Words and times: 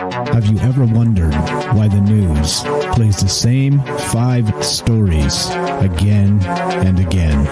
Have 0.00 0.46
you 0.46 0.58
ever 0.60 0.86
wondered 0.86 1.34
why 1.76 1.86
the 1.86 2.00
news 2.00 2.60
plays 2.94 3.20
the 3.20 3.28
same 3.28 3.82
five 4.10 4.64
stories 4.64 5.50
again 5.80 6.40
and 6.86 6.98
again? 6.98 7.44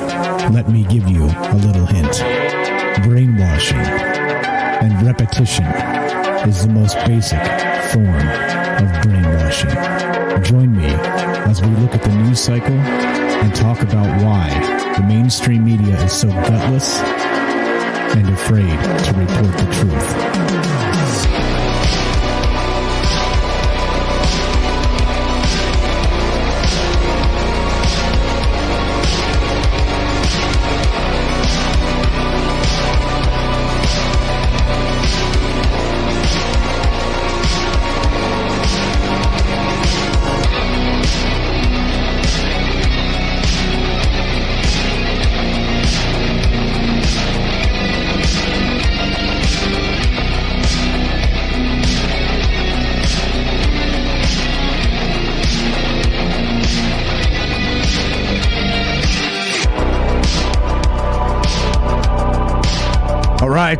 Let 0.54 0.70
me 0.70 0.84
give 0.84 1.06
you 1.08 1.24
a 1.24 1.56
little 1.56 1.84
hint. 1.84 3.04
Brainwashing 3.04 3.76
and 3.76 5.06
repetition 5.06 5.66
is 6.48 6.66
the 6.66 6.72
most 6.72 6.96
basic 7.04 7.38
form 7.92 8.08
of 8.08 9.02
brainwashing. 9.02 10.42
Join 10.42 10.74
me 10.74 10.86
as 10.86 11.60
we 11.60 11.68
look 11.68 11.94
at 11.94 12.02
the 12.02 12.14
news 12.14 12.40
cycle 12.40 12.72
and 12.72 13.54
talk 13.54 13.82
about 13.82 14.22
why 14.22 14.48
the 14.96 15.02
mainstream 15.02 15.66
media 15.66 16.02
is 16.02 16.12
so 16.14 16.28
gutless 16.28 16.98
and 18.16 18.26
afraid 18.30 18.78
to 19.04 19.12
report 19.18 19.58
the 19.58 19.68
truth. 19.74 20.37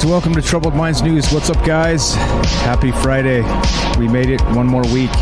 Welcome 0.08 0.32
to 0.32 0.40
Troubled 0.40 0.74
Minds 0.74 1.02
News. 1.02 1.30
What's 1.32 1.50
up, 1.50 1.62
guys? 1.66 2.14
Happy 2.64 2.90
Friday. 2.90 3.42
We 3.98 4.08
made 4.08 4.30
it 4.30 4.40
one 4.54 4.66
more 4.66 4.84
week. 4.84 5.14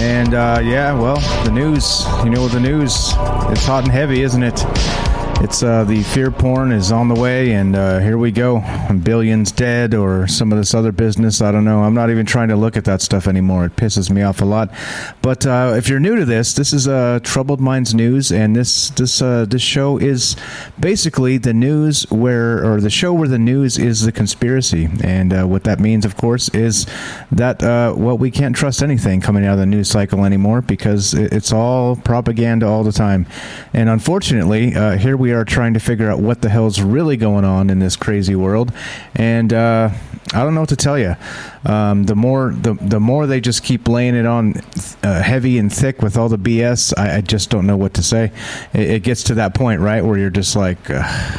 And 0.00 0.32
uh, 0.32 0.60
yeah, 0.64 0.94
well, 0.94 1.20
the 1.44 1.50
news, 1.50 2.06
you 2.24 2.30
know, 2.30 2.48
the 2.48 2.60
news, 2.60 3.12
it's 3.52 3.66
hot 3.66 3.84
and 3.84 3.92
heavy, 3.92 4.22
isn't 4.22 4.42
it? 4.42 4.64
It's 5.42 5.62
uh, 5.62 5.84
the 5.84 6.02
fear 6.02 6.30
porn 6.30 6.70
is 6.70 6.92
on 6.92 7.08
the 7.08 7.14
way, 7.14 7.52
and 7.52 7.74
uh, 7.74 8.00
here 8.00 8.18
we 8.18 8.30
go. 8.30 8.62
Billions 9.02 9.50
dead, 9.50 9.94
or 9.94 10.28
some 10.28 10.52
of 10.52 10.58
this 10.58 10.74
other 10.74 10.92
business. 10.92 11.40
I 11.40 11.50
don't 11.50 11.64
know. 11.64 11.82
I'm 11.82 11.94
not 11.94 12.10
even 12.10 12.26
trying 12.26 12.48
to 12.48 12.56
look 12.56 12.76
at 12.76 12.84
that 12.84 13.00
stuff 13.00 13.26
anymore. 13.26 13.64
It 13.64 13.74
pisses 13.74 14.10
me 14.10 14.20
off 14.20 14.42
a 14.42 14.44
lot. 14.44 14.70
But 15.22 15.46
uh, 15.46 15.72
if 15.78 15.88
you're 15.88 15.98
new 15.98 16.14
to 16.16 16.26
this, 16.26 16.52
this 16.52 16.74
is 16.74 16.86
uh, 16.86 17.20
Troubled 17.22 17.58
Minds 17.58 17.94
News, 17.94 18.30
and 18.30 18.54
this 18.54 18.90
this 18.90 19.22
uh, 19.22 19.46
this 19.48 19.62
show 19.62 19.96
is 19.96 20.36
basically 20.78 21.38
the 21.38 21.54
news 21.54 22.02
where, 22.10 22.62
or 22.62 22.78
the 22.78 22.90
show 22.90 23.14
where 23.14 23.28
the 23.28 23.38
news 23.38 23.78
is 23.78 24.02
the 24.02 24.12
conspiracy. 24.12 24.90
And 25.02 25.32
uh, 25.32 25.46
what 25.46 25.64
that 25.64 25.80
means, 25.80 26.04
of 26.04 26.18
course, 26.18 26.50
is 26.50 26.86
that 27.32 27.62
well, 27.62 28.18
we 28.18 28.30
can't 28.30 28.54
trust 28.54 28.82
anything 28.82 29.22
coming 29.22 29.46
out 29.46 29.54
of 29.54 29.60
the 29.60 29.66
news 29.66 29.88
cycle 29.88 30.26
anymore 30.26 30.60
because 30.60 31.14
it's 31.14 31.50
all 31.50 31.96
propaganda 31.96 32.66
all 32.66 32.84
the 32.84 32.92
time. 32.92 33.24
And 33.72 33.88
unfortunately, 33.88 34.72
here 34.98 35.16
we 35.16 35.29
are 35.32 35.44
trying 35.44 35.74
to 35.74 35.80
figure 35.80 36.10
out 36.10 36.18
what 36.20 36.42
the 36.42 36.48
hell's 36.48 36.80
really 36.80 37.16
going 37.16 37.44
on 37.44 37.70
in 37.70 37.78
this 37.78 37.96
crazy 37.96 38.34
world. 38.34 38.72
And 39.14 39.52
uh, 39.52 39.90
I 40.32 40.42
don't 40.44 40.54
know 40.54 40.60
what 40.60 40.68
to 40.70 40.76
tell 40.76 40.98
you. 40.98 41.16
Um, 41.64 42.04
the 42.04 42.14
more 42.14 42.52
the 42.54 42.74
the 42.74 43.00
more 43.00 43.26
they 43.26 43.40
just 43.40 43.62
keep 43.62 43.88
laying 43.88 44.14
it 44.14 44.26
on 44.26 44.54
uh, 45.02 45.22
heavy 45.22 45.58
and 45.58 45.72
thick 45.72 46.02
with 46.02 46.16
all 46.16 46.28
the 46.28 46.38
BS, 46.38 46.92
I, 46.96 47.16
I 47.16 47.20
just 47.20 47.50
don't 47.50 47.66
know 47.66 47.76
what 47.76 47.94
to 47.94 48.02
say. 48.02 48.32
It, 48.72 48.90
it 48.90 49.02
gets 49.02 49.24
to 49.24 49.34
that 49.34 49.54
point, 49.54 49.80
right, 49.80 50.04
where 50.04 50.18
you're 50.18 50.30
just 50.30 50.56
like. 50.56 50.78
Uh, 50.88 51.38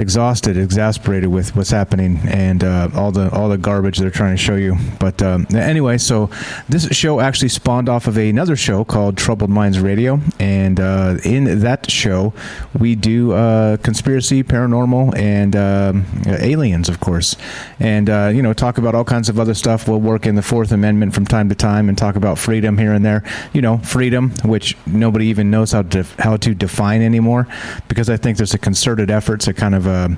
exhausted, 0.00 0.56
exasperated 0.56 1.28
with 1.28 1.54
what's 1.54 1.70
happening 1.70 2.18
and 2.28 2.64
uh, 2.64 2.88
all 2.94 3.12
the 3.12 3.30
all 3.30 3.48
the 3.48 3.58
garbage 3.58 3.98
they're 3.98 4.10
trying 4.10 4.34
to 4.34 4.42
show 4.42 4.56
you. 4.56 4.76
But 4.98 5.22
um, 5.22 5.46
anyway, 5.54 5.98
so 5.98 6.30
this 6.68 6.88
show 6.88 7.20
actually 7.20 7.50
spawned 7.50 7.88
off 7.88 8.06
of 8.06 8.16
another 8.16 8.56
show 8.56 8.84
called 8.84 9.16
Troubled 9.16 9.50
Minds 9.50 9.78
Radio, 9.78 10.20
and 10.38 10.80
uh, 10.80 11.18
in 11.22 11.60
that 11.60 11.90
show 11.90 12.32
we 12.78 12.94
do 12.94 13.32
uh, 13.32 13.76
conspiracy, 13.78 14.42
paranormal, 14.42 15.16
and 15.16 15.54
um, 15.54 16.06
aliens, 16.26 16.88
of 16.88 17.00
course, 17.00 17.36
and 17.78 18.08
uh, 18.08 18.30
you 18.34 18.42
know 18.42 18.52
talk 18.52 18.78
about 18.78 18.94
all 18.94 19.04
kinds 19.04 19.28
of 19.28 19.38
other 19.38 19.54
stuff. 19.54 19.86
We'll 19.86 20.00
work 20.00 20.26
in 20.26 20.34
the 20.34 20.42
Fourth 20.42 20.72
Amendment 20.72 21.14
from 21.14 21.26
time 21.26 21.48
to 21.50 21.54
time 21.54 21.88
and 21.88 21.98
talk 21.98 22.16
about 22.16 22.38
freedom 22.38 22.78
here 22.78 22.92
and 22.92 23.04
there. 23.04 23.22
You 23.52 23.60
know, 23.60 23.78
freedom, 23.78 24.30
which 24.44 24.76
nobody 24.86 25.26
even 25.26 25.50
knows 25.50 25.72
how 25.72 25.82
to 25.82 26.04
how 26.18 26.38
to 26.38 26.54
define 26.54 27.02
anymore, 27.02 27.46
because 27.88 28.08
I 28.08 28.16
think 28.16 28.38
there's 28.38 28.54
a 28.54 28.58
concerted 28.58 29.10
effort 29.10 29.40
to 29.40 29.52
kind 29.52 29.74
of 29.74 29.89
uh, 29.90 30.08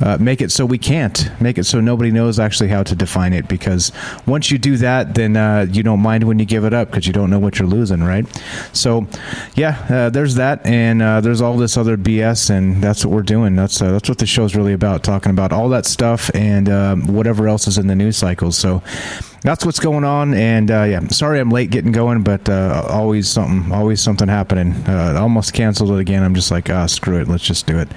uh, 0.00 0.18
make 0.20 0.40
it 0.40 0.52
so 0.52 0.66
we 0.66 0.78
can't 0.78 1.30
make 1.40 1.58
it 1.58 1.64
so 1.64 1.80
nobody 1.80 2.10
knows 2.10 2.38
actually 2.38 2.68
how 2.68 2.82
to 2.82 2.94
define 2.94 3.32
it. 3.32 3.48
Because 3.48 3.92
once 4.26 4.50
you 4.50 4.58
do 4.58 4.76
that, 4.76 5.14
then 5.14 5.36
uh, 5.36 5.66
you 5.70 5.82
don't 5.82 6.00
mind 6.00 6.24
when 6.24 6.38
you 6.38 6.44
give 6.44 6.64
it 6.64 6.74
up 6.74 6.90
because 6.90 7.06
you 7.06 7.12
don't 7.12 7.30
know 7.30 7.38
what 7.38 7.58
you're 7.58 7.68
losing, 7.68 8.02
right? 8.02 8.26
So, 8.72 9.06
yeah, 9.54 9.84
uh, 9.88 10.10
there's 10.10 10.34
that, 10.36 10.64
and 10.66 11.02
uh, 11.02 11.20
there's 11.20 11.40
all 11.40 11.56
this 11.56 11.76
other 11.76 11.96
BS, 11.96 12.50
and 12.50 12.82
that's 12.82 13.04
what 13.04 13.14
we're 13.14 13.22
doing. 13.22 13.56
That's 13.56 13.78
that's 13.78 14.08
what 14.08 14.18
the 14.18 14.26
show's 14.26 14.54
really 14.54 14.72
about, 14.72 15.02
talking 15.02 15.30
about 15.30 15.52
all 15.52 15.68
that 15.70 15.86
stuff 15.86 16.30
and 16.34 16.68
um, 16.68 17.06
whatever 17.06 17.48
else 17.48 17.66
is 17.66 17.78
in 17.78 17.86
the 17.86 17.94
news 17.94 18.16
cycle. 18.16 18.52
So 18.52 18.82
that's 19.44 19.64
what's 19.64 19.78
going 19.78 20.04
on. 20.04 20.34
And 20.34 20.70
uh, 20.70 20.84
yeah, 20.84 21.06
sorry 21.08 21.38
I'm 21.38 21.50
late 21.50 21.70
getting 21.70 21.92
going, 21.92 22.22
but 22.22 22.48
uh, 22.48 22.86
always 22.88 23.28
something, 23.28 23.70
always 23.72 24.00
something 24.00 24.28
happening. 24.28 24.72
Uh, 24.88 25.16
almost 25.20 25.52
canceled 25.52 25.90
it 25.92 25.98
again. 26.00 26.22
I'm 26.22 26.34
just 26.34 26.50
like, 26.50 26.70
ah, 26.70 26.86
screw 26.86 27.20
it, 27.20 27.28
let's 27.28 27.44
just 27.44 27.66
do 27.66 27.78
it. 27.78 27.88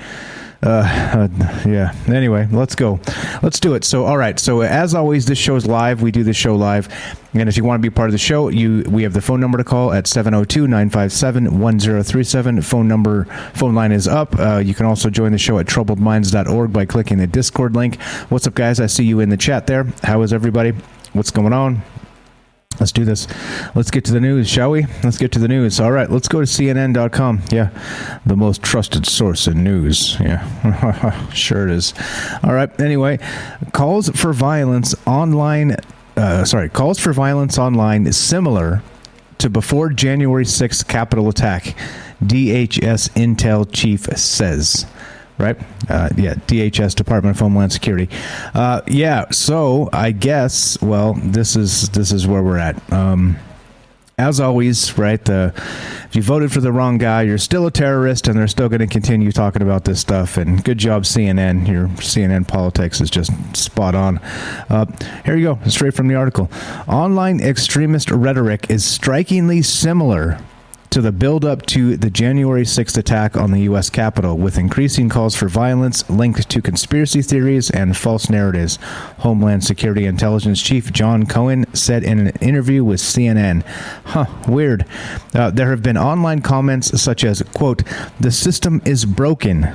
Uh, 0.64 0.70
uh, 0.70 1.28
yeah. 1.68 1.94
Anyway, 2.08 2.48
let's 2.52 2.76
go. 2.76 3.00
Let's 3.44 3.60
do 3.60 3.76
it. 3.76 3.84
So, 3.84 4.06
all 4.06 4.18
right. 4.18 4.40
So, 4.40 4.62
as 4.62 4.96
always, 4.96 5.26
this 5.26 5.38
show 5.38 5.56
is 5.56 5.68
live. 5.68 6.02
We 6.02 6.12
do 6.12 6.24
this 6.24 6.38
show 6.38 6.56
live. 6.56 6.88
And 7.34 7.48
if 7.48 7.56
you 7.58 7.64
want 7.64 7.82
to 7.82 7.88
be 7.88 7.94
part 7.94 8.10
of 8.10 8.14
the 8.14 8.18
show, 8.18 8.50
you 8.50 8.84
we 8.90 9.04
have 9.04 9.14
the 9.14 9.22
phone 9.22 9.40
number 9.40 9.60
to 9.60 9.64
call 9.64 9.94
at 9.94 10.06
702-957-1037. 10.06 12.64
Phone 12.64 12.88
number 12.88 13.26
phone 13.54 13.76
line 13.76 13.92
is 13.92 14.08
up. 14.08 14.40
Uh, 14.40 14.58
you 14.58 14.74
can 14.74 14.88
also 14.88 15.12
join 15.12 15.32
the 15.32 15.38
show 15.38 15.60
at 15.60 15.68
troubledminds.org 15.68 16.74
by 16.74 16.86
clicking 16.86 17.20
the 17.20 17.28
Discord 17.28 17.76
link. 17.76 18.02
What's 18.30 18.48
up, 18.48 18.56
guys? 18.56 18.80
I 18.80 18.88
see 18.88 19.04
you 19.04 19.20
in 19.20 19.30
the 19.30 19.38
chat 19.38 19.68
there. 19.68 19.84
How 20.04 20.24
is 20.24 20.34
everybody? 20.34 20.74
What's 21.14 21.30
going 21.30 21.54
on? 21.54 21.84
Let's 22.80 22.92
do 22.92 23.06
this. 23.06 23.28
Let's 23.76 23.92
get 23.92 24.06
to 24.06 24.12
the 24.12 24.20
news, 24.20 24.50
shall 24.50 24.72
we? 24.72 24.86
Let's 25.04 25.18
get 25.18 25.32
to 25.34 25.40
the 25.40 25.48
news. 25.48 25.80
All 25.80 25.92
right, 25.92 26.10
let's 26.10 26.28
go 26.28 26.40
to 26.40 26.46
CNN.com. 26.46 27.42
Yeah, 27.52 27.70
the 28.26 28.36
most 28.36 28.62
trusted 28.62 29.06
source 29.06 29.48
in 29.48 29.64
news. 29.64 30.18
Yeah, 30.20 31.30
sure 31.34 31.68
it 31.68 31.72
is. 31.72 31.94
All 32.44 32.54
right, 32.54 32.70
anyway, 32.80 33.20
calls 33.74 34.10
for 34.10 34.34
violence 34.34 34.94
online. 35.06 35.78
Uh, 36.16 36.46
sorry, 36.46 36.70
calls 36.70 37.00
for 37.00 37.14
violence 37.14 37.58
online 37.58 38.08
is 38.08 38.18
similar 38.18 38.82
to 39.40 39.50
before 39.50 39.90
January 39.90 40.46
6th 40.46 40.88
Capitol 40.88 41.30
attack. 41.30 41.76
DHS 42.24 43.10
Intel 43.12 43.68
chief 43.72 44.02
says 44.18 44.88
right? 45.38 45.58
Uh, 45.90 46.10
yeah, 46.18 46.34
DHS, 46.34 46.96
Department 46.96 47.36
of 47.36 47.40
Homeland 47.40 47.72
Security. 47.72 48.10
Uh, 48.54 48.82
yeah, 48.88 49.30
so 49.32 49.90
I 49.94 50.12
guess 50.12 50.82
well, 50.82 51.14
this 51.14 51.56
is 51.56 51.90
this 51.90 52.12
is 52.12 52.28
where 52.28 52.44
we're 52.44 52.58
at. 52.58 52.92
Um, 52.92 53.38
as 54.20 54.40
always, 54.40 54.98
right? 54.98 55.24
The 55.24 55.54
if 56.08 56.16
you 56.16 56.24
voted 56.24 56.52
for 56.52 56.60
the 56.60 56.72
wrong 56.72 56.98
guy, 56.98 57.22
you're 57.22 57.38
still 57.38 57.68
a 57.68 57.72
terrorist, 57.72 58.28
and 58.28 58.38
they're 58.38 58.48
still 58.48 58.68
going 58.68 58.80
to 58.80 58.88
continue 58.88 59.32
talking 59.32 59.62
about 59.62 59.86
this 59.86 60.00
stuff. 60.00 60.38
And 60.38 60.64
good 60.64 60.80
job, 60.80 61.04
CNN. 61.04 61.68
Your 61.68 61.88
CNN 61.88 62.48
politics 62.48 63.00
is 63.00 63.12
just 63.12 63.32
spot 63.56 63.94
on. 63.94 64.18
Uh, 64.70 64.86
here 65.24 65.36
you 65.36 65.56
go, 65.56 65.60
straight 65.70 65.94
from 65.94 66.08
the 66.08 66.16
article. 66.16 66.50
Online 66.88 67.40
extremist 67.40 68.10
rhetoric 68.10 68.72
is 68.72 68.84
strikingly 68.84 69.62
similar 69.62 70.40
to 70.90 71.02
the 71.02 71.12
build-up 71.12 71.66
to 71.68 71.98
the 71.98 72.10
January 72.10 72.64
6th 72.64 72.98
attack 72.98 73.36
on 73.36 73.52
the 73.52 73.62
U.S. 73.62 73.90
Capitol, 73.90 74.38
with 74.38 74.58
increasing 74.58 75.10
calls 75.10 75.36
for 75.36 75.48
violence 75.48 76.10
linked 76.10 76.50
to 76.50 76.62
conspiracy 76.62 77.22
theories 77.22 77.70
and 77.70 77.96
false 77.96 78.30
narratives. 78.30 78.78
Homeland 79.20 79.64
Security 79.64 80.06
Intelligence 80.06 80.62
Chief 80.62 80.92
John 80.92 81.26
Cohen 81.26 81.66
said 81.74 82.04
in 82.04 82.20
an 82.20 82.36
interview 82.42 82.84
with 82.84 83.00
CNN. 83.00 83.64
Huh, 84.06 84.26
weird. 84.48 84.86
Uh, 85.34 85.52
there 85.52 85.70
have 85.72 85.84
been 85.84 85.98
online 85.98 86.42
comments 86.42 87.02
such 87.02 87.24
as, 87.24 87.42
quote, 87.54 87.84
the 88.20 88.32
system 88.32 88.82
is 88.86 89.06
broken. 89.06 89.74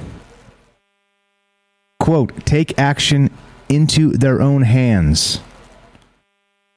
Quote, 2.00 2.44
take 2.44 2.78
action 2.78 3.30
into 3.68 4.10
their 4.10 4.40
own 4.40 4.62
hands 4.62 5.40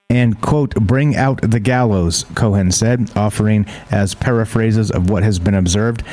and, 0.10 0.40
quote, 0.40 0.76
bring 0.76 1.16
out 1.16 1.42
the 1.42 1.60
gallows, 1.60 2.26
Cohen 2.36 2.72
said, 2.72 3.12
offering 3.16 3.66
as 3.92 4.14
paraphrases 4.14 4.92
of 4.92 5.10
what 5.10 5.24
has 5.24 5.40
been 5.40 5.56
observed. 5.56 6.04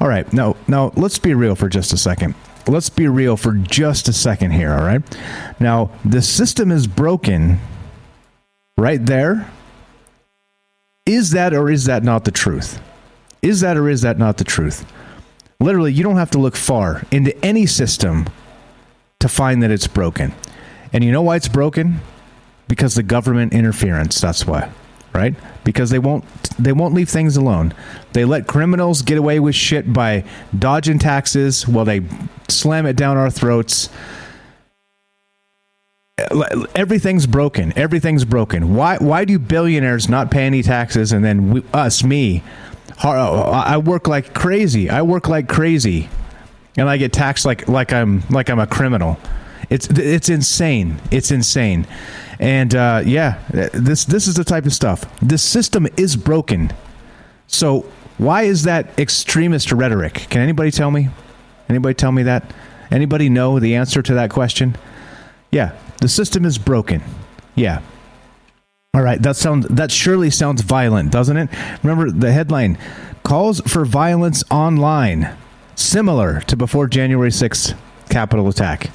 All 0.00 0.08
right, 0.08 0.30
now, 0.32 0.56
now 0.66 0.92
let's 0.96 1.18
be 1.18 1.32
real 1.32 1.54
for 1.54 1.68
just 1.68 1.92
a 1.92 1.96
second. 1.96 2.34
Let's 2.66 2.90
be 2.90 3.06
real 3.06 3.36
for 3.36 3.52
just 3.52 4.08
a 4.08 4.12
second 4.12 4.50
here, 4.50 4.72
all 4.72 4.84
right? 4.84 5.02
Now, 5.60 5.90
the 6.04 6.20
system 6.20 6.72
is 6.72 6.88
broken 6.88 7.60
right 8.76 9.04
there. 9.04 9.48
Is 11.06 11.30
that 11.30 11.54
or 11.54 11.70
is 11.70 11.84
that 11.84 12.02
not 12.02 12.24
the 12.24 12.32
truth? 12.32 12.80
Is 13.40 13.60
that 13.60 13.76
or 13.76 13.88
is 13.88 14.02
that 14.02 14.18
not 14.18 14.38
the 14.38 14.44
truth? 14.44 14.84
Literally, 15.60 15.92
you 15.92 16.02
don't 16.02 16.16
have 16.16 16.32
to 16.32 16.38
look 16.38 16.56
far 16.56 17.04
into 17.12 17.36
any 17.44 17.64
system 17.64 18.26
to 19.20 19.28
find 19.28 19.62
that 19.62 19.70
it's 19.70 19.86
broken. 19.86 20.34
And 20.92 21.04
you 21.04 21.12
know 21.12 21.22
why 21.22 21.36
it's 21.36 21.48
broken? 21.48 22.00
Because 22.68 22.94
the 22.94 23.02
government 23.02 23.52
interference. 23.52 24.20
That's 24.20 24.46
why, 24.46 24.70
right? 25.14 25.34
Because 25.64 25.90
they 25.90 25.98
won't 25.98 26.24
they 26.58 26.72
won't 26.72 26.94
leave 26.94 27.08
things 27.08 27.36
alone. 27.36 27.74
They 28.12 28.24
let 28.24 28.46
criminals 28.46 29.02
get 29.02 29.18
away 29.18 29.40
with 29.40 29.54
shit 29.54 29.92
by 29.92 30.24
dodging 30.58 30.98
taxes 30.98 31.66
while 31.66 31.84
they 31.84 32.02
slam 32.48 32.86
it 32.86 32.96
down 32.96 33.16
our 33.16 33.30
throats. 33.30 33.88
Everything's 36.74 37.26
broken. 37.26 37.76
Everything's 37.76 38.24
broken. 38.24 38.74
Why? 38.74 38.96
Why 38.96 39.24
do 39.24 39.38
billionaires 39.38 40.08
not 40.08 40.30
pay 40.30 40.46
any 40.46 40.62
taxes 40.62 41.12
and 41.12 41.24
then 41.24 41.50
we, 41.50 41.62
us, 41.74 42.02
me, 42.02 42.42
oh, 43.04 43.42
I 43.42 43.76
work 43.76 44.08
like 44.08 44.32
crazy. 44.32 44.88
I 44.88 45.02
work 45.02 45.28
like 45.28 45.48
crazy, 45.48 46.08
and 46.76 46.88
I 46.88 46.96
get 46.96 47.12
taxed 47.12 47.44
like 47.44 47.68
like 47.68 47.92
I'm 47.92 48.22
like 48.30 48.48
I'm 48.48 48.58
a 48.58 48.66
criminal. 48.66 49.18
It's 49.68 49.88
it's 49.88 50.28
insane. 50.28 50.96
It's 51.10 51.30
insane. 51.30 51.86
And 52.38 52.74
uh, 52.74 53.02
yeah, 53.04 53.42
this 53.72 54.04
this 54.04 54.28
is 54.28 54.34
the 54.34 54.44
type 54.44 54.66
of 54.66 54.72
stuff. 54.72 55.04
This 55.20 55.42
system 55.42 55.86
is 55.96 56.16
broken. 56.16 56.72
So 57.46 57.86
why 58.18 58.42
is 58.42 58.64
that 58.64 58.98
extremist 58.98 59.72
rhetoric? 59.72 60.26
Can 60.30 60.40
anybody 60.40 60.70
tell 60.70 60.90
me? 60.90 61.08
Anybody 61.68 61.94
tell 61.94 62.12
me 62.12 62.22
that? 62.24 62.52
Anybody 62.90 63.28
know 63.28 63.58
the 63.58 63.74
answer 63.74 64.02
to 64.02 64.14
that 64.14 64.30
question? 64.30 64.76
Yeah, 65.50 65.76
the 66.00 66.08
system 66.08 66.44
is 66.44 66.58
broken. 66.58 67.02
Yeah. 67.54 67.80
All 68.94 69.02
right, 69.02 69.20
that 69.22 69.36
sounds 69.36 69.66
that 69.68 69.90
surely 69.90 70.30
sounds 70.30 70.62
violent, 70.62 71.12
doesn't 71.12 71.36
it? 71.36 71.50
Remember 71.82 72.10
the 72.10 72.32
headline 72.32 72.78
calls 73.22 73.60
for 73.60 73.84
violence 73.84 74.42
online 74.50 75.36
similar 75.74 76.40
to 76.42 76.56
before 76.56 76.86
January 76.86 77.30
6th 77.30 77.76
Capitol 78.08 78.48
attack 78.48 78.90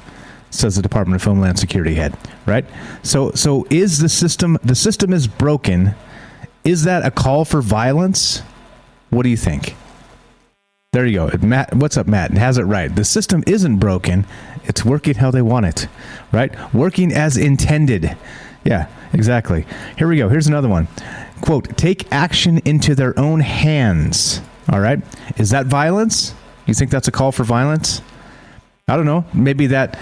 says 0.52 0.76
the 0.76 0.82
Department 0.82 1.20
of 1.20 1.24
Homeland 1.24 1.58
Security 1.58 1.94
head, 1.94 2.16
right? 2.46 2.64
So 3.02 3.32
so 3.32 3.66
is 3.70 3.98
the 3.98 4.08
system 4.08 4.58
the 4.62 4.74
system 4.74 5.12
is 5.12 5.26
broken? 5.26 5.94
Is 6.64 6.84
that 6.84 7.04
a 7.04 7.10
call 7.10 7.44
for 7.44 7.60
violence? 7.60 8.42
What 9.10 9.24
do 9.24 9.28
you 9.28 9.36
think? 9.36 9.74
There 10.92 11.06
you 11.06 11.26
go. 11.26 11.38
Matt, 11.38 11.74
what's 11.74 11.96
up, 11.96 12.06
Matt? 12.06 12.32
Has 12.32 12.58
it 12.58 12.64
right. 12.64 12.94
The 12.94 13.04
system 13.04 13.42
isn't 13.46 13.78
broken. 13.78 14.26
It's 14.64 14.84
working 14.84 15.14
how 15.14 15.30
they 15.30 15.42
want 15.42 15.66
it, 15.66 15.88
right? 16.32 16.54
Working 16.74 17.12
as 17.12 17.36
intended. 17.36 18.14
Yeah, 18.64 18.88
exactly. 19.12 19.66
Here 19.96 20.06
we 20.06 20.18
go. 20.18 20.28
Here's 20.28 20.46
another 20.46 20.68
one. 20.68 20.88
Quote, 21.40 21.76
take 21.76 22.12
action 22.12 22.58
into 22.64 22.94
their 22.94 23.18
own 23.18 23.40
hands. 23.40 24.40
All 24.70 24.80
right. 24.80 25.00
Is 25.38 25.50
that 25.50 25.66
violence? 25.66 26.34
You 26.66 26.74
think 26.74 26.90
that's 26.90 27.08
a 27.08 27.12
call 27.12 27.32
for 27.32 27.42
violence? 27.42 28.02
I 28.86 28.96
don't 28.96 29.06
know. 29.06 29.24
Maybe 29.32 29.66
that 29.68 29.98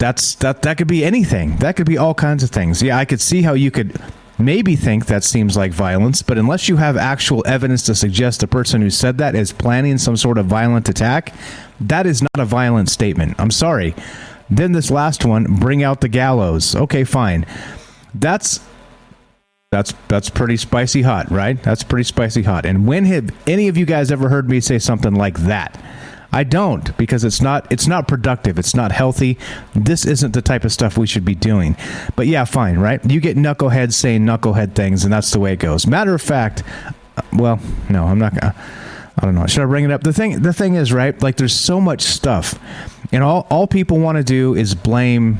that's 0.00 0.34
that 0.36 0.62
that 0.62 0.78
could 0.78 0.88
be 0.88 1.04
anything. 1.04 1.56
That 1.58 1.76
could 1.76 1.86
be 1.86 1.98
all 1.98 2.14
kinds 2.14 2.42
of 2.42 2.50
things. 2.50 2.82
Yeah, 2.82 2.98
I 2.98 3.04
could 3.04 3.20
see 3.20 3.42
how 3.42 3.52
you 3.52 3.70
could 3.70 4.00
maybe 4.38 4.74
think 4.74 5.06
that 5.06 5.22
seems 5.22 5.56
like 5.56 5.72
violence, 5.72 6.22
but 6.22 6.38
unless 6.38 6.68
you 6.68 6.76
have 6.76 6.96
actual 6.96 7.44
evidence 7.46 7.82
to 7.82 7.94
suggest 7.94 8.40
the 8.40 8.48
person 8.48 8.80
who 8.80 8.88
said 8.88 9.18
that 9.18 9.34
is 9.34 9.52
planning 9.52 9.98
some 9.98 10.16
sort 10.16 10.38
of 10.38 10.46
violent 10.46 10.88
attack, 10.88 11.34
that 11.78 12.06
is 12.06 12.22
not 12.22 12.38
a 12.38 12.46
violent 12.46 12.88
statement. 12.88 13.34
I'm 13.38 13.50
sorry. 13.50 13.94
Then 14.48 14.72
this 14.72 14.90
last 14.90 15.24
one, 15.24 15.44
bring 15.60 15.84
out 15.84 16.00
the 16.00 16.08
gallows. 16.08 16.74
Okay, 16.74 17.04
fine. 17.04 17.44
That's 18.14 18.60
that's 19.70 19.92
that's 20.08 20.30
pretty 20.30 20.56
spicy 20.56 21.02
hot, 21.02 21.30
right? 21.30 21.62
That's 21.62 21.84
pretty 21.84 22.04
spicy 22.04 22.42
hot. 22.42 22.64
And 22.64 22.88
when 22.88 23.04
have 23.04 23.30
any 23.46 23.68
of 23.68 23.76
you 23.76 23.84
guys 23.84 24.10
ever 24.10 24.30
heard 24.30 24.48
me 24.48 24.60
say 24.60 24.78
something 24.78 25.14
like 25.14 25.38
that? 25.40 25.78
I 26.32 26.44
don't 26.44 26.96
because 26.96 27.24
it's 27.24 27.40
not 27.40 27.66
it's 27.70 27.86
not 27.86 28.06
productive. 28.06 28.58
It's 28.58 28.74
not 28.74 28.92
healthy. 28.92 29.38
This 29.74 30.04
isn't 30.04 30.32
the 30.32 30.42
type 30.42 30.64
of 30.64 30.72
stuff 30.72 30.96
we 30.96 31.06
should 31.06 31.24
be 31.24 31.34
doing. 31.34 31.76
But 32.16 32.26
yeah, 32.26 32.44
fine, 32.44 32.78
right? 32.78 33.04
You 33.10 33.20
get 33.20 33.36
knuckleheads 33.36 33.94
saying 33.94 34.22
knucklehead 34.22 34.74
things, 34.74 35.04
and 35.04 35.12
that's 35.12 35.30
the 35.32 35.40
way 35.40 35.52
it 35.52 35.58
goes. 35.58 35.86
Matter 35.86 36.14
of 36.14 36.22
fact, 36.22 36.62
uh, 37.16 37.22
well, 37.32 37.58
no, 37.88 38.04
I'm 38.04 38.18
not 38.18 38.34
gonna. 38.38 38.54
I 39.18 39.24
don't 39.26 39.34
know. 39.34 39.46
Should 39.46 39.62
I 39.62 39.66
bring 39.66 39.84
it 39.84 39.90
up? 39.90 40.02
The 40.02 40.12
thing, 40.12 40.40
the 40.40 40.52
thing 40.52 40.76
is, 40.76 40.92
right? 40.92 41.20
Like, 41.20 41.36
there's 41.36 41.52
so 41.52 41.80
much 41.80 42.02
stuff, 42.02 42.58
and 43.12 43.22
all 43.22 43.46
all 43.50 43.66
people 43.66 43.98
want 43.98 44.16
to 44.16 44.24
do 44.24 44.54
is 44.54 44.74
blame 44.74 45.38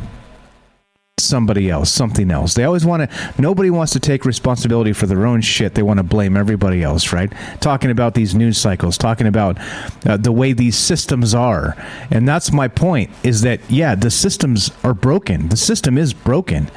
somebody 1.23 1.71
else, 1.71 1.91
something 1.91 2.31
else. 2.31 2.55
They 2.55 2.65
always 2.65 2.85
want 2.85 3.11
to, 3.11 3.33
nobody 3.39 3.71
wants 3.71 3.93
to 3.93 4.01
take 4.01 4.25
responsibility 4.25 4.93
for 4.93 5.07
their 5.07 5.27
own 5.27 5.41
shit. 5.41 5.75
They 5.75 5.83
want 5.83 5.99
to 5.99 6.05
blame 6.05 6.37
everybody 6.37 6.83
else, 6.83 7.13
right? 7.13 7.33
Talking 7.61 7.91
about 7.91 8.15
these 8.15 8.35
news 8.35 8.59
cycles, 8.59 8.99
talking 8.99 9.27
about 9.27 9.59
uh, 10.07 10.17
the 10.17 10.33
way 10.33 10.53
these 10.53 10.77
systems 10.77 11.35
are. 11.35 11.77
And 12.11 12.27
that's 12.27 12.53
my 12.53 12.69
point 12.69 13.11
is 13.23 13.43
that, 13.43 13.61
yeah, 13.69 13.95
the 13.95 14.11
systems 14.11 14.71
are 14.83 14.95
broken. 14.95 15.49
The 15.49 15.57
system 15.57 15.99
is 15.99 16.13
broken. 16.13 16.71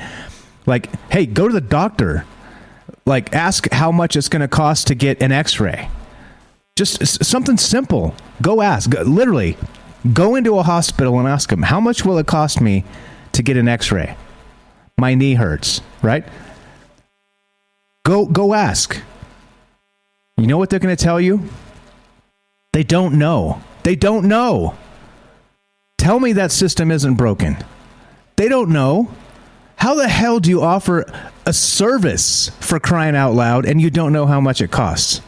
Like, 0.65 0.89
hey, 1.11 1.25
go 1.25 1.47
to 1.47 1.53
the 1.53 1.61
doctor. 1.61 2.25
Like, 3.05 3.33
ask 3.33 3.69
how 3.71 3.91
much 3.91 4.15
it's 4.15 4.29
going 4.29 4.41
to 4.41 4.47
cost 4.47 4.87
to 4.87 4.95
get 4.95 5.21
an 5.21 5.31
x 5.31 5.59
ray. 5.59 5.89
Just 6.75 7.23
something 7.23 7.57
simple. 7.57 8.15
Go 8.41 8.61
ask. 8.61 8.89
Go, 8.89 9.01
literally, 9.01 9.57
go 10.11 10.35
into 10.35 10.57
a 10.57 10.63
hospital 10.63 11.19
and 11.19 11.27
ask 11.27 11.49
them, 11.49 11.63
how 11.63 11.79
much 11.79 12.05
will 12.05 12.17
it 12.17 12.27
cost 12.27 12.61
me 12.61 12.83
to 13.33 13.43
get 13.43 13.57
an 13.57 13.67
x 13.67 13.91
ray? 13.91 14.15
My 14.97 15.15
knee 15.15 15.33
hurts, 15.33 15.81
right? 16.01 16.25
Go 18.05 18.25
go 18.25 18.53
ask. 18.53 19.01
You 20.37 20.47
know 20.47 20.57
what 20.57 20.69
they're 20.69 20.79
going 20.79 20.95
to 20.95 21.03
tell 21.03 21.21
you? 21.21 21.47
They 22.73 22.83
don't 22.83 23.17
know. 23.19 23.61
They 23.83 23.95
don't 23.95 24.27
know. 24.27 24.75
Tell 25.97 26.19
me 26.19 26.33
that 26.33 26.51
system 26.51 26.91
isn't 26.91 27.15
broken. 27.15 27.57
They 28.35 28.49
don't 28.49 28.71
know. 28.71 29.11
How 29.77 29.95
the 29.95 30.07
hell 30.07 30.39
do 30.39 30.49
you 30.49 30.61
offer 30.61 31.05
a 31.45 31.53
service 31.53 32.49
for 32.59 32.79
crying 32.79 33.15
out 33.15 33.33
loud 33.33 33.65
and 33.65 33.79
you 33.79 33.89
don't 33.89 34.13
know 34.13 34.25
how 34.25 34.41
much 34.41 34.61
it 34.61 34.71
costs? 34.71 35.21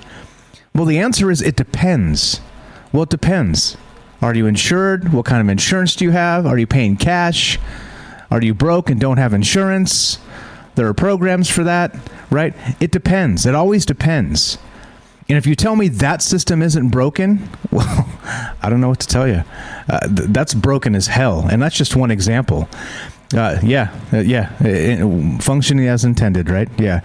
Well, 0.74 0.86
the 0.86 1.00
answer 1.00 1.30
is 1.32 1.42
it 1.42 1.56
depends. 1.56 2.42
Well, 2.92 3.04
it 3.04 3.10
depends. 3.10 3.78
Are 4.22 4.34
you 4.34 4.48
insured? 4.48 5.14
What 5.14 5.26
kind 5.26 5.42
of 5.42 5.50
insurance 5.50 5.96
do 5.96 6.06
you 6.06 6.12
have? 6.12 6.46
Are 6.46 6.58
you 6.58 6.68
paying 6.68 6.98
cash? 6.98 7.60
Are 8.36 8.44
you 8.44 8.54
broke 8.54 8.90
and 8.90 9.00
don't 9.00 9.16
have 9.16 9.34
insurance? 9.34 10.20
There 10.76 10.86
are 10.88 10.94
programs 10.94 11.50
for 11.50 11.64
that, 11.64 11.96
right? 12.30 12.54
It 12.82 12.92
depends. 12.92 13.46
It 13.46 13.56
always 13.56 13.86
depends. 13.86 14.58
And 15.30 15.38
if 15.38 15.48
you 15.48 15.56
tell 15.56 15.78
me 15.78 15.88
that 15.88 16.22
system 16.22 16.62
isn't 16.62 16.90
broken, 16.90 17.48
well, 17.72 18.10
I 18.62 18.70
don't 18.70 18.82
know 18.82 18.90
what 18.90 19.00
to 19.00 19.08
tell 19.08 19.26
you. 19.26 19.46
Uh, 19.88 20.00
th- 20.08 20.30
that's 20.32 20.54
broken 20.54 20.96
as 20.96 21.08
hell. 21.08 21.48
And 21.50 21.62
that's 21.62 21.78
just 21.78 21.96
one 21.96 22.12
example. 22.12 22.68
Uh, 23.34 23.58
yeah, 23.64 23.98
uh, 24.12 24.18
yeah, 24.18 24.52
it, 24.60 25.00
it, 25.00 25.42
functioning 25.42 25.88
as 25.88 26.04
intended, 26.04 26.50
right? 26.50 26.68
Yeah. 26.78 27.00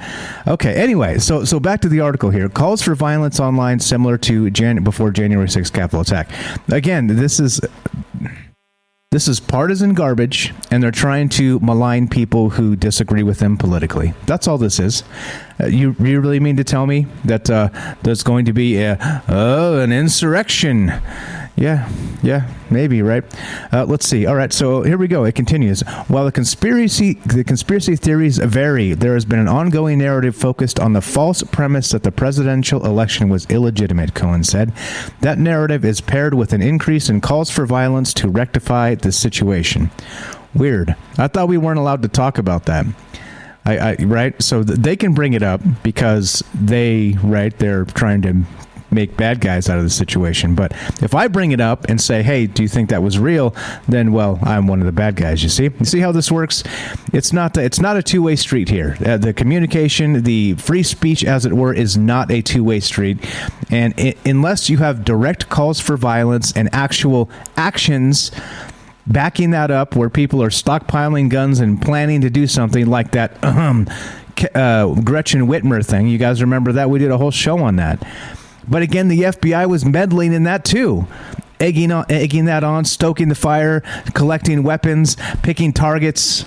Okay. 0.48 0.74
Anyway, 0.74 1.18
so 1.18 1.44
so 1.44 1.60
back 1.60 1.80
to 1.82 1.88
the 1.88 2.00
article 2.00 2.30
here. 2.30 2.48
Calls 2.48 2.82
for 2.82 2.96
violence 2.96 3.38
online 3.38 3.78
similar 3.78 4.18
to 4.18 4.50
Jan- 4.50 4.82
before 4.82 5.12
January 5.12 5.46
6th 5.46 5.72
Capitol 5.72 6.00
attack. 6.00 6.28
Again, 6.68 7.06
this 7.06 7.38
is 7.38 7.60
This 9.12 9.26
is 9.26 9.40
partisan 9.40 9.94
garbage, 9.94 10.54
and 10.70 10.84
they're 10.84 10.92
trying 10.92 11.30
to 11.30 11.58
malign 11.58 12.06
people 12.06 12.50
who 12.50 12.76
disagree 12.76 13.24
with 13.24 13.40
them 13.40 13.56
politically. 13.58 14.14
That's 14.26 14.46
all 14.46 14.56
this 14.56 14.78
is. 14.78 15.02
Uh, 15.58 15.66
you, 15.66 15.96
you 15.98 16.20
really 16.20 16.38
mean 16.38 16.56
to 16.58 16.62
tell 16.62 16.86
me 16.86 17.08
that 17.24 17.50
uh, 17.50 17.70
there's 18.04 18.22
going 18.22 18.44
to 18.44 18.52
be 18.52 18.80
a, 18.80 19.24
oh, 19.28 19.80
an 19.80 19.90
insurrection? 19.90 20.92
Yeah, 21.60 21.90
yeah, 22.22 22.50
maybe 22.70 23.02
right. 23.02 23.22
Uh, 23.70 23.84
let's 23.84 24.06
see. 24.06 24.24
All 24.24 24.34
right, 24.34 24.50
so 24.50 24.80
here 24.80 24.96
we 24.96 25.08
go. 25.08 25.24
It 25.24 25.34
continues. 25.34 25.82
While 26.08 26.24
the 26.24 26.32
conspiracy 26.32 27.14
the 27.26 27.44
conspiracy 27.44 27.96
theories 27.96 28.38
vary, 28.38 28.94
there 28.94 29.12
has 29.12 29.26
been 29.26 29.38
an 29.38 29.46
ongoing 29.46 29.98
narrative 29.98 30.34
focused 30.34 30.80
on 30.80 30.94
the 30.94 31.02
false 31.02 31.42
premise 31.42 31.90
that 31.90 32.02
the 32.02 32.12
presidential 32.12 32.86
election 32.86 33.28
was 33.28 33.44
illegitimate. 33.50 34.14
Cohen 34.14 34.42
said 34.42 34.72
that 35.20 35.38
narrative 35.38 35.84
is 35.84 36.00
paired 36.00 36.32
with 36.32 36.54
an 36.54 36.62
increase 36.62 37.10
in 37.10 37.20
calls 37.20 37.50
for 37.50 37.66
violence 37.66 38.14
to 38.14 38.30
rectify 38.30 38.94
the 38.94 39.12
situation. 39.12 39.90
Weird. 40.54 40.96
I 41.18 41.28
thought 41.28 41.48
we 41.48 41.58
weren't 41.58 41.78
allowed 41.78 42.00
to 42.02 42.08
talk 42.08 42.38
about 42.38 42.64
that. 42.64 42.86
I, 43.66 43.76
I, 43.76 43.96
right 44.00 44.40
so 44.40 44.62
they 44.62 44.96
can 44.96 45.12
bring 45.12 45.34
it 45.34 45.42
up 45.42 45.60
because 45.82 46.42
they 46.54 47.18
right 47.22 47.56
they're 47.58 47.84
trying 47.84 48.22
to 48.22 48.44
make 48.90 49.16
bad 49.16 49.40
guys 49.40 49.68
out 49.68 49.78
of 49.78 49.84
the 49.84 49.90
situation. 49.90 50.54
But 50.54 50.72
if 51.02 51.14
I 51.14 51.28
bring 51.28 51.52
it 51.52 51.60
up 51.60 51.86
and 51.88 52.00
say, 52.00 52.22
"Hey, 52.22 52.46
do 52.46 52.62
you 52.62 52.68
think 52.68 52.90
that 52.90 53.02
was 53.02 53.18
real?" 53.18 53.54
then 53.88 54.12
well, 54.12 54.38
I'm 54.42 54.66
one 54.66 54.80
of 54.80 54.86
the 54.86 54.92
bad 54.92 55.16
guys. 55.16 55.42
You 55.42 55.48
see, 55.48 55.64
you 55.64 55.84
see 55.84 56.00
how 56.00 56.12
this 56.12 56.30
works? 56.30 56.62
It's 57.12 57.32
not 57.32 57.54
the, 57.54 57.64
it's 57.64 57.80
not 57.80 57.96
a 57.96 58.02
two 58.02 58.22
way 58.22 58.36
street 58.36 58.68
here. 58.68 58.96
Uh, 59.04 59.16
the 59.16 59.32
communication, 59.32 60.22
the 60.22 60.54
free 60.54 60.82
speech, 60.82 61.24
as 61.24 61.44
it 61.44 61.52
were, 61.52 61.72
is 61.72 61.96
not 61.96 62.30
a 62.30 62.42
two 62.42 62.64
way 62.64 62.80
street, 62.80 63.18
and 63.70 63.98
it, 63.98 64.18
unless 64.24 64.70
you 64.70 64.78
have 64.78 65.04
direct 65.04 65.48
calls 65.48 65.80
for 65.80 65.96
violence 65.96 66.52
and 66.52 66.68
actual 66.72 67.30
actions 67.56 68.30
backing 69.06 69.50
that 69.50 69.70
up 69.70 69.96
where 69.96 70.08
people 70.08 70.42
are 70.42 70.50
stockpiling 70.50 71.28
guns 71.28 71.58
and 71.58 71.82
planning 71.82 72.20
to 72.20 72.30
do 72.30 72.46
something 72.46 72.86
like 72.86 73.10
that 73.12 73.36
uh, 74.54 74.94
Gretchen 75.02 75.46
Whitmer 75.46 75.84
thing. 75.84 76.08
You 76.08 76.18
guys 76.18 76.40
remember 76.40 76.72
that? 76.72 76.90
We 76.90 76.98
did 76.98 77.10
a 77.10 77.18
whole 77.18 77.30
show 77.30 77.58
on 77.58 77.76
that. 77.76 78.02
But 78.68 78.82
again, 78.82 79.08
the 79.08 79.22
FBI 79.22 79.68
was 79.68 79.84
meddling 79.84 80.32
in 80.32 80.44
that 80.44 80.64
too. 80.64 81.06
Egging, 81.58 81.92
on, 81.92 82.06
egging 82.08 82.46
that 82.46 82.64
on, 82.64 82.84
stoking 82.84 83.28
the 83.28 83.34
fire, 83.34 83.80
collecting 84.14 84.62
weapons, 84.62 85.16
picking 85.42 85.72
targets. 85.72 86.46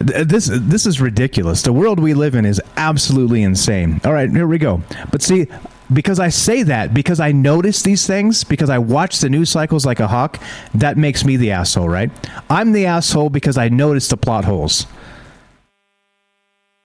Uh, 0.00 0.24
this 0.24 0.50
this 0.52 0.84
is 0.84 1.00
ridiculous. 1.00 1.62
The 1.62 1.72
world 1.72 2.00
we 2.00 2.12
live 2.12 2.34
in 2.34 2.44
is 2.44 2.60
absolutely 2.76 3.42
insane. 3.42 4.00
All 4.04 4.12
right, 4.12 4.28
here 4.28 4.48
we 4.48 4.58
go. 4.58 4.82
But 5.12 5.22
see, 5.22 5.46
because 5.92 6.18
I 6.18 6.28
say 6.30 6.62
that, 6.64 6.94
because 6.94 7.20
I 7.20 7.32
notice 7.32 7.82
these 7.82 8.06
things, 8.06 8.42
because 8.42 8.70
I 8.70 8.78
watch 8.78 9.20
the 9.20 9.28
news 9.28 9.50
cycles 9.50 9.84
like 9.84 10.00
a 10.00 10.08
hawk, 10.08 10.40
that 10.74 10.96
makes 10.96 11.24
me 11.24 11.36
the 11.36 11.52
asshole, 11.52 11.88
right? 11.88 12.10
I'm 12.48 12.72
the 12.72 12.86
asshole 12.86 13.30
because 13.30 13.58
I 13.58 13.68
notice 13.68 14.08
the 14.08 14.16
plot 14.16 14.44
holes. 14.44 14.86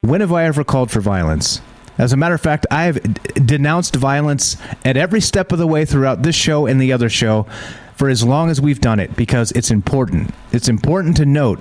When 0.02 0.22
have 0.22 0.32
I 0.32 0.46
ever 0.46 0.64
called 0.64 0.92
for 0.92 1.02
violence? 1.02 1.62
As 2.00 2.14
a 2.14 2.18
matter 2.18 2.34
of 2.34 2.42
fact, 2.42 2.66
I 2.72 2.86
have 2.86 3.04
denounced 3.46 3.96
violence 3.96 4.56
at 4.86 4.96
every 4.96 5.20
step 5.20 5.52
of 5.52 5.60
the 5.60 5.68
way 5.68 5.84
throughout 5.84 6.24
this 6.24 6.36
show 6.36 6.66
and 6.66 6.82
the 6.82 6.94
other 6.94 7.10
show 7.10 7.46
for 7.96 8.08
as 8.08 8.24
long 8.24 8.50
as 8.50 8.62
we've 8.62 8.80
done 8.80 9.02
it 9.02 9.14
because 9.18 9.52
it's 9.52 9.70
important. 9.70 10.34
It's 10.54 10.70
important 10.70 11.18
to 11.18 11.26
note 11.26 11.60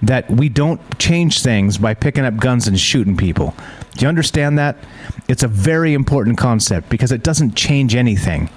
that 0.00 0.30
we 0.30 0.48
don't 0.48 0.80
change 1.00 1.42
things 1.42 1.76
by 1.76 1.94
picking 1.94 2.24
up 2.24 2.36
guns 2.36 2.68
and 2.68 2.78
shooting 2.78 3.16
people. 3.16 3.52
Do 3.96 4.04
you 4.04 4.08
understand 4.08 4.56
that? 4.60 4.76
It's 5.26 5.42
a 5.42 5.48
very 5.48 5.92
important 5.92 6.38
concept 6.38 6.88
because 6.88 7.10
it 7.10 7.24
doesn't 7.24 7.56
change 7.56 7.96
anything. 7.96 8.48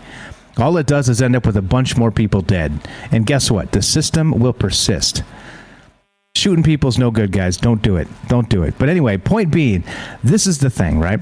All 0.58 0.78
it 0.78 0.86
does 0.86 1.10
is 1.10 1.20
end 1.20 1.36
up 1.36 1.48
with 1.48 1.58
a 1.58 1.64
bunch 1.64 1.98
more 1.98 2.12
people 2.12 2.42
dead. 2.42 2.88
And 3.12 3.26
guess 3.26 3.50
what? 3.50 3.72
The 3.72 3.82
system 3.82 4.40
will 4.40 4.54
persist. 4.54 5.24
Shooting 6.36 6.64
people's 6.64 6.98
no 6.98 7.12
good, 7.12 7.32
guys. 7.32 7.58
Don't 7.58 7.84
do 7.84 7.96
it. 7.96 8.08
Don't 8.28 8.50
do 8.50 8.64
it. 8.64 8.74
But 8.80 8.90
anyway, 8.90 9.18
point 9.18 9.52
being, 9.52 9.84
this 10.24 10.48
is 10.48 10.58
the 10.58 10.70
thing, 10.72 11.00
right? 11.00 11.20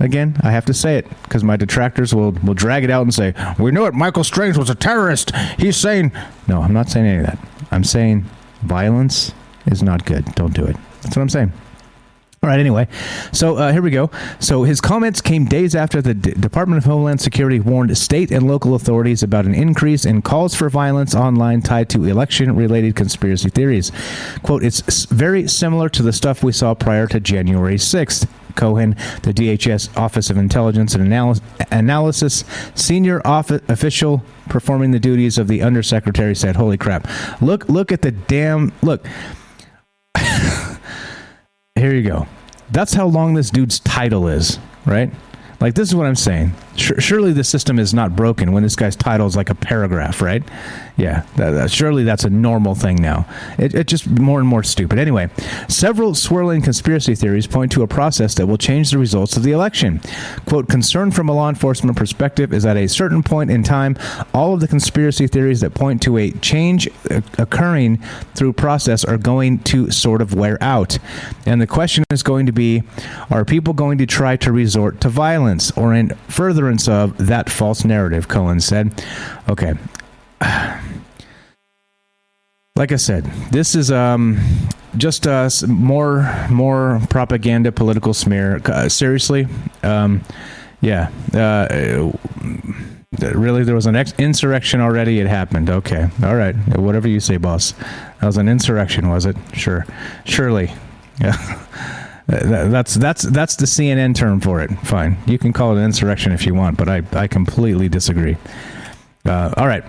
Again, 0.00 0.36
I 0.42 0.50
have 0.50 0.64
to 0.64 0.74
say 0.74 0.96
it 0.98 1.08
because 1.22 1.44
my 1.44 1.56
detractors 1.56 2.12
will, 2.12 2.32
will 2.32 2.54
drag 2.54 2.82
it 2.82 2.90
out 2.90 3.02
and 3.02 3.14
say, 3.14 3.34
We 3.60 3.70
knew 3.70 3.86
it. 3.86 3.94
Michael 3.94 4.24
Strange 4.24 4.56
was 4.56 4.68
a 4.68 4.74
terrorist. 4.74 5.30
He's 5.58 5.76
saying. 5.76 6.10
No, 6.48 6.60
I'm 6.60 6.72
not 6.72 6.88
saying 6.88 7.06
any 7.06 7.18
of 7.20 7.26
that. 7.26 7.38
I'm 7.70 7.84
saying 7.84 8.24
violence 8.62 9.32
is 9.66 9.80
not 9.82 10.04
good. 10.04 10.24
Don't 10.34 10.54
do 10.54 10.64
it. 10.64 10.76
That's 11.02 11.16
what 11.16 11.22
I'm 11.22 11.28
saying. 11.28 11.52
All 12.40 12.48
right, 12.48 12.60
anyway, 12.60 12.86
so 13.32 13.56
uh, 13.56 13.72
here 13.72 13.82
we 13.82 13.90
go. 13.90 14.12
So 14.38 14.62
his 14.62 14.80
comments 14.80 15.20
came 15.20 15.46
days 15.46 15.74
after 15.74 16.00
the 16.00 16.14
D- 16.14 16.30
Department 16.34 16.78
of 16.78 16.84
Homeland 16.84 17.20
Security 17.20 17.58
warned 17.58 17.98
state 17.98 18.30
and 18.30 18.46
local 18.46 18.76
authorities 18.76 19.24
about 19.24 19.44
an 19.44 19.56
increase 19.56 20.04
in 20.04 20.22
calls 20.22 20.54
for 20.54 20.70
violence 20.70 21.16
online 21.16 21.62
tied 21.62 21.88
to 21.90 22.04
election 22.04 22.54
related 22.54 22.94
conspiracy 22.94 23.50
theories. 23.50 23.90
Quote, 24.44 24.62
it's 24.62 25.06
very 25.06 25.48
similar 25.48 25.88
to 25.88 26.02
the 26.02 26.12
stuff 26.12 26.44
we 26.44 26.52
saw 26.52 26.74
prior 26.74 27.08
to 27.08 27.18
January 27.18 27.74
6th. 27.74 28.28
Cohen, 28.54 28.96
the 29.22 29.32
DHS 29.32 29.96
Office 29.96 30.30
of 30.30 30.36
Intelligence 30.36 30.94
and 30.94 31.06
Analy- 31.06 31.40
Analysis 31.70 32.44
senior 32.74 33.20
official 33.24 34.22
performing 34.48 34.90
the 34.90 34.98
duties 34.98 35.38
of 35.38 35.46
the 35.46 35.62
undersecretary, 35.62 36.34
said, 36.34 36.56
"Holy 36.56 36.76
crap! 36.76 37.06
Look, 37.40 37.68
look 37.68 37.92
at 37.92 38.02
the 38.02 38.10
damn 38.10 38.72
look." 38.82 39.06
Here 41.78 41.94
you 41.94 42.08
go. 42.08 42.26
That's 42.70 42.92
how 42.92 43.06
long 43.06 43.34
this 43.34 43.50
dude's 43.50 43.78
title 43.80 44.28
is, 44.28 44.58
right? 44.84 45.10
Like 45.60 45.74
this 45.74 45.88
is 45.88 45.94
what 45.94 46.06
I'm 46.06 46.16
saying. 46.16 46.54
surely 46.76 47.32
the 47.32 47.44
system 47.44 47.78
is 47.78 47.92
not 47.94 48.14
broken 48.14 48.52
when 48.52 48.62
this 48.62 48.76
guy's 48.76 48.96
title 48.96 49.26
is 49.26 49.36
like 49.36 49.50
a 49.50 49.54
paragraph, 49.54 50.20
right? 50.20 50.42
Yeah, 50.98 51.24
that, 51.36 51.52
that, 51.52 51.70
surely 51.70 52.02
that's 52.02 52.24
a 52.24 52.30
normal 52.30 52.74
thing 52.74 52.96
now. 52.96 53.24
It, 53.56 53.72
it 53.72 53.86
just 53.86 54.08
more 54.08 54.40
and 54.40 54.48
more 54.48 54.64
stupid. 54.64 54.98
Anyway, 54.98 55.30
several 55.68 56.12
swirling 56.12 56.60
conspiracy 56.60 57.14
theories 57.14 57.46
point 57.46 57.70
to 57.72 57.84
a 57.84 57.86
process 57.86 58.34
that 58.34 58.48
will 58.48 58.58
change 58.58 58.90
the 58.90 58.98
results 58.98 59.36
of 59.36 59.44
the 59.44 59.52
election. 59.52 60.00
Quote, 60.46 60.68
concern 60.68 61.12
from 61.12 61.28
a 61.28 61.32
law 61.32 61.48
enforcement 61.48 61.96
perspective 61.96 62.52
is 62.52 62.66
at 62.66 62.76
a 62.76 62.88
certain 62.88 63.22
point 63.22 63.48
in 63.48 63.62
time, 63.62 63.96
all 64.34 64.54
of 64.54 64.58
the 64.58 64.66
conspiracy 64.66 65.28
theories 65.28 65.60
that 65.60 65.72
point 65.72 66.02
to 66.02 66.18
a 66.18 66.32
change 66.32 66.88
uh, 67.12 67.20
occurring 67.38 67.98
through 68.34 68.52
process 68.52 69.04
are 69.04 69.18
going 69.18 69.60
to 69.60 69.92
sort 69.92 70.20
of 70.20 70.34
wear 70.34 70.58
out. 70.60 70.98
And 71.46 71.60
the 71.60 71.68
question 71.68 72.02
is 72.10 72.24
going 72.24 72.46
to 72.46 72.52
be, 72.52 72.82
are 73.30 73.44
people 73.44 73.72
going 73.72 73.98
to 73.98 74.06
try 74.06 74.34
to 74.38 74.50
resort 74.50 75.00
to 75.02 75.08
violence 75.08 75.70
or 75.72 75.94
in 75.94 76.08
furtherance 76.26 76.88
of 76.88 77.16
that 77.28 77.48
false 77.48 77.84
narrative, 77.84 78.26
Cohen 78.26 78.58
said. 78.58 79.04
Okay. 79.48 79.74
Like 82.76 82.92
I 82.92 82.96
said, 82.96 83.24
this 83.50 83.74
is 83.74 83.90
um, 83.90 84.38
just 84.96 85.26
uh, 85.26 85.50
more 85.66 86.32
more 86.48 87.00
propaganda, 87.10 87.72
political 87.72 88.14
smear. 88.14 88.60
Uh, 88.64 88.88
seriously, 88.88 89.48
um, 89.82 90.22
yeah. 90.80 91.10
Uh, 91.34 92.12
really, 93.20 93.64
there 93.64 93.74
was 93.74 93.86
an 93.86 93.96
ex- 93.96 94.14
insurrection 94.16 94.80
already. 94.80 95.18
It 95.18 95.26
happened. 95.26 95.68
Okay, 95.70 96.06
all 96.22 96.36
right. 96.36 96.54
Whatever 96.78 97.08
you 97.08 97.18
say, 97.18 97.36
boss. 97.36 97.72
That 98.20 98.26
was 98.26 98.36
an 98.36 98.48
insurrection, 98.48 99.08
was 99.08 99.26
it? 99.26 99.36
Sure, 99.54 99.84
surely. 100.24 100.70
Yeah. 101.20 101.64
That's 102.28 102.94
that's 102.94 103.22
that's 103.22 103.56
the 103.56 103.64
CNN 103.64 104.14
term 104.14 104.38
for 104.38 104.60
it. 104.60 104.70
Fine, 104.84 105.16
you 105.26 105.36
can 105.38 105.52
call 105.52 105.74
it 105.74 105.78
an 105.78 105.84
insurrection 105.86 106.30
if 106.30 106.46
you 106.46 106.54
want, 106.54 106.76
but 106.76 106.88
I 106.88 107.02
I 107.12 107.26
completely 107.26 107.88
disagree. 107.88 108.36
Uh, 109.24 109.52
all 109.56 109.66
right. 109.66 109.82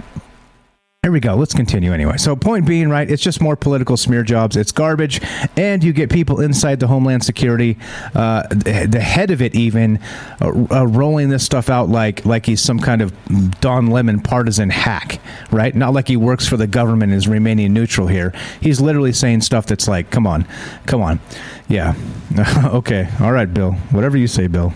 Here 1.03 1.13
we 1.13 1.21
go. 1.21 1.33
Let's 1.35 1.53
continue 1.53 1.93
anyway. 1.93 2.17
So, 2.17 2.35
point 2.35 2.67
being, 2.67 2.89
right, 2.89 3.09
it's 3.09 3.23
just 3.23 3.39
more 3.39 3.55
political 3.55 3.95
smear 3.95 4.21
jobs. 4.21 4.57
It's 4.57 4.73
garbage, 4.73 5.21
and 5.55 5.81
you 5.81 5.93
get 5.93 6.11
people 6.11 6.41
inside 6.41 6.81
the 6.81 6.87
Homeland 6.87 7.23
Security, 7.23 7.77
uh, 8.13 8.43
the 8.49 8.99
head 8.99 9.31
of 9.31 9.41
it, 9.41 9.55
even 9.55 9.99
uh, 10.41 10.65
uh, 10.69 10.85
rolling 10.85 11.29
this 11.29 11.45
stuff 11.45 11.69
out 11.69 11.87
like 11.87 12.25
like 12.25 12.45
he's 12.45 12.61
some 12.61 12.79
kind 12.79 13.01
of 13.01 13.13
Don 13.61 13.87
Lemon 13.87 14.19
partisan 14.19 14.69
hack, 14.69 15.21
right? 15.51 15.73
Not 15.73 15.93
like 15.93 16.09
he 16.09 16.17
works 16.17 16.45
for 16.49 16.57
the 16.57 16.67
government 16.67 17.13
and 17.13 17.17
is 17.17 17.29
remaining 17.29 17.71
neutral 17.71 18.07
here. 18.07 18.33
He's 18.59 18.81
literally 18.81 19.13
saying 19.13 19.39
stuff 19.39 19.67
that's 19.67 19.87
like, 19.87 20.09
"Come 20.09 20.27
on, 20.27 20.45
come 20.85 21.01
on, 21.01 21.21
yeah, 21.69 21.93
okay, 22.65 23.07
all 23.21 23.31
right, 23.31 23.53
Bill. 23.53 23.71
Whatever 23.91 24.17
you 24.17 24.27
say, 24.27 24.47
Bill." 24.47 24.73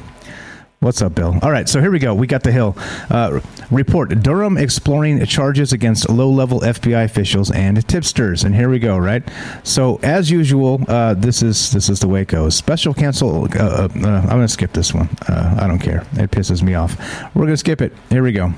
What's 0.84 1.02
up, 1.02 1.16
Bill? 1.16 1.40
All 1.42 1.50
right, 1.50 1.70
so 1.70 1.80
here 1.80 1.92
we 1.92 2.00
go. 2.00 2.14
We 2.14 2.28
got 2.28 2.44
the 2.44 2.52
Hill 2.52 2.76
uh, 3.10 3.40
report. 3.72 4.10
Durham 4.22 4.58
exploring 4.58 5.26
charges 5.26 5.72
against 5.72 6.10
low-level 6.10 6.60
FBI 6.60 7.06
officials 7.06 7.50
and 7.52 7.88
tipsters, 7.88 8.44
and 8.44 8.54
here 8.54 8.68
we 8.68 8.80
go. 8.80 8.98
Right. 8.98 9.24
So 9.64 10.02
as 10.04 10.30
usual, 10.30 10.82
uh, 10.90 11.14
this 11.14 11.42
is 11.42 11.72
this 11.72 11.88
is 11.88 12.02
the 12.02 12.10
way 12.10 12.24
it 12.24 12.28
goes. 12.28 12.56
Special 12.56 12.94
counsel. 12.94 13.46
Uh, 13.58 13.64
uh 13.64 13.90
I'm 13.94 14.28
going 14.28 14.42
to 14.42 14.48
skip 14.50 14.74
this 14.74 14.94
one. 14.94 15.08
Uh, 15.30 15.58
I 15.62 15.68
don't 15.68 15.80
care. 15.80 16.06
It 16.16 16.32
pisses 16.32 16.62
me 16.62 16.74
off. 16.74 16.98
We're 17.34 17.44
going 17.44 17.54
to 17.54 17.58
skip 17.58 17.80
it. 17.80 17.94
Here 18.10 18.22
we 18.22 18.34
go. 18.34 18.54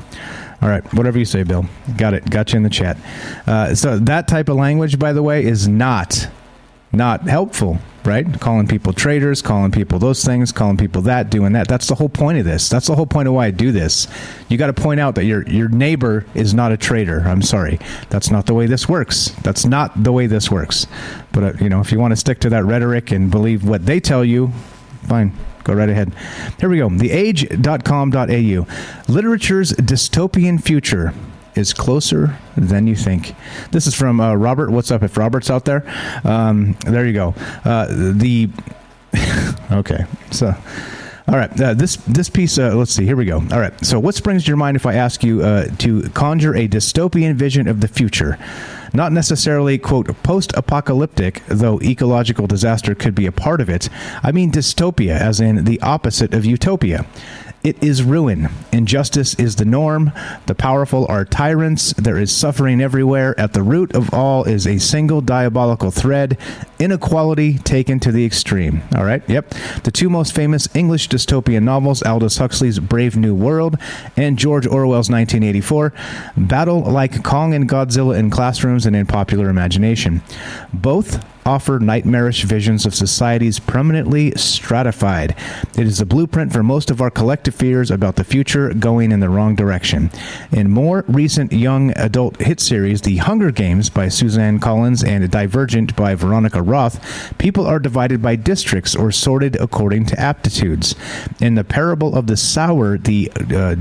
All 0.64 0.70
right, 0.70 0.84
whatever 0.96 1.20
you 1.20 1.26
say, 1.26 1.44
Bill. 1.44 1.68
Got 1.96 2.16
it. 2.16 2.28
Got 2.28 2.54
you 2.54 2.58
in 2.58 2.64
the 2.64 2.72
chat. 2.72 2.98
Uh, 3.46 3.76
so 3.76 4.00
that 4.00 4.28
type 4.28 4.50
of 4.50 4.56
language, 4.56 4.98
by 4.98 5.14
the 5.14 5.22
way, 5.22 5.46
is 5.46 5.68
not 5.68 6.28
not 6.92 7.30
helpful 7.30 7.78
right? 8.06 8.40
Calling 8.40 8.68
people 8.68 8.94
traitors, 8.94 9.42
calling 9.42 9.72
people 9.72 10.00
those 10.00 10.24
things, 10.24 10.52
calling 10.52 10.78
people 10.78 11.02
that, 11.04 11.30
doing 11.30 11.54
that. 11.54 11.68
That's 11.68 11.88
the 11.88 11.96
whole 11.96 12.10
point 12.10 12.38
of 12.38 12.46
this. 12.46 12.70
That's 12.70 12.88
the 12.88 12.96
whole 12.96 13.06
point 13.06 13.28
of 13.28 13.34
why 13.34 13.48
I 13.48 13.52
do 13.52 13.72
this. 13.72 14.08
You 14.50 14.58
got 14.58 14.68
to 14.68 14.74
point 14.74 15.00
out 15.00 15.16
that 15.16 15.26
your 15.26 15.44
your 15.48 15.70
neighbor 15.70 16.26
is 16.34 16.54
not 16.54 16.72
a 16.72 16.78
traitor. 16.78 17.22
I'm 17.22 17.42
sorry. 17.42 17.80
That's 18.10 18.30
not 18.30 18.46
the 18.46 18.54
way 18.54 18.68
this 18.68 18.88
works. 18.88 19.30
That's 19.44 19.66
not 19.66 20.04
the 20.04 20.12
way 20.12 20.28
this 20.28 20.52
works. 20.52 20.88
But 21.32 21.44
uh, 21.44 21.54
you 21.60 21.70
know, 21.70 21.82
if 21.82 21.92
you 21.92 22.00
want 22.00 22.12
to 22.12 22.18
stick 22.18 22.40
to 22.42 22.50
that 22.50 22.64
rhetoric 22.66 23.12
and 23.12 23.30
believe 23.32 23.68
what 23.68 23.86
they 23.86 24.00
tell 24.00 24.24
you, 24.24 24.52
fine. 25.08 25.34
Go 25.64 25.74
right 25.74 25.90
ahead. 25.90 26.14
Here 26.60 26.70
we 26.70 26.78
go. 26.78 26.90
Theage.com.au. 26.90 28.68
Literature's 29.12 29.74
dystopian 29.74 30.62
future 30.62 31.12
is 31.56 31.74
closer 31.74 32.38
than 32.56 32.88
you 32.88 32.96
think. 32.96 33.36
This 33.72 33.88
is 33.88 33.96
from 33.96 34.20
uh, 34.20 34.36
Robert. 34.36 34.72
What's 34.72 34.92
up? 34.92 35.04
If 35.04 35.18
Robert's 35.18 35.50
out 35.50 35.66
there, 35.66 35.86
um, 36.24 36.74
there 36.86 37.06
you 37.06 37.14
go. 37.14 37.34
Uh, 37.64 37.88
the 37.90 38.50
okay, 39.72 40.06
so. 40.32 40.54
All 41.28 41.38
right, 41.38 41.60
uh, 41.60 41.74
this 41.74 41.96
this 41.96 42.30
piece. 42.30 42.60
Uh, 42.60 42.76
let's 42.76 42.92
see. 42.92 43.04
Here 43.04 43.16
we 43.16 43.26
go. 43.26 43.38
All 43.38 43.60
right. 43.60 43.74
So, 43.84 44.00
what 44.00 44.14
springs 44.14 44.44
to 44.44 44.48
your 44.50 44.58
mind 44.58 44.76
if 44.76 44.86
I 44.86 44.94
ask 44.94 45.24
you 45.24 45.42
uh, 45.42 45.66
to 45.80 46.04
conjure 46.10 46.54
a 46.54 46.68
dystopian 46.68 47.34
vision 47.34 47.68
of 47.68 47.82
the 47.82 47.88
future? 47.88 48.38
Not 48.94 49.12
necessarily 49.12 49.78
quote 49.78 50.08
post-apocalyptic, 50.24 51.42
though 51.48 51.82
ecological 51.82 52.46
disaster 52.48 52.94
could 52.94 53.16
be 53.16 53.26
a 53.26 53.32
part 53.32 53.60
of 53.60 53.70
it. 53.70 53.90
I 54.22 54.32
mean 54.32 54.52
dystopia, 54.52 55.20
as 55.20 55.40
in 55.40 55.66
the 55.66 55.82
opposite 55.82 56.34
of 56.34 56.46
utopia. 56.46 57.06
It 57.66 57.84
is 57.84 58.04
ruin. 58.04 58.50
Injustice 58.72 59.34
is 59.40 59.56
the 59.56 59.66
norm. 59.66 60.12
The 60.46 60.54
powerful 60.54 61.08
are 61.10 61.26
tyrants. 61.26 61.94
There 61.94 62.20
is 62.20 62.32
suffering 62.32 62.80
everywhere. 62.80 63.34
At 63.40 63.54
the 63.54 63.64
root 63.64 63.96
of 63.96 64.14
all 64.14 64.44
is 64.44 64.68
a 64.68 64.78
single 64.78 65.20
diabolical 65.20 65.90
thread 65.90 66.38
inequality 66.78 67.58
taken 67.58 68.00
to 68.02 68.12
the 68.12 68.24
extreme. 68.24 68.84
All 68.96 69.04
right, 69.04 69.28
yep. 69.28 69.50
The 69.84 69.90
two 69.90 70.12
most 70.12 70.36
famous 70.36 70.68
English 70.76 71.10
dystopian 71.10 71.64
novels, 71.64 72.04
Aldous 72.04 72.38
Huxley's 72.38 72.78
Brave 72.78 73.18
New 73.18 73.34
World 73.34 73.78
and 74.16 74.38
George 74.38 74.68
Orwell's 74.68 75.10
1984, 75.10 75.92
battle 76.38 76.82
like 76.82 77.24
Kong 77.24 77.56
and 77.56 77.68
Godzilla 77.68 78.16
in 78.16 78.30
classrooms 78.30 78.86
and 78.86 78.96
in 78.96 79.08
popular 79.08 79.50
imagination. 79.50 80.22
Both 80.72 81.26
offer 81.46 81.78
nightmarish 81.78 82.44
visions 82.44 82.88
of 82.88 82.96
societies 82.96 83.60
permanently 83.60 84.32
stratified. 84.32 85.36
It 85.78 85.86
is 85.86 86.00
the 86.00 86.06
blueprint 86.06 86.52
for 86.52 86.64
most 86.64 86.90
of 86.90 87.02
our 87.02 87.12
collective 87.12 87.54
fears 87.54 87.92
about 87.92 88.16
the 88.16 88.24
future 88.24 88.74
going 88.74 89.12
in 89.12 89.20
the 89.20 89.30
wrong 89.30 89.54
direction. 89.54 90.10
In 90.52 90.72
more 90.72 91.06
recent 91.08 91.54
young 91.54 91.92
adult 91.92 92.42
hit 92.42 92.60
series, 92.60 93.02
The 93.02 93.18
Hunger 93.18 93.52
Games 93.52 93.92
by 93.92 94.10
Suzanne 94.10 94.60
Collins 94.60 95.04
and 95.04 95.30
Divergent 95.30 95.96
by 95.96 96.16
Veronica 96.16 96.64
Roth, 96.64 97.38
people 97.38 97.68
are 97.68 97.80
divided 97.80 98.24
by 98.24 98.36
districts 98.36 98.96
or 98.96 99.12
sorted 99.12 99.56
according 99.58 100.08
to 100.08 100.20
aptitudes. 100.20 100.96
In 101.40 101.54
The 101.54 101.64
Parable 101.64 102.16
of 102.16 102.26
the 102.26 102.38
Sower, 102.38 102.98
the 102.98 103.32
uh, 103.36 103.76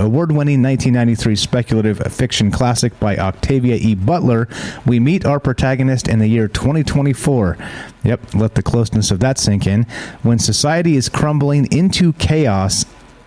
award 0.00 0.32
winning 0.32 0.62
1993 0.62 1.36
speculative 1.36 1.98
fiction 2.10 2.50
classic 2.50 2.98
by 2.98 3.18
Octavia 3.18 3.76
E. 3.76 3.94
Butler, 3.94 4.48
we 4.86 4.98
meet 4.98 5.26
our 5.26 5.38
protagonist 5.38 6.08
in 6.08 6.18
the 6.18 6.26
year 6.26 6.48
2020 6.48 7.09
24. 7.10 7.58
Yep, 8.04 8.34
let 8.34 8.54
the 8.54 8.62
closeness 8.62 9.10
of 9.10 9.20
that 9.20 9.38
sink 9.38 9.66
in. 9.66 9.84
When 10.22 10.38
society 10.38 10.96
is 10.96 11.08
crumbling 11.08 11.66
into 11.72 12.12
chaos 12.14 12.84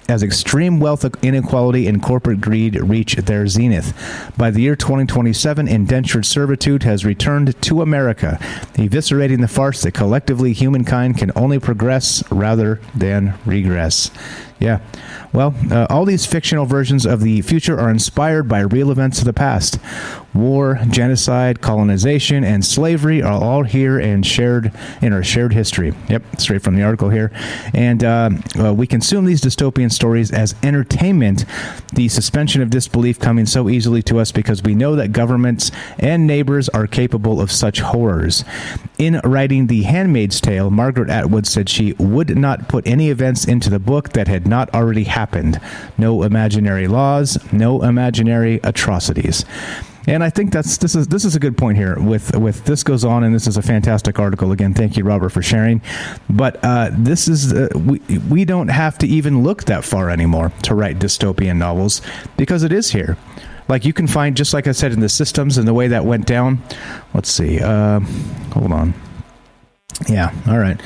as 0.10 0.24
extreme 0.24 0.80
wealth 0.80 1.06
inequality 1.24 1.88
and 1.88 2.02
corporate 2.02 2.42
greed 2.42 2.75
reach 2.82 3.16
their 3.16 3.48
zenith. 3.48 3.94
By 4.38 4.52
the 4.52 4.62
year 4.62 4.75
2027, 4.75 5.68
indentured 5.68 6.25
servitude 6.25 6.84
has 6.84 7.06
returned 7.06 7.62
to 7.62 7.82
America, 7.82 8.38
eviscerating 8.74 9.40
the 9.40 9.48
farce 9.48 9.82
that 9.84 9.94
collectively 9.94 10.52
humankind 10.52 11.18
can 11.18 11.32
only 11.36 11.58
progress 11.58 12.24
rather 12.30 12.82
than 12.94 13.36
regress. 13.46 14.12
Yeah. 14.60 14.80
Well, 15.32 15.56
uh, 15.72 15.88
all 15.90 16.06
these 16.06 16.25
fictional 16.25 16.66
versions 16.66 17.06
of 17.06 17.22
the 17.22 17.42
future 17.42 17.80
are 17.80 17.90
inspired 17.90 18.48
by 18.48 18.60
real 18.60 18.92
events 18.92 19.20
of 19.20 19.25
the 19.25 19.34
past. 19.34 19.80
War, 20.34 20.80
genocide, 20.90 21.62
colonization, 21.62 22.44
and 22.44 22.66
slavery 22.66 23.22
are 23.22 23.42
all 23.42 23.63
here 23.63 24.00
and 24.00 24.25
shared 24.25 24.72
in 25.02 25.13
our 25.13 25.24
shared 25.24 25.54
history. 25.54 25.94
Yep, 26.10 26.24
straight 26.40 26.62
from 26.63 26.75
the 26.75 26.84
article 26.84 27.10
here. 27.10 27.32
And 27.74 28.04
uh, 28.04 28.30
uh, 28.60 28.74
we 28.74 28.88
consume 28.88 29.25
these 29.25 29.42
dystopian 29.42 29.92
stories 29.92 30.32
as 30.32 30.56
entertainment, 30.63 31.46
the 31.94 32.08
suspension 32.08 32.62
of 32.62 32.70
disbelief 32.70 33.20
coming 33.20 33.46
so 33.46 33.70
easily 33.70 34.02
to 34.04 34.20
us 34.20 34.32
because 34.32 34.63
we 34.63 34.74
know 34.74 34.96
that 34.96 35.12
governments 35.12 35.72
and 36.00 36.25
neighbors 36.25 36.68
are 36.70 36.88
capable 36.88 37.40
of 37.40 37.52
such 37.52 37.82
horrors. 37.82 38.44
In 38.98 39.22
writing 39.24 39.68
The 39.68 39.84
Handmaid's 39.84 40.42
Tale, 40.42 40.72
Margaret 40.72 41.10
Atwood 41.10 41.46
said 41.46 41.70
she 41.70 41.94
would 41.94 42.38
not 42.38 42.67
put 42.67 42.88
any 42.88 43.10
events 43.10 43.46
into 43.46 43.69
the 43.69 43.80
book 43.80 44.10
that 44.10 44.28
had 44.28 44.48
not 44.48 44.74
already 44.74 45.04
happened. 45.04 45.60
No 45.98 46.24
imaginary 46.24 46.88
laws, 46.88 47.38
no 47.52 47.84
imaginary 47.84 48.60
atrocities. 48.63 49.46
And 50.08 50.24
I 50.24 50.30
think 50.30 50.52
that's 50.52 50.78
this 50.78 50.96
is 50.96 51.08
this 51.08 51.24
is 51.24 51.36
a 51.36 51.39
good 51.39 51.58
point 51.58 51.78
here. 51.78 51.98
With 52.00 52.36
with 52.36 52.66
this 52.66 52.84
goes 52.84 53.06
on, 53.06 53.24
and 53.24 53.34
this 53.34 53.48
is 53.48 53.58
a 53.58 53.62
fantastic 53.62 54.20
article. 54.20 54.52
Again, 54.52 54.74
thank 54.74 54.98
you, 54.98 55.04
Robert, 55.04 55.30
for 55.30 55.42
sharing. 55.42 55.82
But 56.30 56.60
uh, 56.63 56.89
this 56.92 57.28
is 57.28 57.54
uh, 57.54 57.70
we 57.76 58.00
we 58.30 58.46
don't 58.46 58.68
have 58.68 58.98
to 59.00 59.08
even 59.08 59.44
look 59.44 59.63
that 59.66 59.86
far 59.86 60.10
anymore 60.10 60.52
to 60.63 60.76
write 60.76 61.00
dystopian 61.00 61.58
novels 61.58 62.02
because 62.36 62.63
it 62.63 62.72
is 62.72 62.92
here. 62.92 63.18
Like 63.70 63.86
you 63.86 63.94
can 63.94 64.08
find, 64.08 64.36
just 64.36 64.54
like 64.54 64.68
I 64.68 64.74
said, 64.74 64.92
in 64.92 65.00
the 65.00 65.08
systems 65.08 65.58
and 65.58 65.66
the 65.66 65.74
way 65.74 65.88
that 65.88 66.04
went 66.04 66.26
down. 66.26 66.62
Let's 67.13 67.32
see. 67.32 67.62
Uh, 67.62 68.02
hold 68.52 68.74
on. 68.74 68.94
Yeah. 70.10 70.34
All 70.47 70.60
right. 70.60 70.79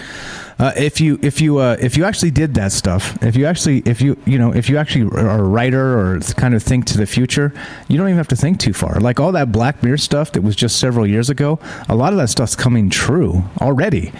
Uh, 0.60 0.72
if 0.76 1.00
you 1.00 1.20
if 1.22 1.40
you 1.40 1.60
uh, 1.60 1.78
if 1.80 1.96
you 1.96 2.04
actually 2.04 2.32
did 2.32 2.56
that 2.56 2.72
stuff, 2.72 3.16
if 3.22 3.36
you 3.36 3.46
actually 3.46 3.80
if 3.86 4.02
you 4.02 4.18
you 4.26 4.40
know 4.40 4.52
if 4.54 4.70
you 4.70 4.78
actually 4.78 5.04
are 5.12 5.40
a 5.40 5.44
writer 5.44 6.00
or 6.00 6.20
kind 6.36 6.56
of 6.56 6.64
think 6.64 6.86
to 6.86 6.98
the 6.98 7.06
future, 7.06 7.54
you 7.88 7.98
don't 7.98 8.08
even 8.08 8.18
have 8.18 8.28
to 8.28 8.36
think 8.36 8.60
too 8.60 8.74
far. 8.74 9.00
Like 9.00 9.20
all 9.20 9.32
that 9.34 9.52
Black 9.52 9.84
Mirror 9.84 9.98
stuff 9.98 10.32
that 10.32 10.42
was 10.42 10.56
just 10.56 10.80
several 10.80 11.06
years 11.06 11.30
ago, 11.30 11.60
a 11.88 11.96
lot 11.96 12.12
of 12.12 12.18
that 12.18 12.30
stuff's 12.30 12.56
coming 12.56 12.90
true 12.90 13.44
already. 13.62 14.12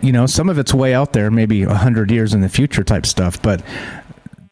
You 0.00 0.12
know, 0.12 0.26
some 0.26 0.48
of 0.48 0.56
it's 0.58 0.72
way 0.72 0.94
out 0.94 1.12
there, 1.14 1.32
maybe 1.32 1.64
hundred 1.64 2.12
years 2.12 2.32
in 2.32 2.42
the 2.42 2.48
future 2.48 2.84
type 2.84 3.04
stuff, 3.04 3.42
but 3.42 3.62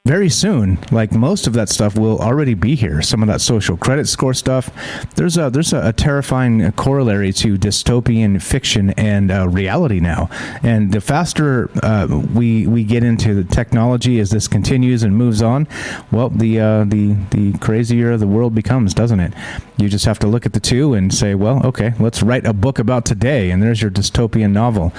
very 0.06 0.30
soon 0.30 0.78
like 0.90 1.12
most 1.12 1.46
of 1.46 1.52
that 1.52 1.68
stuff 1.68 1.98
will 1.98 2.18
already 2.20 2.54
be 2.54 2.74
here. 2.74 3.02
Some 3.02 3.22
of 3.22 3.26
that 3.28 3.42
social 3.42 3.76
credit 3.76 4.08
score 4.08 4.32
stuff. 4.32 4.70
There's 5.16 5.36
a 5.36 5.50
there's 5.50 5.74
a, 5.74 5.88
a 5.88 5.92
terrifying 5.92 6.72
corollary 6.72 7.34
to 7.34 7.58
dystopian 7.58 8.40
fiction 8.40 8.90
and 8.92 9.30
uh, 9.30 9.46
reality 9.46 10.00
now. 10.00 10.30
And 10.62 10.90
the 10.90 11.02
faster 11.02 11.68
uh, 11.82 12.22
we 12.34 12.66
we 12.66 12.82
get 12.82 13.04
into 13.04 13.34
the 13.34 13.44
technology 13.44 14.20
as 14.20 14.30
this 14.30 14.48
continues 14.48 15.02
and 15.02 15.14
moves 15.14 15.42
on 15.42 15.68
well 16.10 16.30
the 16.30 16.58
uh, 16.58 16.84
the 16.84 17.14
the 17.30 17.58
crazier 17.58 18.16
the 18.16 18.26
world 18.26 18.54
becomes 18.54 18.94
doesn't 18.94 19.20
it? 19.20 19.34
You 19.76 19.90
just 19.90 20.06
have 20.06 20.18
to 20.20 20.26
look 20.26 20.46
at 20.46 20.54
the 20.54 20.60
two 20.60 20.94
and 20.94 21.12
say 21.12 21.34
well 21.34 21.60
okay 21.66 21.92
let's 21.98 22.22
write 22.22 22.46
a 22.46 22.54
book 22.54 22.78
about 22.78 23.04
today 23.04 23.50
and 23.50 23.62
there's 23.62 23.82
your 23.82 23.90
dystopian 23.90 24.52
novel. 24.52 24.94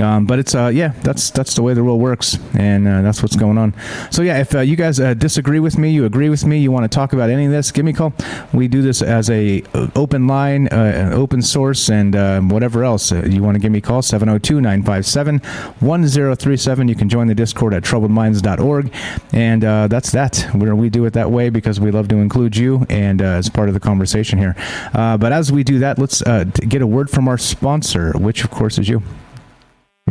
Um, 0.00 0.26
but 0.26 0.38
it's 0.38 0.54
uh, 0.54 0.68
yeah, 0.68 0.92
that's 1.02 1.30
that's 1.30 1.54
the 1.54 1.62
way 1.62 1.74
the 1.74 1.84
world 1.84 2.00
works, 2.00 2.38
and 2.54 2.88
uh, 2.88 3.02
that's 3.02 3.22
what's 3.22 3.36
going 3.36 3.58
on. 3.58 3.74
So 4.10 4.22
yeah, 4.22 4.39
if 4.40 4.54
uh, 4.54 4.60
you 4.60 4.74
guys 4.74 4.98
uh, 4.98 5.12
disagree 5.12 5.60
with 5.60 5.76
me, 5.76 5.90
you 5.90 6.06
agree 6.06 6.30
with 6.30 6.46
me, 6.46 6.58
you 6.58 6.72
want 6.72 6.84
to 6.84 6.88
talk 6.88 7.12
about 7.12 7.28
any 7.28 7.44
of 7.44 7.52
this, 7.52 7.70
give 7.70 7.84
me 7.84 7.90
a 7.90 7.94
call. 7.94 8.14
We 8.54 8.68
do 8.68 8.80
this 8.80 9.02
as 9.02 9.28
a 9.28 9.62
uh, 9.74 9.88
open 9.94 10.26
line, 10.26 10.66
open 10.72 11.42
source, 11.42 11.90
and 11.90 12.16
um, 12.16 12.48
whatever 12.48 12.82
else 12.82 13.12
you 13.12 13.42
want 13.42 13.56
to 13.56 13.58
give 13.58 13.70
me 13.70 13.76
a 13.78 13.82
call 13.82 14.00
702-957-1037. 14.00 16.88
You 16.88 16.94
can 16.94 17.10
join 17.10 17.26
the 17.26 17.34
Discord 17.34 17.74
at 17.74 17.82
troubledminds.org, 17.82 18.90
and 19.32 19.62
that's 19.62 20.12
that. 20.12 20.48
Where 20.54 20.74
we 20.74 20.88
do 20.88 21.04
it 21.04 21.12
that 21.12 21.30
way 21.30 21.50
because 21.50 21.78
we 21.78 21.90
love 21.90 22.08
to 22.08 22.16
include 22.16 22.56
you 22.56 22.86
and 22.88 23.20
as 23.20 23.50
part 23.50 23.68
of 23.68 23.74
the 23.74 23.80
conversation 23.80 24.38
here. 24.38 24.56
but 24.92 25.32
as 25.32 25.52
we 25.52 25.64
do 25.64 25.80
that, 25.80 25.98
let's 25.98 26.22
get 26.22 26.80
a 26.80 26.86
word 26.86 27.10
from 27.10 27.28
our 27.28 27.36
sponsor, 27.36 28.12
which 28.12 28.42
of 28.44 28.50
course 28.50 28.78
is 28.78 28.88
you. 28.88 29.02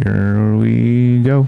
Here 0.03 0.55
we 0.55 1.23
go. 1.23 1.47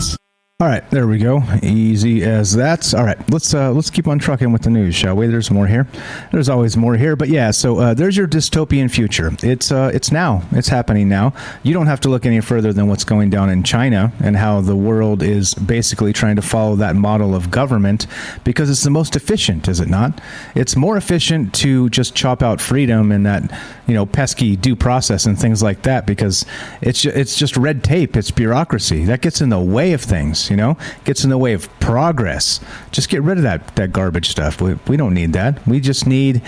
us. 0.01 0.30
All 0.61 0.67
right, 0.67 0.87
there 0.91 1.07
we 1.07 1.17
go. 1.17 1.41
Easy 1.63 2.23
as 2.23 2.53
that. 2.53 2.93
All 2.93 3.03
right, 3.03 3.17
let's 3.31 3.51
uh, 3.51 3.71
let's 3.71 3.89
keep 3.89 4.07
on 4.07 4.19
trucking 4.19 4.51
with 4.51 4.61
the 4.61 4.69
news, 4.69 4.93
shall 4.93 5.15
we? 5.15 5.25
There's 5.25 5.49
more 5.49 5.65
here. 5.65 5.87
There's 6.31 6.49
always 6.49 6.77
more 6.77 6.95
here, 6.95 7.15
but 7.15 7.29
yeah. 7.29 7.49
So 7.49 7.79
uh, 7.79 7.93
there's 7.95 8.15
your 8.15 8.27
dystopian 8.27 8.91
future. 8.91 9.31
It's 9.41 9.71
uh, 9.71 9.89
it's 9.91 10.11
now. 10.11 10.43
It's 10.51 10.67
happening 10.67 11.09
now. 11.09 11.33
You 11.63 11.73
don't 11.73 11.87
have 11.87 11.99
to 12.01 12.09
look 12.09 12.27
any 12.27 12.41
further 12.41 12.73
than 12.73 12.87
what's 12.87 13.03
going 13.03 13.31
down 13.31 13.49
in 13.49 13.63
China 13.63 14.13
and 14.23 14.37
how 14.37 14.61
the 14.61 14.75
world 14.75 15.23
is 15.23 15.55
basically 15.55 16.13
trying 16.13 16.35
to 16.35 16.43
follow 16.43 16.75
that 16.75 16.95
model 16.95 17.33
of 17.33 17.49
government 17.49 18.05
because 18.43 18.69
it's 18.69 18.83
the 18.83 18.91
most 18.91 19.15
efficient, 19.15 19.67
is 19.67 19.79
it 19.79 19.89
not? 19.89 20.21
It's 20.53 20.75
more 20.75 20.95
efficient 20.95 21.55
to 21.55 21.89
just 21.89 22.13
chop 22.13 22.43
out 22.43 22.61
freedom 22.61 23.11
and 23.11 23.25
that 23.25 23.49
you 23.87 23.95
know 23.95 24.05
pesky 24.05 24.55
due 24.57 24.75
process 24.75 25.25
and 25.25 25.39
things 25.39 25.63
like 25.63 25.81
that 25.81 26.05
because 26.05 26.45
it's 26.81 27.03
it's 27.03 27.35
just 27.35 27.57
red 27.57 27.83
tape. 27.83 28.15
It's 28.15 28.29
bureaucracy 28.29 29.05
that 29.05 29.21
gets 29.21 29.41
in 29.41 29.49
the 29.49 29.59
way 29.59 29.93
of 29.93 30.01
things 30.01 30.50
you 30.51 30.57
know, 30.57 30.77
gets 31.05 31.23
in 31.23 31.29
the 31.29 31.37
way 31.37 31.53
of 31.53 31.67
progress. 31.79 32.59
Just 32.91 33.07
get 33.09 33.23
rid 33.23 33.37
of 33.37 33.43
that 33.43 33.75
that 33.77 33.93
garbage 33.93 34.29
stuff. 34.29 34.61
We 34.61 34.73
we 34.87 34.97
don't 34.97 35.13
need 35.13 35.31
that. 35.33 35.65
We 35.65 35.79
just 35.79 36.05
need 36.05 36.41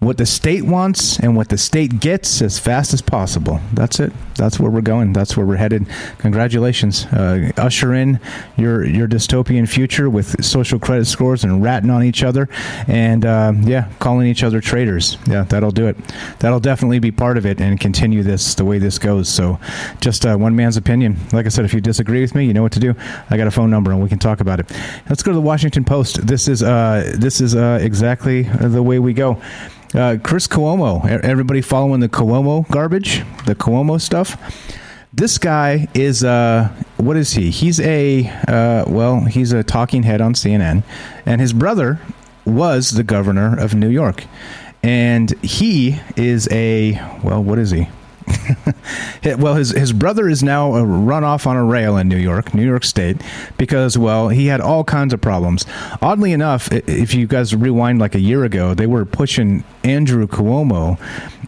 what 0.00 0.16
the 0.16 0.26
state 0.26 0.62
wants 0.62 1.18
and 1.18 1.36
what 1.36 1.48
the 1.48 1.58
state 1.58 1.98
gets 1.98 2.40
as 2.40 2.58
fast 2.58 2.94
as 2.94 3.02
possible. 3.02 3.60
That's 3.72 3.98
it. 3.98 4.12
That's 4.36 4.60
where 4.60 4.70
we're 4.70 4.80
going. 4.80 5.12
That's 5.12 5.36
where 5.36 5.44
we're 5.44 5.56
headed. 5.56 5.86
Congratulations. 6.18 7.04
Uh, 7.06 7.50
usher 7.56 7.94
in 7.94 8.20
your 8.56 8.84
your 8.84 9.08
dystopian 9.08 9.68
future 9.68 10.08
with 10.08 10.44
social 10.44 10.78
credit 10.78 11.06
scores 11.06 11.42
and 11.42 11.62
ratting 11.62 11.90
on 11.90 12.04
each 12.04 12.22
other 12.22 12.48
and 12.86 13.26
uh, 13.26 13.52
yeah, 13.62 13.90
calling 13.98 14.28
each 14.28 14.44
other 14.44 14.60
traitors. 14.60 15.18
Yeah, 15.26 15.42
that'll 15.42 15.72
do 15.72 15.88
it. 15.88 15.96
That'll 16.38 16.60
definitely 16.60 17.00
be 17.00 17.10
part 17.10 17.36
of 17.36 17.44
it 17.44 17.60
and 17.60 17.80
continue 17.80 18.22
this 18.22 18.54
the 18.54 18.64
way 18.64 18.78
this 18.78 18.98
goes. 18.98 19.28
So 19.28 19.58
just 20.00 20.24
uh, 20.24 20.36
one 20.36 20.54
man's 20.54 20.76
opinion. 20.76 21.16
Like 21.32 21.46
I 21.46 21.48
said, 21.48 21.64
if 21.64 21.74
you 21.74 21.80
disagree 21.80 22.20
with 22.20 22.36
me, 22.36 22.44
you 22.44 22.54
know 22.54 22.62
what 22.62 22.72
to 22.72 22.80
do. 22.80 22.94
I 23.30 23.36
got 23.36 23.48
a 23.48 23.50
phone 23.50 23.70
number 23.70 23.90
and 23.90 24.00
we 24.00 24.08
can 24.08 24.20
talk 24.20 24.40
about 24.40 24.60
it. 24.60 24.70
Let's 25.08 25.24
go 25.24 25.32
to 25.32 25.36
the 25.36 25.40
Washington 25.40 25.84
Post. 25.84 26.24
This 26.24 26.46
is 26.46 26.62
uh, 26.62 27.14
this 27.16 27.40
is 27.40 27.56
uh, 27.56 27.80
exactly 27.82 28.42
the 28.42 28.82
way 28.82 29.00
we 29.00 29.12
go. 29.12 29.42
Uh, 29.94 30.18
Chris 30.22 30.46
Cuomo, 30.46 31.06
everybody 31.24 31.62
following 31.62 32.00
the 32.00 32.10
Cuomo 32.10 32.68
garbage, 32.68 33.22
the 33.46 33.54
Cuomo 33.54 33.98
stuff. 33.98 34.36
This 35.14 35.38
guy 35.38 35.88
is 35.94 36.22
uh, 36.22 36.68
what 36.98 37.16
is 37.16 37.32
he? 37.32 37.50
He's 37.50 37.80
a 37.80 38.28
uh, 38.46 38.84
well, 38.86 39.20
he's 39.20 39.52
a 39.52 39.64
talking 39.64 40.02
head 40.02 40.20
on 40.20 40.34
CNN, 40.34 40.82
and 41.24 41.40
his 41.40 41.54
brother 41.54 41.98
was 42.44 42.90
the 42.90 43.02
governor 43.02 43.58
of 43.58 43.74
New 43.74 43.88
York, 43.88 44.24
and 44.82 45.30
he 45.42 45.98
is 46.16 46.48
a 46.50 46.92
well, 47.24 47.42
what 47.42 47.58
is 47.58 47.70
he? 47.70 47.88
well, 49.38 49.54
his 49.54 49.70
his 49.70 49.92
brother 49.92 50.28
is 50.28 50.42
now 50.42 50.74
a 50.74 50.84
run 50.84 51.24
off 51.24 51.46
on 51.46 51.56
a 51.56 51.64
rail 51.64 51.96
in 51.96 52.08
New 52.08 52.18
York, 52.18 52.52
New 52.52 52.66
York 52.66 52.84
State, 52.84 53.16
because 53.56 53.96
well, 53.96 54.28
he 54.28 54.46
had 54.46 54.60
all 54.60 54.84
kinds 54.84 55.14
of 55.14 55.20
problems. 55.20 55.64
Oddly 56.02 56.32
enough, 56.32 56.70
if 56.70 57.14
you 57.14 57.26
guys 57.26 57.54
rewind 57.54 57.98
like 57.98 58.14
a 58.14 58.20
year 58.20 58.44
ago, 58.44 58.74
they 58.74 58.86
were 58.86 59.04
pushing 59.04 59.64
Andrew 59.88 60.26
Cuomo 60.26 60.98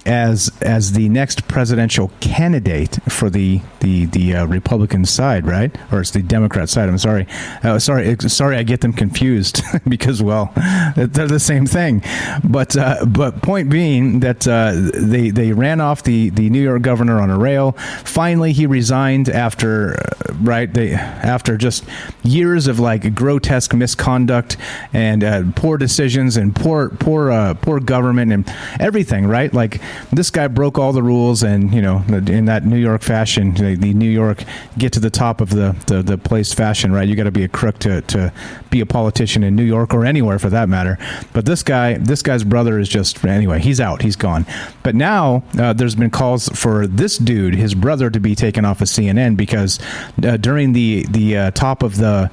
as 0.07 0.51
as 0.63 0.93
the 0.93 1.09
next 1.09 1.47
presidential 1.47 2.11
candidate 2.21 2.99
for 3.09 3.29
the 3.29 3.61
the 3.81 4.07
the 4.07 4.35
uh, 4.35 4.47
Republican 4.47 5.05
side, 5.05 5.47
right? 5.47 5.77
Or 5.93 6.01
it's 6.01 6.11
the 6.11 6.23
Democrat 6.23 6.69
side. 6.69 6.89
I'm 6.89 6.99
sorry, 6.99 7.27
uh, 7.63 7.79
sorry, 7.79 8.17
sorry, 8.21 8.57
I 8.57 8.63
get 8.63 8.81
them 8.81 8.93
confused 8.93 9.63
because 9.89 10.23
well, 10.23 10.53
they're 10.97 11.29
the 11.29 11.41
same 11.41 11.67
thing. 11.67 12.03
But 12.45 12.77
uh, 12.77 13.05
but 13.07 13.43
point 13.43 13.71
being 13.71 14.21
that 14.21 14.47
uh, 14.47 14.73
they 14.95 15.31
they 15.31 15.53
ran 15.53 15.81
off 15.81 16.03
the 16.03 16.31
the 16.31 16.49
New 16.51 16.63
York 16.63 16.83
governor 16.83 17.21
on 17.21 17.31
a 17.31 17.39
rail. 17.39 17.73
Finally, 18.05 18.53
he 18.53 18.67
resigned 18.67 19.29
after 19.29 19.99
uh, 19.99 20.35
right 20.41 20.73
they 20.73 20.93
after 20.93 21.57
just 21.57 21.85
years 22.23 22.67
of 22.67 22.81
like 22.81 23.15
grotesque 23.15 23.75
misconduct 23.75 24.57
and 24.93 25.23
uh, 25.25 25.43
poor 25.55 25.77
decisions 25.77 26.37
and 26.37 26.57
poor 26.57 26.89
poor 26.91 27.55
poor 27.57 27.81
government 27.81 28.30
and 28.33 28.53
everything. 28.79 29.27
Right, 29.27 29.53
like 29.53 29.81
this 30.13 30.31
guy 30.31 30.49
broke 30.49 30.79
all 30.79 30.93
the 30.93 31.03
rules, 31.03 31.43
and 31.43 31.73
you 31.73 31.83
know, 31.83 32.05
in 32.09 32.47
that 32.47 32.65
New 32.65 32.79
York 32.79 33.03
fashion, 33.03 33.55
the, 33.55 33.77
the 33.77 33.95
New 33.95 34.11
York 34.11 34.45
get 34.79 34.93
to 34.95 35.01
the 35.01 35.11
top 35.11 35.41
of 35.41 35.51
the 35.51 35.77
the, 35.87 36.03
the 36.03 36.19
place 36.19 36.53
fashion, 36.53 36.93
right? 36.93 37.09
You 37.09 37.17
got 37.17 37.25
to 37.25 37.31
be 37.31 37.45
a 37.45 37.49
crook 37.49 37.79
to 37.81 38.01
to 38.03 38.33
be 38.71 38.81
a 38.81 38.87
politician 38.87 39.43
in 39.43 39.57
New 39.57 39.65
York 39.65 39.95
or 39.95 40.05
anywhere 40.05 40.39
for 40.39 40.51
that 40.51 40.69
matter. 40.69 40.99
But 41.33 41.47
this 41.47 41.63
guy, 41.63 41.95
this 41.99 42.23
guy's 42.23 42.45
brother 42.45 42.79
is 42.79 42.89
just 42.89 43.25
anyway. 43.25 43.61
He's 43.61 43.81
out. 43.81 44.03
He's 44.03 44.17
gone. 44.17 44.47
But 44.83 44.95
now 44.95 45.43
uh, 45.59 45.73
there's 45.73 45.95
been 45.95 46.11
calls 46.11 46.49
for 46.51 46.87
this 46.87 47.19
dude, 47.19 47.55
his 47.55 47.75
brother, 47.75 48.11
to 48.11 48.21
be 48.21 48.35
taken 48.35 48.65
off 48.65 48.81
of 48.81 48.89
CNN 48.89 49.37
because 49.37 49.79
uh, 50.23 50.37
during 50.37 50.73
the 50.73 51.07
the 51.11 51.37
uh, 51.37 51.51
top 51.53 51.83
of 51.83 51.97
the 51.97 52.31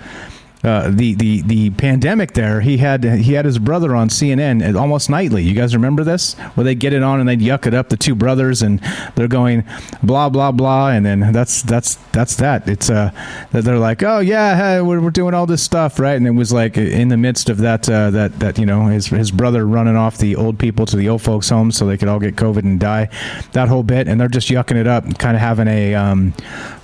uh, 0.63 0.89
the 0.89 1.13
the 1.15 1.41
the 1.43 1.69
pandemic 1.71 2.33
there, 2.33 2.61
he 2.61 2.77
had 2.77 3.03
he 3.03 3.33
had 3.33 3.45
his 3.45 3.59
brother 3.59 3.95
on 3.95 4.09
CNN 4.09 4.75
almost 4.75 5.09
nightly. 5.09 5.43
You 5.43 5.53
guys 5.53 5.75
remember 5.75 6.03
this? 6.03 6.33
Where 6.55 6.63
they 6.63 6.73
get 6.73 6.93
it 6.93 7.03
on 7.03 7.19
and 7.19 7.29
they'd 7.29 7.39
yuck 7.39 7.67
it 7.67 7.73
up, 7.73 7.89
the 7.89 7.97
two 7.97 8.15
brothers, 8.15 8.61
and 8.61 8.79
they're 9.15 9.27
going 9.27 9.63
blah 10.01 10.29
blah 10.29 10.51
blah, 10.51 10.89
and 10.89 11.05
then 11.05 11.31
that's 11.31 11.61
that's 11.61 11.95
that's 12.11 12.35
that. 12.37 12.67
It's 12.67 12.89
uh 12.89 13.11
they're 13.51 13.77
like, 13.77 14.01
oh 14.01 14.19
yeah, 14.19 14.55
hey, 14.55 14.81
we're, 14.81 14.99
we're 14.99 15.11
doing 15.11 15.33
all 15.33 15.45
this 15.45 15.61
stuff, 15.61 15.99
right? 15.99 16.15
And 16.15 16.25
it 16.25 16.31
was 16.31 16.51
like 16.51 16.75
in 16.77 17.09
the 17.09 17.17
midst 17.17 17.49
of 17.49 17.59
that 17.59 17.87
uh, 17.87 18.09
that 18.11 18.39
that 18.39 18.57
you 18.57 18.65
know 18.65 18.87
his 18.87 19.07
his 19.07 19.29
brother 19.29 19.67
running 19.67 19.95
off 19.95 20.17
the 20.17 20.35
old 20.35 20.57
people 20.57 20.85
to 20.87 20.97
the 20.97 21.07
old 21.07 21.21
folks' 21.21 21.49
home 21.49 21.71
so 21.71 21.85
they 21.85 21.97
could 21.97 22.07
all 22.07 22.19
get 22.19 22.35
COVID 22.35 22.63
and 22.63 22.79
die, 22.79 23.09
that 23.51 23.67
whole 23.67 23.83
bit, 23.83 24.07
and 24.07 24.19
they're 24.19 24.27
just 24.27 24.49
yucking 24.49 24.75
it 24.75 24.87
up, 24.87 25.03
kind 25.19 25.35
of 25.35 25.41
having 25.41 25.67
a 25.67 25.93
um, 25.93 26.33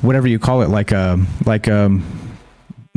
whatever 0.01 0.27
you 0.27 0.37
call 0.37 0.61
it, 0.61 0.69
like 0.69 0.91
a 0.91 1.19
like 1.45 1.67
um 1.67 2.03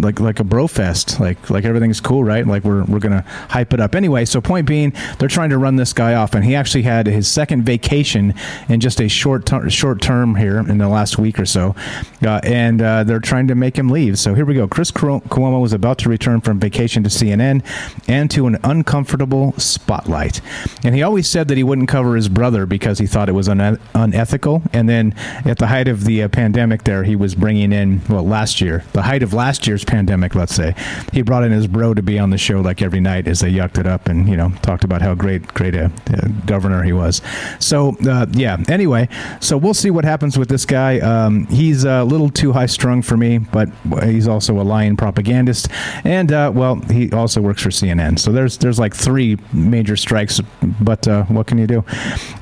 like 0.02 0.20
like 0.20 0.40
a 0.40 0.44
bro 0.44 0.66
fest. 0.66 1.18
Like 1.20 1.48
like 1.48 1.64
everything's 1.64 2.02
cool 2.02 2.22
right? 2.22 2.46
Like 2.46 2.64
we're, 2.64 2.84
we're 2.84 2.98
gonna 2.98 3.22
hype 3.48 3.72
it 3.72 3.80
up. 3.80 3.94
Anyway 3.94 4.26
so 4.26 4.42
point 4.42 4.66
being 4.66 4.92
they're 5.18 5.26
trying 5.26 5.48
to 5.48 5.56
run 5.56 5.76
this 5.76 5.94
guy 5.94 6.12
off 6.12 6.34
and 6.34 6.44
he 6.44 6.54
actually 6.54 6.82
had 6.82 7.06
his 7.06 7.26
second 7.26 7.62
vacation 7.62 8.34
in 8.68 8.80
just 8.80 9.00
a 9.00 9.08
short 9.08 9.46
ter- 9.46 9.70
short 9.70 10.02
term 10.02 10.34
here 10.34 10.58
in 10.58 10.76
the 10.76 10.86
last 10.86 11.16
week 11.16 11.38
or 11.38 11.46
so 11.46 11.74
uh, 12.22 12.40
and 12.42 12.82
uh, 12.82 13.04
they're 13.04 13.20
trying 13.20 13.48
to 13.48 13.54
make 13.54 13.78
him 13.78 13.88
leave. 13.88 14.18
So 14.18 14.34
here 14.34 14.44
we 14.44 14.52
go. 14.52 14.68
Chris 14.68 14.90
cuomo 14.90 15.62
was 15.62 15.72
about 15.72 15.96
to 16.00 16.10
return 16.10 16.42
from 16.42 16.60
vacation 16.60 17.02
to 17.02 17.08
cnn 17.08 17.64
and 18.06 18.30
to 18.32 18.46
an 18.46 18.58
uncomfortable 18.64 19.54
spotlight. 19.54 20.42
And 20.84 20.94
he 20.94 21.02
always 21.02 21.26
said 21.26 21.48
that 21.48 21.56
he 21.56 21.62
wouldn't 21.62 21.88
cover 21.88 22.16
his 22.16 22.28
brother 22.28 22.66
because 22.66 22.98
he 22.98 23.06
thought 23.06 23.30
it 23.30 23.32
was 23.32 23.48
un- 23.48 23.80
unethical. 23.94 24.62
And 24.74 24.90
then 24.90 25.14
at 25.46 25.56
the 25.56 25.68
height 25.68 25.88
of 25.88 26.04
the 26.04 26.22
uh, 26.22 26.28
pandemic 26.28 26.84
there 26.84 27.04
he 27.04 27.16
was 27.16 27.34
bringing 27.34 27.72
in 27.72 28.02
well 28.10 28.26
last 28.26 28.60
year 28.60 28.84
the 28.92 29.00
height 29.00 29.22
of 29.22 29.32
last 29.32 29.66
year's 29.66 29.85
pandemic, 29.86 30.34
let's 30.34 30.54
say, 30.54 30.74
he 31.12 31.22
brought 31.22 31.44
in 31.44 31.52
his 31.52 31.66
bro 31.66 31.94
to 31.94 32.02
be 32.02 32.18
on 32.18 32.30
the 32.30 32.38
show 32.38 32.60
like 32.60 32.82
every 32.82 33.00
night 33.00 33.26
as 33.28 33.40
they 33.40 33.52
yucked 33.52 33.78
it 33.78 33.86
up 33.86 34.08
and 34.08 34.28
you 34.28 34.36
know 34.36 34.50
talked 34.62 34.84
about 34.84 35.02
how 35.02 35.14
great 35.14 35.46
great 35.48 35.74
a, 35.74 35.90
a 36.12 36.28
governor 36.46 36.82
he 36.82 36.92
was. 36.92 37.22
So 37.60 37.96
uh, 38.06 38.26
yeah. 38.32 38.56
Anyway, 38.68 39.08
so 39.40 39.56
we'll 39.56 39.74
see 39.74 39.90
what 39.90 40.04
happens 40.04 40.38
with 40.38 40.48
this 40.48 40.64
guy. 40.64 40.98
Um, 41.00 41.46
he's 41.46 41.84
a 41.84 42.04
little 42.04 42.30
too 42.30 42.52
high 42.52 42.66
strung 42.66 43.02
for 43.02 43.16
me, 43.16 43.38
but 43.38 43.68
he's 44.04 44.28
also 44.28 44.60
a 44.60 44.62
lying 44.62 44.96
propagandist, 44.96 45.68
and 46.04 46.32
uh, 46.32 46.52
well, 46.54 46.76
he 46.90 47.10
also 47.12 47.40
works 47.40 47.62
for 47.62 47.70
CNN. 47.70 48.18
So 48.18 48.32
there's 48.32 48.58
there's 48.58 48.78
like 48.78 48.94
three 48.94 49.36
major 49.52 49.96
strikes, 49.96 50.40
but 50.80 51.06
uh, 51.08 51.24
what 51.24 51.46
can 51.46 51.58
you 51.58 51.66
do? 51.66 51.84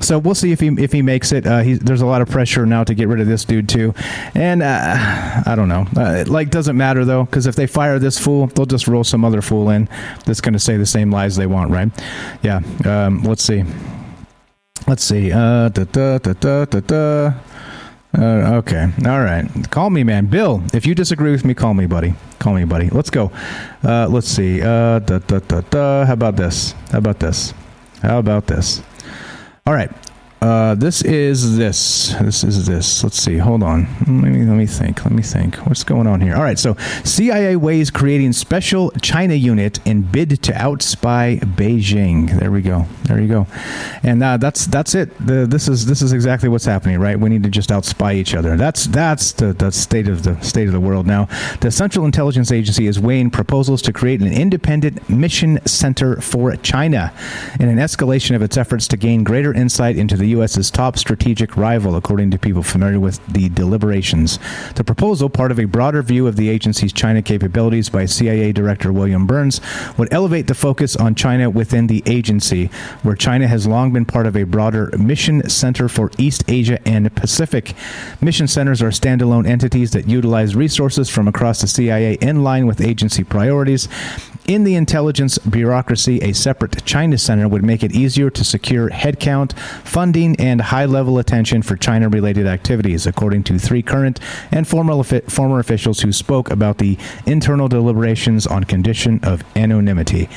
So 0.01 0.19
we'll 0.19 0.35
see 0.35 0.51
if 0.51 0.59
he 0.59 0.67
if 0.67 0.91
he 0.91 1.01
makes 1.01 1.31
it. 1.31 1.45
Uh, 1.45 1.63
there's 1.81 2.01
a 2.01 2.05
lot 2.05 2.21
of 2.21 2.29
pressure 2.29 2.65
now 2.65 2.83
to 2.83 2.93
get 2.93 3.07
rid 3.07 3.19
of 3.19 3.27
this 3.27 3.45
dude 3.45 3.69
too, 3.69 3.93
and 4.33 4.61
uh, 4.61 5.43
I 5.45 5.53
don't 5.55 5.69
know. 5.69 5.85
Uh, 5.95 6.25
like 6.27 6.49
doesn't 6.49 6.77
matter 6.77 7.05
though 7.05 7.25
because 7.35 7.47
if 7.47 7.57
they 7.57 7.67
fire 7.67 7.99
this 7.99 8.17
fool, 8.17 8.47
they'll 8.47 8.65
just 8.65 8.87
roll 8.87 9.03
some 9.03 9.25
other 9.25 9.41
fool 9.41 9.69
in 9.69 9.89
that's 10.25 10.39
going 10.39 10.53
to 10.53 10.59
say 10.59 10.77
the 10.77 10.85
same 10.85 11.11
lies 11.11 11.35
they 11.35 11.47
want, 11.47 11.69
right? 11.69 11.91
Yeah. 12.41 12.61
Um, 12.85 13.23
let's 13.23 13.43
see. 13.43 13.65
Let's 14.87 15.03
see. 15.03 15.33
Uh, 15.33 15.67
da, 15.67 15.83
da, 15.83 16.17
da. 16.17 17.33
Uh, 18.17 18.57
okay. 18.59 18.89
All 19.05 19.19
right. 19.19 19.45
Call 19.69 19.89
me, 19.89 20.05
man. 20.05 20.27
Bill, 20.27 20.63
if 20.73 20.85
you 20.85 20.95
disagree 20.95 21.31
with 21.31 21.43
me, 21.43 21.53
call 21.53 21.73
me, 21.73 21.87
buddy. 21.87 22.13
Call 22.39 22.53
me, 22.53 22.63
buddy. 22.63 22.87
Let's 22.87 23.09
go. 23.09 23.33
Uh, 23.83 24.07
let's 24.09 24.29
see. 24.29 24.61
Uh, 24.61 24.99
da, 24.99 25.19
da, 25.19 25.39
da, 25.39 25.59
da. 25.59 26.05
How 26.05 26.13
about 26.13 26.37
this? 26.37 26.73
How 26.93 26.99
about 26.99 27.19
this? 27.19 27.53
How 28.01 28.19
about 28.19 28.47
this? 28.47 28.81
All 29.67 29.73
right. 29.73 29.91
Uh, 30.41 30.75
this 30.75 31.01
is 31.01 31.57
this. 31.57 32.13
This 32.21 32.43
is 32.43 32.67
this. 32.67 33.03
Let's 33.03 33.17
see. 33.17 33.37
Hold 33.37 33.63
on. 33.63 33.87
Let 33.99 34.31
me 34.31 34.45
let 34.45 34.57
me 34.57 34.65
think. 34.65 35.03
Let 35.03 35.13
me 35.13 35.23
think. 35.23 35.55
What's 35.65 35.83
going 35.83 36.07
on 36.07 36.21
here? 36.21 36.35
All 36.35 36.43
right. 36.43 36.59
So 36.59 36.75
CIA 37.03 37.55
weighs 37.55 37.89
creating 37.89 38.33
special 38.33 38.91
China 39.01 39.33
unit 39.33 39.85
in 39.87 40.03
bid 40.03 40.43
to 40.43 40.51
outspy 40.51 41.39
Beijing. 41.39 42.37
There 42.39 42.51
we 42.51 42.61
go. 42.61 42.85
There 43.03 43.19
you 43.19 43.27
go. 43.27 43.47
And 44.03 44.21
uh, 44.21 44.37
that's 44.37 44.67
that's 44.67 44.93
it. 44.93 45.17
The, 45.25 45.47
this 45.47 45.67
is 45.67 45.85
this 45.85 46.01
is 46.01 46.13
exactly 46.13 46.49
what's 46.49 46.65
happening. 46.65 46.99
Right. 46.99 47.19
We 47.19 47.29
need 47.29 47.43
to 47.43 47.49
just 47.49 47.69
outspy 47.69 48.15
each 48.15 48.35
other. 48.35 48.55
That's 48.57 48.85
that's 48.85 49.31
the, 49.31 49.53
the 49.53 49.71
state 49.71 50.07
of 50.07 50.23
the 50.23 50.39
state 50.41 50.67
of 50.67 50.73
the 50.73 50.79
world 50.79 51.07
now. 51.07 51.27
The 51.61 51.71
Central 51.71 52.05
Intelligence 52.05 52.51
Agency 52.51 52.87
is 52.87 52.99
weighing 52.99 53.31
proposals 53.31 53.81
to 53.83 53.93
create 53.93 54.21
an 54.21 54.31
independent 54.31 55.09
mission 55.09 55.59
center 55.65 56.21
for 56.21 56.55
China 56.57 57.13
in 57.59 57.67
an 57.67 57.77
escalation 57.77 58.35
of 58.35 58.41
its 58.41 58.57
efforts 58.57 58.87
to 58.89 58.97
gain 58.97 59.23
greater 59.23 59.53
insight 59.53 59.97
into 59.97 60.15
the 60.15 60.34
U.S.'s 60.35 60.69
top 60.71 60.97
strategic 60.97 61.57
rival, 61.57 61.95
according 61.95 62.31
to 62.31 62.39
people 62.39 62.63
familiar 62.63 62.99
with 62.99 63.25
the 63.27 63.49
deliberations. 63.49 64.39
The 64.75 64.83
proposal, 64.83 65.29
part 65.29 65.51
of 65.51 65.59
a 65.59 65.65
broader 65.65 66.01
view 66.01 66.27
of 66.27 66.35
the 66.35 66.49
agency's 66.49 66.93
China 66.93 67.21
capabilities 67.21 67.89
by 67.89 68.05
CIA 68.05 68.51
Director 68.51 68.91
William 68.91 69.25
Burns, 69.25 69.61
would 69.97 70.13
elevate 70.13 70.47
the 70.47 70.53
focus 70.53 70.95
on 70.95 71.15
China 71.15 71.49
within 71.49 71.87
the 71.87 72.03
agency, 72.05 72.69
where 73.03 73.15
China 73.15 73.47
has 73.47 73.67
long 73.67 73.93
been 73.93 74.05
part 74.05 74.27
of 74.27 74.35
a 74.35 74.43
broader 74.43 74.91
mission 74.97 75.47
center 75.49 75.87
for 75.87 76.11
East 76.17 76.43
Asia 76.47 76.79
and 76.87 77.13
Pacific. 77.15 77.73
Mission 78.21 78.47
centers 78.47 78.81
are 78.81 78.89
standalone 78.89 79.47
entities 79.47 79.91
that 79.91 80.07
utilize 80.07 80.55
resources 80.55 81.09
from 81.09 81.27
across 81.27 81.61
the 81.61 81.67
CIA 81.67 82.13
in 82.15 82.43
line 82.43 82.65
with 82.65 82.81
agency 82.81 83.23
priorities. 83.23 83.87
In 84.47 84.63
the 84.63 84.75
intelligence 84.75 85.39
bureaucracy, 85.39 86.19
a 86.19 86.31
separate 86.33 86.85
China 86.85 87.17
center 87.17 87.47
would 87.47 87.63
make 87.63 87.83
it 87.83 87.95
easier 87.95 88.29
to 88.29 88.43
secure 88.43 88.91
headcount, 88.91 89.57
funding, 89.83 90.14
and 90.15 90.61
high 90.61 90.85
level 90.85 91.19
attention 91.19 91.61
for 91.61 91.75
China 91.75 92.07
related 92.07 92.47
activities, 92.47 93.05
according 93.05 93.43
to 93.43 93.59
three 93.59 93.81
current 93.81 94.19
and 94.49 94.65
former, 94.65 95.03
former 95.03 95.59
officials 95.59 95.99
who 95.99 96.13
spoke 96.13 96.49
about 96.49 96.77
the 96.77 96.97
internal 97.25 97.67
deliberations 97.67 98.47
on 98.47 98.63
condition 98.63 99.19
of 99.23 99.43
anonymity. 99.57 100.29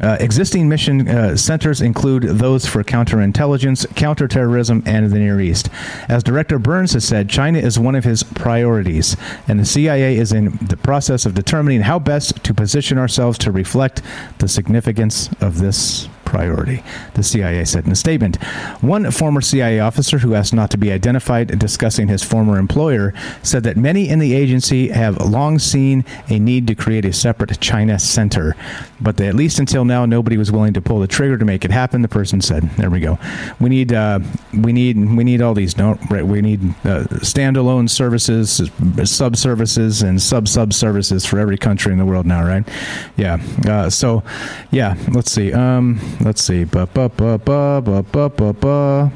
Uh, 0.00 0.16
existing 0.20 0.68
mission 0.68 1.08
uh, 1.08 1.36
centers 1.36 1.80
include 1.80 2.22
those 2.22 2.64
for 2.64 2.84
counterintelligence, 2.84 3.92
counterterrorism, 3.96 4.80
and 4.86 5.10
the 5.10 5.18
Near 5.18 5.40
East. 5.40 5.68
As 6.08 6.22
Director 6.22 6.60
Burns 6.60 6.92
has 6.92 7.04
said, 7.04 7.28
China 7.28 7.58
is 7.58 7.80
one 7.80 7.96
of 7.96 8.04
his 8.04 8.22
priorities, 8.22 9.16
and 9.48 9.58
the 9.58 9.64
CIA 9.64 10.16
is 10.16 10.32
in 10.32 10.56
the 10.58 10.76
process 10.76 11.26
of 11.26 11.34
determining 11.34 11.80
how 11.80 11.98
best 11.98 12.44
to 12.44 12.54
position 12.54 12.96
ourselves 12.96 13.38
to 13.38 13.50
reflect 13.50 14.00
the 14.38 14.46
significance 14.46 15.30
of 15.40 15.58
this 15.58 16.08
priority, 16.28 16.82
the 17.14 17.22
CIA 17.22 17.64
said 17.64 17.86
in 17.86 17.92
a 17.92 17.96
statement. 17.96 18.36
One 18.82 19.10
former 19.10 19.40
CIA 19.40 19.80
officer 19.80 20.18
who 20.18 20.34
asked 20.34 20.52
not 20.52 20.70
to 20.72 20.78
be 20.78 20.92
identified 20.92 21.58
discussing 21.58 22.08
his 22.08 22.22
former 22.22 22.58
employer 22.58 23.14
said 23.42 23.62
that 23.62 23.78
many 23.78 24.10
in 24.10 24.18
the 24.18 24.34
agency 24.34 24.88
have 24.88 25.16
long 25.18 25.58
seen 25.58 26.04
a 26.28 26.38
need 26.38 26.66
to 26.66 26.74
create 26.74 27.06
a 27.06 27.12
separate 27.14 27.58
China 27.60 27.98
center, 27.98 28.54
but 29.00 29.18
at 29.20 29.34
least 29.34 29.58
until 29.58 29.86
now, 29.86 30.04
nobody 30.04 30.36
was 30.36 30.52
willing 30.52 30.74
to 30.74 30.82
pull 30.82 31.00
the 31.00 31.06
trigger 31.06 31.38
to 31.38 31.46
make 31.46 31.64
it 31.64 31.70
happen. 31.70 32.02
The 32.02 32.08
person 32.08 32.42
said, 32.42 32.68
"There 32.76 32.90
we 32.90 33.00
go. 33.00 33.18
We 33.58 33.70
need, 33.70 33.94
uh, 33.94 34.20
we 34.52 34.72
need, 34.72 34.96
we 34.98 35.24
need 35.24 35.40
all 35.40 35.54
these. 35.54 35.78
No, 35.78 35.98
right? 36.10 36.26
We 36.26 36.42
need 36.42 36.60
uh, 36.84 37.04
standalone 37.24 37.88
services, 37.88 38.70
sub 39.04 39.36
services, 39.36 40.02
and 40.02 40.20
sub 40.20 40.46
sub 40.46 40.74
services 40.74 41.24
for 41.24 41.38
every 41.38 41.56
country 41.56 41.92
in 41.92 41.98
the 41.98 42.04
world 42.04 42.26
now, 42.26 42.44
right? 42.44 42.68
Yeah. 43.16 43.38
Uh, 43.66 43.88
so, 43.88 44.22
yeah. 44.70 44.96
Let's 45.08 45.32
see. 45.32 45.52
Um, 45.52 46.00
Let's 46.20 46.42
see. 46.42 46.64
Ba, 46.64 46.86
ba, 46.86 47.08
ba, 47.08 47.38
ba, 47.38 47.80
ba, 47.80 48.02
ba, 48.02 48.28
ba, 48.28 48.52
ba. 48.52 49.12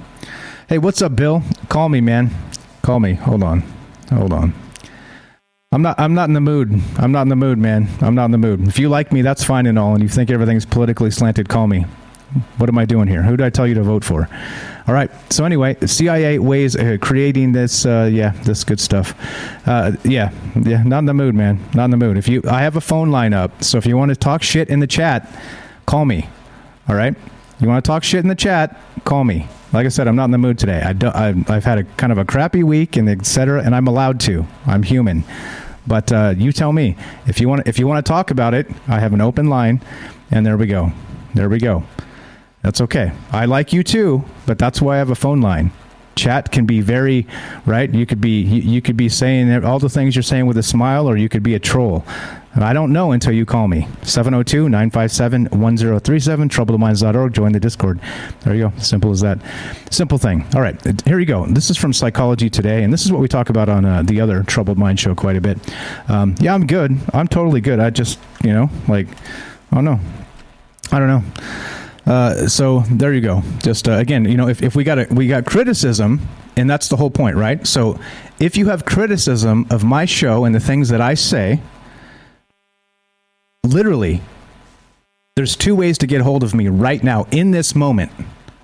Hey, 0.69 0.79
what's 0.79 1.03
up, 1.03 1.17
Bill? 1.17 1.43
Call 1.69 1.89
me, 1.89 2.01
man. 2.01 2.31
Call 2.83 3.01
me. 3.01 3.15
Hold 3.15 3.43
on. 3.43 3.65
Hold 4.11 4.33
on. 4.33 4.55
I'm 5.73 5.83
not. 5.83 5.99
I'm 5.99 6.15
not 6.15 6.29
in 6.29 6.35
the 6.35 6.41
mood. 6.41 6.81
I'm 6.99 7.11
not 7.11 7.23
in 7.23 7.29
the 7.29 7.37
mood, 7.37 7.59
man. 7.59 7.89
I'm 8.01 8.15
not 8.15 8.27
in 8.27 8.31
the 8.31 8.39
mood. 8.39 8.69
If 8.69 8.79
you 8.79 8.89
like 8.89 9.11
me, 9.13 9.23
that's 9.23 9.43
fine 9.43 9.67
and 9.67 9.79
all. 9.79 9.95
And 9.95 10.03
you 10.03 10.09
think 10.09 10.31
everything's 10.31 10.65
politically 10.65 11.11
slanted, 11.11 11.49
call 11.49 11.67
me. 11.67 11.87
What 12.59 12.69
am 12.69 12.79
I 12.79 12.85
doing 12.85 13.09
here? 13.09 13.23
Who 13.23 13.37
did 13.37 13.45
I 13.45 13.51
tell 13.51 13.67
you 13.67 13.75
to 13.75 13.83
vote 13.83 14.05
for? 14.05 14.29
All 14.87 14.95
right. 14.95 15.11
So 15.33 15.45
anyway, 15.45 15.77
CIA 15.85 16.39
weighs 16.39 16.77
uh, 16.77 16.99
creating 17.01 17.53
this. 17.53 17.85
Uh, 17.85 18.09
yeah, 18.13 18.31
this 18.45 18.63
good 18.63 18.81
stuff. 18.81 19.15
Uh, 19.67 19.93
yeah, 20.05 20.31
yeah. 20.63 20.83
Not 20.85 21.01
in 21.01 21.07
the 21.07 21.15
mood, 21.15 21.35
man. 21.35 21.59
Not 21.75 21.87
in 21.87 21.91
the 21.91 21.97
mood. 21.97 22.17
If 22.17 22.29
you, 22.29 22.43
I 22.49 22.63
have 22.63 22.77
a 22.77 22.81
phone 22.81 23.11
line 23.11 23.35
up. 23.35 23.65
So 23.65 23.77
if 23.77 23.87
you 23.87 23.97
want 23.97 24.11
to 24.11 24.17
talk 24.17 24.43
shit 24.43 24.69
in 24.69 24.81
the 24.81 24.87
chat, 24.87 25.29
call 25.87 26.05
me. 26.05 26.29
All 26.89 26.97
right. 26.97 27.15
You 27.61 27.69
want 27.69 27.85
to 27.85 27.89
talk 27.89 28.03
shit 28.03 28.21
in 28.21 28.29
the 28.29 28.35
chat? 28.35 28.79
Call 29.05 29.25
me. 29.25 29.47
Like 29.73 29.87
I 29.87 29.89
said, 29.89 30.09
I'm 30.09 30.17
not 30.17 30.27
in 30.27 30.31
the 30.33 30.39
mood 30.39 30.59
today. 30.59 30.83
I 30.83 30.93
do, 30.93 31.11
I've, 31.15 31.49
I've 31.49 31.65
had 31.65 31.79
a 31.79 31.85
kind 31.85 32.13
of 32.13 32.19
a 32.19 32.25
crappy 32.25 32.63
week 32.63 32.97
and 32.97 33.09
etc. 33.09 33.63
And 33.63 33.75
I'm 33.75 33.87
allowed 33.87 34.21
to. 34.21 34.47
I'm 34.67 34.83
human. 34.83 35.25
But 35.87 36.13
uh, 36.13 36.35
you 36.37 36.53
tell 36.53 36.73
me 36.73 36.97
if 37.27 37.41
you 37.41 37.49
want. 37.49 37.67
If 37.67 37.79
you 37.79 37.87
want 37.87 38.05
to 38.05 38.09
talk 38.09 38.31
about 38.31 38.55
it, 38.55 38.69
I 38.87 39.01
have 39.01 39.13
an 39.13 39.21
open 39.21 39.47
line, 39.49 39.83
and 40.31 40.47
there 40.47 40.57
we 40.57 40.67
go. 40.67 40.93
There 41.35 41.49
we 41.49 41.59
go. 41.59 41.85
That's 42.63 42.81
okay. 42.83 43.13
I 43.33 43.47
like 43.47 43.73
you 43.73 43.83
too, 43.83 44.25
but 44.47 44.59
that's 44.59 44.81
why 44.81 44.95
I 44.95 44.99
have 44.99 45.11
a 45.11 45.17
phone 45.17 45.41
line. 45.41 45.73
Chat 46.15 46.53
can 46.53 46.67
be 46.67 46.81
very 46.81 47.27
right. 47.67 47.93
You 47.93 48.07
could 48.07 48.21
be 48.21 48.43
you, 48.43 48.63
you 48.63 48.83
could 48.83 48.97
be 48.97 49.09
saying 49.09 49.65
all 49.65 49.81
the 49.81 49.89
things 49.89 50.15
you're 50.15 50.23
saying 50.23 50.47
with 50.47 50.57
a 50.59 50.63
smile, 50.63 51.09
or 51.09 51.17
you 51.17 51.29
could 51.29 51.43
be 51.43 51.55
a 51.55 51.59
troll. 51.59 52.05
I 52.55 52.73
don't 52.75 52.93
know 52.93 53.13
until 53.13 53.33
you 53.33 53.47
call 53.47 53.67
me. 53.67 53.89
702 54.03 54.69
957 54.69 55.47
1037, 55.59 56.49
troubledminds.org. 56.49 57.33
Join 57.33 57.53
the 57.53 57.61
Discord. 57.61 57.99
There 58.41 58.55
you 58.55 58.69
go. 58.69 58.79
Simple 58.79 59.11
as 59.11 59.21
that. 59.23 59.39
Simple 59.91 60.19
thing. 60.19 60.47
All 60.55 60.61
right. 60.61 60.79
Here 61.07 61.19
you 61.19 61.27
go. 61.27 61.47
This 61.47 61.71
is 61.71 61.79
from 61.79 61.93
Psychology 61.93 62.51
Today, 62.51 62.85
and 62.85 62.93
this 62.93 63.07
is 63.07 63.13
what 63.13 63.21
we 63.21 63.29
talk 63.29 63.49
about 63.49 63.69
on 63.69 63.85
uh, 63.85 64.03
the 64.03 64.21
other 64.21 64.43
Troubled 64.43 64.77
Mind 64.77 65.01
show 65.01 65.15
quite 65.15 65.37
a 65.37 65.41
bit. 65.41 65.59
Um, 66.09 66.35
yeah, 66.41 66.53
I'm 66.53 66.67
good. 66.67 66.99
I'm 67.15 67.27
totally 67.27 67.63
good. 67.63 67.81
I 67.81 67.89
just, 67.91 68.19
you 68.45 68.53
know, 68.53 68.69
like, 68.87 69.09
I 69.71 69.77
don't 69.77 69.85
know. 69.85 70.01
I 70.91 70.99
don't 70.99 71.09
know. 71.09 71.25
Uh, 72.05 72.49
so 72.49 72.81
there 72.91 73.15
you 73.15 73.21
go. 73.23 73.43
Just 73.63 73.89
uh, 73.89 73.93
again, 73.93 74.25
you 74.27 74.37
know, 74.37 74.49
if, 74.49 74.63
if 74.63 74.77
we 74.77 74.85
got 74.85 74.99
a, 74.99 75.07
we 75.11 75.27
got 75.27 75.47
criticism, 75.47 76.21
and 76.57 76.69
that's 76.69 76.89
the 76.89 76.97
whole 76.97 77.11
point, 77.11 77.37
right? 77.37 77.67
So 77.67 77.99
if 78.39 78.57
you 78.57 78.67
have 78.67 78.85
criticism 78.85 79.67
of 79.71 79.85
my 79.85 80.05
show 80.05 80.45
and 80.45 80.55
the 80.55 80.61
things 80.61 80.91
that 80.91 81.01
I 81.01 81.15
say, 81.15 81.61
literally, 83.65 84.21
there's 85.37 85.55
two 85.55 85.77
ways 85.77 85.97
to 85.99 86.07
get 86.07 86.21
hold 86.21 86.43
of 86.43 86.53
me 86.53 86.67
right 86.69 87.03
now 87.03 87.27
in 87.31 87.53
this 87.53 87.75
moment. 87.75 88.11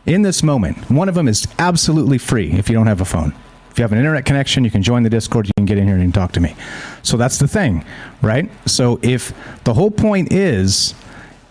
In 0.06 0.22
this 0.22 0.42
moment, 0.42 0.90
one 0.90 1.08
of 1.08 1.14
them 1.14 1.28
is 1.28 1.46
absolutely 1.58 2.18
free 2.18 2.50
if 2.52 2.68
you 2.68 2.74
don't 2.74 2.88
have 2.88 3.00
a 3.00 3.04
phone. 3.04 3.32
If 3.70 3.78
you 3.78 3.82
have 3.82 3.92
an 3.92 3.98
internet 3.98 4.24
connection, 4.24 4.64
you 4.64 4.70
can 4.72 4.82
join 4.82 5.04
the 5.04 5.10
Discord, 5.10 5.46
you 5.46 5.52
can 5.56 5.66
get 5.66 5.78
in 5.78 5.86
here 5.86 5.96
and 5.96 6.12
talk 6.12 6.32
to 6.32 6.40
me. 6.40 6.56
So 7.02 7.16
that's 7.16 7.38
the 7.38 7.46
thing, 7.46 7.84
right? 8.22 8.50
So 8.66 8.98
if 9.02 9.32
the 9.62 9.74
whole 9.74 9.92
point 9.92 10.32
is 10.32 10.94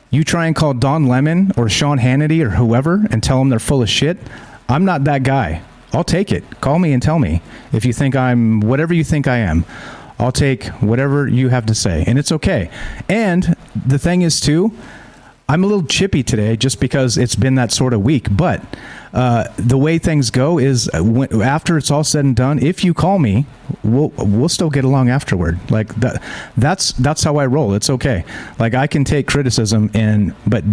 you 0.10 0.26
try 0.26 0.48
and 0.48 0.56
call 0.56 0.74
Don 0.74 1.08
Lemon 1.08 1.54
or 1.56 1.70
Sean 1.70 2.00
Hannity 2.00 2.44
or 2.44 2.50
whoever 2.50 3.06
and 3.12 3.24
tell 3.24 3.40
them 3.40 3.48
they're 3.48 3.60
full 3.60 3.82
of 3.82 3.90
shit, 3.90 4.18
I'm 4.68 4.84
not 4.84 5.06
that 5.06 5.24
guy. 5.24 5.62
I'll 5.94 6.04
take 6.04 6.34
it. 6.34 6.44
Call 6.60 6.80
me 6.80 6.92
and 6.92 7.02
tell 7.02 7.18
me 7.18 7.42
if 7.72 7.86
you 7.86 7.94
think 7.94 8.14
I'm 8.14 8.60
whatever 8.60 8.94
you 8.94 9.06
think 9.06 9.26
I 9.26 9.38
am. 9.38 9.64
I'll 10.20 10.32
take 10.32 10.66
whatever 10.82 11.28
you 11.28 11.50
have 11.50 11.66
to 11.68 11.76
say, 11.76 12.04
and 12.08 12.18
it's 12.18 12.32
okay. 12.32 12.70
And 13.08 13.56
the 13.76 14.00
thing 14.00 14.24
is, 14.24 14.40
too, 14.40 14.74
I'm 15.50 15.64
a 15.64 15.68
little 15.68 15.86
chippy 15.86 16.24
today 16.24 16.58
just 16.58 16.80
because 16.80 17.18
it's 17.18 17.36
been 17.36 17.56
that 17.56 17.72
sort 17.72 17.94
of 17.94 18.02
week. 18.02 18.28
But 18.32 18.62
uh, 19.14 19.46
the 19.58 19.78
way 19.78 19.98
things 19.98 20.30
go 20.30 20.58
is 20.58 20.90
uh, 20.94 21.02
when, 21.04 21.42
after 21.42 21.78
it's 21.78 21.90
all 21.90 22.04
said 22.04 22.26
and 22.26 22.36
done, 22.36 22.60
if 22.60 22.84
you 22.84 22.94
call 22.94 23.18
me, 23.18 23.46
we'll 23.84 24.10
we'll 24.18 24.50
still 24.50 24.70
get 24.70 24.84
along 24.84 25.10
afterward. 25.10 25.60
Like 25.72 25.96
that, 25.96 26.22
that's 26.58 26.92
that's 26.94 27.24
how 27.24 27.38
I 27.38 27.46
roll. 27.46 27.74
It's 27.74 27.90
okay. 27.90 28.26
Like 28.60 28.74
I 28.74 28.88
can 28.88 29.06
take 29.06 29.28
criticism 29.28 29.90
and 29.94 30.36
but 30.46 30.66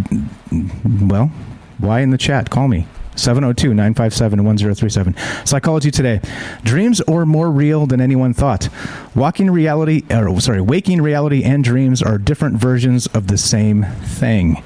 well, 1.02 1.30
why 1.78 2.00
in 2.00 2.10
the 2.10 2.18
chat? 2.18 2.50
Call 2.50 2.66
me. 2.66 2.86
702 3.16 3.68
957 3.74 4.44
1037. 4.44 5.46
Psychology 5.46 5.90
Today. 5.90 6.20
Dreams 6.64 7.00
are 7.02 7.24
more 7.24 7.50
real 7.50 7.86
than 7.86 8.00
anyone 8.00 8.34
thought. 8.34 8.68
Walking 9.14 9.48
reality, 9.48 10.02
or 10.10 10.40
sorry, 10.40 10.60
waking 10.60 11.00
reality 11.00 11.44
and 11.44 11.62
dreams 11.62 12.02
are 12.02 12.18
different 12.18 12.56
versions 12.56 13.06
of 13.08 13.28
the 13.28 13.38
same 13.38 13.84
thing. 13.84 14.60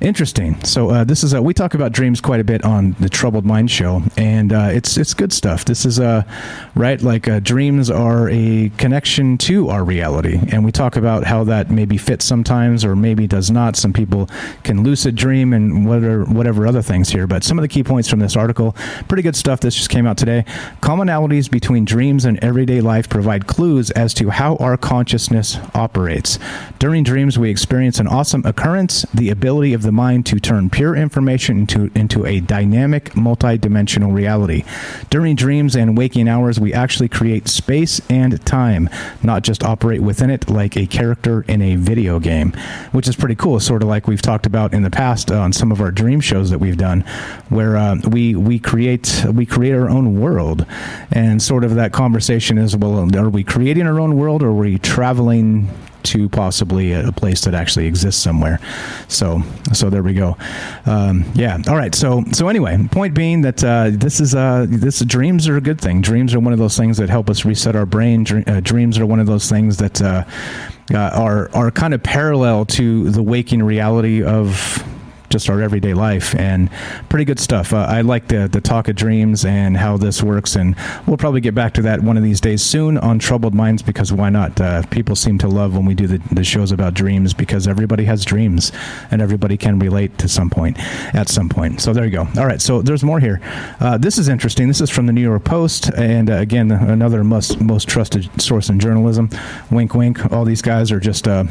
Interesting. 0.00 0.62
So 0.64 0.90
uh, 0.90 1.04
this 1.04 1.24
is 1.24 1.32
a, 1.32 1.40
we 1.40 1.54
talk 1.54 1.72
about 1.72 1.92
dreams 1.92 2.20
quite 2.20 2.38
a 2.38 2.44
bit 2.44 2.62
on 2.64 2.94
the 3.00 3.08
Troubled 3.08 3.46
Mind 3.46 3.70
Show, 3.70 4.02
and 4.18 4.52
uh, 4.52 4.68
it's 4.70 4.98
it's 4.98 5.14
good 5.14 5.32
stuff. 5.32 5.64
This 5.64 5.86
is 5.86 5.98
a 5.98 6.04
uh, 6.04 6.22
right 6.74 7.00
like 7.00 7.26
uh, 7.26 7.40
dreams 7.40 7.90
are 7.90 8.28
a 8.28 8.70
connection 8.76 9.38
to 9.38 9.70
our 9.70 9.82
reality, 9.82 10.38
and 10.50 10.62
we 10.64 10.72
talk 10.72 10.96
about 10.96 11.24
how 11.24 11.44
that 11.44 11.70
maybe 11.70 11.96
fits 11.96 12.26
sometimes 12.26 12.84
or 12.84 12.94
maybe 12.94 13.26
does 13.26 13.50
not. 13.50 13.76
Some 13.76 13.94
people 13.94 14.28
can 14.64 14.82
lucid 14.82 15.14
dream 15.14 15.54
and 15.54 15.86
whatever 15.86 16.24
whatever 16.24 16.66
other 16.66 16.82
things 16.82 17.08
here, 17.08 17.26
but 17.26 17.42
some 17.42 17.56
of 17.56 17.62
the 17.62 17.68
key 17.68 17.82
points 17.82 18.10
from 18.10 18.18
this 18.18 18.36
article, 18.36 18.72
pretty 19.08 19.22
good 19.22 19.36
stuff. 19.36 19.60
This 19.60 19.74
just 19.74 19.88
came 19.88 20.06
out 20.06 20.18
today. 20.18 20.44
Commonalities 20.82 21.50
between 21.50 21.86
dreams 21.86 22.26
and 22.26 22.38
everyday 22.44 22.82
life 22.82 23.08
provide 23.08 23.46
clues 23.46 23.90
as 23.94 24.14
to 24.14 24.30
how 24.30 24.56
our 24.56 24.76
consciousness 24.76 25.58
operates. 25.74 26.38
During 26.78 27.04
dreams, 27.04 27.38
we 27.38 27.50
experience 27.50 27.98
an 27.98 28.06
awesome 28.06 28.44
occurrence, 28.44 29.02
the 29.14 29.30
ability 29.30 29.72
of 29.72 29.82
the 29.82 29.92
mind 29.92 30.26
to 30.26 30.40
turn 30.40 30.70
pure 30.70 30.94
information 30.94 31.60
into, 31.60 31.90
into 31.94 32.26
a 32.26 32.40
dynamic, 32.40 33.10
multidimensional 33.10 34.12
reality. 34.12 34.64
During 35.10 35.36
dreams 35.36 35.76
and 35.76 35.96
waking 35.96 36.28
hours, 36.28 36.60
we 36.60 36.72
actually 36.72 37.08
create 37.08 37.48
space 37.48 38.00
and 38.10 38.44
time, 38.44 38.88
not 39.22 39.42
just 39.42 39.62
operate 39.64 40.02
within 40.02 40.30
it 40.30 40.50
like 40.50 40.76
a 40.76 40.86
character 40.86 41.42
in 41.48 41.62
a 41.62 41.76
video 41.76 42.18
game, 42.20 42.52
which 42.92 43.08
is 43.08 43.16
pretty 43.16 43.34
cool. 43.34 43.60
Sort 43.60 43.82
of 43.82 43.88
like 43.88 44.06
we've 44.06 44.22
talked 44.22 44.46
about 44.46 44.74
in 44.74 44.82
the 44.82 44.90
past 44.90 45.30
on 45.30 45.52
some 45.52 45.72
of 45.72 45.80
our 45.80 45.90
dream 45.90 46.20
shows 46.20 46.50
that 46.50 46.58
we've 46.58 46.76
done, 46.76 47.00
where 47.48 47.76
uh, 47.76 47.96
we 48.08 48.34
we 48.34 48.58
create 48.58 49.24
we 49.32 49.46
create 49.46 49.72
our 49.72 49.88
own 49.88 50.20
world, 50.20 50.66
and 51.10 51.42
sort 51.42 51.64
of 51.64 51.74
that 51.76 51.92
conversation 51.92 52.58
is 52.58 52.76
well, 52.76 53.16
are 53.16 53.28
we 53.28 53.44
creating 53.44 53.83
our 53.86 54.00
own 54.00 54.16
world, 54.16 54.42
or 54.42 54.52
were 54.52 54.66
you 54.66 54.78
traveling 54.78 55.68
to 56.04 56.28
possibly 56.28 56.92
a 56.92 57.10
place 57.12 57.42
that 57.44 57.54
actually 57.54 57.86
exists 57.86 58.22
somewhere. 58.22 58.60
So, 59.08 59.42
so 59.72 59.90
there 59.90 60.02
we 60.02 60.14
go. 60.14 60.36
Um, 60.86 61.24
yeah. 61.34 61.58
All 61.66 61.76
right. 61.76 61.94
So, 61.94 62.22
so 62.32 62.48
anyway, 62.48 62.78
point 62.90 63.14
being 63.14 63.40
that 63.42 63.64
uh, 63.64 63.90
this 63.90 64.20
is 64.20 64.34
uh, 64.34 64.66
this 64.68 65.00
dreams 65.00 65.48
are 65.48 65.56
a 65.56 65.60
good 65.60 65.80
thing. 65.80 66.00
Dreams 66.00 66.34
are 66.34 66.40
one 66.40 66.52
of 66.52 66.58
those 66.58 66.76
things 66.76 66.98
that 66.98 67.08
help 67.08 67.28
us 67.28 67.44
reset 67.44 67.74
our 67.74 67.86
brain. 67.86 68.26
Uh, 68.46 68.60
dreams 68.60 68.98
are 68.98 69.06
one 69.06 69.18
of 69.18 69.26
those 69.26 69.48
things 69.48 69.78
that 69.78 70.00
uh, 70.00 70.24
uh, 70.92 70.98
are 70.98 71.50
are 71.54 71.70
kind 71.70 71.94
of 71.94 72.02
parallel 72.02 72.66
to 72.66 73.10
the 73.10 73.22
waking 73.22 73.62
reality 73.62 74.22
of 74.22 74.84
just 75.30 75.48
our 75.50 75.60
everyday 75.60 75.94
life 75.94 76.34
and 76.36 76.70
pretty 77.08 77.24
good 77.24 77.40
stuff. 77.40 77.72
Uh, 77.72 77.86
I 77.88 78.02
like 78.02 78.28
the 78.28 78.48
the 78.48 78.60
talk 78.60 78.88
of 78.88 78.96
dreams 78.96 79.44
and 79.44 79.76
how 79.76 79.96
this 79.96 80.22
works, 80.22 80.56
and 80.56 80.76
we'll 81.06 81.16
probably 81.16 81.40
get 81.40 81.54
back 81.54 81.74
to 81.74 81.82
that 81.82 82.00
one 82.00 82.16
of 82.16 82.22
these 82.22 82.40
days 82.40 82.62
soon 82.62 82.98
on 82.98 83.18
Troubled 83.18 83.54
Minds 83.54 83.82
because 83.82 84.12
why 84.12 84.30
not? 84.30 84.60
Uh, 84.60 84.82
people 84.86 85.16
seem 85.16 85.38
to 85.38 85.48
love 85.48 85.74
when 85.74 85.84
we 85.84 85.94
do 85.94 86.06
the, 86.06 86.18
the 86.34 86.44
shows 86.44 86.72
about 86.72 86.94
dreams 86.94 87.34
because 87.34 87.66
everybody 87.66 88.04
has 88.04 88.24
dreams 88.24 88.72
and 89.10 89.20
everybody 89.20 89.56
can 89.56 89.78
relate 89.78 90.16
to 90.18 90.28
some 90.28 90.50
point 90.50 90.78
at 91.14 91.28
some 91.28 91.48
point. 91.48 91.80
So 91.80 91.92
there 91.92 92.04
you 92.04 92.10
go. 92.10 92.28
All 92.36 92.46
right, 92.46 92.60
so 92.60 92.82
there's 92.82 93.02
more 93.02 93.20
here. 93.20 93.40
Uh, 93.80 93.98
this 93.98 94.18
is 94.18 94.28
interesting. 94.28 94.68
This 94.68 94.80
is 94.80 94.90
from 94.90 95.06
the 95.06 95.12
New 95.12 95.22
York 95.22 95.44
Post, 95.44 95.90
and 95.96 96.30
uh, 96.30 96.34
again 96.34 96.70
another 96.70 97.24
most 97.24 97.60
most 97.60 97.88
trusted 97.88 98.28
source 98.40 98.68
in 98.68 98.78
journalism. 98.78 99.30
Wink, 99.70 99.94
wink. 99.94 100.32
All 100.32 100.44
these 100.44 100.62
guys 100.62 100.92
are 100.92 101.00
just 101.00 101.26
uh, 101.26 101.44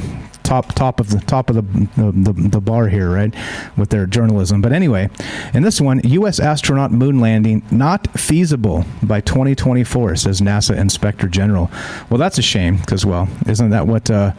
top 0.43 0.73
top 0.73 0.99
of 0.99 1.09
the 1.09 1.19
top 1.21 1.49
of 1.49 1.55
the, 1.55 1.61
the, 1.95 2.33
the 2.33 2.61
bar 2.61 2.87
here, 2.87 3.09
right, 3.09 3.33
with 3.77 3.89
their 3.89 4.05
journalism. 4.05 4.61
But 4.61 4.73
anyway, 4.73 5.09
in 5.53 5.63
this 5.63 5.79
one, 5.79 6.01
U.S. 6.03 6.39
astronaut 6.39 6.91
moon 6.91 7.19
landing 7.19 7.63
not 7.71 8.07
feasible 8.19 8.85
by 9.01 9.21
2024, 9.21 10.15
says 10.15 10.41
NASA 10.41 10.77
Inspector 10.77 11.27
General. 11.29 11.69
Well, 12.09 12.17
that's 12.17 12.37
a 12.37 12.41
shame 12.41 12.77
because, 12.77 13.05
well, 13.05 13.27
isn't 13.47 13.69
that 13.69 13.87
what? 13.87 14.09
Uh, 14.09 14.33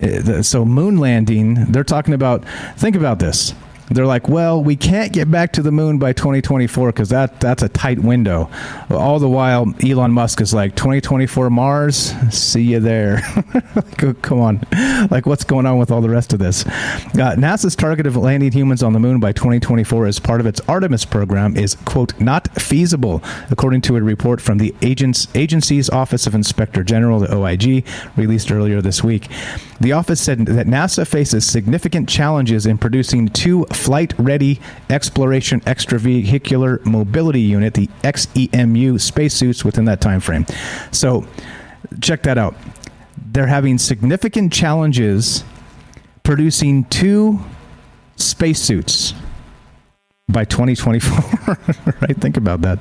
eh, 0.00 0.42
so 0.42 0.64
moon 0.64 0.98
landing, 0.98 1.66
they're 1.66 1.84
talking 1.84 2.14
about. 2.14 2.44
Think 2.76 2.96
about 2.96 3.18
this 3.18 3.54
they're 3.90 4.06
like, 4.06 4.28
well, 4.28 4.62
we 4.62 4.76
can't 4.76 5.12
get 5.12 5.30
back 5.30 5.52
to 5.52 5.62
the 5.62 5.72
moon 5.72 5.98
by 5.98 6.12
2024 6.12 6.88
because 6.88 7.08
that 7.08 7.40
that's 7.40 7.62
a 7.62 7.68
tight 7.68 7.98
window. 7.98 8.48
All 8.90 9.18
the 9.18 9.28
while, 9.28 9.74
Elon 9.84 10.12
Musk 10.12 10.40
is 10.40 10.54
like, 10.54 10.76
2024 10.76 11.50
Mars, 11.50 12.14
see 12.30 12.62
you 12.62 12.80
there. 12.80 13.20
Come 14.22 14.40
on, 14.40 14.60
like 15.10 15.26
what's 15.26 15.44
going 15.44 15.66
on 15.66 15.78
with 15.78 15.90
all 15.90 16.00
the 16.00 16.08
rest 16.08 16.32
of 16.32 16.38
this? 16.38 16.64
Uh, 16.66 17.34
NASA's 17.36 17.76
target 17.76 18.06
of 18.06 18.16
landing 18.16 18.52
humans 18.52 18.82
on 18.82 18.92
the 18.92 19.00
moon 19.00 19.18
by 19.20 19.32
2024 19.32 20.06
as 20.06 20.18
part 20.18 20.40
of 20.40 20.46
its 20.46 20.60
Artemis 20.68 21.04
program 21.04 21.56
is 21.56 21.74
quote 21.84 22.18
not 22.20 22.48
feasible, 22.60 23.22
according 23.50 23.80
to 23.82 23.96
a 23.96 24.02
report 24.02 24.40
from 24.40 24.58
the 24.58 24.74
agent's 24.82 25.26
agency's 25.34 25.90
Office 25.90 26.26
of 26.26 26.34
Inspector 26.34 26.82
General, 26.84 27.20
the 27.20 27.34
OIG, 27.34 27.84
released 28.16 28.52
earlier 28.52 28.80
this 28.80 29.02
week. 29.02 29.28
The 29.80 29.92
office 29.92 30.20
said 30.20 30.46
that 30.46 30.66
NASA 30.66 31.06
faces 31.06 31.46
significant 31.46 32.08
challenges 32.08 32.66
in 32.66 32.78
producing 32.78 33.28
two 33.28 33.64
flight 33.80 34.14
ready 34.18 34.60
exploration 34.88 35.60
extravehicular 35.62 36.84
mobility 36.84 37.40
unit, 37.40 37.74
the 37.74 37.88
XEMU 38.02 39.00
spacesuits 39.00 39.64
within 39.64 39.86
that 39.86 40.00
time 40.00 40.20
frame. 40.20 40.46
So 40.90 41.26
check 42.00 42.22
that 42.24 42.38
out. 42.38 42.54
They're 43.32 43.46
having 43.46 43.78
significant 43.78 44.52
challenges 44.52 45.44
producing 46.22 46.84
two 46.84 47.40
spacesuits 48.16 49.14
by 50.30 50.44
2024. 50.44 51.58
right? 52.00 52.16
Think 52.16 52.36
about 52.36 52.60
that. 52.62 52.80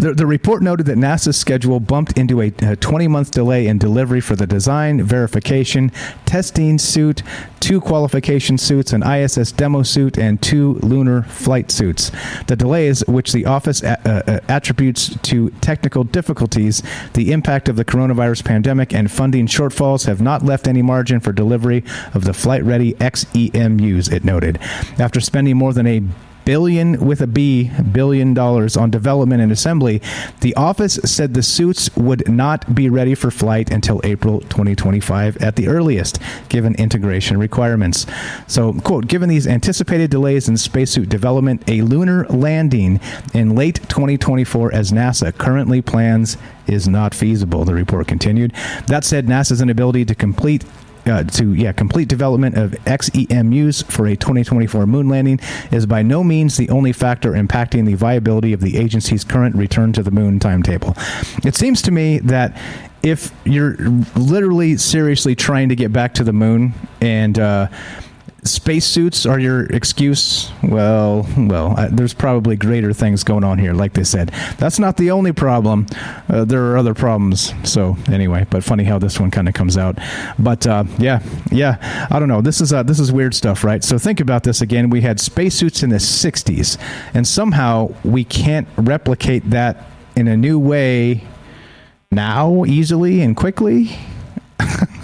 The, 0.00 0.14
the, 0.16 0.26
report 0.26 0.62
noted 0.62 0.86
that 0.86 0.96
NASA's 0.96 1.36
schedule 1.36 1.80
bumped 1.80 2.18
into 2.18 2.40
a 2.40 2.50
20 2.50 3.08
month 3.08 3.30
delay 3.30 3.66
in 3.66 3.78
delivery 3.78 4.20
for 4.20 4.36
the 4.36 4.46
design, 4.46 5.02
verification, 5.02 5.92
testing 6.24 6.78
suit, 6.78 7.22
two 7.60 7.80
qualification 7.80 8.58
suits, 8.58 8.92
an 8.92 9.02
ISS 9.02 9.52
demo 9.52 9.82
suit, 9.82 10.18
and 10.18 10.40
two 10.42 10.74
lunar 10.82 11.22
flight 11.22 11.70
suits. 11.70 12.12
The 12.46 12.56
delays, 12.56 13.02
which 13.06 13.32
the 13.32 13.46
office 13.46 13.82
a- 13.82 13.98
uh, 14.08 14.40
attributes 14.48 15.16
to 15.22 15.50
technical 15.60 16.04
difficulties, 16.04 16.82
the 17.14 17.32
impact 17.32 17.68
of 17.68 17.76
the 17.76 17.84
coronavirus 17.84 18.44
pandemic, 18.44 18.92
and 18.92 19.10
funding 19.10 19.46
shortfalls, 19.46 20.06
have 20.06 20.20
not 20.20 20.42
left 20.42 20.68
any 20.68 20.82
margin 20.82 21.20
for 21.20 21.32
delivery 21.32 21.84
of 22.12 22.24
the 22.24 22.34
flight 22.34 22.62
ready 22.64 22.94
XEMUs, 22.94 24.12
it 24.12 24.24
noted. 24.24 24.58
After 24.98 25.20
spending 25.20 25.56
more 25.56 25.72
than 25.72 25.86
a 25.86 26.02
billion 26.44 27.04
with 27.04 27.20
a 27.20 27.26
B 27.26 27.70
billion 27.92 28.34
dollars 28.34 28.76
on 28.76 28.90
development 28.90 29.42
and 29.42 29.52
assembly. 29.52 30.00
The 30.40 30.54
office 30.54 30.94
said 31.04 31.34
the 31.34 31.42
suits 31.42 31.94
would 31.96 32.28
not 32.28 32.74
be 32.74 32.88
ready 32.88 33.14
for 33.14 33.30
flight 33.30 33.70
until 33.70 34.00
April 34.04 34.40
2025 34.40 35.38
at 35.38 35.56
the 35.56 35.68
earliest, 35.68 36.18
given 36.48 36.74
integration 36.74 37.38
requirements. 37.38 38.06
So, 38.46 38.72
quote, 38.72 39.06
given 39.06 39.28
these 39.28 39.46
anticipated 39.46 40.10
delays 40.10 40.48
in 40.48 40.56
spacesuit 40.56 41.08
development, 41.08 41.62
a 41.68 41.82
lunar 41.82 42.26
landing 42.28 43.00
in 43.32 43.54
late 43.54 43.76
2024 43.88 44.72
as 44.72 44.92
NASA 44.92 45.36
currently 45.36 45.82
plans 45.82 46.36
is 46.66 46.88
not 46.88 47.14
feasible, 47.14 47.64
the 47.64 47.74
report 47.74 48.08
continued. 48.08 48.52
That 48.86 49.04
said, 49.04 49.26
NASA's 49.26 49.60
inability 49.60 50.04
to 50.06 50.14
complete 50.14 50.64
uh, 51.06 51.22
to 51.24 51.54
yeah 51.54 51.72
complete 51.72 52.08
development 52.08 52.56
of 52.56 52.72
XEMUs 52.84 53.84
for 53.90 54.06
a 54.06 54.16
2024 54.16 54.86
moon 54.86 55.08
landing 55.08 55.40
is 55.70 55.86
by 55.86 56.02
no 56.02 56.24
means 56.24 56.56
the 56.56 56.68
only 56.70 56.92
factor 56.92 57.32
impacting 57.32 57.86
the 57.86 57.94
viability 57.94 58.52
of 58.52 58.60
the 58.60 58.76
agency's 58.76 59.24
current 59.24 59.54
return 59.56 59.92
to 59.92 60.02
the 60.02 60.10
moon 60.10 60.38
timetable. 60.38 60.94
It 61.44 61.54
seems 61.54 61.82
to 61.82 61.90
me 61.90 62.18
that 62.20 62.56
if 63.02 63.32
you're 63.44 63.76
literally 64.16 64.76
seriously 64.78 65.34
trying 65.34 65.68
to 65.68 65.76
get 65.76 65.92
back 65.92 66.14
to 66.14 66.24
the 66.24 66.32
moon 66.32 66.72
and 67.00 67.38
uh, 67.38 67.68
spacesuits 68.44 69.26
are 69.26 69.38
your 69.38 69.64
excuse. 69.66 70.50
Well, 70.62 71.26
well, 71.36 71.78
uh, 71.78 71.88
there's 71.90 72.14
probably 72.14 72.56
greater 72.56 72.92
things 72.92 73.24
going 73.24 73.44
on 73.44 73.58
here. 73.58 73.72
Like 73.72 73.94
they 73.94 74.04
said, 74.04 74.28
that's 74.58 74.78
not 74.78 74.96
the 74.96 75.10
only 75.10 75.32
problem. 75.32 75.86
Uh, 76.28 76.44
there 76.44 76.64
are 76.70 76.76
other 76.76 76.94
problems. 76.94 77.52
So 77.64 77.96
anyway, 78.08 78.46
but 78.50 78.62
funny 78.62 78.84
how 78.84 78.98
this 78.98 79.18
one 79.18 79.30
kind 79.30 79.48
of 79.48 79.54
comes 79.54 79.76
out. 79.76 79.98
But 80.38 80.66
uh, 80.66 80.84
yeah, 80.98 81.22
yeah, 81.50 82.06
I 82.10 82.18
don't 82.18 82.28
know. 82.28 82.40
This 82.40 82.60
is 82.60 82.72
uh, 82.72 82.82
this 82.82 83.00
is 83.00 83.10
weird 83.10 83.34
stuff, 83.34 83.64
right? 83.64 83.82
So 83.82 83.98
think 83.98 84.20
about 84.20 84.44
this 84.44 84.60
again. 84.60 84.90
We 84.90 85.00
had 85.00 85.20
spacesuits 85.20 85.82
in 85.82 85.90
the 85.90 85.96
'60s, 85.96 86.78
and 87.14 87.26
somehow 87.26 87.94
we 88.04 88.24
can't 88.24 88.68
replicate 88.76 89.48
that 89.50 89.86
in 90.16 90.28
a 90.28 90.36
new 90.36 90.58
way 90.58 91.24
now 92.10 92.64
easily 92.64 93.22
and 93.22 93.36
quickly. 93.36 93.96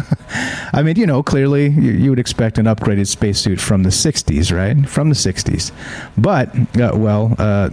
I 0.73 0.83
mean, 0.83 0.97
you 0.97 1.07
know, 1.07 1.23
clearly 1.23 1.69
you, 1.69 1.93
you, 1.93 2.11
would 2.11 2.19
expect 2.19 2.59
an 2.59 2.67
upgraded 2.67 3.07
spacesuit 3.07 3.61
from 3.61 3.83
the 3.83 3.91
60s, 3.91 4.55
right? 4.55 4.89
From 4.89 5.09
the 5.09 5.15
60s. 5.15 5.73
But, 6.17 6.55
uh, 6.81 6.93
well, 6.97 7.35
uh, 7.39 7.71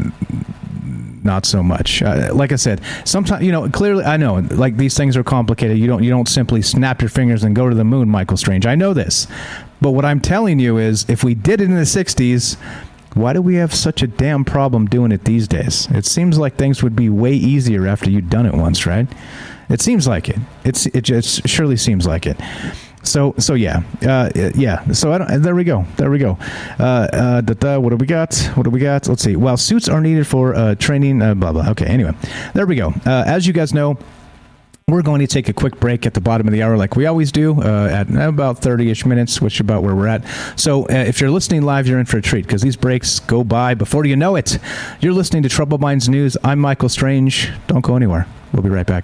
not 1.23 1.45
so 1.45 1.61
much. 1.61 2.01
Uh, 2.01 2.29
like 2.33 2.51
I 2.51 2.55
said, 2.55 2.81
sometimes 3.03 3.43
you 3.43 3.51
know 3.51 3.69
clearly. 3.69 4.03
I 4.03 4.17
know 4.17 4.35
like 4.51 4.77
these 4.77 4.97
things 4.97 5.15
are 5.15 5.23
complicated. 5.23 5.77
You 5.77 5.85
don't 5.85 6.01
you 6.01 6.09
don't 6.09 6.27
simply 6.27 6.63
snap 6.63 7.01
your 7.01 7.09
fingers 7.09 7.43
and 7.43 7.55
go 7.55 7.69
to 7.69 7.75
the 7.75 7.83
moon, 7.83 8.09
Michael 8.09 8.37
Strange. 8.37 8.65
I 8.65 8.75
know 8.75 8.93
this, 8.93 9.27
but 9.81 9.91
what 9.91 10.05
I'm 10.05 10.21
telling 10.21 10.57
you 10.57 10.77
is, 10.77 11.05
if 11.07 11.23
we 11.23 11.35
did 11.35 11.61
it 11.61 11.65
in 11.65 11.75
the 11.75 11.81
'60s, 11.81 12.55
why 13.13 13.33
do 13.33 13.41
we 13.41 13.55
have 13.55 13.73
such 13.73 14.01
a 14.01 14.07
damn 14.07 14.45
problem 14.45 14.85
doing 14.85 15.11
it 15.11 15.25
these 15.25 15.47
days? 15.47 15.87
It 15.91 16.05
seems 16.05 16.39
like 16.39 16.55
things 16.55 16.81
would 16.81 16.95
be 16.95 17.09
way 17.09 17.33
easier 17.33 17.87
after 17.87 18.09
you'd 18.09 18.29
done 18.29 18.45
it 18.45 18.53
once, 18.53 18.85
right? 18.85 19.07
It 19.69 19.81
seems 19.81 20.07
like 20.07 20.29
it. 20.29 20.37
It's 20.63 20.85
it 20.87 21.01
just 21.01 21.47
surely 21.47 21.77
seems 21.77 22.07
like 22.07 22.25
it. 22.25 22.39
So 23.03 23.35
so 23.37 23.53
yeah 23.53 23.83
uh, 24.01 24.29
yeah. 24.55 24.89
So 24.91 25.13
I 25.13 25.17
don't, 25.17 25.41
there 25.41 25.55
we 25.55 25.63
go. 25.63 25.85
There 25.97 26.09
we 26.09 26.19
go. 26.19 26.37
Uh, 26.79 27.07
uh, 27.13 27.41
da, 27.41 27.53
da, 27.53 27.79
what 27.79 27.89
do 27.89 27.95
we 27.97 28.05
got? 28.05 28.35
What 28.55 28.63
do 28.63 28.69
we 28.69 28.79
got? 28.79 29.07
Let's 29.07 29.23
see. 29.23 29.35
While 29.35 29.57
suits 29.57 29.87
are 29.89 30.01
needed 30.01 30.27
for 30.27 30.55
uh, 30.55 30.75
training, 30.75 31.21
uh, 31.21 31.35
blah 31.35 31.51
blah. 31.51 31.69
Okay. 31.71 31.85
Anyway, 31.85 32.13
there 32.53 32.65
we 32.65 32.75
go. 32.75 32.93
Uh, 33.05 33.23
as 33.25 33.47
you 33.47 33.53
guys 33.53 33.73
know. 33.73 33.97
We're 34.89 35.01
going 35.01 35.19
to 35.19 35.27
take 35.27 35.49
a 35.49 35.53
quick 35.53 35.81
break 35.81 36.05
at 36.05 36.13
the 36.13 36.21
bottom 36.21 36.47
of 36.47 36.53
the 36.53 36.63
hour, 36.63 36.77
like 36.77 36.95
we 36.95 37.07
always 37.07 37.29
do, 37.33 37.61
uh, 37.61 37.89
at 37.91 38.09
about 38.09 38.59
30 38.59 38.89
ish 38.89 39.05
minutes, 39.05 39.41
which 39.41 39.55
is 39.55 39.59
about 39.59 39.83
where 39.83 39.93
we're 39.93 40.07
at. 40.07 40.23
So, 40.55 40.83
uh, 40.83 40.93
if 40.93 41.19
you're 41.19 41.29
listening 41.29 41.63
live, 41.63 41.87
you're 41.89 41.99
in 41.99 42.05
for 42.05 42.19
a 42.19 42.21
treat 42.21 42.45
because 42.45 42.61
these 42.61 42.77
breaks 42.77 43.19
go 43.19 43.43
by 43.43 43.73
before 43.73 44.05
you 44.05 44.15
know 44.15 44.37
it. 44.37 44.57
You're 45.01 45.11
listening 45.11 45.43
to 45.43 45.49
Troubled 45.49 45.81
Minds 45.81 46.07
News. 46.07 46.37
I'm 46.41 46.59
Michael 46.59 46.87
Strange. 46.87 47.51
Don't 47.67 47.81
go 47.81 47.97
anywhere. 47.97 48.27
We'll 48.53 48.63
be 48.63 48.69
right 48.69 48.87
back. 48.87 49.03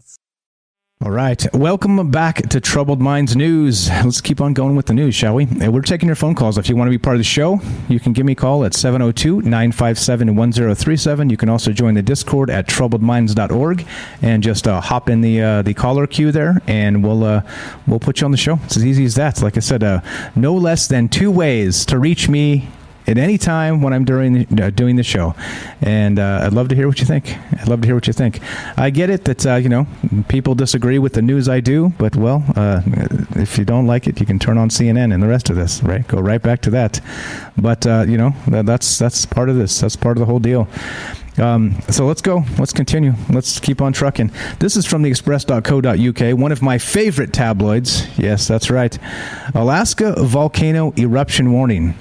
All 1.03 1.09
right. 1.09 1.51
Welcome 1.55 2.11
back 2.11 2.47
to 2.49 2.61
Troubled 2.61 3.01
Minds 3.01 3.35
News. 3.35 3.89
Let's 3.89 4.21
keep 4.21 4.39
on 4.39 4.53
going 4.53 4.75
with 4.75 4.85
the 4.85 4.93
news, 4.93 5.15
shall 5.15 5.33
we? 5.33 5.45
We're 5.47 5.81
taking 5.81 6.05
your 6.05 6.15
phone 6.15 6.35
calls. 6.35 6.59
If 6.59 6.69
you 6.69 6.75
want 6.75 6.89
to 6.89 6.91
be 6.91 6.99
part 6.99 7.15
of 7.15 7.19
the 7.19 7.23
show, 7.23 7.59
you 7.89 7.99
can 7.99 8.13
give 8.13 8.23
me 8.23 8.33
a 8.33 8.35
call 8.35 8.63
at 8.65 8.75
702 8.75 9.41
957 9.41 10.35
1037. 10.35 11.29
You 11.31 11.37
can 11.37 11.49
also 11.49 11.71
join 11.71 11.95
the 11.95 12.03
Discord 12.03 12.51
at 12.51 12.67
troubledminds.org 12.67 13.87
and 14.21 14.43
just 14.43 14.67
uh, 14.67 14.79
hop 14.79 15.09
in 15.09 15.21
the 15.21 15.41
uh, 15.41 15.61
the 15.63 15.73
caller 15.73 16.05
queue 16.05 16.31
there, 16.31 16.61
and 16.67 17.03
we'll 17.03 17.23
uh, 17.23 17.41
we'll 17.87 17.99
put 17.99 18.21
you 18.21 18.25
on 18.25 18.31
the 18.31 18.37
show. 18.37 18.59
It's 18.65 18.77
as 18.77 18.85
easy 18.85 19.03
as 19.05 19.15
that. 19.15 19.41
Like 19.41 19.57
I 19.57 19.61
said, 19.61 19.81
uh, 19.81 20.01
no 20.35 20.53
less 20.53 20.85
than 20.87 21.09
two 21.09 21.31
ways 21.31 21.83
to 21.87 21.97
reach 21.97 22.29
me 22.29 22.69
at 23.11 23.17
any 23.17 23.37
time 23.37 23.81
when 23.81 23.93
I'm 23.93 24.05
during 24.05 24.47
uh, 24.59 24.69
doing 24.71 24.95
the 24.95 25.03
show, 25.03 25.35
and 25.81 26.17
uh, 26.17 26.41
I'd 26.43 26.53
love 26.53 26.69
to 26.69 26.75
hear 26.75 26.87
what 26.87 26.99
you 26.99 27.05
think. 27.05 27.37
I'd 27.59 27.67
love 27.67 27.81
to 27.81 27.87
hear 27.87 27.95
what 27.95 28.07
you 28.07 28.13
think. 28.13 28.39
I 28.77 28.89
get 28.89 29.09
it 29.09 29.25
that 29.25 29.45
uh, 29.45 29.55
you 29.55 29.69
know 29.69 29.85
people 30.29 30.55
disagree 30.55 30.97
with 30.97 31.13
the 31.13 31.21
news 31.21 31.49
I 31.49 31.59
do, 31.59 31.89
but 31.97 32.15
well, 32.15 32.43
uh, 32.55 32.81
if 33.35 33.57
you 33.57 33.65
don't 33.65 33.85
like 33.85 34.07
it, 34.07 34.19
you 34.19 34.25
can 34.25 34.39
turn 34.39 34.57
on 34.57 34.69
CNN 34.69 35.13
and 35.13 35.21
the 35.21 35.27
rest 35.27 35.49
of 35.49 35.57
this. 35.57 35.83
Right, 35.83 36.07
go 36.07 36.19
right 36.19 36.41
back 36.41 36.61
to 36.61 36.69
that. 36.71 37.01
But 37.57 37.85
uh, 37.85 38.05
you 38.07 38.17
know 38.17 38.33
that, 38.47 38.65
that's 38.65 38.97
that's 38.97 39.25
part 39.25 39.49
of 39.49 39.57
this. 39.57 39.79
That's 39.79 39.95
part 39.95 40.17
of 40.17 40.21
the 40.21 40.25
whole 40.25 40.39
deal. 40.39 40.67
Um, 41.37 41.81
so 41.89 42.05
let's 42.05 42.21
go. 42.21 42.43
Let's 42.57 42.73
continue. 42.73 43.13
Let's 43.29 43.59
keep 43.59 43.81
on 43.81 43.93
trucking. 43.93 44.31
This 44.59 44.75
is 44.75 44.85
from 44.85 45.01
the 45.01 45.09
express.co.uk, 45.09 46.37
one 46.37 46.51
of 46.51 46.61
my 46.61 46.77
favorite 46.77 47.31
tabloids. 47.31 48.05
Yes, 48.17 48.47
that's 48.47 48.69
right. 48.69 48.97
Alaska 49.55 50.13
volcano 50.17 50.93
eruption 50.97 51.53
warning 51.53 51.95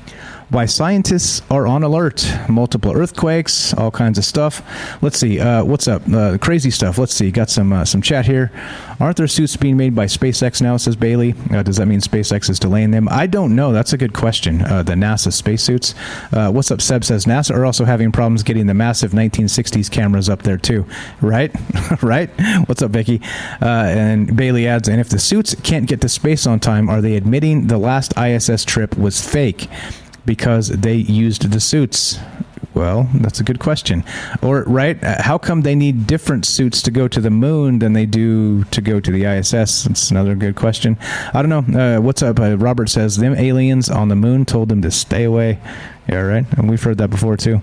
why 0.51 0.67
scientists 0.67 1.43
are 1.51 1.67
on 1.67 1.83
alert. 1.83 2.29
Multiple 2.49 2.93
earthquakes, 2.93 3.73
all 3.75 3.91
kinds 3.91 4.19
of 4.19 4.25
stuff. 4.25 4.63
Let's 5.01 5.19
see, 5.19 5.39
uh, 5.39 5.65
what's 5.65 5.87
up? 5.87 6.03
Uh, 6.13 6.39
crazy 6.39 6.71
stuff. 6.71 6.99
Let's 6.99 7.15
see, 7.15 7.31
got 7.31 7.49
some 7.51 7.73
uh, 7.73 7.85
some 7.85 8.03
chat 8.03 8.27
here. 8.27 8.51
Aren't 8.99 9.17
there 9.17 9.29
suits 9.29 9.57
being 9.57 9.77
made 9.77 9.95
by 9.95 10.07
SpaceX 10.07 10.61
now? 10.61 10.77
Says 10.77 10.97
Bailey. 10.97 11.35
Uh, 11.51 11.63
does 11.63 11.77
that 11.77 11.87
mean 11.87 12.01
SpaceX 12.01 12.51
is 12.51 12.59
delaying 12.59 12.91
them? 12.91 13.09
I 13.09 13.27
don't 13.27 13.55
know. 13.55 13.73
That's 13.73 13.93
a 13.93 13.97
good 13.97 14.13
question. 14.13 14.63
Uh, 14.63 14.83
the 14.83 14.95
NASA 14.95 15.33
spacesuits. 15.33 15.95
Uh, 16.33 16.51
what's 16.51 16.71
up? 16.71 16.81
Seb 16.81 17.05
says 17.05 17.25
NASA 17.25 17.55
are 17.55 17.65
also 17.65 17.85
having 17.85 18.11
problems 18.13 18.43
getting 18.43 18.67
the 18.67 18.75
massive 18.75 19.13
1960s 19.13 19.91
cameras 19.91 20.29
up 20.29 20.43
there 20.43 20.59
too. 20.59 20.85
Right, 21.21 21.55
right. 22.03 22.31
What's 22.67 22.83
up, 22.83 22.91
Vicky? 22.91 23.21
and 23.61 24.37
Bailey 24.37 24.67
adds, 24.67 24.89
and 24.89 25.01
if 25.01 25.09
the 25.09 25.19
suits 25.19 25.55
can't 25.63 25.87
get 25.87 26.01
to 26.01 26.09
space 26.09 26.47
on 26.47 26.59
time, 26.61 26.89
are 26.89 27.01
they 27.01 27.17
admitting 27.17 27.69
the 27.69 27.79
last 27.79 28.13
ISS 28.19 28.65
trip 28.65 28.99
was 28.99 29.25
fake? 29.25 29.69
Because 30.25 30.69
they 30.69 30.95
used 30.95 31.51
the 31.51 31.61
suits. 31.61 32.19
Well, 32.73 33.09
that's 33.15 33.41
a 33.41 33.45
good 33.45 33.59
question. 33.59 34.05
Or, 34.43 34.63
right, 34.63 35.03
uh, 35.03 35.23
how 35.23 35.39
come 35.39 35.63
they 35.63 35.75
need 35.75 36.07
different 36.07 36.47
suits 36.47 36.83
to 36.83 36.91
go 36.91 37.09
to 37.09 37.21
the 37.21 37.31
moon 37.31 37.81
than 37.81 37.95
they 37.95 38.07
do 38.07 38.63
to 38.65 38.81
go 38.81 39.01
to 39.01 39.11
the 39.11 39.25
ISS? 39.25 39.85
That's 39.85 40.11
another 40.11 40.37
good 40.37 40.55
question. 40.55 40.97
I 41.35 41.43
don't 41.43 41.51
know. 41.73 41.97
Uh, 41.99 42.01
what's 42.01 42.23
up? 42.23 42.39
Uh, 42.39 42.57
Robert 42.57 42.89
says, 42.89 43.17
them 43.17 43.35
aliens 43.35 43.91
on 43.91 44.09
the 44.09 44.17
moon 44.17 44.45
told 44.45 44.69
them 44.69 44.83
to 44.83 44.91
stay 44.91 45.25
away. 45.25 45.59
Yeah, 46.09 46.23
right. 46.23 46.45
And 46.59 46.69
we've 46.69 46.83
heard 46.83 46.99
that 46.99 47.09
before 47.09 47.37
too. 47.37 47.61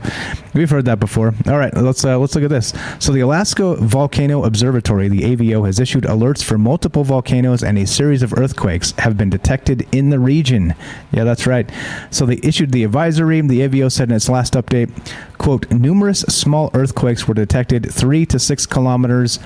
We've 0.54 0.70
heard 0.70 0.86
that 0.86 1.00
before. 1.00 1.34
All 1.48 1.58
right, 1.58 1.74
let's 1.76 2.06
uh, 2.06 2.18
let's 2.18 2.34
look 2.36 2.44
at 2.44 2.50
this. 2.50 2.74
So 3.00 3.12
the 3.12 3.20
Alaska 3.20 3.76
Volcano 3.76 4.44
Observatory, 4.44 5.10
the 5.10 5.22
AVO, 5.22 5.66
has 5.66 5.80
issued 5.80 6.04
alerts 6.04 6.44
for 6.44 6.58
multiple 6.58 7.04
volcanoes 7.04 7.64
and 7.64 7.78
a 7.78 7.86
series 7.86 8.22
of 8.22 8.34
earthquakes 8.34 8.92
have 9.00 9.18
been 9.18 9.30
detected 9.30 9.88
in 9.92 10.12
the 10.12 10.20
region. 10.20 10.76
Yeah, 11.12 11.24
that's 11.24 11.46
right. 11.46 11.70
So 12.10 12.26
they 12.26 12.40
issued 12.44 12.72
the 12.72 12.84
advisory. 12.84 13.42
The 13.42 13.62
AVO 13.62 13.92
said 13.92 14.10
in 14.10 14.16
its 14.16 14.30
last 14.30 14.54
update, 14.54 14.92
"quote 15.38 15.70
Numerous 15.72 16.22
small 16.22 16.72
earthquakes 16.74 17.28
were 17.28 17.34
detected 17.34 17.92
three 17.92 18.26
to 18.28 18.40
six 18.40 18.66
kilometers." 18.66 19.40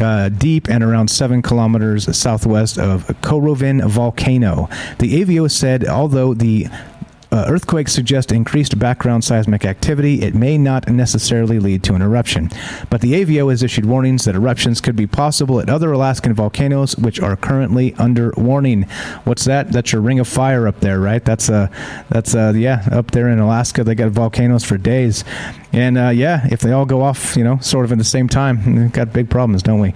Uh, 0.00 0.28
deep 0.28 0.68
and 0.68 0.84
around 0.84 1.10
seven 1.10 1.42
kilometers 1.42 2.16
southwest 2.16 2.78
of 2.78 3.06
Korovin 3.22 3.84
volcano. 3.88 4.68
The 4.98 5.20
AVO 5.20 5.50
said 5.50 5.84
although 5.86 6.32
the 6.32 6.68
uh, 7.32 7.44
earthquakes 7.48 7.92
suggest 7.92 8.32
increased 8.32 8.78
background 8.78 9.24
seismic 9.24 9.64
activity. 9.64 10.22
It 10.22 10.34
may 10.34 10.58
not 10.58 10.88
necessarily 10.88 11.58
lead 11.58 11.82
to 11.84 11.94
an 11.94 12.02
eruption. 12.02 12.50
But 12.88 13.00
the 13.00 13.12
AVO 13.12 13.50
has 13.50 13.62
issued 13.62 13.86
warnings 13.86 14.24
that 14.24 14.34
eruptions 14.34 14.80
could 14.80 14.96
be 14.96 15.06
possible 15.06 15.60
at 15.60 15.68
other 15.68 15.92
Alaskan 15.92 16.34
volcanoes, 16.34 16.96
which 16.96 17.20
are 17.20 17.36
currently 17.36 17.94
under 17.94 18.32
warning. 18.36 18.82
What's 19.24 19.44
that? 19.44 19.72
That's 19.72 19.92
your 19.92 20.02
ring 20.02 20.18
of 20.18 20.28
fire 20.28 20.66
up 20.66 20.80
there, 20.80 21.00
right? 21.00 21.24
That's 21.24 21.48
uh, 21.48 21.68
that's 22.08 22.34
uh, 22.34 22.52
yeah, 22.56 22.86
up 22.90 23.12
there 23.12 23.28
in 23.28 23.38
Alaska, 23.38 23.84
they 23.84 23.94
got 23.94 24.10
volcanoes 24.10 24.64
for 24.64 24.76
days. 24.76 25.24
And 25.72 25.96
uh, 25.96 26.08
yeah, 26.08 26.46
if 26.50 26.60
they 26.60 26.72
all 26.72 26.86
go 26.86 27.02
off, 27.02 27.36
you 27.36 27.44
know, 27.44 27.58
sort 27.58 27.84
of 27.84 27.92
at 27.92 27.98
the 27.98 28.04
same 28.04 28.28
time, 28.28 28.64
we've 28.76 28.92
got 28.92 29.12
big 29.12 29.30
problems, 29.30 29.62
don't 29.62 29.80
we? 29.80 29.94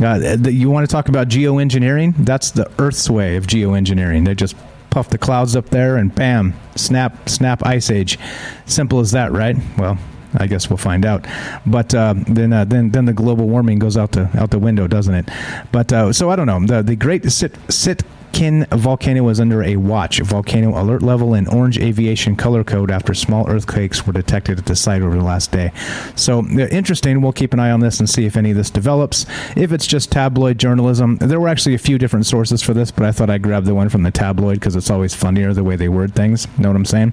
Uh, 0.00 0.36
you 0.44 0.70
want 0.70 0.88
to 0.88 0.92
talk 0.92 1.08
about 1.08 1.28
geoengineering? 1.28 2.14
That's 2.18 2.50
the 2.50 2.70
Earth's 2.78 3.08
way 3.08 3.36
of 3.36 3.46
geoengineering. 3.46 4.24
They 4.24 4.34
just 4.34 4.56
puff 4.92 5.08
the 5.08 5.18
clouds 5.18 5.56
up 5.56 5.70
there, 5.70 5.96
and 5.96 6.14
bam, 6.14 6.54
snap, 6.76 7.28
snap, 7.28 7.64
ice 7.66 7.90
age. 7.90 8.18
Simple 8.66 9.00
as 9.00 9.10
that, 9.12 9.32
right? 9.32 9.56
Well, 9.78 9.98
I 10.34 10.46
guess 10.46 10.68
we'll 10.70 10.76
find 10.76 11.04
out. 11.04 11.26
But 11.66 11.94
uh, 11.94 12.14
then, 12.28 12.52
uh, 12.52 12.64
then, 12.64 12.90
then 12.90 13.06
the 13.06 13.12
global 13.12 13.48
warming 13.48 13.78
goes 13.78 13.96
out 13.96 14.12
the 14.12 14.30
out 14.38 14.50
the 14.50 14.58
window, 14.58 14.86
doesn't 14.86 15.14
it? 15.14 15.28
But 15.72 15.92
uh, 15.92 16.12
so 16.12 16.30
I 16.30 16.36
don't 16.36 16.46
know. 16.46 16.64
The 16.64 16.82
the 16.82 16.96
Great 16.96 17.30
Sit 17.32 17.56
Sit 17.68 18.02
Kin 18.32 18.66
volcano 18.70 19.22
was 19.22 19.40
under 19.40 19.62
a 19.62 19.76
watch, 19.76 20.20
volcano 20.20 20.80
alert 20.80 21.02
level, 21.02 21.34
and 21.34 21.48
orange 21.48 21.78
aviation 21.78 22.36
color 22.36 22.64
code 22.64 22.90
after 22.90 23.14
small 23.14 23.48
earthquakes 23.48 24.06
were 24.06 24.12
detected 24.12 24.58
at 24.58 24.66
the 24.66 24.76
site 24.76 25.02
over 25.02 25.16
the 25.16 25.24
last 25.24 25.52
day. 25.52 25.72
So 26.16 26.40
uh, 26.40 26.66
interesting. 26.68 27.20
We'll 27.20 27.32
keep 27.32 27.52
an 27.52 27.60
eye 27.60 27.70
on 27.70 27.80
this 27.80 28.00
and 28.00 28.08
see 28.08 28.24
if 28.24 28.36
any 28.36 28.50
of 28.50 28.56
this 28.56 28.70
develops. 28.70 29.26
If 29.56 29.72
it's 29.72 29.86
just 29.86 30.10
tabloid 30.10 30.58
journalism, 30.58 31.16
there 31.18 31.40
were 31.40 31.48
actually 31.48 31.74
a 31.74 31.78
few 31.78 31.98
different 31.98 32.26
sources 32.26 32.62
for 32.62 32.74
this, 32.74 32.90
but 32.90 33.04
I 33.04 33.12
thought 33.12 33.30
I'd 33.30 33.42
grab 33.42 33.64
the 33.64 33.74
one 33.74 33.88
from 33.88 34.02
the 34.02 34.10
tabloid 34.10 34.60
because 34.60 34.76
it's 34.76 34.90
always 34.90 35.14
funnier 35.14 35.52
the 35.52 35.64
way 35.64 35.76
they 35.76 35.88
word 35.88 36.14
things. 36.14 36.46
Know 36.58 36.68
what 36.68 36.76
I'm 36.76 36.84
saying? 36.84 37.12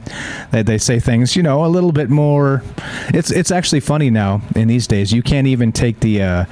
They, 0.52 0.64
they 0.64 0.78
say 0.78 1.00
things, 1.00 1.36
you 1.36 1.44
know, 1.44 1.66
a 1.66 1.68
little 1.68 1.92
bit 1.92 2.10
more. 2.10 2.64
It's 3.10 3.32
it's 3.32 3.52
actually 3.52 3.82
funny 3.82 4.10
now 4.10 4.42
in 4.56 4.68
these 4.68 4.88
days. 4.88 5.12
You 5.12 5.22
can't 5.22 5.48
even 5.48 5.72
take 5.72 6.00
the. 6.00 6.22
Uh, 6.22 6.46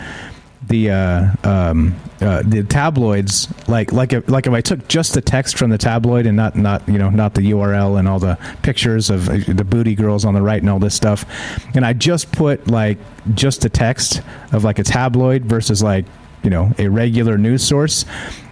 the 0.68 0.92
uh, 0.92 1.32
um, 1.44 1.96
uh, 2.22 2.44
the 2.44 2.64
tabloids 2.64 3.48
like 3.68 3.92
like 3.92 4.14
if, 4.14 4.28
like 4.30 4.48
if 4.48 4.54
I 4.54 4.62
took 4.62 4.88
just 4.88 5.14
the 5.14 5.22
text 5.22 5.58
from 5.58 5.70
the 5.70 5.78
tabloid 5.78 6.26
and 6.26 6.36
not 6.36 6.56
not 6.56 6.88
you 6.88 6.98
know 6.98 7.10
not 7.10 7.34
the 7.34 7.42
URL 7.52 8.00
and 8.00 8.08
all 8.08 8.20
the 8.20 8.38
pictures 8.64 9.10
of 9.10 9.30
uh, 9.30 9.38
the 9.48 9.64
booty 9.64 9.96
girls 9.96 10.26
on 10.26 10.34
the 10.34 10.42
right 10.42 10.62
and 10.62 10.70
all 10.70 10.80
this 10.80 10.96
stuff, 10.96 11.26
and 11.76 11.86
I 11.86 11.94
just 11.94 12.32
put 12.32 12.68
like 12.68 12.98
just 13.34 13.62
the 13.62 13.70
text 13.70 14.22
of 14.52 14.64
like 14.64 14.80
a 14.80 14.84
tabloid 14.84 15.46
versus 15.46 15.82
like 15.84 16.06
you 16.44 16.50
know 16.50 16.72
a 16.78 16.88
regular 16.88 17.38
news 17.38 17.64
source 17.64 18.06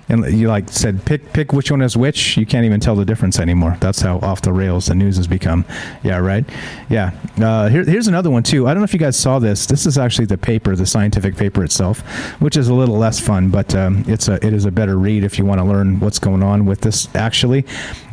and 0.10 0.26
you 0.34 0.48
like 0.48 0.70
said 0.70 1.04
pick 1.06 1.34
pick 1.34 1.54
which 1.54 1.72
one 1.72 1.82
is 1.82 1.98
which. 1.98 2.38
You 2.38 2.46
can't 2.46 2.66
even 2.66 2.80
tell 2.80 2.96
the 2.96 3.06
difference 3.06 3.40
anymore. 3.40 3.78
That's 3.80 4.02
how 4.02 4.20
off 4.20 4.42
the 4.42 4.54
rails 4.54 4.88
the 4.88 4.96
news 4.96 5.18
has 5.18 5.28
become. 5.28 5.66
Yeah 6.04 6.18
right? 6.18 6.46
Yeah. 6.90 7.12
Uh, 7.42 7.70
here, 7.70 7.84
here's 7.84 8.08
another 8.08 8.30
one 8.30 8.44
too. 8.44 8.68
I 8.68 8.74
don't 8.74 8.82
know 8.82 8.86
if 8.86 8.94
you 8.94 9.00
guys 9.00 9.18
saw 9.18 9.40
this. 9.40 9.66
This 9.66 9.86
is 9.86 9.98
actually 9.98 10.26
the 10.26 10.38
paper 10.38 10.76
the 10.76 10.86
scientific 10.86 11.36
paper 11.36 11.64
itself 11.64 12.02
which 12.40 12.58
is 12.58 12.68
a 12.68 12.74
little 12.74 12.98
less 12.98 13.20
fun 13.20 13.50
but 13.50 13.74
um, 13.76 14.04
it's 14.08 14.28
a 14.28 14.34
it 14.46 14.54
is 14.54 14.66
a 14.66 14.72
better 14.72 14.98
read 14.98 15.24
if 15.24 15.38
you 15.38 15.46
want 15.46 15.60
to 15.60 15.66
learn 15.66 16.00
what's 16.00 16.20
going 16.20 16.44
on 16.44 16.66
with 16.66 16.82
this 16.82 17.14
actually. 17.16 17.66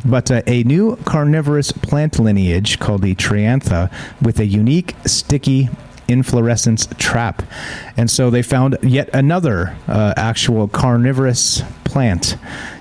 But 0.05 0.31
uh, 0.31 0.41
a 0.47 0.63
new 0.63 0.97
carnivorous 1.05 1.71
plant 1.71 2.19
lineage 2.19 2.79
called 2.79 3.01
the 3.01 3.15
triantha 3.15 3.91
with 4.21 4.39
a 4.39 4.45
unique 4.45 4.95
sticky 5.05 5.69
inflorescence 6.07 6.87
trap. 6.97 7.43
And 7.97 8.09
so 8.09 8.29
they 8.29 8.41
found 8.41 8.77
yet 8.81 9.09
another 9.13 9.75
uh, 9.87 10.13
actual 10.17 10.67
carnivorous 10.67 11.63
plant. 11.93 12.37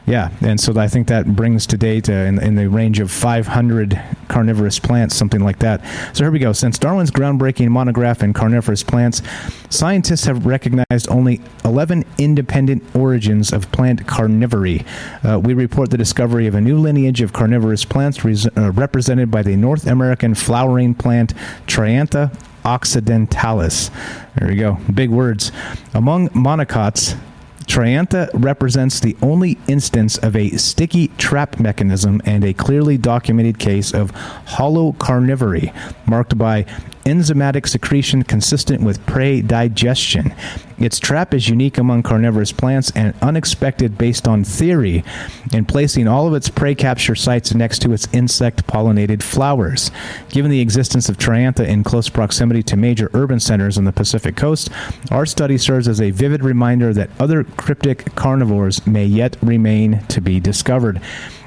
Yeah, 0.06 0.30
and 0.40 0.58
so 0.58 0.76
I 0.78 0.88
think 0.88 1.06
that 1.08 1.36
brings 1.36 1.66
to 1.68 1.76
date 1.76 2.08
uh, 2.08 2.12
in, 2.12 2.42
in, 2.42 2.56
the 2.56 2.68
range 2.68 2.98
of 2.98 3.10
500 3.10 4.02
carnivorous 4.26 4.80
plants, 4.80 5.14
something 5.14 5.44
like 5.44 5.60
that. 5.60 5.80
So 6.12 6.24
here 6.24 6.30
we 6.32 6.40
go. 6.40 6.52
Since 6.52 6.78
Darwin's 6.78 7.12
groundbreaking 7.12 7.68
monograph 7.68 8.22
in 8.22 8.32
carnivorous 8.32 8.82
plants, 8.82 9.22
scientists 9.70 10.24
have 10.24 10.44
recognized 10.44 11.08
only 11.08 11.40
11 11.64 12.04
independent 12.18 12.82
origins 12.96 13.52
of 13.52 13.70
plant 13.70 14.04
carnivory. 14.06 14.84
Uh, 15.24 15.38
we 15.38 15.54
report 15.54 15.90
the 15.90 15.98
discovery 15.98 16.48
of 16.48 16.56
a 16.56 16.60
new 16.60 16.78
lineage 16.78 17.20
of 17.20 17.32
carnivorous 17.32 17.84
plants 17.84 18.24
res- 18.24 18.48
uh, 18.56 18.72
represented 18.72 19.30
by 19.30 19.42
the 19.42 19.54
North 19.54 19.86
American 19.86 20.34
flowering 20.34 20.94
plant 20.94 21.32
Triantha 21.68 22.36
occidentalis. 22.64 23.90
There 24.36 24.48
we 24.48 24.56
go. 24.56 24.78
Big 24.92 25.10
words. 25.10 25.52
Among 25.94 26.28
monocots, 26.30 27.18
Triantha 27.66 28.28
represents 28.34 29.00
the 29.00 29.16
only 29.22 29.56
instance 29.66 30.18
of 30.18 30.36
a 30.36 30.50
sticky 30.50 31.08
trap 31.16 31.58
mechanism 31.58 32.20
and 32.24 32.44
a 32.44 32.52
clearly 32.52 32.98
documented 32.98 33.58
case 33.58 33.94
of 33.94 34.12
holocarnivory, 34.12 35.74
marked 36.06 36.36
by 36.36 36.66
enzymatic 37.04 37.68
secretion 37.68 38.22
consistent 38.22 38.82
with 38.82 39.04
prey 39.06 39.40
digestion. 39.40 40.34
Its 40.78 40.98
trap 40.98 41.32
is 41.32 41.48
unique 41.48 41.78
among 41.78 42.02
carnivorous 42.02 42.50
plants 42.50 42.90
and 42.96 43.14
unexpected 43.22 43.96
based 43.96 44.26
on 44.26 44.42
theory 44.42 45.04
in 45.52 45.64
placing 45.64 46.08
all 46.08 46.26
of 46.26 46.34
its 46.34 46.48
prey 46.48 46.74
capture 46.74 47.14
sites 47.14 47.54
next 47.54 47.80
to 47.80 47.92
its 47.92 48.08
insect 48.12 48.66
pollinated 48.66 49.22
flowers. 49.22 49.92
Given 50.30 50.50
the 50.50 50.60
existence 50.60 51.08
of 51.08 51.18
Triantha 51.18 51.66
in 51.66 51.84
close 51.84 52.08
proximity 52.08 52.62
to 52.64 52.76
major 52.76 53.10
urban 53.14 53.38
centers 53.38 53.78
on 53.78 53.84
the 53.84 53.92
Pacific 53.92 54.36
coast, 54.36 54.70
our 55.10 55.26
study 55.26 55.56
serves 55.56 55.86
as 55.86 56.00
a 56.00 56.10
vivid 56.10 56.42
reminder 56.42 56.92
that 56.94 57.10
other 57.20 57.44
cryptic 57.44 58.14
carnivores 58.16 58.84
may 58.86 59.04
yet 59.04 59.36
remain 59.40 60.04
to 60.08 60.20
be 60.20 60.40
discovered. 60.40 61.00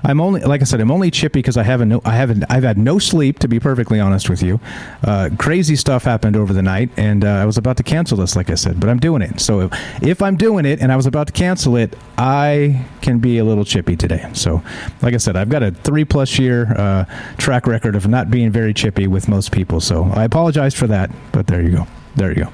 I'm 0.05 0.21
only, 0.21 0.41
like 0.41 0.61
I 0.61 0.65
said, 0.65 0.79
I'm 0.81 0.91
only 0.91 1.09
chippy 1.09 1.39
because 1.39 1.57
I 1.57 1.63
haven't, 1.63 2.05
I 2.05 2.15
haven't, 2.15 2.45
I've 2.47 2.63
had 2.63 2.77
no 2.77 2.99
sleep. 2.99 3.39
To 3.39 3.47
be 3.47 3.59
perfectly 3.59 3.99
honest 3.99 4.29
with 4.29 4.43
you, 4.43 4.59
uh, 5.03 5.31
crazy 5.39 5.75
stuff 5.75 6.03
happened 6.03 6.35
over 6.35 6.53
the 6.53 6.61
night, 6.61 6.91
and 6.95 7.25
uh, 7.25 7.29
I 7.29 7.45
was 7.45 7.57
about 7.57 7.77
to 7.77 7.83
cancel 7.83 8.17
this, 8.17 8.35
like 8.35 8.51
I 8.51 8.55
said, 8.55 8.79
but 8.79 8.87
I'm 8.87 8.99
doing 8.99 9.23
it. 9.23 9.39
So 9.39 9.61
if, 9.61 10.03
if, 10.03 10.21
I'm 10.21 10.37
doing 10.37 10.65
it 10.65 10.79
and 10.79 10.91
I 10.91 10.95
was 10.95 11.07
about 11.07 11.27
to 11.27 11.33
cancel 11.33 11.75
it, 11.75 11.95
I 12.19 12.85
can 13.01 13.17
be 13.17 13.39
a 13.39 13.43
little 13.43 13.65
chippy 13.65 13.95
today. 13.95 14.29
So, 14.33 14.61
like 15.01 15.15
I 15.15 15.17
said, 15.17 15.35
I've 15.35 15.49
got 15.49 15.63
a 15.63 15.71
three 15.71 16.05
plus 16.05 16.37
year 16.37 16.71
uh, 16.77 17.05
track 17.37 17.65
record 17.65 17.95
of 17.95 18.07
not 18.07 18.29
being 18.29 18.51
very 18.51 18.75
chippy 18.75 19.07
with 19.07 19.27
most 19.27 19.51
people. 19.51 19.81
So 19.81 20.05
I 20.13 20.23
apologize 20.23 20.75
for 20.75 20.87
that, 20.87 21.09
but 21.31 21.47
there 21.47 21.63
you 21.63 21.71
go. 21.71 21.87
There 22.15 22.29
you 22.29 22.43
go. 22.43 22.53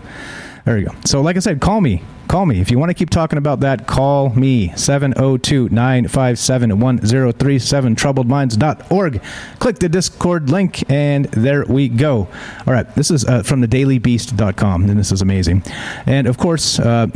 There 0.65 0.77
you 0.77 0.85
go. 0.85 0.95
So, 1.05 1.21
like 1.21 1.35
I 1.35 1.39
said, 1.39 1.59
call 1.59 1.81
me. 1.81 2.01
Call 2.27 2.45
me. 2.45 2.61
If 2.61 2.71
you 2.71 2.79
want 2.79 2.89
to 2.89 2.93
keep 2.93 3.09
talking 3.09 3.37
about 3.37 3.59
that, 3.59 3.87
call 3.87 4.29
me 4.29 4.71
702 4.75 5.67
957 5.69 6.79
1037 6.79 7.95
troubledminds.org. 7.95 9.21
Click 9.59 9.79
the 9.79 9.89
Discord 9.89 10.49
link, 10.49 10.89
and 10.89 11.25
there 11.25 11.65
we 11.65 11.89
go. 11.89 12.29
All 12.65 12.73
right. 12.73 12.87
This 12.95 13.11
is 13.11 13.25
uh, 13.25 13.43
from 13.43 13.59
the 13.59 13.67
dailybeast.com, 13.67 14.89
and 14.89 14.97
this 14.97 15.11
is 15.11 15.21
amazing. 15.21 15.63
And 16.05 16.25
of 16.25 16.37
course, 16.37 16.79
uh, 16.79 17.07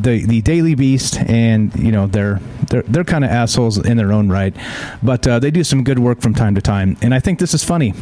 the, 0.00 0.24
the 0.24 0.40
Daily 0.42 0.76
Beast, 0.76 1.18
and, 1.18 1.74
you 1.76 1.90
know, 1.90 2.06
they're, 2.06 2.40
they're, 2.68 2.82
they're 2.82 3.04
kind 3.04 3.24
of 3.24 3.30
assholes 3.30 3.76
in 3.76 3.96
their 3.96 4.12
own 4.12 4.28
right, 4.28 4.54
but 5.02 5.26
uh, 5.26 5.40
they 5.40 5.50
do 5.50 5.64
some 5.64 5.82
good 5.82 5.98
work 5.98 6.20
from 6.20 6.34
time 6.34 6.54
to 6.54 6.60
time. 6.60 6.96
And 7.02 7.12
I 7.12 7.18
think 7.18 7.40
this 7.40 7.54
is 7.54 7.64
funny 7.64 7.94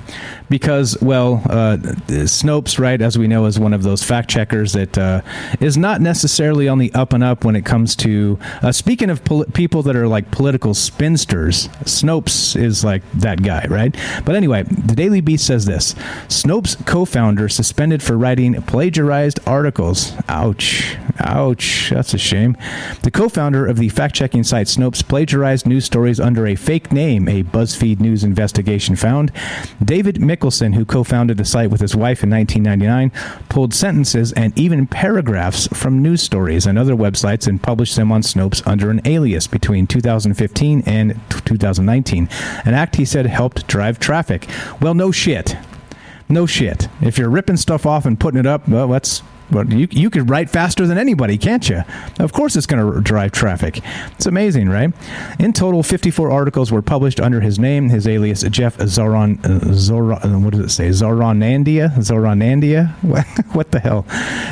because, 0.50 1.00
well, 1.00 1.42
uh, 1.48 1.78
Snopes, 2.08 2.78
right, 2.78 3.00
as 3.00 3.16
we 3.16 3.26
know, 3.26 3.46
is 3.46 3.58
one 3.58 3.72
of 3.72 3.82
those 3.82 4.02
fact 4.02 4.28
checkers 4.28 4.74
that 4.74 4.98
uh, 4.98 5.22
is 5.60 5.78
not 5.78 6.02
necessarily 6.02 6.47
really 6.48 6.66
on 6.66 6.78
the 6.78 6.92
up 6.94 7.12
and 7.12 7.22
up 7.22 7.44
when 7.44 7.54
it 7.54 7.66
comes 7.66 7.94
to 7.94 8.38
uh, 8.62 8.72
speaking 8.72 9.10
of 9.10 9.22
pol- 9.22 9.44
people 9.52 9.82
that 9.82 9.94
are 9.94 10.08
like 10.08 10.30
political 10.30 10.72
spinsters. 10.72 11.68
Snopes 11.84 12.56
is 12.56 12.82
like 12.82 13.02
that 13.12 13.42
guy, 13.42 13.66
right? 13.68 13.94
But 14.24 14.34
anyway, 14.34 14.62
the 14.62 14.94
Daily 14.94 15.20
Beast 15.20 15.46
says 15.46 15.66
this: 15.66 15.92
Snopes 16.28 16.74
co-founder 16.86 17.50
suspended 17.50 18.02
for 18.02 18.16
writing 18.16 18.62
plagiarized 18.62 19.40
articles. 19.46 20.14
Ouch, 20.28 20.96
ouch, 21.18 21.90
that's 21.90 22.14
a 22.14 22.18
shame. 22.18 22.56
The 23.02 23.10
co-founder 23.10 23.66
of 23.66 23.76
the 23.76 23.90
fact-checking 23.90 24.44
site 24.44 24.68
Snopes 24.68 25.06
plagiarized 25.06 25.66
news 25.66 25.84
stories 25.84 26.18
under 26.18 26.46
a 26.46 26.54
fake 26.54 26.92
name. 26.92 27.28
A 27.28 27.42
BuzzFeed 27.42 28.00
News 28.00 28.24
investigation 28.24 28.96
found. 28.96 29.32
David 29.84 30.16
Mikkelson, 30.16 30.74
who 30.74 30.86
co-founded 30.86 31.36
the 31.36 31.44
site 31.44 31.70
with 31.70 31.82
his 31.82 31.94
wife 31.94 32.22
in 32.22 32.30
1999, 32.30 33.44
pulled 33.50 33.74
sentences 33.74 34.32
and 34.32 34.58
even 34.58 34.86
paragraphs 34.86 35.68
from 35.68 36.02
news 36.02 36.22
stories 36.22 36.37
stories 36.38 36.66
and 36.66 36.78
other 36.78 36.94
websites 36.94 37.48
and 37.48 37.60
published 37.60 37.96
them 37.96 38.12
on 38.12 38.22
Snopes 38.22 38.64
under 38.64 38.90
an 38.90 39.00
alias 39.04 39.48
between 39.48 39.88
2015 39.88 40.84
and 40.86 41.20
2019. 41.30 42.28
An 42.64 42.74
act 42.74 42.94
he 42.94 43.04
said 43.04 43.26
helped 43.26 43.66
drive 43.66 43.98
traffic. 43.98 44.46
Well, 44.80 44.94
no 44.94 45.10
shit. 45.10 45.56
No 46.28 46.46
shit. 46.46 46.86
If 47.00 47.18
you're 47.18 47.28
ripping 47.28 47.56
stuff 47.56 47.86
off 47.86 48.06
and 48.06 48.20
putting 48.20 48.38
it 48.38 48.46
up, 48.46 48.68
well, 48.68 48.86
that's 48.86 49.20
but 49.50 49.70
you, 49.70 49.88
you 49.90 50.10
could 50.10 50.28
write 50.28 50.50
faster 50.50 50.86
than 50.86 50.98
anybody, 50.98 51.38
can't 51.38 51.68
you? 51.68 51.82
Of 52.18 52.32
course, 52.32 52.56
it's 52.56 52.66
going 52.66 52.92
to 52.92 53.00
drive 53.00 53.32
traffic. 53.32 53.80
It's 54.12 54.26
amazing, 54.26 54.68
right? 54.68 54.92
In 55.38 55.52
total, 55.52 55.82
54 55.82 56.30
articles 56.30 56.70
were 56.70 56.82
published 56.82 57.20
under 57.20 57.40
his 57.40 57.58
name, 57.58 57.88
his 57.88 58.06
alias 58.06 58.42
Jeff 58.50 58.78
Zoran. 58.80 59.38
Uh, 59.44 59.72
Zoran 59.72 60.18
uh, 60.22 60.38
what 60.38 60.52
does 60.52 60.60
it 60.60 60.70
say? 60.70 60.88
Zoranandia? 60.88 61.94
Zoranandia? 61.96 62.90
what 63.54 63.70
the 63.70 63.80
hell? 63.80 64.04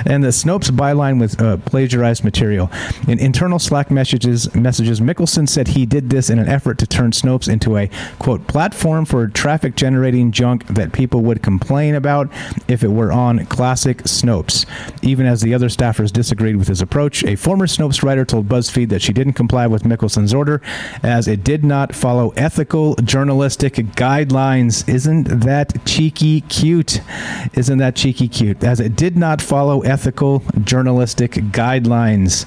And 0.06 0.22
the 0.24 0.28
Snopes 0.28 0.70
byline 0.70 1.20
with 1.20 1.40
uh, 1.40 1.58
plagiarized 1.58 2.24
material. 2.24 2.70
In 3.08 3.18
internal 3.18 3.58
Slack 3.58 3.90
messages, 3.90 4.54
messages, 4.54 5.00
Mikkelson 5.00 5.48
said 5.48 5.68
he 5.68 5.86
did 5.86 6.10
this 6.10 6.30
in 6.30 6.38
an 6.38 6.48
effort 6.48 6.78
to 6.78 6.86
turn 6.86 7.10
Snopes 7.10 7.48
into 7.50 7.76
a 7.76 7.90
quote 8.18 8.46
platform 8.46 9.04
for 9.04 9.28
traffic 9.28 9.76
generating 9.76 10.32
junk 10.32 10.66
that 10.68 10.92
people 10.92 11.22
would 11.22 11.42
complain 11.42 11.94
about 11.94 12.30
if 12.68 12.82
it 12.82 12.88
were 12.88 13.12
on 13.12 13.46
classic 13.46 13.98
Snopes. 14.04 14.66
Even 15.02 15.26
as 15.26 15.40
the 15.40 15.54
other 15.54 15.68
staffers 15.68 16.12
disagreed 16.12 16.56
with 16.56 16.68
his 16.68 16.80
approach, 16.80 17.24
a 17.24 17.36
former 17.36 17.66
Snopes 17.66 18.02
writer 18.02 18.24
told 18.24 18.48
BuzzFeed 18.48 18.88
that 18.88 19.02
she 19.02 19.12
didn't 19.12 19.34
comply 19.34 19.66
with 19.66 19.84
Mikkelson's 19.84 20.34
order 20.34 20.60
as 21.02 21.28
it 21.28 21.44
did 21.44 21.64
not 21.64 21.94
follow 21.94 22.30
ethical 22.36 22.94
journalistic 22.96 23.74
guidelines. 23.74 24.88
Isn't 24.88 25.24
that 25.40 25.84
cheeky 25.86 26.40
cute? 26.42 27.00
Isn't 27.54 27.78
that 27.78 27.96
cheeky 27.96 28.28
cute? 28.28 28.64
As 28.64 28.80
it 28.80 28.96
did 28.96 29.16
not 29.16 29.40
follow 29.42 29.80
ethical 29.82 30.42
journalistic 30.64 31.32
guidelines. 31.32 32.46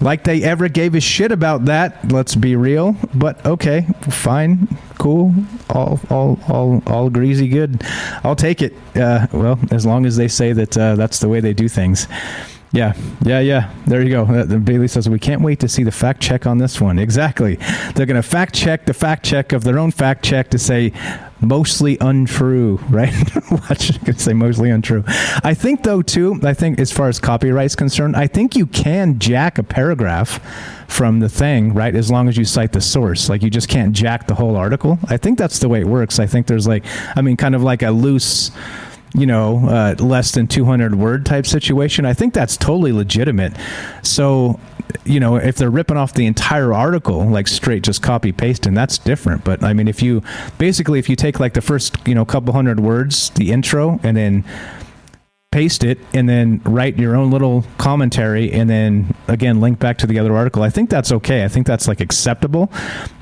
Like 0.00 0.24
they 0.24 0.42
ever 0.42 0.68
gave 0.68 0.94
a 0.94 1.00
shit 1.00 1.32
about 1.32 1.66
that, 1.66 2.12
let's 2.12 2.34
be 2.34 2.56
real. 2.56 2.96
But 3.14 3.44
okay, 3.46 3.86
fine, 4.10 4.68
cool, 4.98 5.34
all, 5.70 6.00
all, 6.10 6.38
all, 6.48 6.82
all 6.86 7.10
greasy 7.10 7.48
good. 7.48 7.82
I'll 8.22 8.36
take 8.36 8.62
it. 8.62 8.74
Uh, 8.96 9.26
well, 9.32 9.58
as 9.70 9.86
long 9.86 10.06
as 10.06 10.16
they 10.16 10.28
say 10.28 10.52
that 10.52 10.76
uh, 10.76 10.96
that's 10.96 11.20
the 11.20 11.28
way 11.28 11.40
they 11.40 11.54
do 11.54 11.68
things. 11.68 12.06
Yeah, 12.74 12.94
yeah, 13.24 13.38
yeah. 13.38 13.72
There 13.86 14.02
you 14.02 14.10
go. 14.10 14.24
Uh, 14.24 14.58
Bailey 14.58 14.88
says 14.88 15.08
we 15.08 15.20
can't 15.20 15.42
wait 15.42 15.60
to 15.60 15.68
see 15.68 15.84
the 15.84 15.92
fact 15.92 16.20
check 16.20 16.44
on 16.44 16.58
this 16.58 16.80
one. 16.80 16.98
Exactly. 16.98 17.54
They're 17.94 18.04
going 18.04 18.20
to 18.20 18.22
fact 18.22 18.52
check 18.52 18.84
the 18.84 18.92
fact 18.92 19.24
check 19.24 19.52
of 19.52 19.62
their 19.62 19.78
own 19.78 19.92
fact 19.92 20.24
check 20.24 20.50
to 20.50 20.58
say 20.58 20.92
mostly 21.40 21.96
untrue, 22.00 22.80
right? 22.90 23.14
Watch, 23.52 23.96
to 24.00 24.18
say 24.18 24.32
mostly 24.32 24.70
untrue. 24.70 25.04
I 25.06 25.54
think 25.54 25.84
though 25.84 26.02
too. 26.02 26.40
I 26.42 26.52
think 26.52 26.80
as 26.80 26.90
far 26.90 27.06
as 27.08 27.20
copyright's 27.20 27.76
concerned, 27.76 28.16
I 28.16 28.26
think 28.26 28.56
you 28.56 28.66
can 28.66 29.20
jack 29.20 29.56
a 29.58 29.62
paragraph 29.62 30.40
from 30.88 31.20
the 31.20 31.28
thing, 31.28 31.74
right? 31.74 31.94
As 31.94 32.10
long 32.10 32.28
as 32.28 32.36
you 32.36 32.44
cite 32.44 32.72
the 32.72 32.80
source. 32.80 33.28
Like 33.28 33.44
you 33.44 33.50
just 33.50 33.68
can't 33.68 33.92
jack 33.92 34.26
the 34.26 34.34
whole 34.34 34.56
article. 34.56 34.98
I 35.08 35.16
think 35.16 35.38
that's 35.38 35.60
the 35.60 35.68
way 35.68 35.80
it 35.80 35.86
works. 35.86 36.18
I 36.18 36.26
think 36.26 36.48
there's 36.48 36.66
like, 36.66 36.84
I 37.14 37.22
mean, 37.22 37.36
kind 37.36 37.54
of 37.54 37.62
like 37.62 37.82
a 37.82 37.90
loose 37.90 38.50
you 39.14 39.26
know, 39.26 39.68
uh, 39.68 39.94
less 39.98 40.32
than 40.32 40.48
200 40.48 40.96
word 40.96 41.24
type 41.24 41.46
situation, 41.46 42.04
I 42.04 42.14
think 42.14 42.34
that's 42.34 42.56
totally 42.56 42.92
legitimate. 42.92 43.54
So, 44.02 44.58
you 45.04 45.20
know, 45.20 45.36
if 45.36 45.56
they're 45.56 45.70
ripping 45.70 45.96
off 45.96 46.14
the 46.14 46.26
entire 46.26 46.72
article, 46.72 47.24
like 47.24 47.46
straight 47.46 47.84
just 47.84 48.02
copy 48.02 48.32
paste, 48.32 48.66
and 48.66 48.76
that's 48.76 48.98
different. 48.98 49.44
But 49.44 49.62
I 49.62 49.72
mean, 49.72 49.86
if 49.86 50.02
you 50.02 50.22
basically, 50.58 50.98
if 50.98 51.08
you 51.08 51.16
take 51.16 51.38
like 51.38 51.54
the 51.54 51.60
first, 51.60 51.96
you 52.06 52.14
know, 52.14 52.24
couple 52.24 52.52
hundred 52.52 52.80
words, 52.80 53.30
the 53.30 53.52
intro, 53.52 54.00
and 54.02 54.16
then 54.16 54.44
paste 55.54 55.84
it 55.84 56.00
and 56.12 56.28
then 56.28 56.60
write 56.64 56.98
your 56.98 57.14
own 57.14 57.30
little 57.30 57.64
commentary 57.78 58.50
and 58.50 58.68
then 58.68 59.14
again 59.28 59.60
link 59.60 59.78
back 59.78 59.96
to 59.96 60.04
the 60.04 60.18
other 60.18 60.34
article. 60.34 60.64
I 60.64 60.68
think 60.68 60.90
that's 60.90 61.12
okay. 61.12 61.44
I 61.44 61.48
think 61.48 61.64
that's 61.64 61.86
like 61.86 62.00
acceptable. 62.00 62.72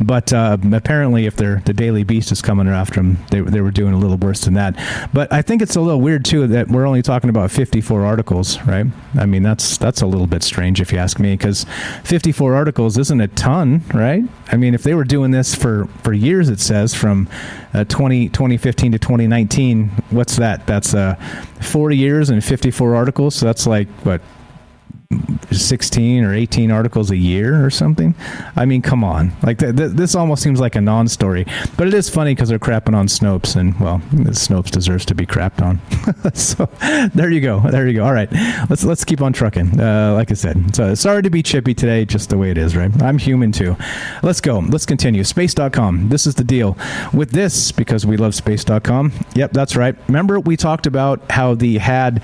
But 0.01 0.33
uh, 0.33 0.57
apparently 0.72 1.26
if 1.26 1.37
they're 1.37 1.61
the 1.66 1.74
daily 1.74 2.05
beast 2.05 2.33
is 2.33 2.41
coming 2.41 2.68
after 2.68 2.95
them 2.95 3.18
they, 3.30 3.43
they 3.43 3.61
were 3.61 3.70
doing 3.70 3.93
a 3.93 3.99
little 3.99 4.16
worse 4.16 4.41
than 4.41 4.55
that. 4.55 4.72
But 5.12 5.30
i 5.30 5.43
think 5.43 5.61
it's 5.61 5.76
a 5.76 5.80
little 5.83 6.01
weird 6.01 6.24
too 6.24 6.47
that 6.47 6.68
we're 6.68 6.87
only 6.87 7.03
talking 7.03 7.28
about 7.28 7.51
54 7.51 8.03
articles 8.03 8.59
right? 8.62 8.87
I 9.14 9.26
mean 9.26 9.43
that's 9.43 9.76
that's 9.76 10.01
a 10.01 10.07
little 10.07 10.26
bit 10.26 10.43
strange 10.43 10.80
if 10.80 10.91
you 10.91 10.97
ask 10.97 11.18
me 11.18 11.35
because 11.35 11.66
54 12.05 12.55
articles 12.55 12.97
isn't 12.97 13.20
a 13.20 13.28
ton 13.28 13.83
right? 13.93 14.24
I 14.51 14.57
mean 14.57 14.74
if 14.74 14.85
they 14.85 14.95
were 14.95 15.05
doing 15.05 15.33
this 15.33 15.55
for 15.55 15.85
for 16.03 16.14
years 16.14 16.49
it 16.49 16.61
says 16.61 16.95
from 16.95 17.28
uh, 17.74 17.85
20, 17.85 18.30
2015 18.30 18.93
to 18.93 18.99
2019 18.99 19.89
what's 20.09 20.37
that? 20.37 20.66
That's 20.66 20.95
uh 20.95 21.16
40 21.64 21.96
years 21.96 22.30
and 22.30 22.42
54 22.44 22.94
articles. 22.94 23.34
So 23.34 23.46
that's 23.46 23.66
like, 23.66 23.88
what, 24.04 24.20
16 25.61 26.24
or 26.24 26.34
18 26.34 26.70
articles 26.70 27.11
a 27.11 27.16
year 27.16 27.64
or 27.64 27.70
something. 27.70 28.14
I 28.57 28.64
mean, 28.64 28.82
come 28.82 29.05
on. 29.05 29.32
Like 29.42 29.59
th- 29.59 29.76
th- 29.76 29.92
this 29.92 30.14
almost 30.14 30.42
seems 30.42 30.61
like 30.61 30.76
a 30.76 30.80
non-story, 30.80 31.46
but 31.76 31.86
it 31.86 31.94
is 31.94 32.09
funny 32.09 32.34
because 32.34 32.48
they're 32.48 32.59
crapping 32.59 32.94
on 32.94 33.07
Snopes, 33.07 33.57
and 33.57 33.78
well, 33.80 34.00
Snopes 34.30 34.70
deserves 34.70 35.05
to 35.07 35.14
be 35.14 35.26
crapped 35.26 35.62
on. 35.62 35.80
so 36.34 36.66
there 37.14 37.30
you 37.30 37.40
go. 37.40 37.61
There 37.61 37.86
you 37.86 37.94
go. 37.94 38.05
All 38.05 38.12
right, 38.12 38.30
let's 38.68 38.84
let's 38.84 39.05
keep 39.05 39.20
on 39.20 39.32
trucking. 39.32 39.80
Uh, 39.80 40.14
like 40.14 40.30
I 40.30 40.34
said, 40.34 40.74
so 40.74 40.94
sorry 40.94 41.22
to 41.22 41.30
be 41.30 41.42
chippy 41.42 41.74
today, 41.74 42.05
just 42.05 42.30
the 42.30 42.38
way 42.38 42.50
it 42.50 42.59
is, 42.59 42.76
right? 42.76 42.90
I'm 43.03 43.18
human 43.18 43.53
too. 43.53 43.76
Let's 44.22 44.40
go. 44.40 44.59
Let's 44.59 44.86
continue. 44.86 45.24
Space.com. 45.24 46.09
This 46.09 46.26
is 46.26 46.34
the 46.34 46.44
deal 46.44 46.76
with 47.12 47.30
this 47.30 47.72
because 47.72 48.07
we 48.07 48.16
love 48.16 48.34
Space.com. 48.34 49.12
Yep, 49.34 49.53
that's 49.53 49.76
right. 49.76 49.96
Remember 50.09 50.40
we 50.40 50.57
talked 50.57 50.86
about 50.86 51.30
how 51.30 51.55
the 51.55 51.78
had 51.78 52.22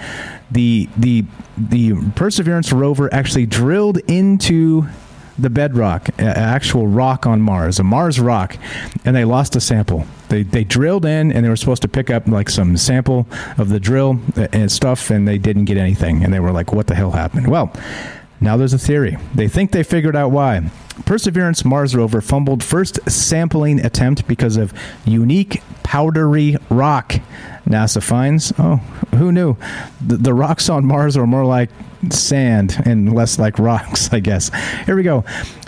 the 0.50 0.88
the 0.96 1.24
the 1.56 1.94
Perseverance 2.14 2.72
rover 2.72 3.12
actually 3.18 3.46
drilled 3.46 3.98
into 4.06 4.86
the 5.38 5.50
bedrock, 5.50 6.08
actual 6.18 6.86
rock 6.86 7.26
on 7.26 7.40
Mars, 7.40 7.80
a 7.80 7.84
Mars 7.84 8.20
rock, 8.20 8.56
and 9.04 9.16
they 9.16 9.24
lost 9.24 9.56
a 9.56 9.60
sample. 9.60 10.06
They, 10.28 10.44
they 10.44 10.62
drilled 10.62 11.04
in 11.04 11.32
and 11.32 11.44
they 11.44 11.48
were 11.48 11.56
supposed 11.56 11.82
to 11.82 11.88
pick 11.88 12.10
up 12.10 12.28
like 12.28 12.48
some 12.48 12.76
sample 12.76 13.26
of 13.56 13.70
the 13.70 13.80
drill 13.80 14.20
uh, 14.36 14.46
and 14.52 14.70
stuff, 14.70 15.10
and 15.10 15.26
they 15.26 15.36
didn't 15.38 15.64
get 15.64 15.76
anything. 15.76 16.22
And 16.22 16.32
they 16.32 16.38
were 16.38 16.52
like, 16.52 16.72
what 16.72 16.86
the 16.86 16.94
hell 16.94 17.10
happened? 17.10 17.48
Well, 17.48 17.72
now 18.40 18.56
there's 18.56 18.72
a 18.72 18.78
theory. 18.78 19.16
They 19.34 19.48
think 19.48 19.72
they 19.72 19.82
figured 19.82 20.14
out 20.14 20.30
why. 20.30 20.70
Perseverance 21.04 21.64
Mars 21.64 21.96
rover 21.96 22.20
fumbled 22.20 22.62
first 22.62 22.98
sampling 23.10 23.84
attempt 23.84 24.28
because 24.28 24.56
of 24.56 24.72
unique 25.04 25.62
powdery 25.82 26.56
rock. 26.70 27.14
NASA 27.68 28.02
finds. 28.02 28.52
Oh, 28.58 28.76
who 29.16 29.30
knew? 29.30 29.56
The, 30.04 30.16
the 30.16 30.34
rocks 30.34 30.68
on 30.68 30.86
Mars 30.86 31.16
are 31.16 31.26
more 31.26 31.44
like 31.44 31.70
sand 32.10 32.80
and 32.84 33.12
less 33.12 33.38
like 33.38 33.58
rocks, 33.58 34.08
I 34.12 34.20
guess. 34.20 34.50
Here 34.86 34.96
we 34.96 35.02
go. 35.02 35.24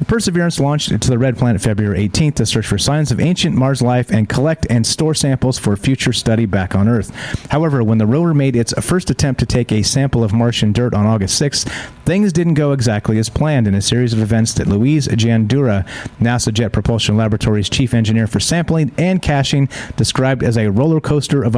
Perseverance 0.06 0.58
launched 0.60 0.88
to 0.88 1.10
the 1.10 1.18
red 1.18 1.36
planet 1.36 1.60
February 1.60 2.08
18th 2.08 2.36
to 2.36 2.46
search 2.46 2.66
for 2.66 2.78
signs 2.78 3.10
of 3.10 3.20
ancient 3.20 3.54
Mars 3.54 3.82
life 3.82 4.10
and 4.10 4.28
collect 4.28 4.66
and 4.70 4.86
store 4.86 5.14
samples 5.14 5.58
for 5.58 5.76
future 5.76 6.12
study 6.12 6.46
back 6.46 6.74
on 6.74 6.88
Earth. 6.88 7.14
However, 7.50 7.82
when 7.82 7.98
the 7.98 8.06
rover 8.06 8.32
made 8.32 8.56
its 8.56 8.72
first 8.80 9.10
attempt 9.10 9.40
to 9.40 9.46
take 9.46 9.72
a 9.72 9.82
sample 9.82 10.24
of 10.24 10.32
Martian 10.32 10.72
dirt 10.72 10.94
on 10.94 11.06
August 11.06 11.40
6th, 11.40 11.68
things 12.04 12.32
didn't 12.32 12.54
go 12.54 12.72
exactly 12.72 13.18
as 13.18 13.28
planned 13.28 13.66
in 13.66 13.74
a 13.74 13.82
series 13.82 14.12
of 14.12 14.20
events 14.20 14.54
that 14.54 14.66
Louise 14.66 15.06
Jandura, 15.08 15.86
NASA 16.18 16.52
Jet 16.52 16.72
Propulsion 16.72 17.16
Laboratory's 17.16 17.68
chief 17.68 17.92
engineer 17.92 18.26
for 18.26 18.40
sampling 18.40 18.92
and 18.96 19.20
caching, 19.20 19.68
described 19.96 20.42
as 20.42 20.56
a 20.56 20.70
roller 20.70 21.00
coaster 21.00 21.42
of 21.42 21.54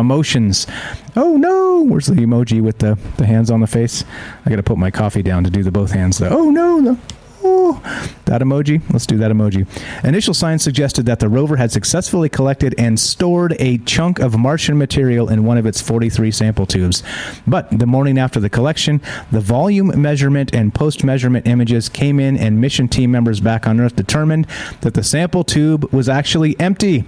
Oh 1.16 1.37
no! 1.37 1.83
Where's 1.83 2.07
the 2.07 2.14
emoji 2.14 2.61
with 2.61 2.78
the, 2.78 2.99
the 3.16 3.26
hands 3.26 3.51
on 3.51 3.61
the 3.61 3.66
face? 3.66 4.05
I 4.47 4.51
got 4.51 4.57
to 4.57 4.62
put 4.62 4.78
my 4.78 4.91
coffee 4.91 5.22
down 5.22 5.45
to 5.45 5.51
do 5.51 5.62
the 5.62 5.72
both 5.72 5.91
hands. 5.93 6.18
Though. 6.18 6.28
Oh 6.30 6.51
no! 6.51 6.78
no. 6.78 6.99
Oh, 7.45 7.83
that 8.26 8.41
emoji. 8.41 8.80
Let's 8.93 9.07
do 9.07 9.18
that 9.18 9.30
emoji. 9.33 9.66
Initial 10.05 10.33
signs 10.33 10.62
suggested 10.62 11.07
that 11.07 11.18
the 11.18 11.28
rover 11.28 11.57
had 11.57 11.72
successfully 11.72 12.28
collected 12.28 12.74
and 12.78 13.01
stored 13.01 13.57
a 13.59 13.78
chunk 13.78 14.20
of 14.20 14.39
Martian 14.39 14.78
material 14.78 15.28
in 15.28 15.45
one 15.45 15.59
of 15.59 15.66
its 15.66 15.80
43 15.80 16.30
sample 16.30 16.66
tubes. 16.66 17.03
But 17.47 17.76
the 17.76 17.87
morning 17.87 18.16
after 18.16 18.39
the 18.39 18.51
collection, 18.51 19.01
the 19.33 19.41
volume 19.41 20.01
measurement 20.01 20.55
and 20.55 20.72
post 20.72 21.03
measurement 21.03 21.49
images 21.49 21.89
came 21.89 22.20
in, 22.20 22.37
and 22.37 22.61
mission 22.61 22.87
team 22.87 23.11
members 23.11 23.41
back 23.41 23.66
on 23.66 23.80
Earth 23.80 23.97
determined 23.97 24.47
that 24.83 24.95
the 24.95 25.03
sample 25.03 25.43
tube 25.43 25.93
was 25.93 26.09
actually 26.09 26.59
empty 26.61 27.05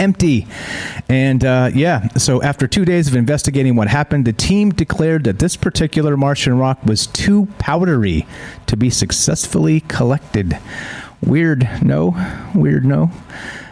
empty. 0.00 0.46
And 1.08 1.44
uh, 1.44 1.70
yeah, 1.74 2.08
so 2.16 2.42
after 2.42 2.66
two 2.66 2.84
days 2.84 3.06
of 3.06 3.14
investigating 3.14 3.76
what 3.76 3.88
happened, 3.88 4.24
the 4.24 4.32
team 4.32 4.70
declared 4.70 5.24
that 5.24 5.38
this 5.38 5.56
particular 5.56 6.16
Martian 6.16 6.58
rock 6.58 6.84
was 6.84 7.06
too 7.06 7.46
powdery 7.58 8.26
to 8.66 8.76
be 8.76 8.90
successfully 8.90 9.80
collected. 9.80 10.58
Weird, 11.20 11.68
no? 11.82 12.16
Weird, 12.54 12.84
no? 12.84 13.10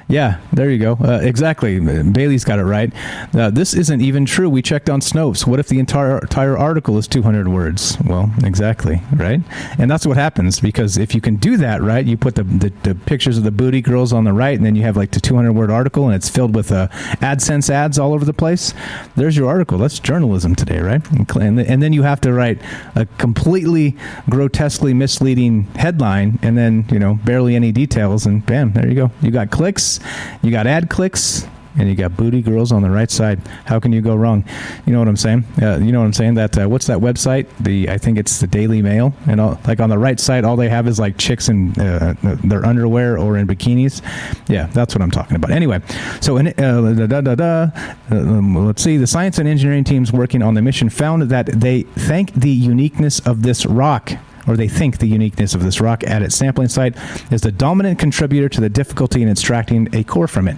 Yeah, 0.09 0.41
there 0.55 0.71
you 0.71 0.79
go. 0.79 0.93
Uh, 0.95 1.21
exactly. 1.23 1.79
Bailey's 1.79 2.45
got 2.45 2.59
it 2.59 2.65
right. 2.65 2.91
Uh, 3.35 3.51
this 3.51 3.75
isn't 3.75 4.01
even 4.01 4.25
true. 4.25 4.49
We 4.49 4.63
checked 4.63 4.89
on 4.89 5.01
Snopes. 5.01 5.47
What 5.47 5.61
if 5.61 5.69
the 5.69 5.79
entire 5.79 6.19
entire 6.19 6.57
article 6.57 6.97
is 6.97 7.07
200 7.07 7.47
words? 7.49 7.99
Well, 8.07 8.33
exactly, 8.43 9.03
right? 9.15 9.43
And 9.79 9.91
that's 9.91 10.07
what 10.07 10.17
happens 10.17 10.61
because 10.61 10.97
if 10.97 11.15
you 11.15 11.21
can 11.21 11.37
do 11.37 11.59
that, 11.59 11.83
right, 11.83 12.07
you 12.07 12.17
put 12.17 12.37
the, 12.37 12.45
the, 12.45 12.73
the 12.85 12.95
pictures 12.95 13.37
of 13.37 13.45
the 13.45 13.51
booty 13.51 13.83
girls 13.83 14.15
on 14.15 14.25
the 14.25 14.33
right, 14.33 14.57
and 14.57 14.65
then 14.65 14.75
you 14.75 14.83
have 14.83 14.97
like 14.97 15.11
the 15.11 15.21
200 15.21 15.53
word 15.53 15.71
article, 15.71 16.07
and 16.07 16.15
it's 16.15 16.31
filled 16.31 16.55
with 16.55 16.73
uh, 16.73 16.89
AdSense 17.21 17.69
ads 17.69 17.99
all 17.99 18.15
over 18.15 18.25
the 18.25 18.33
place. 18.33 18.73
There's 19.15 19.37
your 19.37 19.49
article. 19.49 19.77
That's 19.77 19.99
journalism 19.99 20.55
today, 20.55 20.81
right? 20.81 21.03
And, 21.37 21.61
and 21.61 21.83
then 21.83 21.93
you 21.93 22.03
have 22.03 22.23
to 22.23 22.33
write 22.33 22.63
a 22.95 23.05
completely 23.19 23.95
grotesquely 24.31 24.95
misleading 24.95 25.65
headline, 25.75 26.39
and 26.41 26.57
then 26.57 26.87
you 26.91 26.99
know 26.99 27.15
barely 27.25 27.55
any 27.55 27.73
details, 27.73 28.25
and 28.25 28.45
bam, 28.47 28.73
there 28.73 28.89
you 28.89 28.95
go. 28.95 29.11
You 29.21 29.31
got 29.31 29.51
clicks 29.51 29.98
you 30.43 30.51
got 30.51 30.67
ad 30.67 30.91
clicks, 30.91 31.47
and 31.79 31.89
you 31.89 31.95
got 31.95 32.17
booty 32.17 32.43
girls 32.43 32.73
on 32.73 32.83
the 32.83 32.91
right 32.91 33.11
side. 33.11 33.41
How 33.65 33.79
can 33.79 33.93
you 33.93 34.01
go 34.01 34.17
wrong? 34.17 34.45
You 34.85 34.93
know 34.93 34.99
what 34.99 35.09
I'm 35.09 35.17
saying? 35.17 35.45
Uh, 35.63 35.79
you 35.79 35.93
know 35.93 36.01
what 36.01 36.07
I'm 36.07 36.13
saying? 36.13 36.35
That 36.35 36.59
uh, 36.59 36.69
what's 36.69 36.87
that 36.87 36.99
website? 36.99 37.47
The 37.61 37.89
I 37.89 37.99
think 37.99 38.19
it's 38.19 38.41
the 38.41 38.47
Daily 38.47 38.83
Mail, 38.83 39.15
and 39.27 39.41
all, 39.41 39.61
like 39.67 39.81
on 39.81 39.89
the 39.89 39.99
right 39.99 40.19
side, 40.19 40.45
all 40.45 40.57
they 40.57 40.69
have 40.69 40.89
is 40.89 40.99
like 40.99 41.17
chicks 41.19 41.49
in 41.49 41.79
uh, 41.81 42.15
their 42.45 42.67
underwear 42.67 43.19
or 43.19 43.39
in 43.39 43.47
bikinis. 43.47 44.03
Yeah, 44.49 44.67
that's 44.67 44.95
what 44.95 45.03
I'm 45.03 45.11
talking 45.11 45.37
about. 45.37 45.51
Anyway, 45.53 45.81
so 46.21 46.37
in, 46.39 46.49
uh, 46.49 47.07
da, 47.07 47.21
da, 47.21 47.35
da, 47.35 47.71
um, 48.11 48.67
let's 48.67 48.83
see. 48.83 48.97
The 48.97 49.07
science 49.07 49.39
and 49.39 49.49
engineering 49.49 49.85
teams 49.85 50.13
working 50.13 50.43
on 50.43 50.55
the 50.55 50.63
mission 50.63 50.89
found 50.89 51.23
that 51.23 51.47
they 51.47 51.83
thank 51.83 52.33
the 52.35 52.51
uniqueness 52.51 53.21
of 53.21 53.43
this 53.43 53.65
rock 53.67 54.13
or 54.49 54.57
they 54.57 54.69
think 54.69 54.99
the 54.99 55.07
uniqueness 55.07 55.55
of 55.55 55.63
this 55.63 55.81
rock 55.81 56.03
at 56.05 56.23
its 56.23 56.35
sampling 56.35 56.69
site 56.69 56.97
is 57.31 57.43
the 57.43 57.53
dominant 57.53 57.99
contributor 57.99 58.49
to 58.49 58.61
the 58.61 58.69
difficulty 58.69 59.23
in 59.23 59.29
extracting 59.29 59.89
a 59.95 60.03
core 60.03 60.27
from 60.29 60.49
it. 60.49 60.57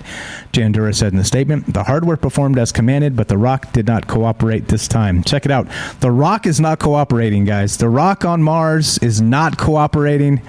Jandura 0.53 0.95
said 0.95 1.13
in 1.13 1.19
the 1.19 1.25
statement, 1.25 1.73
the 1.75 1.85
hardware 1.85 2.17
performed 2.17 2.59
as 2.59 2.73
commanded, 2.73 3.17
but 3.17 3.29
the 3.29 3.39
rock 3.39 3.73
did 3.73 3.87
not 3.87 4.07
cooperate 4.07 4.69
this 4.69 4.89
time. 4.89 5.23
Check 5.23 5.45
it 5.45 5.51
out. 5.51 5.67
The 6.01 6.11
rock 6.11 6.47
is 6.47 6.61
not 6.61 6.79
cooperating, 6.79 7.45
guys. 7.45 7.77
The 7.77 7.89
rock 7.89 8.25
on 8.25 8.43
Mars 8.43 8.99
is 8.99 9.21
not 9.21 9.59
cooperating. 9.59 10.41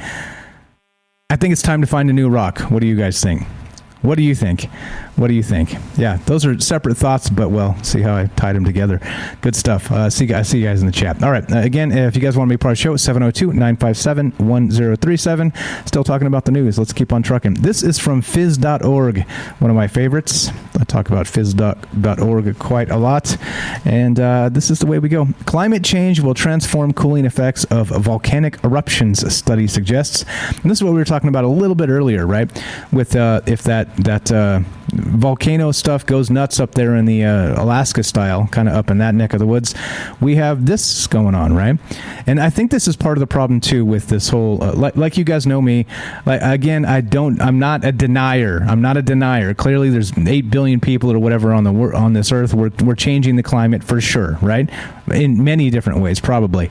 I 1.29 1.35
think 1.35 1.51
it's 1.51 1.61
time 1.61 1.81
to 1.81 1.87
find 1.87 2.09
a 2.09 2.13
new 2.13 2.29
rock. 2.29 2.59
What 2.69 2.81
do 2.81 2.87
you 2.87 2.95
guys 2.95 3.21
think? 3.21 3.43
What 4.01 4.15
do 4.15 4.23
you 4.23 4.35
think? 4.35 4.65
What 5.15 5.27
do 5.27 5.33
you 5.33 5.43
think? 5.43 5.75
Yeah, 5.97 6.17
those 6.25 6.45
are 6.45 6.59
separate 6.59 6.97
thoughts, 6.97 7.29
but 7.29 7.49
well, 7.49 7.81
see 7.83 8.01
how 8.01 8.15
I 8.15 8.27
tied 8.35 8.55
them 8.55 8.65
together. 8.65 8.99
Good 9.41 9.55
stuff. 9.55 9.91
Uh, 9.91 10.09
see, 10.09 10.33
I 10.33 10.41
see 10.41 10.59
you 10.59 10.65
guys 10.65 10.81
in 10.81 10.87
the 10.87 10.91
chat. 10.91 11.23
All 11.23 11.31
right. 11.31 11.49
Uh, 11.51 11.59
again, 11.59 11.91
if 11.91 12.15
you 12.15 12.21
guys 12.21 12.37
want 12.37 12.49
to 12.49 12.53
be 12.53 12.57
part 12.57 12.71
of 12.71 12.77
the 12.77 12.81
show, 12.81 12.95
702 12.95 13.53
957 13.53 14.31
1037. 14.37 15.53
Still 15.85 16.03
talking 16.03 16.27
about 16.27 16.45
the 16.45 16.51
news. 16.51 16.79
Let's 16.79 16.93
keep 16.93 17.13
on 17.13 17.21
trucking. 17.21 17.55
This 17.55 17.83
is 17.83 17.99
from 17.99 18.21
phys.org, 18.21 19.27
one 19.59 19.69
of 19.69 19.75
my 19.75 19.87
favorites. 19.87 20.49
I 20.79 20.83
talk 20.85 21.09
about 21.09 21.27
phys.org 21.27 22.57
quite 22.57 22.89
a 22.89 22.97
lot. 22.97 23.37
And 23.85 24.19
uh, 24.19 24.49
this 24.49 24.71
is 24.71 24.79
the 24.79 24.87
way 24.87 24.97
we 24.99 25.09
go. 25.09 25.27
Climate 25.45 25.83
change 25.83 26.19
will 26.19 26.33
transform 26.33 26.93
cooling 26.93 27.25
effects 27.25 27.63
of 27.65 27.89
volcanic 27.89 28.63
eruptions, 28.63 29.23
a 29.23 29.29
study 29.29 29.67
suggests. 29.67 30.25
And 30.49 30.71
this 30.71 30.79
is 30.79 30.83
what 30.83 30.93
we 30.93 30.99
were 30.99 31.05
talking 31.05 31.29
about 31.29 31.43
a 31.43 31.47
little 31.47 31.75
bit 31.75 31.89
earlier, 31.89 32.25
right? 32.25 32.49
With 32.91 33.15
uh, 33.15 33.41
if 33.45 33.61
that, 33.63 33.90
that 33.97 34.31
uh, 34.31 34.61
volcano 34.93 35.71
stuff 35.71 36.05
goes 36.05 36.29
nuts 36.29 36.59
up 36.59 36.73
there 36.75 36.95
in 36.95 37.05
the 37.05 37.23
uh, 37.23 37.61
Alaska 37.61 38.03
style, 38.03 38.47
kind 38.51 38.67
of 38.67 38.75
up 38.75 38.89
in 38.89 38.97
that 38.99 39.15
neck 39.15 39.33
of 39.33 39.39
the 39.39 39.45
woods, 39.45 39.75
we 40.19 40.35
have 40.35 40.65
this 40.65 41.07
going 41.07 41.35
on, 41.35 41.53
right? 41.53 41.77
And 42.27 42.39
I 42.39 42.49
think 42.49 42.71
this 42.71 42.87
is 42.87 42.95
part 42.95 43.17
of 43.17 43.19
the 43.19 43.27
problem 43.27 43.59
too 43.59 43.85
with 43.85 44.07
this 44.07 44.29
whole, 44.29 44.63
uh, 44.63 44.73
like, 44.73 44.95
like 44.95 45.17
you 45.17 45.23
guys 45.23 45.45
know 45.45 45.61
me. 45.61 45.85
Like 46.25 46.41
again, 46.41 46.85
I 46.85 47.01
don't, 47.01 47.41
I'm 47.41 47.59
not 47.59 47.85
a 47.85 47.91
denier. 47.91 48.65
I'm 48.67 48.81
not 48.81 48.97
a 48.97 49.01
denier. 49.01 49.53
Clearly, 49.53 49.89
there's 49.89 50.11
eight 50.17 50.49
billion 50.49 50.79
people 50.79 51.11
or 51.11 51.19
whatever 51.19 51.53
on 51.53 51.63
the 51.63 51.71
on 51.95 52.13
this 52.13 52.31
earth. 52.31 52.53
We're 52.53 52.71
we're 52.83 52.95
changing 52.95 53.35
the 53.35 53.43
climate 53.43 53.83
for 53.83 54.01
sure, 54.01 54.37
right? 54.41 54.69
In 55.11 55.43
many 55.43 55.69
different 55.69 55.99
ways, 55.99 56.19
probably. 56.19 56.69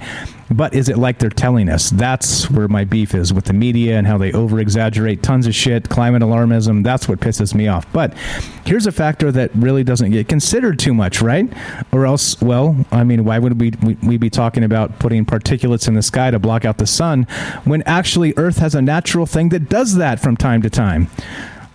But 0.51 0.75
is 0.75 0.89
it 0.89 0.99
like 0.99 1.19
they're 1.19 1.31
telling 1.31 1.69
us? 1.69 1.91
That's 1.91 2.51
where 2.51 2.67
my 2.67 2.85
beef 2.85 3.15
is 3.15 3.33
with 3.33 3.45
the 3.45 3.53
media 3.53 3.97
and 3.97 4.07
how 4.07 4.19
they 4.19 4.33
over 4.33 4.59
exaggerate 4.59 5.23
tons 5.23 5.47
of 5.47 5.55
shit, 5.55 5.89
climate 5.89 6.23
alarmism. 6.23 6.83
That's 6.83 7.09
what 7.09 7.21
pisses 7.21 7.55
me 7.55 7.69
off. 7.69 7.91
But 7.93 8.15
here's 8.65 8.87
a 8.87 8.93
factor 8.93 9.31
that 9.33 9.51
really 9.55 9.85
doesn't 9.85 10.11
get 10.11 10.29
considered 10.29 10.79
too 10.79 10.93
much, 10.93 11.23
right? 11.23 11.51
Or 11.93 12.05
else, 12.05 12.41
well, 12.41 12.85
I 12.91 13.05
mean, 13.05 13.25
why 13.25 13.39
would 13.39 13.61
we, 13.61 13.73
we, 13.83 13.97
we 14.03 14.17
be 14.17 14.31
talking 14.31 14.65
about 14.65 14.99
putting 14.99 15.25
particulates 15.25 15.87
in 15.87 15.95
the 15.95 16.03
sky 16.03 16.31
to 16.31 16.39
block 16.39 16.65
out 16.65 16.79
the 16.79 16.87
sun 16.87 17.25
when 17.65 17.83
actually 17.83 18.35
Earth 18.37 18.59
has 18.59 18.75
a 18.75 18.83
natural 18.83 19.27
thing 19.27 19.51
that 19.51 19.69
does 19.69 19.97
that 19.97 20.21
from 20.21 20.37
time 20.37 20.63
to 20.63 20.71
time? 20.71 21.09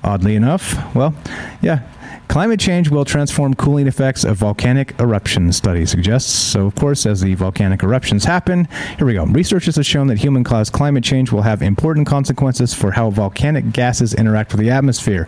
Oddly 0.03 0.35
enough, 0.35 0.93
well, 0.93 1.15
yeah, 1.61 1.81
Climate 2.27 2.59
change 2.59 2.89
will 2.89 3.05
transform 3.05 3.53
cooling 3.53 3.87
effects 3.87 4.23
of 4.23 4.37
volcanic 4.37 4.99
eruptions, 4.99 5.55
study 5.55 5.85
suggests. 5.85 6.31
So, 6.31 6.65
of 6.65 6.75
course, 6.75 7.05
as 7.05 7.21
the 7.21 7.33
volcanic 7.35 7.83
eruptions 7.83 8.25
happen, 8.25 8.67
here 8.97 9.07
we 9.07 9.13
go. 9.13 9.25
Researchers 9.25 9.75
have 9.77 9.85
shown 9.85 10.07
that 10.07 10.17
human 10.17 10.43
caused 10.43 10.73
climate 10.73 11.03
change 11.03 11.31
will 11.31 11.43
have 11.43 11.61
important 11.61 12.07
consequences 12.07 12.73
for 12.73 12.91
how 12.91 13.09
volcanic 13.09 13.71
gases 13.71 14.13
interact 14.13 14.51
with 14.51 14.59
the 14.59 14.69
atmosphere. 14.69 15.27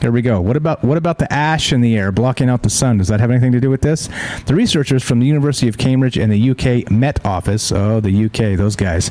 Here 0.00 0.12
we 0.12 0.22
go. 0.22 0.40
What 0.40 0.56
about 0.56 0.82
what 0.84 0.96
about 0.96 1.18
the 1.18 1.32
ash 1.32 1.72
in 1.72 1.80
the 1.80 1.96
air 1.96 2.12
blocking 2.12 2.48
out 2.48 2.62
the 2.62 2.70
sun? 2.70 2.98
Does 2.98 3.08
that 3.08 3.20
have 3.20 3.30
anything 3.30 3.52
to 3.52 3.60
do 3.60 3.70
with 3.70 3.82
this? 3.82 4.08
The 4.46 4.54
researchers 4.54 5.02
from 5.02 5.20
the 5.20 5.26
University 5.26 5.68
of 5.68 5.78
Cambridge 5.78 6.16
and 6.16 6.32
the 6.32 6.50
UK 6.50 6.90
Met 6.90 7.24
Office, 7.24 7.72
oh, 7.72 8.00
the 8.00 8.24
UK, 8.26 8.56
those 8.56 8.76
guys, 8.76 9.10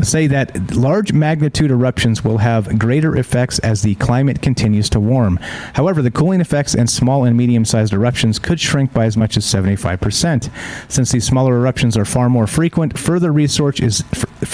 say 0.00 0.26
that 0.26 0.74
large 0.74 1.12
magnitude 1.12 1.70
eruptions 1.70 2.24
will 2.24 2.38
have 2.38 2.78
greater 2.78 3.16
effects 3.16 3.58
as 3.60 3.82
the 3.82 3.94
climate 3.96 4.40
continues 4.40 4.88
to 4.90 5.00
warm. 5.00 5.36
However, 5.74 6.00
the 6.00 6.10
cooling 6.10 6.40
effects 6.40 6.74
in 6.74 6.86
small 6.86 7.24
and 7.24 7.36
medium 7.36 7.64
sized 7.64 7.92
eruptions 7.92 8.38
could 8.38 8.58
shrink 8.58 8.92
by 8.92 9.04
as 9.04 9.16
much 9.16 9.36
as 9.36 9.44
75%. 9.44 10.50
Since 10.88 11.12
these 11.12 11.24
smaller 11.24 11.56
eruptions 11.56 11.96
are 11.96 12.04
far 12.04 12.30
more 12.30 12.46
frequent, 12.46 12.98
further 12.98 13.32
research 13.32 13.80
is, 13.80 14.02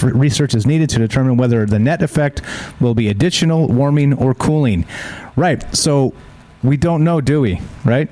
research 0.03 0.53
is 0.53 0.65
needed 0.65 0.89
to 0.89 0.99
determine 0.99 1.37
whether 1.37 1.65
the 1.65 1.79
net 1.79 2.01
effect 2.01 2.41
will 2.81 2.93
be 2.93 3.07
additional 3.07 3.67
warming 3.67 4.13
or 4.13 4.33
cooling. 4.33 4.85
Right. 5.35 5.63
So 5.75 6.13
we 6.63 6.75
don't 6.75 7.03
know, 7.03 7.21
do 7.21 7.41
we? 7.41 7.61
Right? 7.85 8.09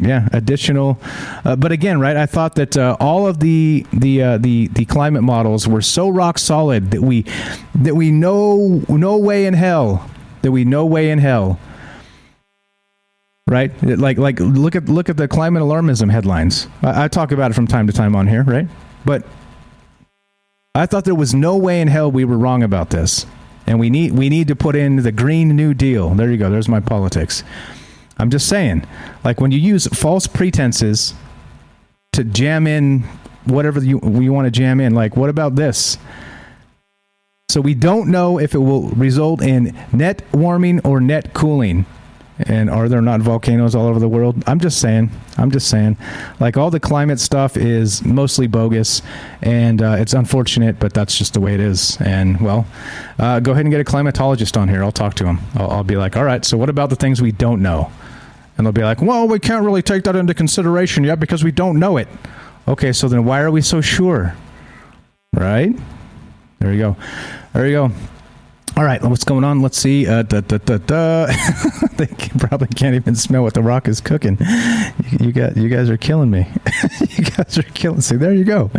Yeah, 0.00 0.28
additional. 0.32 0.98
Uh, 1.44 1.56
but 1.56 1.72
again, 1.72 2.00
right? 2.00 2.16
I 2.16 2.26
thought 2.26 2.54
that 2.56 2.76
uh, 2.76 2.96
all 3.00 3.26
of 3.26 3.40
the 3.40 3.86
the 3.92 4.22
uh, 4.22 4.38
the 4.38 4.68
the 4.68 4.84
climate 4.84 5.22
models 5.22 5.66
were 5.66 5.82
so 5.82 6.08
rock 6.08 6.38
solid 6.38 6.90
that 6.90 7.02
we 7.02 7.24
that 7.74 7.94
we 7.94 8.10
know 8.10 8.82
no 8.88 9.16
way 9.16 9.46
in 9.46 9.54
hell 9.54 10.08
that 10.42 10.52
we 10.52 10.64
no 10.64 10.86
way 10.86 11.10
in 11.10 11.18
hell. 11.18 11.58
Right? 13.46 13.72
Like 13.82 14.16
like 14.16 14.38
look 14.38 14.76
at 14.76 14.88
look 14.88 15.08
at 15.08 15.16
the 15.16 15.26
climate 15.26 15.62
alarmism 15.62 16.10
headlines. 16.10 16.68
I, 16.82 17.04
I 17.04 17.08
talk 17.08 17.32
about 17.32 17.50
it 17.50 17.54
from 17.54 17.66
time 17.66 17.86
to 17.86 17.92
time 17.92 18.14
on 18.14 18.26
here, 18.26 18.44
right? 18.44 18.68
But 19.04 19.24
I 20.74 20.86
thought 20.86 21.04
there 21.04 21.14
was 21.16 21.34
no 21.34 21.56
way 21.56 21.80
in 21.80 21.88
hell 21.88 22.10
we 22.12 22.24
were 22.24 22.38
wrong 22.38 22.62
about 22.62 22.90
this. 22.90 23.26
And 23.66 23.78
we 23.80 23.90
need 23.90 24.12
we 24.12 24.28
need 24.28 24.48
to 24.48 24.56
put 24.56 24.76
in 24.76 24.96
the 24.96 25.12
green 25.12 25.48
new 25.56 25.74
deal. 25.74 26.10
There 26.10 26.30
you 26.30 26.36
go. 26.36 26.50
There's 26.50 26.68
my 26.68 26.80
politics. 26.80 27.42
I'm 28.20 28.30
just 28.30 28.48
saying, 28.48 28.86
like 29.24 29.40
when 29.40 29.50
you 29.50 29.58
use 29.58 29.86
false 29.86 30.26
pretenses 30.26 31.14
to 32.12 32.22
jam 32.22 32.66
in 32.66 33.00
whatever 33.44 33.80
you 33.80 34.00
you 34.20 34.32
want 34.32 34.46
to 34.46 34.50
jam 34.50 34.80
in, 34.80 34.94
like 34.94 35.16
what 35.16 35.30
about 35.30 35.56
this? 35.56 35.96
So 37.48 37.60
we 37.60 37.74
don't 37.74 38.10
know 38.10 38.38
if 38.38 38.54
it 38.54 38.58
will 38.58 38.90
result 38.90 39.42
in 39.42 39.76
net 39.92 40.22
warming 40.32 40.80
or 40.84 41.00
net 41.00 41.34
cooling. 41.34 41.86
And 42.46 42.70
are 42.70 42.88
there 42.88 43.02
not 43.02 43.20
volcanoes 43.20 43.74
all 43.74 43.86
over 43.86 43.98
the 43.98 44.08
world? 44.08 44.42
I'm 44.46 44.60
just 44.60 44.80
saying. 44.80 45.10
I'm 45.36 45.50
just 45.50 45.68
saying. 45.68 45.98
Like 46.38 46.56
all 46.56 46.70
the 46.70 46.80
climate 46.80 47.20
stuff 47.20 47.56
is 47.56 48.02
mostly 48.02 48.46
bogus, 48.46 49.02
and 49.42 49.82
uh, 49.82 49.96
it's 49.98 50.14
unfortunate, 50.14 50.78
but 50.78 50.94
that's 50.94 51.18
just 51.18 51.34
the 51.34 51.40
way 51.40 51.52
it 51.52 51.60
is. 51.60 52.00
And 52.00 52.40
well, 52.40 52.66
uh, 53.18 53.40
go 53.40 53.52
ahead 53.52 53.66
and 53.66 53.72
get 53.72 53.80
a 53.80 53.84
climatologist 53.84 54.58
on 54.58 54.68
here. 54.68 54.82
I'll 54.82 54.92
talk 54.92 55.14
to 55.16 55.26
him. 55.26 55.38
I'll, 55.54 55.70
I'll 55.70 55.84
be 55.84 55.96
like, 55.96 56.16
all 56.16 56.24
right. 56.24 56.42
So 56.42 56.56
what 56.56 56.70
about 56.70 56.88
the 56.88 56.96
things 56.96 57.20
we 57.20 57.32
don't 57.32 57.60
know? 57.60 57.90
And 58.60 58.66
they'll 58.66 58.72
be 58.72 58.82
like, 58.82 59.00
well, 59.00 59.26
we 59.26 59.38
can't 59.38 59.64
really 59.64 59.80
take 59.80 60.04
that 60.04 60.14
into 60.14 60.34
consideration 60.34 61.02
yet 61.02 61.18
because 61.18 61.42
we 61.42 61.50
don't 61.50 61.78
know 61.78 61.96
it. 61.96 62.08
Okay, 62.68 62.92
so 62.92 63.08
then 63.08 63.24
why 63.24 63.40
are 63.40 63.50
we 63.50 63.62
so 63.62 63.80
sure? 63.80 64.34
Right? 65.32 65.74
There 66.58 66.70
you 66.70 66.78
go. 66.78 66.96
There 67.54 67.66
you 67.66 67.72
go. 67.72 67.90
All 68.76 68.84
right, 68.84 69.02
what's 69.02 69.24
going 69.24 69.44
on? 69.44 69.62
Let's 69.62 69.78
see. 69.78 70.06
Uh, 70.06 70.24
da, 70.24 70.42
da, 70.42 70.58
da, 70.58 71.26
they 71.96 72.06
probably 72.38 72.66
can't 72.66 72.94
even 72.94 73.14
smell 73.14 73.44
what 73.44 73.54
the 73.54 73.62
rock 73.62 73.88
is 73.88 74.02
cooking. 74.02 74.36
You, 75.08 75.28
you 75.28 75.32
got, 75.32 75.56
you 75.56 75.70
guys 75.70 75.88
are 75.88 75.96
killing 75.96 76.30
me. 76.30 76.46
you 77.08 77.24
guys 77.24 77.56
are 77.56 77.62
killing. 77.62 78.02
See, 78.02 78.16
there 78.16 78.34
you 78.34 78.44
go. 78.44 78.70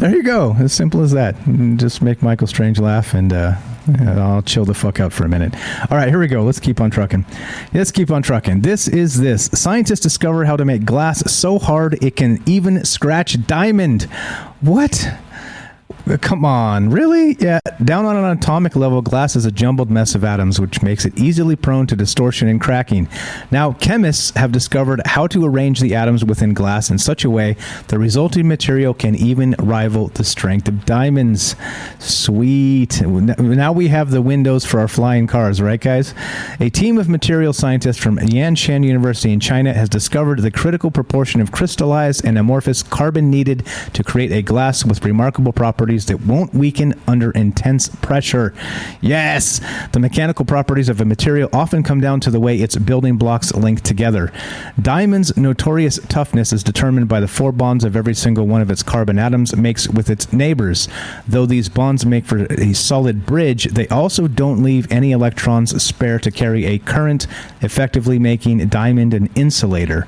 There 0.00 0.10
you 0.10 0.24
go. 0.24 0.56
As 0.58 0.72
simple 0.72 1.02
as 1.02 1.12
that. 1.12 1.36
Just 1.76 2.02
make 2.02 2.20
Michael 2.20 2.48
Strange 2.48 2.80
laugh, 2.80 3.14
and 3.14 3.32
uh, 3.32 3.54
Mm-hmm. 3.92 4.18
I'll 4.18 4.42
chill 4.42 4.64
the 4.64 4.74
fuck 4.74 5.00
out 5.00 5.12
for 5.12 5.24
a 5.24 5.28
minute. 5.28 5.54
All 5.90 5.96
right, 5.96 6.08
here 6.08 6.18
we 6.18 6.28
go. 6.28 6.42
Let's 6.42 6.60
keep 6.60 6.80
on 6.80 6.90
trucking. 6.90 7.24
Let's 7.72 7.90
keep 7.90 8.10
on 8.10 8.22
trucking. 8.22 8.60
This 8.60 8.88
is 8.88 9.18
this. 9.20 9.50
Scientists 9.52 10.00
discover 10.00 10.44
how 10.44 10.56
to 10.56 10.64
make 10.64 10.84
glass 10.84 11.30
so 11.30 11.58
hard 11.58 12.02
it 12.02 12.16
can 12.16 12.42
even 12.46 12.84
scratch 12.84 13.46
diamond. 13.46 14.04
What? 14.60 15.08
Come 16.18 16.44
on, 16.44 16.90
really? 16.90 17.36
Yeah, 17.38 17.60
down 17.84 18.04
on 18.04 18.16
an 18.16 18.36
atomic 18.36 18.74
level, 18.74 19.00
glass 19.00 19.36
is 19.36 19.44
a 19.44 19.52
jumbled 19.52 19.90
mess 19.90 20.14
of 20.14 20.24
atoms, 20.24 20.60
which 20.60 20.82
makes 20.82 21.04
it 21.04 21.16
easily 21.16 21.54
prone 21.54 21.86
to 21.86 21.94
distortion 21.94 22.48
and 22.48 22.60
cracking. 22.60 23.08
Now, 23.50 23.72
chemists 23.74 24.36
have 24.36 24.50
discovered 24.50 25.00
how 25.04 25.26
to 25.28 25.44
arrange 25.44 25.80
the 25.80 25.94
atoms 25.94 26.24
within 26.24 26.52
glass 26.52 26.90
in 26.90 26.98
such 26.98 27.24
a 27.24 27.30
way 27.30 27.56
the 27.88 27.98
resulting 27.98 28.48
material 28.48 28.92
can 28.92 29.14
even 29.14 29.54
rival 29.58 30.08
the 30.08 30.24
strength 30.24 30.66
of 30.68 30.84
diamonds. 30.84 31.54
Sweet. 32.00 33.00
Now 33.02 33.72
we 33.72 33.88
have 33.88 34.10
the 34.10 34.22
windows 34.22 34.64
for 34.64 34.80
our 34.80 34.88
flying 34.88 35.26
cars, 35.26 35.62
right, 35.62 35.80
guys? 35.80 36.12
A 36.58 36.70
team 36.70 36.98
of 36.98 37.08
material 37.08 37.52
scientists 37.52 37.98
from 37.98 38.18
Yanshan 38.18 38.84
University 38.84 39.32
in 39.32 39.40
China 39.40 39.72
has 39.72 39.88
discovered 39.88 40.40
the 40.40 40.50
critical 40.50 40.90
proportion 40.90 41.40
of 41.40 41.52
crystallized 41.52 42.24
and 42.24 42.36
amorphous 42.36 42.82
carbon 42.82 43.30
needed 43.30 43.64
to 43.92 44.02
create 44.02 44.32
a 44.32 44.42
glass 44.42 44.84
with 44.84 45.04
remarkable 45.04 45.52
properties 45.52 45.99
properties 46.00 46.06
that 46.06 46.32
won't 46.32 46.54
weaken 46.54 46.94
under 47.06 47.30
intense 47.32 47.88
pressure. 47.88 48.54
Yes, 49.00 49.60
the 49.92 50.00
mechanical 50.00 50.44
properties 50.44 50.88
of 50.88 51.00
a 51.00 51.04
material 51.04 51.48
often 51.52 51.82
come 51.82 52.00
down 52.00 52.20
to 52.20 52.30
the 52.30 52.40
way 52.40 52.58
its 52.58 52.76
building 52.76 53.16
blocks 53.16 53.52
link 53.54 53.82
together. 53.82 54.32
Diamond's 54.80 55.36
notorious 55.36 55.98
toughness 56.08 56.52
is 56.52 56.62
determined 56.62 57.08
by 57.08 57.20
the 57.20 57.28
four 57.28 57.52
bonds 57.52 57.84
of 57.84 57.96
every 57.96 58.14
single 58.14 58.46
one 58.46 58.62
of 58.62 58.70
its 58.70 58.82
carbon 58.82 59.18
atoms 59.18 59.54
makes 59.56 59.88
with 59.88 60.10
its 60.10 60.32
neighbors. 60.32 60.88
Though 61.28 61.46
these 61.46 61.68
bonds 61.68 62.06
make 62.06 62.24
for 62.24 62.46
a 62.50 62.72
solid 62.72 63.26
bridge, 63.26 63.64
they 63.64 63.88
also 63.88 64.28
don't 64.28 64.62
leave 64.62 64.90
any 64.90 65.12
electrons 65.12 65.82
spare 65.82 66.18
to 66.18 66.30
carry 66.30 66.64
a 66.66 66.78
current, 66.78 67.26
effectively 67.60 68.18
making 68.18 68.68
diamond 68.68 69.14
an 69.14 69.28
insulator. 69.34 70.06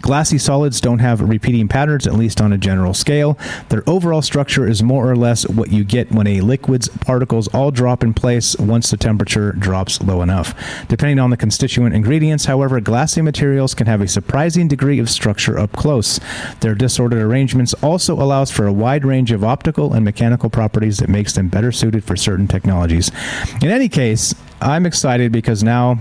Glassy 0.00 0.38
solids 0.38 0.80
don't 0.80 0.98
have 0.98 1.20
repeating 1.20 1.68
patterns, 1.68 2.06
at 2.06 2.14
least 2.14 2.40
on 2.40 2.52
a 2.52 2.58
general 2.58 2.94
scale. 2.94 3.38
Their 3.68 3.82
overall 3.88 4.22
structure 4.22 4.66
is 4.66 4.82
more 4.82 5.08
or 5.10 5.16
less 5.16 5.48
what 5.48 5.70
you 5.70 5.84
get 5.84 6.10
when 6.10 6.26
a 6.26 6.40
liquid's 6.40 6.88
particles 6.88 7.48
all 7.48 7.70
drop 7.70 8.02
in 8.02 8.14
place 8.14 8.56
once 8.56 8.90
the 8.90 8.96
temperature 8.96 9.52
drops 9.52 10.02
low 10.02 10.22
enough. 10.22 10.54
Depending 10.88 11.18
on 11.18 11.30
the 11.30 11.36
constituent 11.36 11.94
ingredients, 11.94 12.46
however, 12.46 12.80
glassy 12.80 13.22
materials 13.22 13.74
can 13.74 13.86
have 13.86 14.00
a 14.00 14.08
surprising 14.08 14.68
degree 14.68 14.98
of 14.98 15.10
structure 15.10 15.58
up 15.58 15.72
close. 15.72 16.18
Their 16.60 16.74
disordered 16.74 17.22
arrangements 17.22 17.74
also 17.74 18.14
allows 18.14 18.50
for 18.50 18.66
a 18.66 18.72
wide 18.72 19.04
range 19.04 19.32
of 19.32 19.44
optical 19.44 19.92
and 19.92 20.04
mechanical 20.04 20.50
properties 20.50 20.98
that 20.98 21.08
makes 21.08 21.34
them 21.34 21.48
better 21.48 21.72
suited 21.72 22.04
for 22.04 22.16
certain 22.16 22.48
technologies. 22.48 23.10
In 23.62 23.68
any 23.70 23.88
case, 23.88 24.34
I'm 24.60 24.86
excited 24.86 25.32
because 25.32 25.62
now 25.62 25.98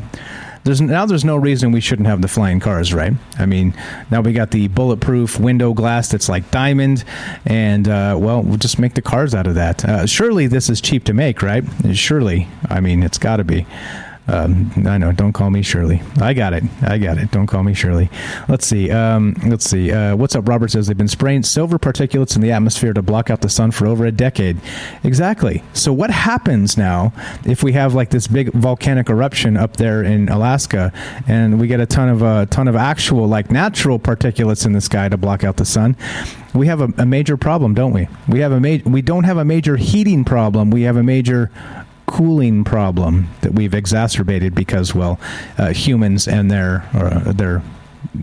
there's 0.63 0.81
now 0.81 1.05
there's 1.05 1.25
no 1.25 1.35
reason 1.35 1.71
we 1.71 1.81
shouldn't 1.81 2.07
have 2.07 2.21
the 2.21 2.27
flying 2.27 2.59
cars, 2.59 2.93
right? 2.93 3.13
I 3.37 3.45
mean, 3.45 3.73
now 4.11 4.21
we 4.21 4.33
got 4.33 4.51
the 4.51 4.67
bulletproof 4.67 5.39
window 5.39 5.73
glass 5.73 6.09
that's 6.09 6.29
like 6.29 6.49
diamond, 6.51 7.03
and 7.45 7.87
uh, 7.87 8.17
well, 8.19 8.41
we'll 8.41 8.57
just 8.57 8.79
make 8.79 8.93
the 8.93 9.01
cars 9.01 9.33
out 9.33 9.47
of 9.47 9.55
that. 9.55 9.83
Uh, 9.85 10.05
surely 10.05 10.47
this 10.47 10.69
is 10.69 10.81
cheap 10.81 11.03
to 11.05 11.13
make, 11.13 11.41
right? 11.41 11.63
Surely, 11.93 12.47
I 12.69 12.79
mean, 12.79 13.03
it's 13.03 13.17
got 13.17 13.37
to 13.37 13.43
be. 13.43 13.65
Um, 14.29 14.71
I 14.85 14.99
know. 14.99 15.11
Don't 15.11 15.33
call 15.33 15.49
me 15.49 15.63
Shirley. 15.63 16.01
I 16.21 16.33
got 16.33 16.53
it. 16.53 16.63
I 16.83 16.99
got 16.99 17.17
it. 17.17 17.31
Don't 17.31 17.47
call 17.47 17.63
me 17.63 17.73
Shirley. 17.73 18.11
Let's 18.47 18.65
see. 18.65 18.91
Um, 18.91 19.35
let's 19.47 19.67
see. 19.67 19.91
Uh, 19.91 20.15
what's 20.15 20.35
up? 20.35 20.47
Robert 20.47 20.69
says 20.69 20.85
they've 20.85 20.95
been 20.95 21.07
spraying 21.07 21.41
silver 21.41 21.79
particulates 21.79 22.35
in 22.35 22.41
the 22.41 22.51
atmosphere 22.51 22.93
to 22.93 23.01
block 23.01 23.31
out 23.31 23.41
the 23.41 23.49
sun 23.49 23.71
for 23.71 23.87
over 23.87 24.05
a 24.05 24.11
decade. 24.11 24.57
Exactly. 25.03 25.63
So 25.73 25.91
what 25.91 26.11
happens 26.11 26.77
now 26.77 27.11
if 27.43 27.63
we 27.63 27.73
have 27.73 27.95
like 27.95 28.11
this 28.11 28.27
big 28.27 28.53
volcanic 28.53 29.09
eruption 29.09 29.57
up 29.57 29.77
there 29.77 30.03
in 30.03 30.29
Alaska, 30.29 30.93
and 31.27 31.59
we 31.59 31.67
get 31.67 31.79
a 31.79 31.87
ton 31.87 32.09
of 32.09 32.21
a 32.21 32.25
uh, 32.25 32.45
ton 32.45 32.67
of 32.67 32.75
actual 32.75 33.27
like 33.27 33.49
natural 33.49 33.97
particulates 33.97 34.63
in 34.65 34.73
the 34.73 34.81
sky 34.81 35.09
to 35.09 35.17
block 35.17 35.43
out 35.43 35.57
the 35.57 35.65
sun? 35.65 35.95
We 36.53 36.67
have 36.67 36.81
a, 36.81 36.93
a 36.97 37.05
major 37.05 37.35
problem, 37.35 37.73
don't 37.73 37.93
we? 37.93 38.07
We 38.27 38.39
have 38.41 38.51
a 38.51 38.59
major. 38.59 38.87
We 38.87 39.01
don't 39.01 39.23
have 39.23 39.37
a 39.37 39.45
major 39.45 39.75
heating 39.75 40.23
problem. 40.23 40.69
We 40.69 40.83
have 40.83 40.97
a 40.97 41.03
major 41.03 41.49
cooling 42.09 42.63
problem 42.63 43.29
that 43.41 43.53
we've 43.53 43.73
exacerbated 43.73 44.55
because, 44.55 44.95
well, 44.95 45.19
uh, 45.57 45.71
humans 45.73 46.27
and 46.27 46.49
their 46.49 46.87
uh, 46.93 47.31
their 47.31 47.59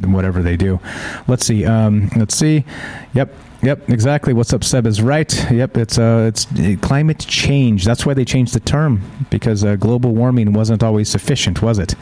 whatever 0.05 0.43
they 0.43 0.57
do. 0.57 0.81
Let's 1.29 1.47
see. 1.47 1.65
Um, 1.65 2.11
let's 2.17 2.37
see. 2.37 2.65
Yep. 3.15 3.35
Yep, 3.63 3.89
exactly. 3.89 4.35
What's 4.35 4.53
up, 4.53 4.63
Seb 4.63 4.87
is 4.87 5.01
right. 5.01 5.51
Yep, 5.51 5.79
it's 5.79 5.99
uh, 5.99 6.27
it's 6.29 6.47
uh, 6.53 6.77
climate 6.83 7.21
change. 7.21 7.87
That's 7.87 8.05
why 8.05 8.13
they 8.13 8.25
changed 8.25 8.53
the 8.53 8.61
term 8.61 9.01
because 9.31 9.65
uh, 9.65 9.77
global 9.77 10.13
warming 10.13 10.53
wasn't 10.53 10.83
always 10.83 11.09
sufficient, 11.09 11.63
was 11.63 11.79
it? 11.79 11.95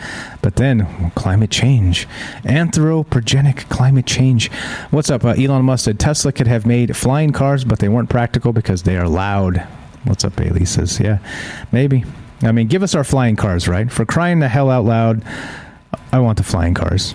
But 0.43 0.57
then 0.57 0.79
well, 1.01 1.13
climate 1.15 1.51
change, 1.51 2.09
anthropogenic 2.43 3.69
climate 3.69 4.05
change. 4.05 4.51
What's 4.91 5.11
up, 5.11 5.25
uh, 5.25 5.29
Elon 5.39 5.65
Musk 5.65 5.85
said 5.85 6.01
Tesla 6.01 6.33
could 6.33 6.49
have 6.49 6.67
made 6.67 6.97
flying 6.97 7.31
cars, 7.31 7.65
but 7.65 7.79
they 7.79 7.89
weren't 7.89 8.11
practical 8.11 8.53
because 8.53 8.83
they 8.83 8.97
are 8.97 9.09
loud. 9.09 9.65
What's 10.05 10.25
up, 10.25 10.37
Bailey 10.37 10.65
says, 10.65 11.01
yeah, 11.01 11.19
maybe. 11.73 12.05
I 12.43 12.53
mean, 12.53 12.69
give 12.69 12.83
us 12.83 12.95
our 12.95 13.05
flying 13.05 13.37
cars, 13.37 13.67
right? 13.69 13.91
For 13.91 14.05
crying 14.05 14.41
the 14.41 14.49
hell 14.49 14.71
out 14.71 14.85
loud, 14.85 15.23
I 16.13 16.19
want 16.19 16.39
the 16.39 16.45
flying 16.45 16.75
cars. 16.75 17.15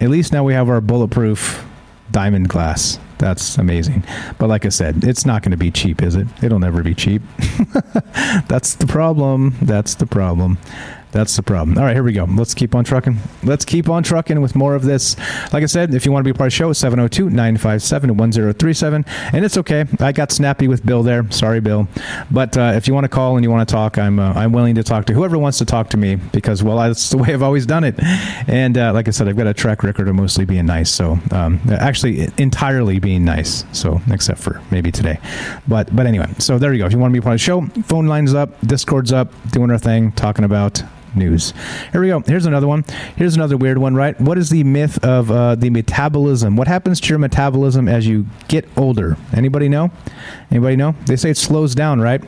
At 0.00 0.10
least 0.10 0.32
now 0.32 0.44
we 0.44 0.52
have 0.52 0.68
our 0.68 0.80
bulletproof 0.80 1.64
diamond 2.10 2.48
glass. 2.48 2.98
That's 3.18 3.56
amazing. 3.56 4.04
But 4.38 4.48
like 4.48 4.66
I 4.66 4.68
said, 4.68 5.04
it's 5.04 5.24
not 5.24 5.42
going 5.42 5.52
to 5.52 5.56
be 5.56 5.70
cheap, 5.70 6.02
is 6.02 6.14
it? 6.14 6.26
It'll 6.42 6.58
never 6.58 6.82
be 6.82 6.94
cheap. 6.94 7.22
That's 8.48 8.74
the 8.74 8.86
problem. 8.86 9.56
That's 9.62 9.94
the 9.94 10.06
problem. 10.06 10.58
That's 11.12 11.34
the 11.36 11.42
problem. 11.42 11.78
All 11.78 11.84
right, 11.84 11.94
here 11.94 12.02
we 12.02 12.12
go. 12.12 12.24
Let's 12.24 12.52
keep 12.52 12.74
on 12.74 12.84
trucking. 12.84 13.18
Let's 13.42 13.64
keep 13.64 13.88
on 13.88 14.02
trucking 14.02 14.40
with 14.40 14.54
more 14.54 14.74
of 14.74 14.82
this. 14.82 15.16
Like 15.52 15.62
I 15.62 15.66
said, 15.66 15.94
if 15.94 16.04
you 16.04 16.12
want 16.12 16.26
to 16.26 16.32
be 16.32 16.36
part 16.36 16.48
of 16.48 16.52
the 16.52 16.56
show, 16.56 16.72
702 16.72 17.30
957 17.30 18.16
1037. 18.16 19.04
And 19.32 19.44
it's 19.44 19.56
okay. 19.56 19.86
I 20.00 20.12
got 20.12 20.32
snappy 20.32 20.68
with 20.68 20.84
Bill 20.84 21.02
there. 21.02 21.30
Sorry, 21.30 21.60
Bill. 21.60 21.88
But 22.30 22.56
uh, 22.56 22.72
if 22.74 22.86
you 22.86 22.94
want 22.94 23.04
to 23.04 23.08
call 23.08 23.36
and 23.36 23.44
you 23.44 23.50
want 23.50 23.66
to 23.66 23.72
talk, 23.72 23.98
I'm, 23.98 24.18
uh, 24.18 24.32
I'm 24.34 24.52
willing 24.52 24.74
to 24.74 24.82
talk 24.82 25.06
to 25.06 25.14
whoever 25.14 25.38
wants 25.38 25.58
to 25.58 25.64
talk 25.64 25.88
to 25.90 25.96
me 25.96 26.16
because, 26.16 26.62
well, 26.62 26.76
that's 26.76 27.08
the 27.10 27.18
way 27.18 27.32
I've 27.32 27.42
always 27.42 27.66
done 27.66 27.84
it. 27.84 27.94
And 28.48 28.76
uh, 28.76 28.92
like 28.92 29.08
I 29.08 29.10
said, 29.12 29.28
I've 29.28 29.36
got 29.36 29.46
a 29.46 29.54
track 29.54 29.82
record 29.82 30.08
of 30.08 30.14
mostly 30.14 30.44
being 30.44 30.66
nice. 30.66 30.90
So 30.90 31.18
um, 31.30 31.60
actually, 31.70 32.28
entirely 32.36 32.98
being 32.98 33.24
nice. 33.24 33.64
So 33.72 34.00
except 34.10 34.40
for 34.40 34.60
maybe 34.70 34.92
today. 34.92 35.18
But, 35.68 35.94
but 35.94 36.06
anyway, 36.06 36.28
so 36.38 36.58
there 36.58 36.72
you 36.72 36.80
go. 36.80 36.86
If 36.86 36.92
you 36.92 36.98
want 36.98 37.14
to 37.14 37.18
be 37.18 37.22
part 37.22 37.34
of 37.34 37.40
the 37.40 37.44
show, 37.44 37.66
phone 37.84 38.06
lines 38.06 38.34
up, 38.34 38.60
Discord's 38.66 39.12
up, 39.12 39.32
doing 39.50 39.70
our 39.70 39.78
thing, 39.78 40.12
talking 40.12 40.44
about 40.44 40.82
news. 41.16 41.52
Here 41.92 42.00
we 42.00 42.08
go. 42.08 42.20
Here's 42.20 42.46
another 42.46 42.68
one. 42.68 42.84
Here's 43.16 43.34
another 43.34 43.56
weird 43.56 43.78
one, 43.78 43.94
right? 43.94 44.18
What 44.20 44.38
is 44.38 44.50
the 44.50 44.64
myth 44.64 45.02
of 45.04 45.30
uh, 45.30 45.54
the 45.54 45.70
metabolism? 45.70 46.56
What 46.56 46.68
happens 46.68 47.00
to 47.00 47.08
your 47.08 47.18
metabolism 47.18 47.88
as 47.88 48.06
you 48.06 48.26
get 48.48 48.68
older? 48.76 49.16
Anybody 49.32 49.68
know? 49.68 49.90
Anybody 50.50 50.76
know? 50.76 50.94
They 51.06 51.16
say 51.16 51.30
it 51.30 51.36
slows 51.36 51.74
down, 51.74 52.00
right? 52.00 52.22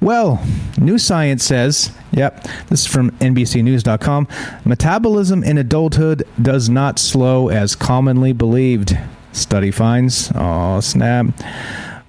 Well, 0.00 0.44
new 0.78 0.98
science 0.98 1.44
says, 1.44 1.92
yep, 2.10 2.42
this 2.66 2.80
is 2.80 2.86
from 2.86 3.12
NBCNews.com 3.12 4.26
metabolism 4.64 5.44
in 5.44 5.58
adulthood 5.58 6.26
does 6.40 6.68
not 6.68 6.98
slow 6.98 7.48
as 7.48 7.76
commonly 7.76 8.32
believed. 8.32 8.98
Study 9.32 9.70
finds. 9.70 10.32
Oh, 10.34 10.80
snap. 10.80 11.26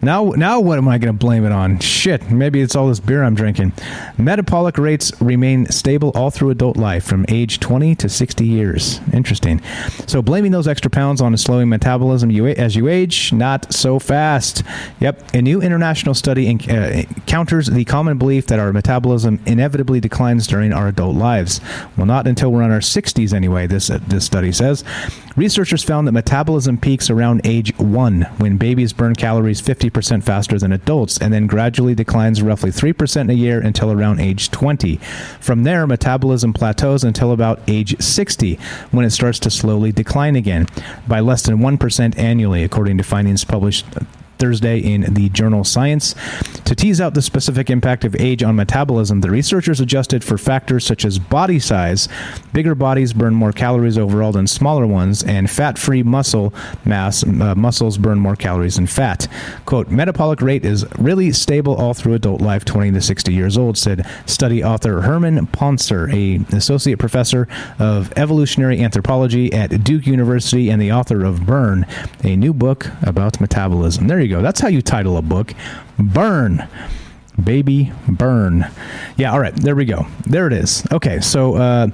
Now, 0.03 0.25
now 0.35 0.59
what 0.59 0.77
am 0.77 0.89
I 0.89 0.97
going 0.97 1.13
to 1.13 1.17
blame 1.17 1.45
it 1.45 1.53
on? 1.53 1.79
Shit, 1.79 2.29
maybe 2.29 2.59
it's 2.59 2.75
all 2.75 2.89
this 2.89 2.99
beer 2.99 3.23
I'm 3.23 3.35
drinking. 3.35 3.71
Metabolic 4.17 4.77
rates 4.77 5.13
remain 5.21 5.65
stable 5.67 6.11
all 6.13 6.29
through 6.29 6.49
adult 6.49 6.75
life 6.75 7.05
from 7.05 7.25
age 7.29 7.61
20 7.61 7.95
to 7.95 8.09
60 8.09 8.45
years. 8.45 8.99
Interesting. 9.13 9.61
So 10.07 10.21
blaming 10.21 10.51
those 10.51 10.67
extra 10.67 10.91
pounds 10.91 11.21
on 11.21 11.33
a 11.33 11.37
slowing 11.37 11.69
metabolism 11.69 12.31
as 12.31 12.75
you 12.75 12.89
age, 12.89 13.31
not 13.31 13.73
so 13.73 13.97
fast. 13.97 14.63
Yep, 14.99 15.35
a 15.35 15.41
new 15.41 15.61
international 15.61 16.15
study 16.15 16.47
in, 16.47 16.59
uh, 16.69 17.03
counters 17.25 17.67
the 17.67 17.85
common 17.85 18.17
belief 18.17 18.47
that 18.47 18.59
our 18.59 18.73
metabolism 18.73 19.39
inevitably 19.45 20.01
declines 20.01 20.47
during 20.47 20.73
our 20.73 20.89
adult 20.89 21.15
lives. 21.15 21.61
Well, 21.95 22.07
not 22.07 22.27
until 22.27 22.51
we're 22.51 22.63
in 22.63 22.71
our 22.71 22.79
60s 22.79 23.33
anyway, 23.33 23.67
this, 23.67 23.89
uh, 23.89 23.99
this 24.05 24.25
study 24.25 24.51
says. 24.51 24.83
Researchers 25.37 25.81
found 25.83 26.07
that 26.07 26.11
metabolism 26.11 26.77
peaks 26.77 27.09
around 27.09 27.41
age 27.45 27.75
1 27.79 28.21
when 28.37 28.57
babies 28.57 28.91
burn 28.91 29.15
calories 29.15 29.61
50% 29.61 29.92
faster 30.01 30.59
than 30.59 30.71
adults 30.71 31.17
and 31.17 31.33
then 31.33 31.47
gradually 31.47 31.95
declines 31.95 32.41
roughly 32.41 32.71
3% 32.71 33.29
a 33.29 33.33
year 33.33 33.59
until 33.59 33.91
around 33.91 34.19
age 34.19 34.51
20. 34.51 34.97
From 35.39 35.63
there, 35.63 35.87
metabolism 35.87 36.53
plateaus 36.53 37.03
until 37.03 37.31
about 37.31 37.61
age 37.67 37.99
60 38.01 38.59
when 38.91 39.05
it 39.05 39.11
starts 39.11 39.39
to 39.39 39.49
slowly 39.49 39.91
decline 39.91 40.35
again 40.35 40.67
by 41.07 41.19
less 41.19 41.43
than 41.43 41.59
1% 41.59 42.17
annually, 42.17 42.63
according 42.63 42.97
to 42.97 43.03
findings 43.03 43.43
published 43.43 43.85
Thursday 44.43 44.77
in 44.79 45.13
the 45.13 45.29
journal 45.29 45.63
Science. 45.63 46.15
To 46.65 46.75
tease 46.75 46.99
out 46.99 47.13
the 47.13 47.21
specific 47.21 47.69
impact 47.69 48.03
of 48.03 48.13
age 48.19 48.43
on 48.43 48.57
metabolism, 48.57 49.21
the 49.21 49.31
researchers 49.31 49.79
adjusted 49.79 50.21
for 50.21 50.37
factors 50.37 50.85
such 50.85 51.05
as 51.05 51.17
body 51.17 51.59
size. 51.59 52.09
Bigger 52.51 52.75
bodies 52.75 53.13
burn 53.13 53.33
more 53.35 53.53
calories 53.53 53.97
overall 53.97 54.33
than 54.33 54.47
smaller 54.47 54.85
ones, 54.85 55.23
and 55.23 55.49
fat 55.49 55.77
free 55.77 56.03
muscle 56.03 56.53
mass, 56.83 57.23
uh, 57.23 57.55
muscles 57.55 57.97
burn 57.97 58.19
more 58.19 58.35
calories 58.35 58.75
than 58.75 58.85
fat. 58.85 59.29
Quote, 59.65 59.89
metabolic 59.89 60.41
rate 60.41 60.65
is 60.65 60.85
really 60.97 61.31
stable 61.31 61.75
all 61.75 61.93
through 61.93 62.13
adult 62.13 62.41
life, 62.41 62.65
20 62.65 62.91
to 62.91 63.01
60 63.01 63.33
years 63.33 63.57
old, 63.57 63.77
said 63.77 64.05
study 64.25 64.61
author 64.61 65.01
Herman 65.03 65.47
Pontzer, 65.47 66.11
a 66.13 66.53
associate 66.53 66.99
professor 66.99 67.47
of 67.79 68.11
evolutionary 68.17 68.81
anthropology 68.81 69.53
at 69.53 69.85
Duke 69.85 70.05
University 70.05 70.69
and 70.69 70.81
the 70.81 70.91
author 70.91 71.23
of 71.23 71.45
Burn, 71.45 71.85
a 72.25 72.35
new 72.35 72.53
book 72.53 72.87
about 73.03 73.39
metabolism. 73.39 74.07
There 74.07 74.19
you 74.19 74.27
go 74.27 74.32
go. 74.34 74.41
That's 74.41 74.59
how 74.59 74.67
you 74.67 74.81
title 74.81 75.17
a 75.17 75.21
book. 75.21 75.53
Burn. 75.99 76.67
Baby 77.41 77.91
Burn. 78.07 78.67
Yeah, 79.17 79.31
all 79.31 79.39
right. 79.39 79.55
There 79.55 79.75
we 79.75 79.86
go. 79.86 80.07
There 80.25 80.47
it 80.47 80.53
is. 80.53 80.86
Okay, 80.91 81.19
so 81.19 81.55
uh, 81.55 81.88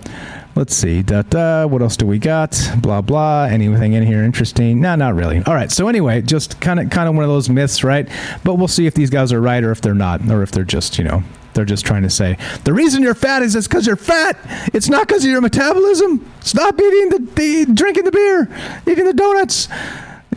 let's 0.55 0.75
see. 0.75 1.01
Da, 1.01 1.21
da, 1.23 1.65
what 1.65 1.81
else 1.81 1.97
do 1.97 2.05
we 2.05 2.17
got? 2.19 2.59
Blah 2.77 3.01
blah. 3.01 3.45
Anything 3.45 3.93
in 3.93 4.05
here 4.05 4.23
interesting? 4.23 4.81
No, 4.81 4.95
not 4.95 5.15
really. 5.15 5.41
All 5.45 5.53
right. 5.53 5.71
So 5.71 5.87
anyway, 5.87 6.21
just 6.21 6.59
kind 6.59 6.79
of 6.79 6.89
kind 6.89 7.07
of 7.07 7.15
one 7.15 7.23
of 7.23 7.29
those 7.29 7.49
myths, 7.49 7.83
right? 7.83 8.07
But 8.43 8.55
we'll 8.55 8.67
see 8.67 8.85
if 8.85 8.93
these 8.93 9.09
guys 9.09 9.31
are 9.31 9.41
right 9.41 9.63
or 9.63 9.71
if 9.71 9.81
they're 9.81 9.93
not, 9.93 10.29
or 10.29 10.43
if 10.43 10.51
they're 10.51 10.63
just 10.63 10.97
you 10.97 11.03
know 11.03 11.23
they're 11.53 11.65
just 11.65 11.85
trying 11.85 12.03
to 12.03 12.09
say 12.09 12.37
the 12.63 12.73
reason 12.73 13.01
you're 13.01 13.15
fat 13.15 13.41
is 13.41 13.55
it's 13.55 13.67
because 13.67 13.87
you're 13.87 13.95
fat. 13.95 14.37
It's 14.73 14.89
not 14.89 15.07
because 15.07 15.23
of 15.23 15.31
your 15.31 15.41
metabolism. 15.41 16.29
Stop 16.41 16.79
eating 16.79 17.09
the, 17.09 17.19
the 17.35 17.73
drinking 17.73 18.03
the 18.03 18.11
beer, 18.11 18.49
eating 18.87 19.05
the 19.05 19.13
donuts. 19.13 19.67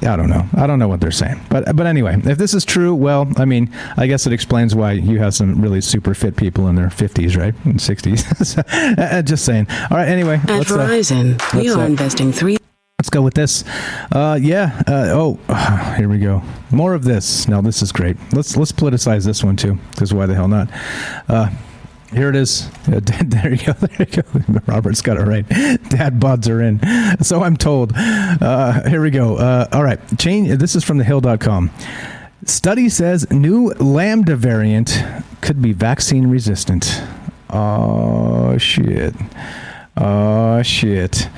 I 0.04 0.16
don't 0.16 0.30
know. 0.30 0.46
I 0.54 0.66
don't 0.66 0.78
know 0.78 0.88
what 0.88 1.00
they're 1.00 1.10
saying. 1.10 1.40
But 1.48 1.76
but 1.76 1.86
anyway, 1.86 2.20
if 2.24 2.38
this 2.38 2.54
is 2.54 2.64
true, 2.64 2.94
well, 2.94 3.30
I 3.36 3.44
mean, 3.44 3.70
I 3.96 4.06
guess 4.06 4.26
it 4.26 4.32
explains 4.32 4.74
why 4.74 4.92
you 4.92 5.18
have 5.18 5.34
some 5.34 5.60
really 5.60 5.80
super 5.80 6.14
fit 6.14 6.36
people 6.36 6.68
in 6.68 6.74
their 6.74 6.88
50s, 6.88 7.36
right? 7.36 7.54
And 7.64 7.78
60s. 7.78 8.62
Uh, 9.02 9.22
just 9.22 9.44
saying. 9.44 9.66
All 9.90 9.96
right, 9.96 10.08
anyway. 10.08 10.36
At 10.44 10.50
uh, 10.50 10.64
Verizon, 10.64 11.40
uh, 11.40 11.58
we 11.58 11.70
are 11.70 11.80
uh, 11.80 11.86
investing 11.86 12.32
3 12.32 12.56
Let's 12.98 13.10
go 13.10 13.22
with 13.22 13.34
this. 13.34 13.64
Uh, 14.12 14.38
yeah. 14.40 14.82
Uh, 14.86 15.08
oh, 15.12 15.94
here 15.98 16.08
we 16.08 16.18
go. 16.18 16.42
More 16.70 16.94
of 16.94 17.04
this. 17.04 17.48
Now 17.48 17.60
this 17.60 17.82
is 17.82 17.92
great. 17.92 18.16
Let's 18.32 18.56
let's 18.56 18.72
politicize 18.72 19.24
this 19.24 19.42
one 19.42 19.56
too, 19.56 19.78
because 19.90 20.14
why 20.14 20.26
the 20.26 20.34
hell 20.34 20.48
not? 20.48 20.70
Here 22.12 22.28
it 22.28 22.36
is. 22.36 22.70
there 22.86 23.54
you 23.54 23.64
go. 23.64 23.72
There 23.80 24.06
you 24.08 24.22
go. 24.22 24.62
Robert's 24.66 25.00
got 25.02 25.16
it 25.16 25.22
right. 25.22 25.48
Dad 25.48 26.20
bods 26.20 26.48
are 26.48 26.60
in. 26.60 26.80
So 27.22 27.42
I'm 27.42 27.56
told. 27.56 27.92
Uh, 27.96 28.88
here 28.88 29.00
we 29.00 29.10
go. 29.10 29.36
Uh, 29.36 29.66
all 29.72 29.82
right. 29.82 29.98
Change. 30.18 30.58
This 30.58 30.76
is 30.76 30.84
from 30.84 30.98
thehill.com. 30.98 31.70
Study 32.44 32.88
says 32.88 33.30
new 33.30 33.70
Lambda 33.74 34.36
variant 34.36 35.02
could 35.40 35.62
be 35.62 35.72
vaccine 35.72 36.26
resistant. 36.26 37.02
Oh, 37.50 38.58
shit. 38.58 39.14
Oh, 39.96 40.62
shit. 40.62 41.28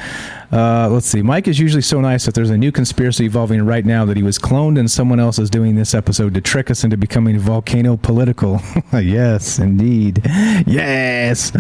Uh, 0.55 0.89
let's 0.89 1.07
see. 1.07 1.21
Mike 1.21 1.49
is 1.49 1.59
usually 1.59 1.83
so 1.83 2.01
nice 2.01 2.27
that 2.27 2.35
there's 2.35 2.51
a 2.51 2.57
new 2.57 2.71
conspiracy 2.71 3.25
evolving 3.25 3.67
right 3.67 3.85
now 3.85 4.05
that 4.05 4.17
he 4.17 4.23
was 4.23 4.39
cloned 4.39 4.79
and 4.79 4.89
someone 4.89 5.19
else 5.19 5.37
is 5.41 5.51
doing 5.51 5.75
this 5.75 5.95
episode 5.95 6.33
to 6.33 6.41
trick 6.41 6.71
us 6.71 6.85
into 6.85 6.97
becoming 6.97 7.37
volcano 7.41 7.97
political. 7.97 8.61
yes, 8.93 9.59
indeed. 9.59 10.23
Yes. 10.65 11.51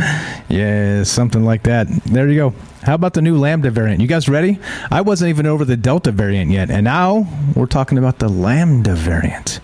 Yes, 0.48 1.10
something 1.10 1.44
like 1.44 1.64
that. 1.64 1.88
There 2.04 2.28
you 2.28 2.36
go. 2.36 2.54
How 2.84 2.94
about 2.94 3.14
the 3.14 3.22
new 3.22 3.36
Lambda 3.36 3.72
variant? 3.72 4.00
You 4.00 4.06
guys 4.06 4.28
ready? 4.28 4.60
I 4.92 5.00
wasn't 5.00 5.30
even 5.30 5.46
over 5.46 5.64
the 5.64 5.76
Delta 5.76 6.12
variant 6.12 6.52
yet, 6.52 6.70
and 6.70 6.84
now 6.84 7.26
we're 7.56 7.66
talking 7.66 7.98
about 7.98 8.20
the 8.20 8.28
Lambda 8.28 8.94
variant. 8.94 9.58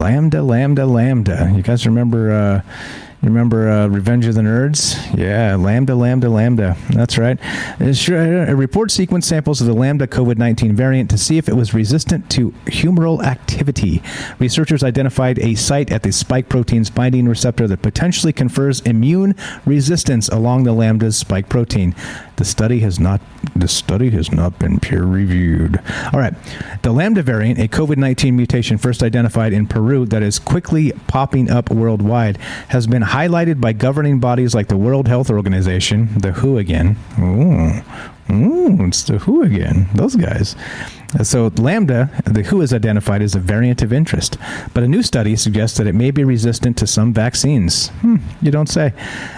Lambda, 0.00 0.42
Lambda, 0.42 0.86
Lambda. 0.86 1.52
You 1.54 1.62
guys 1.62 1.84
remember? 1.84 2.32
Uh, 2.32 2.62
remember 3.22 3.68
uh, 3.68 3.86
Revenge 3.88 4.26
of 4.26 4.34
the 4.34 4.40
Nerds? 4.40 4.96
Yeah, 5.16 5.56
Lambda, 5.56 5.94
Lambda, 5.94 6.28
Lambda. 6.28 6.76
That's 6.90 7.18
right. 7.18 7.38
A 7.80 8.54
report 8.56 8.90
sequence 8.90 9.26
samples 9.26 9.60
of 9.60 9.66
the 9.66 9.74
Lambda 9.74 10.06
COVID 10.06 10.38
19 10.38 10.74
variant 10.74 11.10
to 11.10 11.18
see 11.18 11.38
if 11.38 11.48
it 11.48 11.54
was 11.54 11.74
resistant 11.74 12.30
to 12.30 12.50
humoral 12.66 13.22
activity. 13.24 14.02
Researchers 14.38 14.82
identified 14.82 15.38
a 15.38 15.54
site 15.54 15.90
at 15.90 16.02
the 16.02 16.12
spike 16.12 16.48
protein's 16.48 16.90
binding 16.90 17.28
receptor 17.28 17.66
that 17.68 17.82
potentially 17.82 18.32
confers 18.32 18.80
immune 18.80 19.34
resistance 19.64 20.28
along 20.28 20.64
the 20.64 20.72
Lambda's 20.72 21.16
spike 21.16 21.48
protein. 21.48 21.94
The 22.36 22.44
study 22.44 22.80
has 22.80 22.98
not 22.98 23.20
the 23.54 23.68
study 23.68 24.10
has 24.10 24.32
not 24.32 24.58
been 24.58 24.80
peer 24.80 25.04
reviewed. 25.04 25.80
All 26.12 26.18
right. 26.18 26.34
The 26.82 26.92
Lambda 26.92 27.22
variant, 27.22 27.58
a 27.58 27.68
COVID-19 27.68 28.32
mutation 28.34 28.78
first 28.78 29.02
identified 29.02 29.52
in 29.52 29.66
Peru 29.66 30.06
that 30.06 30.22
is 30.22 30.38
quickly 30.38 30.92
popping 31.06 31.50
up 31.50 31.70
worldwide, 31.70 32.38
has 32.68 32.86
been 32.86 33.02
highlighted 33.12 33.60
by 33.60 33.74
governing 33.74 34.18
bodies 34.20 34.54
like 34.54 34.68
the 34.68 34.76
World 34.76 35.06
Health 35.06 35.28
Organization, 35.28 36.08
the 36.18 36.32
WHO 36.32 36.56
again. 36.56 36.96
Ooh, 37.20 37.82
Ooh, 38.32 38.86
it's 38.86 39.02
the 39.02 39.18
WHO 39.18 39.42
again. 39.42 39.86
Those 39.94 40.16
guys. 40.16 40.56
So, 41.20 41.52
Lambda, 41.58 42.10
the 42.24 42.42
WHO 42.42 42.62
is 42.62 42.72
identified 42.72 43.20
as 43.20 43.34
a 43.34 43.38
variant 43.38 43.82
of 43.82 43.92
interest, 43.92 44.38
but 44.72 44.82
a 44.82 44.88
new 44.88 45.02
study 45.02 45.36
suggests 45.36 45.76
that 45.76 45.86
it 45.86 45.94
may 45.94 46.10
be 46.10 46.24
resistant 46.24 46.78
to 46.78 46.86
some 46.86 47.12
vaccines. 47.12 47.88
Hmm, 48.00 48.16
you 48.40 48.50
don't 48.50 48.68
say. 48.68 48.94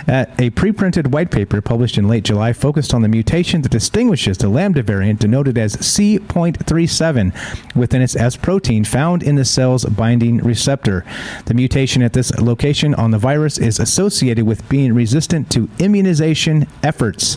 Uh, 0.07 0.27
a 0.39 0.51
preprinted 0.51 1.09
white 1.09 1.33
paper 1.33 1.61
published 1.61 1.99
in 1.99 2.09
late 2.09 2.23
July 2.25 2.53
focused 2.53 2.95
on 2.95 3.03
the 3.03 3.09
mutation 3.09 3.63
that 3.63 3.73
distinguishes 3.73 4.39
the 4.39 4.49
Lambda 4.49 4.83
variant, 4.83 5.19
denoted 5.19 5.59
as 5.59 5.73
C.37, 5.85 7.75
within 7.75 8.03
its 8.03 8.15
S 8.15 8.37
protein 8.37 8.85
found 8.85 9.25
in 9.25 9.35
the 9.35 9.45
cell's 9.45 9.85
binding 9.85 10.39
receptor. 10.39 11.05
The 11.47 11.55
mutation 11.55 12.03
at 12.03 12.13
this 12.13 12.33
location 12.39 12.95
on 12.95 13.11
the 13.11 13.19
virus 13.19 13.59
is 13.59 13.81
associated 13.81 14.47
with 14.47 14.69
being 14.69 14.95
resistant 14.95 15.51
to 15.51 15.69
immunization 15.81 16.69
efforts 16.85 17.37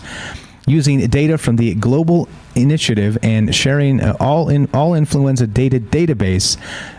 using 0.67 0.99
data 1.07 1.37
from 1.37 1.55
the 1.55 1.73
Global 1.75 2.27
Initiative 2.53 3.17
and 3.23 3.55
sharing 3.55 4.01
uh, 4.01 4.17
all 4.19 4.49
in 4.49 4.67
all 4.73 4.93
influenza 4.93 5.47
data 5.47 5.79
database. 5.79 6.57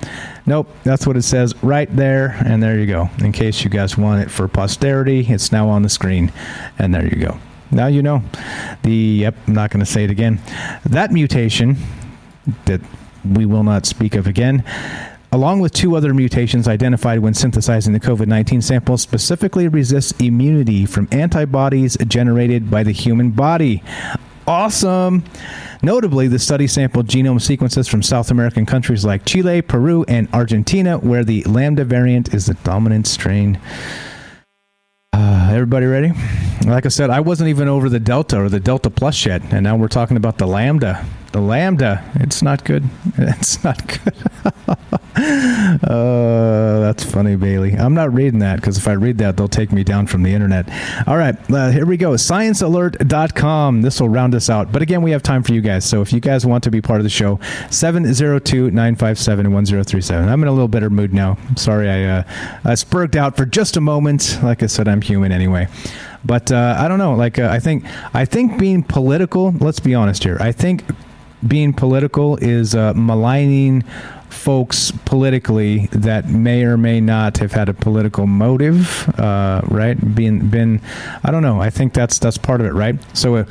Nope. 0.46 0.68
That's 0.84 1.08
what 1.08 1.16
it 1.16 1.22
says 1.22 1.54
right 1.64 1.94
there. 1.96 2.36
And 2.46 2.62
there 2.62 2.78
you 2.78 2.86
go. 2.86 3.10
In 3.20 3.32
case 3.32 3.64
you 3.64 3.70
guys 3.70 3.98
want 3.98 4.22
it 4.22 4.30
for 4.30 4.48
posterity, 4.50 5.26
it's 5.30 5.52
now 5.52 5.70
on 5.70 5.84
the 5.84 5.90
screen. 5.90 6.32
And 6.78 6.94
there 6.94 7.06
you 7.06 7.16
go. 7.16 7.40
Now 7.72 7.88
you 7.88 8.04
know. 8.04 8.24
The, 8.84 8.92
yep, 8.92 9.36
I'm 9.48 9.54
not 9.54 9.70
going 9.70 9.80
to 9.80 9.86
say 9.86 10.04
it 10.04 10.12
again. 10.12 10.42
That 10.86 11.12
mutation 11.12 11.78
that 12.66 12.82
we 13.24 13.46
will 13.46 13.64
not 13.64 13.86
speak 13.86 14.16
of 14.16 14.28
again 14.28 14.64
along 15.32 15.60
with 15.60 15.72
two 15.72 15.96
other 15.96 16.14
mutations 16.14 16.68
identified 16.68 17.20
when 17.20 17.34
synthesizing 17.34 17.94
the 17.94 18.00
COVID 18.00 18.28
19 18.28 18.62
sample, 18.62 18.98
specifically 18.98 19.68
resists 19.68 20.12
immunity 20.20 20.86
from 20.86 21.08
antibodies 21.12 21.98
generated 22.08 22.72
by 22.72 22.84
the 22.84 22.92
human 22.92 23.30
body. 23.32 23.84
Awesome! 24.50 25.24
Notably, 25.84 26.28
the 26.28 26.40
study 26.40 26.66
sampled 26.66 27.06
genome 27.06 27.40
sequences 27.40 27.88
from 27.88 28.02
South 28.02 28.32
American 28.32 28.66
countries 28.66 29.06
like 29.06 29.24
Chile, 29.24 29.62
Peru, 29.62 30.04
and 30.08 30.28
Argentina, 30.34 30.98
where 30.98 31.24
the 31.24 31.44
Lambda 31.44 31.86
variant 31.86 32.34
is 32.34 32.48
the 32.48 32.56
dominant 32.56 33.06
strain. 33.06 33.60
Uh, 35.14 35.52
everybody 35.54 35.86
ready? 35.86 36.14
Like 36.66 36.88
I 36.88 36.90
said, 36.90 37.12
I 37.12 37.20
wasn't 37.20 37.50
even 37.50 37.68
over 37.68 37.90
the 37.90 38.00
Delta 38.00 38.42
or 38.42 38.50
the 38.50 38.60
Delta 38.60 38.90
Plus 38.90 39.24
yet, 39.24 39.44
and 39.54 39.66
now 39.66 39.78
we're 39.78 39.88
talking 39.88 40.18
about 40.18 40.40
the 40.40 40.48
Lambda. 40.48 41.06
The 41.32 41.42
Lambda. 41.42 42.04
It's 42.16 42.42
not 42.42 42.66
good. 42.66 42.90
It's 43.20 43.64
not 43.64 43.88
good. 43.88 44.16
uh, 45.84 46.80
that's 46.80 47.04
funny, 47.04 47.36
Bailey. 47.36 47.74
I'm 47.74 47.94
not 47.94 48.14
reading 48.14 48.40
that 48.40 48.58
because 48.58 48.78
if 48.78 48.88
I 48.88 48.94
read 48.94 49.18
that, 49.18 49.38
they'll 49.38 49.48
take 49.48 49.72
me 49.72 49.84
down 49.84 50.08
from 50.08 50.24
the 50.24 50.34
internet. 50.34 50.70
All 51.08 51.18
right, 51.18 51.36
uh, 51.52 51.72
here 51.72 51.86
we 51.86 51.98
go. 51.98 52.12
ScienceAlert.com. 52.12 53.82
This 53.82 54.00
will 54.00 54.10
round 54.10 54.36
us 54.36 54.50
out. 54.50 54.72
But 54.72 54.82
again, 54.82 55.02
we 55.02 55.12
have 55.12 55.24
time 55.24 55.44
for 55.44 55.54
you 55.54 55.62
guys. 55.62 55.84
So 55.84 56.02
if 56.02 56.14
you 56.14 56.20
guys 56.20 56.46
want 56.46 56.64
to 56.66 56.72
be 56.72 56.82
part 56.82 57.00
of 57.00 57.04
the 57.04 57.10
show, 57.10 57.40
702 57.70 58.72
957 58.72 59.52
1037. 59.52 60.30
I'm 60.30 60.42
in 60.42 60.48
a 60.48 60.52
little 60.52 60.68
better 60.68 60.90
mood 60.90 61.14
now. 61.14 61.38
sorry 61.56 61.90
I, 61.90 62.04
uh, 62.04 62.24
I 62.64 62.74
spurged 62.74 63.16
out 63.16 63.36
for 63.36 63.46
just 63.46 63.78
a 63.78 63.82
moment. 63.82 64.40
Like 64.44 64.64
I 64.64 64.68
said, 64.68 64.88
I'm 64.88 65.02
human 65.02 65.32
anyway. 65.32 65.68
But 66.24 66.52
uh, 66.52 66.76
I 66.78 66.88
don't 66.88 67.00
know. 67.00 67.16
Like 67.16 67.40
uh, 67.40 67.50
I 67.50 67.60
think 67.60 67.86
I 68.14 68.26
think 68.26 68.60
being 68.60 68.84
political. 68.84 69.52
Let's 69.52 69.80
be 69.80 69.96
honest 69.96 70.24
here. 70.24 70.38
I 70.40 70.52
think 70.52 70.84
being 71.48 71.74
political 71.74 72.36
is 72.38 72.76
uh, 72.76 72.94
maligning 72.96 73.84
folks 74.30 74.92
politically 75.06 75.88
that 75.88 76.28
may 76.30 76.64
or 76.64 76.78
may 76.78 77.02
not 77.02 77.38
have 77.38 77.52
had 77.52 77.70
a 77.70 77.74
political 77.74 78.28
motive, 78.28 79.10
uh, 79.20 79.62
right? 79.66 80.16
Being 80.16 80.50
been, 80.50 80.82
I 81.24 81.32
don't 81.32 81.44
know. 81.44 81.62
I 81.62 81.70
think 81.70 81.94
that's 81.94 82.20
that's 82.20 82.38
part 82.38 82.62
of 82.62 82.68
it, 82.68 82.74
right? 82.74 82.96
So. 83.16 83.38
Uh, 83.38 83.46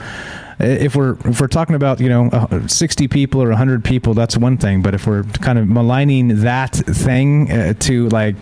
if 0.61 0.97
we're 0.97 1.17
if 1.25 1.41
we're 1.41 1.47
talking 1.47 1.77
about 1.77 2.01
you 2.01 2.09
know 2.09 2.49
60 2.67 3.07
people 3.07 3.41
or 3.41 3.51
100 3.51 3.85
people 3.85 4.13
that's 4.13 4.37
one 4.37 4.59
thing 4.59 4.83
but 4.83 4.93
if 4.93 5.07
we're 5.07 5.23
kind 5.23 5.57
of 5.57 5.69
maligning 5.69 6.41
that 6.41 6.75
thing 6.75 7.49
uh, 7.53 7.75
to 7.75 8.09
like 8.09 8.35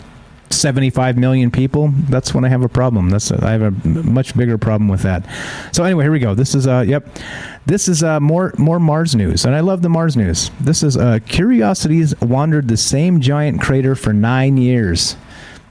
75 0.51 1.17
million 1.17 1.51
people, 1.51 1.89
that's 2.09 2.35
when 2.35 2.45
I 2.45 2.49
have 2.49 2.63
a 2.63 2.69
problem. 2.69 3.11
That's 3.11 3.31
I 3.31 3.53
have 3.53 3.63
a 3.63 3.89
much 3.89 4.37
bigger 4.37 4.59
problem 4.59 4.89
with 4.89 5.03
that. 5.03 5.27
So 5.73 5.85
anyway, 5.85 6.05
here 6.05 6.13
we 6.13 6.19
go. 6.19 6.35
This 6.35 6.55
is 6.55 6.67
uh 6.67 6.85
yep. 6.87 7.07
This 7.67 7.89
is 7.89 8.05
uh, 8.05 8.21
more 8.21 8.53
more 8.59 8.79
Mars 8.79 9.17
news, 9.17 9.45
and 9.45 9.55
I 9.55 9.61
love 9.61 9.83
the 9.83 9.89
Mars 9.89 10.17
news. 10.17 10.53
This 10.61 10.85
is 10.85 10.97
uh, 10.97 11.19
Curiosity's 11.27 12.19
wandered 12.21 12.69
the 12.69 12.77
same 12.77 13.21
giant 13.21 13.61
crater 13.61 13.97
for 13.97 14.13
nine 14.13 14.57
years. 14.57 15.17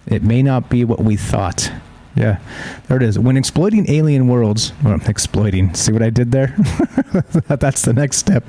It 0.05 0.21
may 0.21 0.43
not 0.43 0.69
be 0.69 0.83
what 0.83 0.99
we 0.99 1.15
thought. 1.15 1.71
Yeah, 2.15 2.39
there 2.87 2.97
it 2.97 3.03
is. 3.03 3.19
When 3.19 3.35
exploiting 3.35 3.89
alien 3.89 4.27
worlds, 4.27 4.71
well, 4.83 4.99
exploiting, 5.05 5.73
see 5.73 5.91
what 5.91 6.01
I 6.01 6.09
did 6.09 6.31
there? 6.31 6.55
That's 7.47 7.81
the 7.81 7.93
next 7.93 8.17
step. 8.17 8.43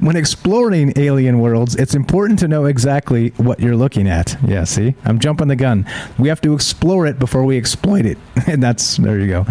When 0.00 0.16
exploring 0.16 0.94
alien 0.96 1.38
worlds, 1.38 1.76
it's 1.76 1.94
important 1.94 2.38
to 2.38 2.48
know 2.48 2.64
exactly 2.64 3.28
what 3.36 3.60
you're 3.60 3.76
looking 3.76 4.08
at. 4.08 4.36
Yeah, 4.46 4.64
see? 4.64 4.94
I'm 5.04 5.18
jumping 5.18 5.48
the 5.48 5.56
gun. 5.56 5.86
We 6.18 6.28
have 6.28 6.40
to 6.42 6.54
explore 6.54 7.06
it 7.06 7.18
before 7.18 7.44
we 7.44 7.56
exploit 7.56 8.06
it. 8.06 8.18
And 8.46 8.62
that's, 8.62 8.96
there 8.96 9.20
you 9.20 9.28
go. 9.28 9.44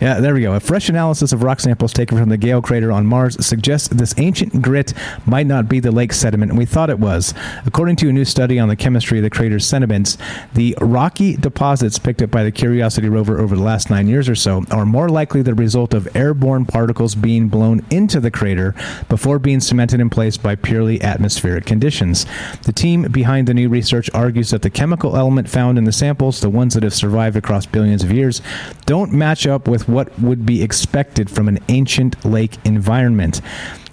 Yeah, 0.00 0.20
there 0.20 0.32
we 0.32 0.40
go. 0.40 0.54
A 0.54 0.60
fresh 0.60 0.88
analysis 0.88 1.32
of 1.32 1.42
rock 1.42 1.60
samples 1.60 1.92
taken 1.92 2.16
from 2.16 2.28
the 2.30 2.36
Gale 2.38 2.62
crater 2.62 2.90
on 2.90 3.04
Mars 3.04 3.44
suggests 3.44 3.88
this 3.88 4.14
ancient 4.16 4.62
grit 4.62 4.94
might 5.26 5.46
not 5.46 5.68
be 5.68 5.80
the 5.80 5.90
lake 5.90 6.12
sediment 6.12 6.54
we 6.54 6.64
thought 6.64 6.88
it 6.88 6.98
was. 7.00 7.34
According 7.66 7.96
to 7.96 8.08
a 8.08 8.12
new 8.12 8.24
study 8.24 8.58
on 8.58 8.68
the 8.68 8.76
chemistry 8.76 9.18
of 9.18 9.24
the 9.24 9.28
crater's 9.28 9.66
sediments, 9.66 10.16
the 10.54 10.74
rocky 10.80 11.36
deposits 11.36 11.98
picked 11.98 12.22
up 12.22 12.30
by 12.30 12.42
the 12.44 12.52
Curiosity 12.52 13.07
rover 13.08 13.40
over 13.40 13.56
the 13.56 13.62
last 13.62 13.90
nine 13.90 14.08
years 14.08 14.28
or 14.28 14.34
so 14.34 14.64
are 14.70 14.86
more 14.86 15.08
likely 15.08 15.42
the 15.42 15.54
result 15.54 15.94
of 15.94 16.08
airborne 16.16 16.64
particles 16.64 17.14
being 17.14 17.48
blown 17.48 17.84
into 17.90 18.20
the 18.20 18.30
crater 18.30 18.74
before 19.08 19.38
being 19.38 19.60
cemented 19.60 20.00
in 20.00 20.10
place 20.10 20.36
by 20.36 20.54
purely 20.54 21.00
atmospheric 21.02 21.66
conditions. 21.66 22.26
The 22.64 22.72
team 22.72 23.02
behind 23.10 23.48
the 23.48 23.54
new 23.54 23.68
research 23.68 24.10
argues 24.14 24.50
that 24.50 24.62
the 24.62 24.70
chemical 24.70 25.16
element 25.16 25.48
found 25.48 25.78
in 25.78 25.84
the 25.84 25.92
samples, 25.92 26.40
the 26.40 26.50
ones 26.50 26.74
that 26.74 26.82
have 26.82 26.94
survived 26.94 27.36
across 27.36 27.66
billions 27.66 28.02
of 28.02 28.12
years, 28.12 28.42
don't 28.86 29.12
match 29.12 29.46
up 29.46 29.68
with 29.68 29.88
what 29.88 30.18
would 30.18 30.46
be 30.46 30.62
expected 30.62 31.30
from 31.30 31.48
an 31.48 31.58
ancient 31.68 32.24
lake 32.24 32.56
environment. 32.64 33.40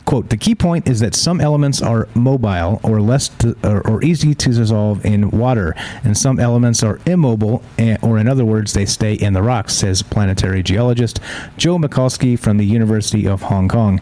Quote, 0.05 0.29
the 0.29 0.37
key 0.37 0.53
point 0.53 0.87
is 0.87 0.99
that 0.99 1.15
some 1.15 1.41
elements 1.41 1.81
are 1.81 2.07
mobile 2.13 2.79
or 2.83 3.01
less 3.01 3.29
to, 3.39 3.57
or, 3.63 3.85
or, 3.87 4.03
easy 4.03 4.35
to 4.35 4.49
dissolve 4.49 5.03
in 5.03 5.31
water, 5.31 5.73
and 6.03 6.15
some 6.15 6.39
elements 6.39 6.83
are 6.83 6.99
immobile, 7.07 7.63
and, 7.79 7.97
or 8.03 8.19
in 8.19 8.27
other 8.27 8.45
words, 8.45 8.73
they 8.73 8.85
stay 8.85 9.13
in 9.13 9.33
the 9.33 9.41
rocks, 9.41 9.73
says 9.73 10.03
planetary 10.03 10.61
geologist 10.61 11.19
Joe 11.57 11.77
Michalski 11.77 12.37
from 12.37 12.57
the 12.57 12.65
University 12.65 13.27
of 13.27 13.41
Hong 13.43 13.67
Kong. 13.67 13.99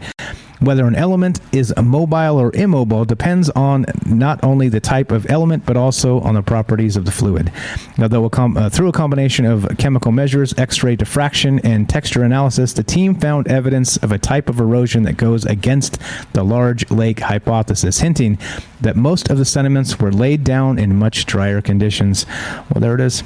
Whether 0.63 0.87
an 0.87 0.95
element 0.95 1.41
is 1.51 1.73
mobile 1.83 2.39
or 2.39 2.55
immobile 2.55 3.03
depends 3.03 3.49
on 3.49 3.85
not 4.05 4.41
only 4.45 4.69
the 4.69 4.79
type 4.79 5.11
of 5.11 5.29
element 5.29 5.65
but 5.65 5.75
also 5.75 6.21
on 6.21 6.35
the 6.35 6.41
properties 6.41 6.95
of 6.95 7.03
the 7.03 7.11
fluid. 7.11 7.51
Now, 7.97 8.07
though, 8.07 8.27
uh, 8.27 8.69
through 8.69 8.87
a 8.87 8.93
combination 8.93 9.45
of 9.45 9.67
chemical 9.77 10.13
measures, 10.13 10.57
X-ray 10.57 10.95
diffraction, 10.95 11.59
and 11.65 11.89
texture 11.89 12.23
analysis, 12.23 12.71
the 12.71 12.83
team 12.83 13.13
found 13.15 13.49
evidence 13.49 13.97
of 13.97 14.13
a 14.13 14.17
type 14.17 14.47
of 14.47 14.61
erosion 14.61 15.03
that 15.03 15.17
goes 15.17 15.43
against 15.43 15.99
the 16.31 16.45
large 16.45 16.89
lake 16.89 17.19
hypothesis, 17.19 17.99
hinting 17.99 18.37
that 18.79 18.95
most 18.95 19.29
of 19.29 19.37
the 19.37 19.45
sediments 19.45 19.99
were 19.99 20.13
laid 20.13 20.45
down 20.45 20.79
in 20.79 20.97
much 20.97 21.25
drier 21.25 21.61
conditions. 21.61 22.25
Well, 22.69 22.79
there 22.79 22.95
it 22.95 23.01
is. 23.01 23.21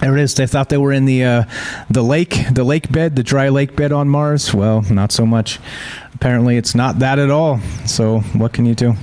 There 0.00 0.16
it 0.16 0.20
is. 0.20 0.34
They 0.34 0.46
thought 0.46 0.68
they 0.68 0.78
were 0.78 0.92
in 0.92 1.06
the 1.06 1.24
uh, 1.24 1.44
the 1.90 2.02
lake, 2.02 2.36
the 2.52 2.64
lake 2.64 2.90
bed, 2.90 3.16
the 3.16 3.22
dry 3.22 3.48
lake 3.48 3.74
bed 3.74 3.92
on 3.92 4.08
Mars. 4.08 4.54
Well, 4.54 4.82
not 4.82 5.10
so 5.10 5.26
much. 5.26 5.58
Apparently, 6.14 6.56
it's 6.56 6.74
not 6.74 7.00
that 7.00 7.18
at 7.18 7.30
all. 7.30 7.60
So, 7.86 8.20
what 8.20 8.52
can 8.52 8.64
you 8.64 8.74
do? 8.74 8.94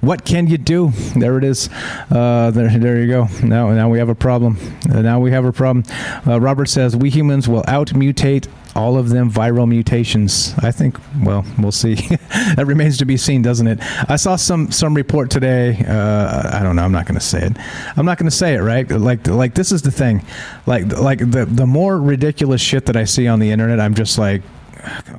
What 0.00 0.24
can 0.24 0.46
you 0.46 0.56
do? 0.56 0.92
There 1.14 1.36
it 1.36 1.44
is. 1.44 1.68
Uh, 2.10 2.50
there, 2.52 2.70
there 2.78 3.02
you 3.02 3.06
go. 3.06 3.28
Now, 3.42 3.70
now 3.72 3.90
we 3.90 3.98
have 3.98 4.08
a 4.08 4.14
problem. 4.14 4.58
Uh, 4.90 5.02
now 5.02 5.20
we 5.20 5.30
have 5.30 5.44
a 5.44 5.52
problem. 5.52 5.84
Uh, 6.26 6.40
Robert 6.40 6.66
says 6.66 6.96
we 6.96 7.10
humans 7.10 7.46
will 7.48 7.64
out 7.68 7.88
mutate 7.88 8.48
all 8.74 8.96
of 8.96 9.08
them 9.08 9.30
viral 9.30 9.68
mutations. 9.68 10.54
I 10.58 10.70
think. 10.70 10.98
Well, 11.22 11.44
we'll 11.58 11.72
see. 11.72 11.94
that 12.54 12.64
remains 12.66 12.98
to 12.98 13.04
be 13.04 13.16
seen, 13.16 13.42
doesn't 13.42 13.66
it? 13.66 13.78
I 14.08 14.16
saw 14.16 14.36
some 14.36 14.70
some 14.70 14.94
report 14.94 15.30
today. 15.30 15.84
Uh, 15.86 16.58
I 16.58 16.62
don't 16.62 16.76
know. 16.76 16.82
I'm 16.82 16.92
not 16.92 17.06
going 17.06 17.18
to 17.18 17.24
say 17.24 17.42
it. 17.46 17.56
I'm 17.96 18.06
not 18.06 18.18
going 18.18 18.30
to 18.30 18.36
say 18.36 18.54
it. 18.54 18.60
Right? 18.60 18.88
Like 18.90 19.26
like 19.26 19.54
this 19.54 19.72
is 19.72 19.82
the 19.82 19.90
thing. 19.90 20.24
Like 20.66 20.86
like 20.96 21.18
the 21.18 21.46
the 21.46 21.66
more 21.66 22.00
ridiculous 22.00 22.60
shit 22.60 22.86
that 22.86 22.96
I 22.96 23.04
see 23.04 23.28
on 23.28 23.38
the 23.38 23.50
internet, 23.50 23.80
I'm 23.80 23.94
just 23.94 24.18
like, 24.18 24.42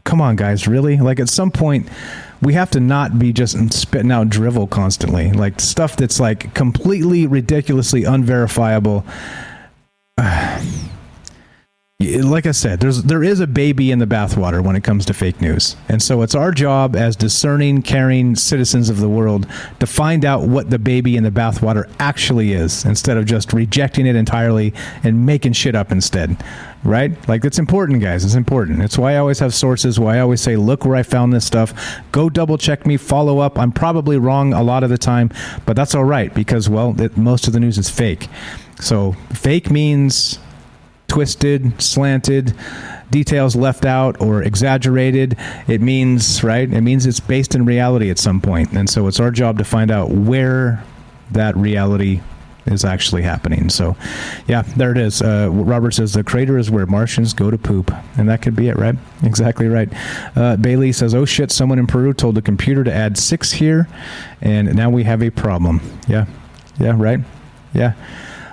come 0.04 0.22
on, 0.22 0.36
guys, 0.36 0.68
really? 0.68 0.98
Like 0.98 1.20
at 1.20 1.30
some 1.30 1.52
point 1.52 1.90
we 2.42 2.54
have 2.54 2.72
to 2.72 2.80
not 2.80 3.20
be 3.20 3.32
just 3.32 3.74
spitting 3.74 4.12
out 4.12 4.30
drivel 4.30 4.68
constantly, 4.68 5.32
like 5.32 5.60
stuff 5.60 5.96
that's 5.96 6.20
like 6.20 6.54
completely 6.54 7.28
ridiculously 7.28 8.04
unverifiable. 8.04 9.06
like 12.02 12.46
I 12.46 12.52
said, 12.52 12.80
there's 12.80 13.04
there 13.04 13.24
is 13.24 13.40
a 13.40 13.48
baby 13.48 13.92
in 13.92 14.00
the 14.00 14.06
bathwater 14.06 14.64
when 14.64 14.76
it 14.76 14.84
comes 14.84 15.06
to 15.06 15.14
fake 15.14 15.42
news, 15.42 15.76
and 15.90 16.02
so 16.02 16.22
it's 16.22 16.36
our 16.36 16.52
job 16.52 16.96
as 16.96 17.16
discerning, 17.16 17.82
caring 17.82 18.36
citizens 18.36 18.90
of 18.90 18.98
the 18.98 19.10
world 19.10 19.48
to 19.80 19.88
find 19.88 20.26
out 20.26 20.44
what 20.44 20.70
the 20.70 20.80
baby 20.80 21.18
in 21.18 21.24
the 21.24 21.32
bathwater 21.32 21.90
actually 22.00 22.54
is, 22.54 22.86
instead 22.86 23.18
of 23.18 23.26
just 23.26 23.54
rejecting 23.54 24.06
it 24.06 24.16
entirely 24.16 24.74
and 25.04 25.26
making 25.26 25.54
shit 25.54 25.76
up 25.76 25.92
instead. 25.92 26.38
Right? 26.84 27.12
Like 27.28 27.46
it's 27.46 27.60
important, 27.60 28.02
guys. 28.02 28.26
It's 28.26 28.34
important. 28.34 28.82
It's 28.82 28.98
why 28.98 29.14
I 29.14 29.18
always 29.18 29.38
have 29.40 29.54
sources. 29.54 30.00
Why 30.00 30.18
I 30.18 30.20
always 30.20 30.42
say, 30.42 30.56
"Look 30.56 30.84
where 30.84 30.96
I 30.96 31.04
found 31.04 31.32
this 31.32 31.46
stuff." 31.46 31.74
Go 32.12 32.30
double 32.30 32.58
check 32.58 32.86
me. 32.86 32.98
Follow 32.98 33.40
up. 33.40 33.60
I'm 33.60 33.72
probably 33.72 34.18
wrong 34.18 34.54
a 34.54 34.64
lot 34.64 34.84
of 34.84 34.90
the 34.90 34.98
time, 34.98 35.30
but 35.66 35.76
that's 35.76 35.94
all 35.94 36.06
right 36.06 36.34
because 36.34 36.70
well, 36.70 37.00
it, 37.00 37.18
most 37.18 37.48
of 37.48 37.54
the 37.54 37.60
news 37.60 37.78
is 37.78 37.90
fake. 37.90 38.28
So 38.80 39.12
fake 39.34 39.70
means 39.70 40.40
twisted, 41.12 41.82
slanted, 41.82 42.54
details 43.10 43.54
left 43.54 43.84
out 43.84 44.22
or 44.22 44.42
exaggerated. 44.42 45.36
It 45.68 45.82
means, 45.82 46.42
right? 46.42 46.72
It 46.72 46.80
means 46.80 47.06
it's 47.06 47.20
based 47.20 47.54
in 47.54 47.66
reality 47.66 48.10
at 48.10 48.18
some 48.18 48.40
point. 48.40 48.72
And 48.72 48.90
so 48.90 49.08
it's 49.08 49.20
our 49.20 49.30
job 49.30 49.58
to 49.58 49.66
find 49.66 49.92
out 49.92 50.10
where 50.10 50.82
that 51.32 51.58
reality 51.58 52.22
is 52.66 52.86
actually 52.86 53.24
happening. 53.24 53.70
So, 53.70 53.98
yeah, 54.48 54.62
there 54.78 54.92
it 54.92 54.98
is. 54.98 55.22
Uh, 55.22 55.50
Robert 55.52 55.92
says 55.96 56.14
the 56.14 56.24
crater 56.24 56.58
is 56.58 56.72
where 56.72 56.86
Martians 56.86 57.34
go 57.34 57.52
to 57.52 57.58
poop, 57.58 57.94
and 58.18 58.30
that 58.30 58.42
could 58.42 58.56
be 58.56 58.70
it, 58.70 58.78
right? 58.78 58.96
Exactly 59.24 59.68
right. 59.68 59.90
Uh, 60.36 60.56
Bailey 60.58 60.92
says, 60.92 61.16
"Oh 61.16 61.26
shit! 61.26 61.52
Someone 61.52 61.80
in 61.80 61.88
Peru 61.88 62.14
told 62.14 62.36
the 62.36 62.42
computer 62.42 62.84
to 62.84 62.94
add 62.94 63.18
six 63.18 63.52
here, 63.52 63.88
and 64.42 64.76
now 64.76 64.92
we 64.92 65.04
have 65.04 65.24
a 65.24 65.32
problem." 65.32 65.82
Yeah, 66.08 66.28
yeah, 66.80 66.94
right. 66.96 67.20
Yeah. 67.74 67.94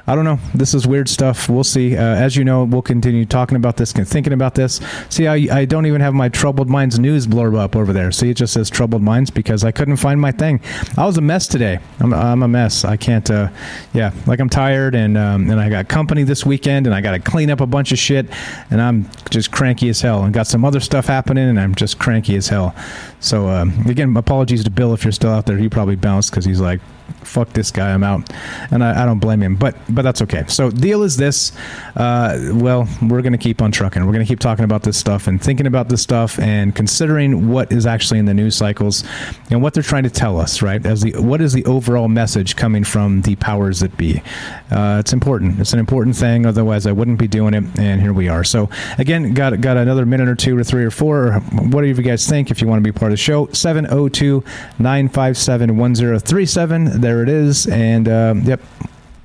I 0.09 0.15
don't 0.15 0.25
know. 0.25 0.39
This 0.55 0.73
is 0.73 0.87
weird 0.87 1.07
stuff. 1.07 1.51
We'll 1.51 1.63
see. 1.63 1.95
Uh, 1.95 2.01
as 2.01 2.35
you 2.35 2.43
know, 2.43 2.65
we'll 2.65 2.81
continue 2.81 3.27
talking 3.27 3.57
about 3.57 3.77
this 3.77 3.93
thinking 3.93 4.33
about 4.33 4.55
this. 4.55 4.81
See, 5.11 5.27
I, 5.27 5.35
I 5.55 5.65
don't 5.67 5.85
even 5.85 6.01
have 6.01 6.15
my 6.15 6.31
Troubled 6.31 6.71
Minds 6.71 6.99
news 6.99 7.27
blurb 7.27 7.59
up 7.59 7.77
over 7.77 7.93
there. 7.93 8.11
See, 8.11 8.31
it 8.31 8.39
just 8.39 8.55
says 8.55 8.71
Troubled 8.71 9.03
Minds 9.03 9.29
because 9.29 9.65
I 9.65 9.71
couldn't 9.71 9.97
find 9.97 10.19
my 10.19 10.33
thing. 10.33 10.63
I 10.97 11.05
was 11.05 11.19
a 11.19 11.21
mess 11.21 11.47
today. 11.47 11.79
I'm, 12.01 12.15
I'm 12.15 12.43
a 12.43 12.49
mess. 12.49 12.87
I 12.87 12.97
can't, 12.97 13.31
uh, 13.31 13.51
yeah, 13.93 14.13
like 14.27 14.41
I'm 14.41 14.49
tired 14.49 14.95
and, 14.95 15.19
um, 15.19 15.51
and 15.51 15.61
I 15.61 15.69
got 15.69 15.89
company 15.89 16.23
this 16.23 16.47
weekend 16.47 16.87
and 16.87 16.95
I 16.95 17.03
got 17.03 17.13
to 17.13 17.19
clean 17.19 17.51
up 17.51 17.61
a 17.61 17.67
bunch 17.67 17.93
of 17.93 17.99
shit 17.99 18.29
and 18.71 18.81
I'm 18.81 19.11
just 19.29 19.53
cranky 19.53 19.91
as 19.91 20.01
hell 20.01 20.25
and 20.25 20.33
got 20.33 20.47
some 20.47 20.65
other 20.65 20.81
stuff 20.81 21.05
happening 21.05 21.51
and 21.51 21.61
I'm 21.61 21.75
just 21.75 21.99
cranky 21.99 22.35
as 22.37 22.49
hell. 22.49 22.75
So, 23.21 23.51
um, 23.51 23.85
again, 23.87 24.17
apologies 24.17 24.65
to 24.65 24.71
Bill 24.71 24.95
if 24.95 25.05
you're 25.05 25.13
still 25.13 25.33
out 25.33 25.45
there. 25.45 25.59
He 25.59 25.69
probably 25.69 25.97
bounced 25.97 26.31
because 26.31 26.47
he's 26.47 26.61
like, 26.63 26.81
fuck 27.23 27.53
this 27.53 27.71
guy, 27.71 27.93
I'm 27.93 28.03
out, 28.03 28.31
and 28.71 28.83
I, 28.83 29.03
I, 29.03 29.07
don't 29.07 29.19
blame 29.19 29.43
him. 29.43 29.57
But 29.57 29.77
but 29.89 30.03
that's 30.03 30.23
okay. 30.23 30.45
So 30.49 30.71
deal 30.71 31.03
is 31.03 31.17
this. 31.17 31.53
Uh, 31.97 32.51
well, 32.55 32.89
we're 33.03 33.23
gonna 33.23 33.39
keep 33.39 33.63
on 33.63 33.71
trucking. 33.71 34.05
We're 34.07 34.13
gonna 34.13 34.25
keep 34.25 34.41
talking 34.41 34.65
about 34.65 34.83
this 34.83 34.97
stuff 34.97 35.27
and 35.27 35.43
thinking 35.43 35.67
about 35.67 35.89
this 35.89 36.03
stuff 36.03 36.39
and 36.39 36.75
considering 36.75 37.49
what 37.49 37.73
is 37.73 37.87
actually 37.87 38.19
in 38.19 38.25
the 38.25 38.35
news 38.35 38.57
cycles 38.57 39.05
and 39.51 39.63
what 39.63 39.75
they're 39.75 39.83
trying 39.83 40.05
to 40.05 40.11
tell 40.11 40.41
us. 40.41 40.63
Right? 40.63 40.85
As 40.85 41.03
the 41.03 41.13
what 41.21 41.41
is 41.41 41.53
the 41.53 41.65
overall 41.65 42.09
message 42.09 42.57
coming 42.57 42.85
from 42.85 43.23
the 43.23 43.37
powers 43.37 43.81
that 43.81 43.97
be? 43.97 44.23
Uh, 44.71 44.99
it's 45.01 45.13
important. 45.13 45.61
It's 45.61 45.73
an 45.73 45.79
important 45.79 46.17
thing. 46.17 46.47
Otherwise, 46.47 46.87
I 46.87 46.93
wouldn't 46.93 47.19
be 47.19 47.29
doing 47.29 47.55
it. 47.55 47.65
And 47.79 48.01
here 48.01 48.13
we 48.13 48.29
are. 48.29 48.45
So 48.45 48.71
again, 48.99 49.35
got 49.35 49.61
got 49.61 49.77
another 49.77 50.07
minute 50.07 50.29
or 50.29 50.35
two 50.35 50.57
or 50.57 50.65
three 50.65 50.85
or 50.85 50.91
four. 50.91 51.29
Or 51.29 51.41
what 51.41 51.83
do 51.83 51.89
you 51.89 51.95
guys 51.95 52.29
think? 52.29 52.51
If 52.51 52.61
you 52.61 52.69
want 52.69 52.83
to 52.83 52.93
be 52.93 52.97
part 52.97 53.13
of 53.13 53.19
the 53.19 53.23
show, 53.23 53.47
702 53.49 54.45
957 54.79 55.77
1037 55.77 56.98
there 57.01 57.23
it 57.23 57.29
is. 57.29 57.67
And 57.67 58.09
um, 58.09 58.43
yep, 58.43 58.61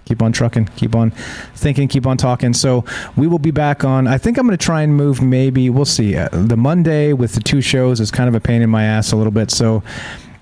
keep 0.06 0.22
on 0.22 0.32
trucking, 0.32 0.66
keep 0.76 0.96
on 0.96 1.12
thinking, 1.56 1.88
keep 1.88 2.06
on 2.06 2.18
talking. 2.18 2.54
So 2.54 2.86
we 3.16 3.28
will 3.28 3.40
be 3.40 3.52
back 3.52 3.84
on. 3.84 4.08
I 4.08 4.18
think 4.18 4.38
I'm 4.38 4.46
going 4.46 4.58
to 4.58 4.64
try 4.64 4.82
and 4.82 4.96
move. 4.96 5.22
Maybe 5.22 5.70
we'll 5.70 5.86
see. 5.86 6.16
Uh, 6.16 6.30
the 6.32 6.58
Monday 6.58 7.14
with 7.14 7.34
the 7.34 7.42
two 7.42 7.62
shows 7.62 8.00
is 8.00 8.12
kind 8.12 8.28
of 8.28 8.36
a 8.36 8.40
pain 8.40 8.62
in 8.62 8.70
my 8.70 8.84
ass 8.84 9.12
a 9.12 9.16
little 9.16 9.32
bit. 9.32 9.52
So. 9.52 9.84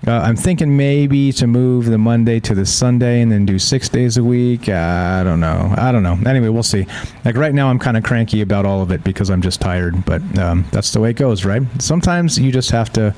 Uh, 0.04 0.10
I'm 0.10 0.34
thinking 0.34 0.76
maybe 0.76 1.30
to 1.34 1.46
move 1.46 1.84
the 1.84 1.96
Monday 1.96 2.40
to 2.40 2.56
the 2.56 2.66
Sunday 2.66 3.20
and 3.20 3.30
then 3.30 3.46
do 3.46 3.56
six 3.56 3.88
days 3.88 4.16
a 4.16 4.24
week. 4.24 4.68
I 4.68 5.22
don't 5.22 5.38
know. 5.38 5.72
I 5.76 5.92
don't 5.92 6.02
know. 6.02 6.18
Anyway, 6.26 6.48
we'll 6.48 6.64
see. 6.64 6.88
Like 7.24 7.36
right 7.36 7.54
now, 7.54 7.68
I'm 7.68 7.78
kind 7.78 7.96
of 7.96 8.02
cranky 8.02 8.40
about 8.40 8.66
all 8.66 8.82
of 8.82 8.90
it 8.90 9.04
because 9.04 9.30
I'm 9.30 9.40
just 9.40 9.60
tired. 9.60 10.04
But 10.04 10.20
um, 10.40 10.64
that's 10.72 10.92
the 10.92 10.98
way 10.98 11.10
it 11.10 11.16
goes, 11.16 11.44
right? 11.44 11.62
Sometimes 11.80 12.36
you 12.36 12.50
just 12.50 12.72
have 12.72 12.92
to 12.94 13.14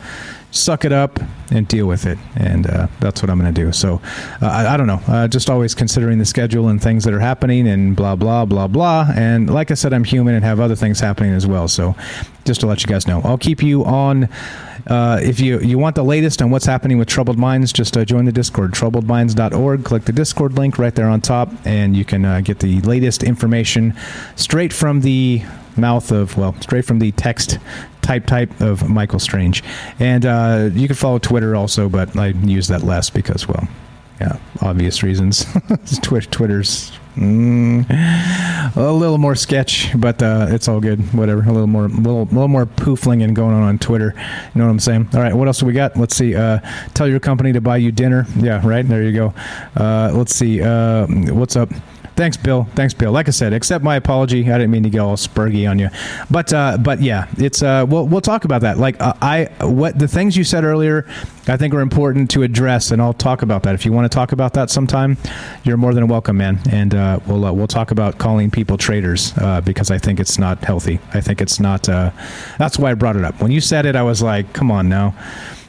suck 0.54 0.84
it 0.84 0.92
up 0.92 1.18
and 1.50 1.66
deal 1.66 1.86
with 1.86 2.06
it. 2.06 2.16
And 2.36 2.68
uh, 2.68 2.86
that's 3.00 3.22
what 3.22 3.30
I'm 3.30 3.38
going 3.38 3.52
to 3.52 3.60
do. 3.64 3.72
So 3.72 4.00
uh, 4.40 4.46
I, 4.46 4.74
I, 4.74 4.76
don't 4.76 4.86
know. 4.86 5.00
Uh, 5.08 5.28
just 5.28 5.50
always 5.50 5.74
considering 5.74 6.18
the 6.18 6.24
schedule 6.24 6.68
and 6.68 6.80
things 6.80 7.04
that 7.04 7.12
are 7.12 7.20
happening 7.20 7.66
and 7.66 7.96
blah, 7.96 8.14
blah, 8.14 8.44
blah, 8.44 8.68
blah. 8.68 9.08
And 9.14 9.52
like 9.52 9.70
I 9.70 9.74
said, 9.74 9.92
I'm 9.92 10.04
human 10.04 10.34
and 10.34 10.44
have 10.44 10.60
other 10.60 10.76
things 10.76 11.00
happening 11.00 11.34
as 11.34 11.46
well. 11.46 11.66
So 11.66 11.96
just 12.44 12.60
to 12.60 12.66
let 12.66 12.82
you 12.82 12.86
guys 12.86 13.06
know, 13.06 13.20
I'll 13.24 13.38
keep 13.38 13.62
you 13.62 13.84
on. 13.84 14.28
Uh, 14.86 15.18
if 15.22 15.40
you, 15.40 15.58
you 15.60 15.78
want 15.78 15.96
the 15.96 16.04
latest 16.04 16.40
on 16.40 16.50
what's 16.50 16.66
happening 16.66 16.98
with 16.98 17.08
Troubled 17.08 17.38
Minds, 17.38 17.72
just 17.72 17.96
uh, 17.96 18.04
join 18.04 18.24
the 18.24 18.32
Discord, 18.32 18.72
troubledminds.org. 18.72 19.84
Click 19.84 20.04
the 20.04 20.12
Discord 20.12 20.52
link 20.52 20.78
right 20.78 20.94
there 20.94 21.08
on 21.08 21.20
top, 21.20 21.50
and 21.64 21.96
you 21.96 22.04
can 22.04 22.24
uh, 22.24 22.40
get 22.42 22.60
the 22.60 22.80
latest 22.82 23.24
information 23.24 23.94
straight 24.36 24.72
from 24.72 25.00
the 25.00 25.42
mouth 25.76 26.12
of, 26.12 26.36
well, 26.36 26.54
straight 26.60 26.84
from 26.84 26.98
the 26.98 27.10
text 27.12 27.58
type 28.04 28.26
type 28.26 28.60
of 28.60 28.88
Michael 28.88 29.18
Strange. 29.18 29.64
And 29.98 30.26
uh, 30.26 30.70
you 30.72 30.86
can 30.86 30.96
follow 30.96 31.18
Twitter 31.18 31.56
also, 31.56 31.88
but 31.88 32.16
I 32.16 32.28
use 32.28 32.68
that 32.68 32.82
less 32.82 33.10
because, 33.10 33.48
well, 33.48 33.66
yeah, 34.20 34.38
obvious 34.60 35.02
reasons. 35.02 35.44
Twitter's 36.02 36.92
mm, 37.16 38.76
a 38.76 38.92
little 38.92 39.18
more 39.18 39.34
sketch, 39.34 39.90
but 39.96 40.22
uh, 40.22 40.46
it's 40.50 40.68
all 40.68 40.80
good. 40.80 41.00
Whatever. 41.14 41.42
A 41.42 41.52
little 41.52 41.66
more, 41.66 41.88
little, 41.88 42.24
little 42.26 42.48
more 42.48 42.66
poofling 42.66 43.24
and 43.24 43.34
going 43.34 43.54
on 43.54 43.62
on 43.62 43.78
Twitter. 43.78 44.14
You 44.14 44.58
know 44.58 44.66
what 44.66 44.70
I'm 44.70 44.78
saying? 44.78 45.08
All 45.14 45.20
right. 45.20 45.34
What 45.34 45.48
else 45.48 45.58
do 45.58 45.66
we 45.66 45.72
got? 45.72 45.96
Let's 45.96 46.14
see. 46.14 46.34
Uh, 46.34 46.60
tell 46.92 47.08
your 47.08 47.20
company 47.20 47.52
to 47.54 47.60
buy 47.60 47.78
you 47.78 47.90
dinner. 47.90 48.26
Yeah. 48.36 48.60
Right. 48.64 48.86
There 48.86 49.02
you 49.02 49.12
go. 49.12 49.34
Uh, 49.76 50.12
let's 50.14 50.34
see. 50.34 50.62
Uh, 50.62 51.06
what's 51.06 51.56
up? 51.56 51.70
Thanks, 52.16 52.36
Bill. 52.36 52.68
Thanks, 52.76 52.94
Bill. 52.94 53.10
Like 53.10 53.26
I 53.26 53.32
said, 53.32 53.52
accept 53.52 53.82
my 53.82 53.96
apology. 53.96 54.42
I 54.48 54.56
didn't 54.56 54.70
mean 54.70 54.84
to 54.84 54.90
get 54.90 55.00
all 55.00 55.16
spurgy 55.16 55.68
on 55.68 55.80
you, 55.80 55.88
but 56.30 56.52
uh, 56.52 56.78
but 56.78 57.00
yeah, 57.00 57.26
it's 57.38 57.60
uh, 57.60 57.84
we'll 57.88 58.06
we'll 58.06 58.20
talk 58.20 58.44
about 58.44 58.60
that. 58.60 58.78
Like 58.78 59.00
uh, 59.00 59.14
I 59.20 59.46
what 59.60 59.98
the 59.98 60.06
things 60.06 60.36
you 60.36 60.44
said 60.44 60.62
earlier, 60.62 61.06
I 61.48 61.56
think 61.56 61.74
are 61.74 61.80
important 61.80 62.30
to 62.30 62.44
address, 62.44 62.92
and 62.92 63.02
I'll 63.02 63.14
talk 63.14 63.42
about 63.42 63.64
that. 63.64 63.74
If 63.74 63.84
you 63.84 63.92
want 63.92 64.10
to 64.10 64.14
talk 64.14 64.30
about 64.30 64.54
that 64.54 64.70
sometime, 64.70 65.16
you're 65.64 65.76
more 65.76 65.92
than 65.92 66.06
welcome, 66.06 66.36
man. 66.36 66.60
And 66.70 66.94
uh, 66.94 67.18
we'll 67.26 67.44
uh, 67.44 67.52
we'll 67.52 67.66
talk 67.66 67.90
about 67.90 68.18
calling 68.18 68.48
people 68.48 68.78
traitors 68.78 69.36
uh, 69.38 69.60
because 69.62 69.90
I 69.90 69.98
think 69.98 70.20
it's 70.20 70.38
not 70.38 70.62
healthy. 70.62 71.00
I 71.14 71.20
think 71.20 71.40
it's 71.40 71.58
not. 71.58 71.88
Uh, 71.88 72.12
that's 72.58 72.78
why 72.78 72.92
I 72.92 72.94
brought 72.94 73.16
it 73.16 73.24
up. 73.24 73.42
When 73.42 73.50
you 73.50 73.60
said 73.60 73.86
it, 73.86 73.96
I 73.96 74.02
was 74.02 74.22
like, 74.22 74.52
come 74.52 74.70
on 74.70 74.88
now 74.88 75.16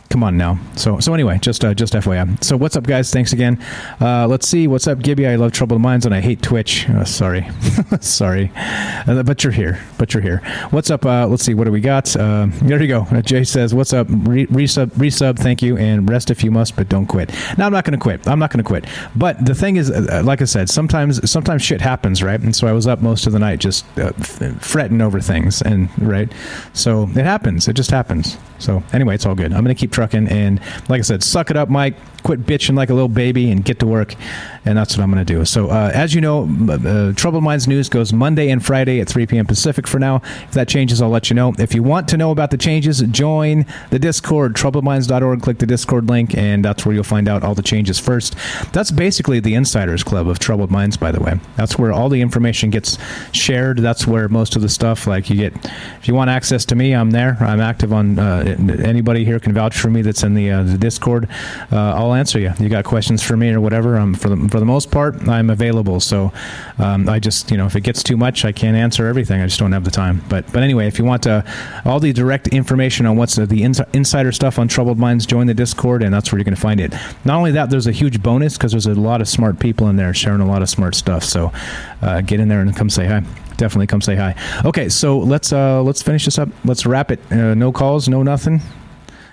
come 0.09 0.23
on 0.23 0.37
now. 0.37 0.59
So 0.75 0.99
so 0.99 1.13
anyway, 1.13 1.39
just 1.39 1.63
uh, 1.63 1.73
just 1.73 1.93
FYI. 1.93 2.43
So 2.43 2.57
what's 2.57 2.75
up, 2.75 2.85
guys? 2.85 3.11
Thanks 3.11 3.33
again. 3.33 3.61
Uh, 3.99 4.27
let's 4.27 4.47
see. 4.47 4.67
What's 4.67 4.87
up, 4.87 4.99
Gibby? 4.99 5.27
I 5.27 5.35
love 5.35 5.51
Troubled 5.51 5.81
Minds 5.81 6.05
and 6.05 6.13
I 6.13 6.21
hate 6.21 6.41
Twitch. 6.41 6.89
Uh, 6.89 7.03
sorry, 7.05 7.47
sorry, 8.01 8.51
uh, 8.55 9.23
but 9.23 9.43
you're 9.43 9.53
here. 9.53 9.79
But 9.97 10.13
you're 10.13 10.23
here. 10.23 10.41
What's 10.69 10.89
up? 10.89 11.05
Uh, 11.05 11.27
let's 11.27 11.43
see. 11.43 11.53
What 11.53 11.65
do 11.65 11.71
we 11.71 11.81
got? 11.81 12.15
Uh, 12.15 12.47
there 12.61 12.81
you 12.81 12.87
go. 12.87 13.21
Jay 13.21 13.43
says, 13.43 13.73
"What's 13.73 13.93
up? 13.93 14.07
Re- 14.09 14.47
resub, 14.47 14.87
resub. 14.91 15.37
Thank 15.37 15.61
you, 15.61 15.77
and 15.77 16.09
rest 16.09 16.31
if 16.31 16.43
you 16.43 16.51
must, 16.51 16.75
but 16.75 16.89
don't 16.89 17.07
quit." 17.07 17.31
Now 17.57 17.65
I'm 17.65 17.73
not 17.73 17.85
going 17.85 17.97
to 17.97 18.01
quit. 18.01 18.27
I'm 18.27 18.39
not 18.39 18.51
going 18.51 18.63
to 18.63 18.67
quit. 18.67 18.85
But 19.15 19.45
the 19.45 19.55
thing 19.55 19.77
is, 19.77 19.89
like 20.23 20.41
I 20.41 20.45
said, 20.45 20.69
sometimes 20.69 21.29
sometimes 21.29 21.61
shit 21.61 21.81
happens, 21.81 22.21
right? 22.23 22.39
And 22.39 22.55
so 22.55 22.67
I 22.67 22.71
was 22.71 22.87
up 22.87 23.01
most 23.01 23.27
of 23.27 23.33
the 23.33 23.39
night 23.39 23.59
just 23.59 23.85
fretting 24.59 25.01
over 25.01 25.19
things, 25.19 25.61
and 25.61 25.89
right. 25.97 26.31
So 26.73 27.03
it 27.03 27.25
happens. 27.25 27.67
It 27.67 27.73
just 27.73 27.91
happens. 27.91 28.37
So 28.59 28.83
anyway, 28.93 29.15
it's 29.15 29.25
all 29.25 29.35
good. 29.35 29.53
I'm 29.53 29.63
going 29.63 29.75
to 29.75 29.79
keep 29.79 29.91
trucking. 29.91 30.27
And 30.27 30.59
like 30.89 30.99
I 30.99 31.01
said, 31.01 31.23
suck 31.23 31.49
it 31.49 31.57
up, 31.57 31.69
Mike. 31.69 31.95
Quit 32.25 32.43
bitching 32.43 32.75
like 32.75 32.89
a 32.89 32.93
little 32.93 33.07
baby 33.07 33.51
and 33.51 33.63
get 33.63 33.77
to 33.79 33.85
work. 33.85 34.15
And 34.65 34.75
that's 34.75 34.97
what 34.97 35.03
I'm 35.03 35.11
going 35.11 35.23
to 35.23 35.33
do. 35.33 35.45
So, 35.45 35.69
uh, 35.69 35.91
as 35.93 36.15
you 36.15 36.21
know, 36.21 36.49
uh, 36.69 37.13
Troubled 37.13 37.43
Minds 37.43 37.67
News 37.67 37.87
goes 37.87 38.11
Monday 38.11 38.49
and 38.49 38.65
Friday 38.65 38.99
at 38.99 39.07
3 39.07 39.27
p.m. 39.27 39.45
Pacific 39.45 39.85
for 39.87 39.99
now. 39.99 40.23
If 40.45 40.53
that 40.53 40.67
changes, 40.67 41.03
I'll 41.03 41.09
let 41.09 41.29
you 41.29 41.35
know. 41.35 41.53
If 41.59 41.75
you 41.75 41.83
want 41.83 42.07
to 42.09 42.17
know 42.17 42.31
about 42.31 42.49
the 42.49 42.57
changes, 42.57 42.99
join 43.01 43.67
the 43.91 43.99
Discord, 43.99 44.55
troubledminds.org. 44.55 45.41
Click 45.43 45.59
the 45.59 45.67
Discord 45.67 46.09
link, 46.09 46.35
and 46.35 46.65
that's 46.65 46.83
where 46.83 46.95
you'll 46.95 47.03
find 47.03 47.29
out 47.29 47.43
all 47.43 47.53
the 47.53 47.61
changes 47.61 47.99
first. 47.99 48.35
That's 48.73 48.89
basically 48.89 49.39
the 49.39 49.53
Insiders 49.53 50.03
Club 50.03 50.27
of 50.27 50.39
Troubled 50.39 50.71
Minds, 50.71 50.97
by 50.97 51.11
the 51.11 51.21
way. 51.21 51.39
That's 51.57 51.77
where 51.77 51.93
all 51.93 52.09
the 52.09 52.21
information 52.21 52.71
gets 52.71 52.97
shared. 53.33 53.77
That's 53.77 54.07
where 54.07 54.27
most 54.29 54.55
of 54.55 54.63
the 54.63 54.69
stuff, 54.69 55.05
like 55.05 55.29
you 55.29 55.35
get, 55.35 55.53
if 55.99 56.07
you 56.07 56.15
want 56.15 56.31
access 56.31 56.65
to 56.65 56.75
me, 56.75 56.95
I'm 56.95 57.11
there. 57.11 57.37
I'm 57.39 57.61
active 57.61 57.93
on, 57.93 58.17
uh, 58.17 58.55
anybody 58.83 59.25
here 59.25 59.39
can 59.39 59.53
vouch 59.53 59.77
for 59.77 59.91
me 59.91 60.01
that's 60.01 60.23
in 60.23 60.33
the, 60.33 60.49
uh, 60.49 60.63
the 60.63 60.79
Discord. 60.79 61.29
Uh, 61.71 61.93
I'll 61.93 62.14
answer 62.15 62.39
you. 62.39 62.51
You 62.59 62.69
got 62.69 62.85
questions 62.85 63.21
for 63.21 63.37
me 63.37 63.51
or 63.51 63.61
whatever, 63.61 63.95
I'm 63.95 64.13
for 64.13 64.29
the, 64.29 64.49
for 64.49 64.59
the 64.59 64.65
most 64.65 64.91
part, 64.91 65.27
I'm 65.27 65.49
available. 65.49 65.99
So 65.99 66.31
um, 66.77 67.07
I 67.07 67.19
just, 67.19 67.51
you 67.51 67.57
know, 67.57 67.65
if 67.65 67.75
it 67.75 67.81
gets 67.81 68.03
too 68.03 68.17
much, 68.17 68.45
I 68.45 68.51
can't 68.51 68.75
answer 68.75 69.07
everything. 69.07 69.41
I 69.41 69.45
just 69.45 69.59
don't 69.59 69.71
have 69.71 69.83
the 69.83 69.91
time. 69.91 70.23
But 70.29 70.51
but 70.51 70.63
anyway, 70.63 70.87
if 70.87 70.97
you 70.97 71.05
want 71.05 71.27
uh, 71.27 71.43
all 71.85 71.99
the 71.99 72.13
direct 72.13 72.47
information 72.49 73.05
on 73.05 73.17
what's 73.17 73.35
the, 73.35 73.45
the 73.45 73.63
ins- 73.63 73.81
insider 73.93 74.31
stuff 74.31 74.59
on 74.59 74.67
Troubled 74.67 74.97
Minds, 74.97 75.25
join 75.25 75.47
the 75.47 75.53
Discord, 75.53 76.03
and 76.03 76.13
that's 76.13 76.31
where 76.31 76.39
you're 76.39 76.45
going 76.45 76.55
to 76.55 76.61
find 76.61 76.79
it. 76.79 76.93
Not 77.23 77.37
only 77.37 77.51
that, 77.51 77.69
there's 77.69 77.87
a 77.87 77.91
huge 77.91 78.21
bonus 78.21 78.57
because 78.57 78.71
there's 78.71 78.87
a 78.87 78.93
lot 78.93 79.21
of 79.21 79.27
smart 79.27 79.59
people 79.59 79.87
in 79.89 79.95
there 79.95 80.13
sharing 80.13 80.41
a 80.41 80.47
lot 80.47 80.61
of 80.61 80.69
smart 80.69 80.95
stuff. 80.95 81.23
So 81.23 81.51
uh, 82.01 82.21
get 82.21 82.39
in 82.39 82.47
there 82.47 82.61
and 82.61 82.75
come 82.75 82.89
say 82.89 83.05
hi 83.05 83.23
definitely 83.57 83.87
come 83.87 84.01
say 84.01 84.15
hi. 84.15 84.35
Okay, 84.65 84.89
so 84.89 85.17
let's 85.17 85.53
uh, 85.53 85.81
let's 85.81 86.01
finish 86.01 86.25
this 86.25 86.37
up. 86.37 86.49
Let's 86.65 86.85
wrap 86.85 87.09
it. 87.09 87.19
Uh, 87.31 87.53
no 87.53 87.71
calls, 87.71 88.09
no 88.09 88.21
nothing 88.21 88.61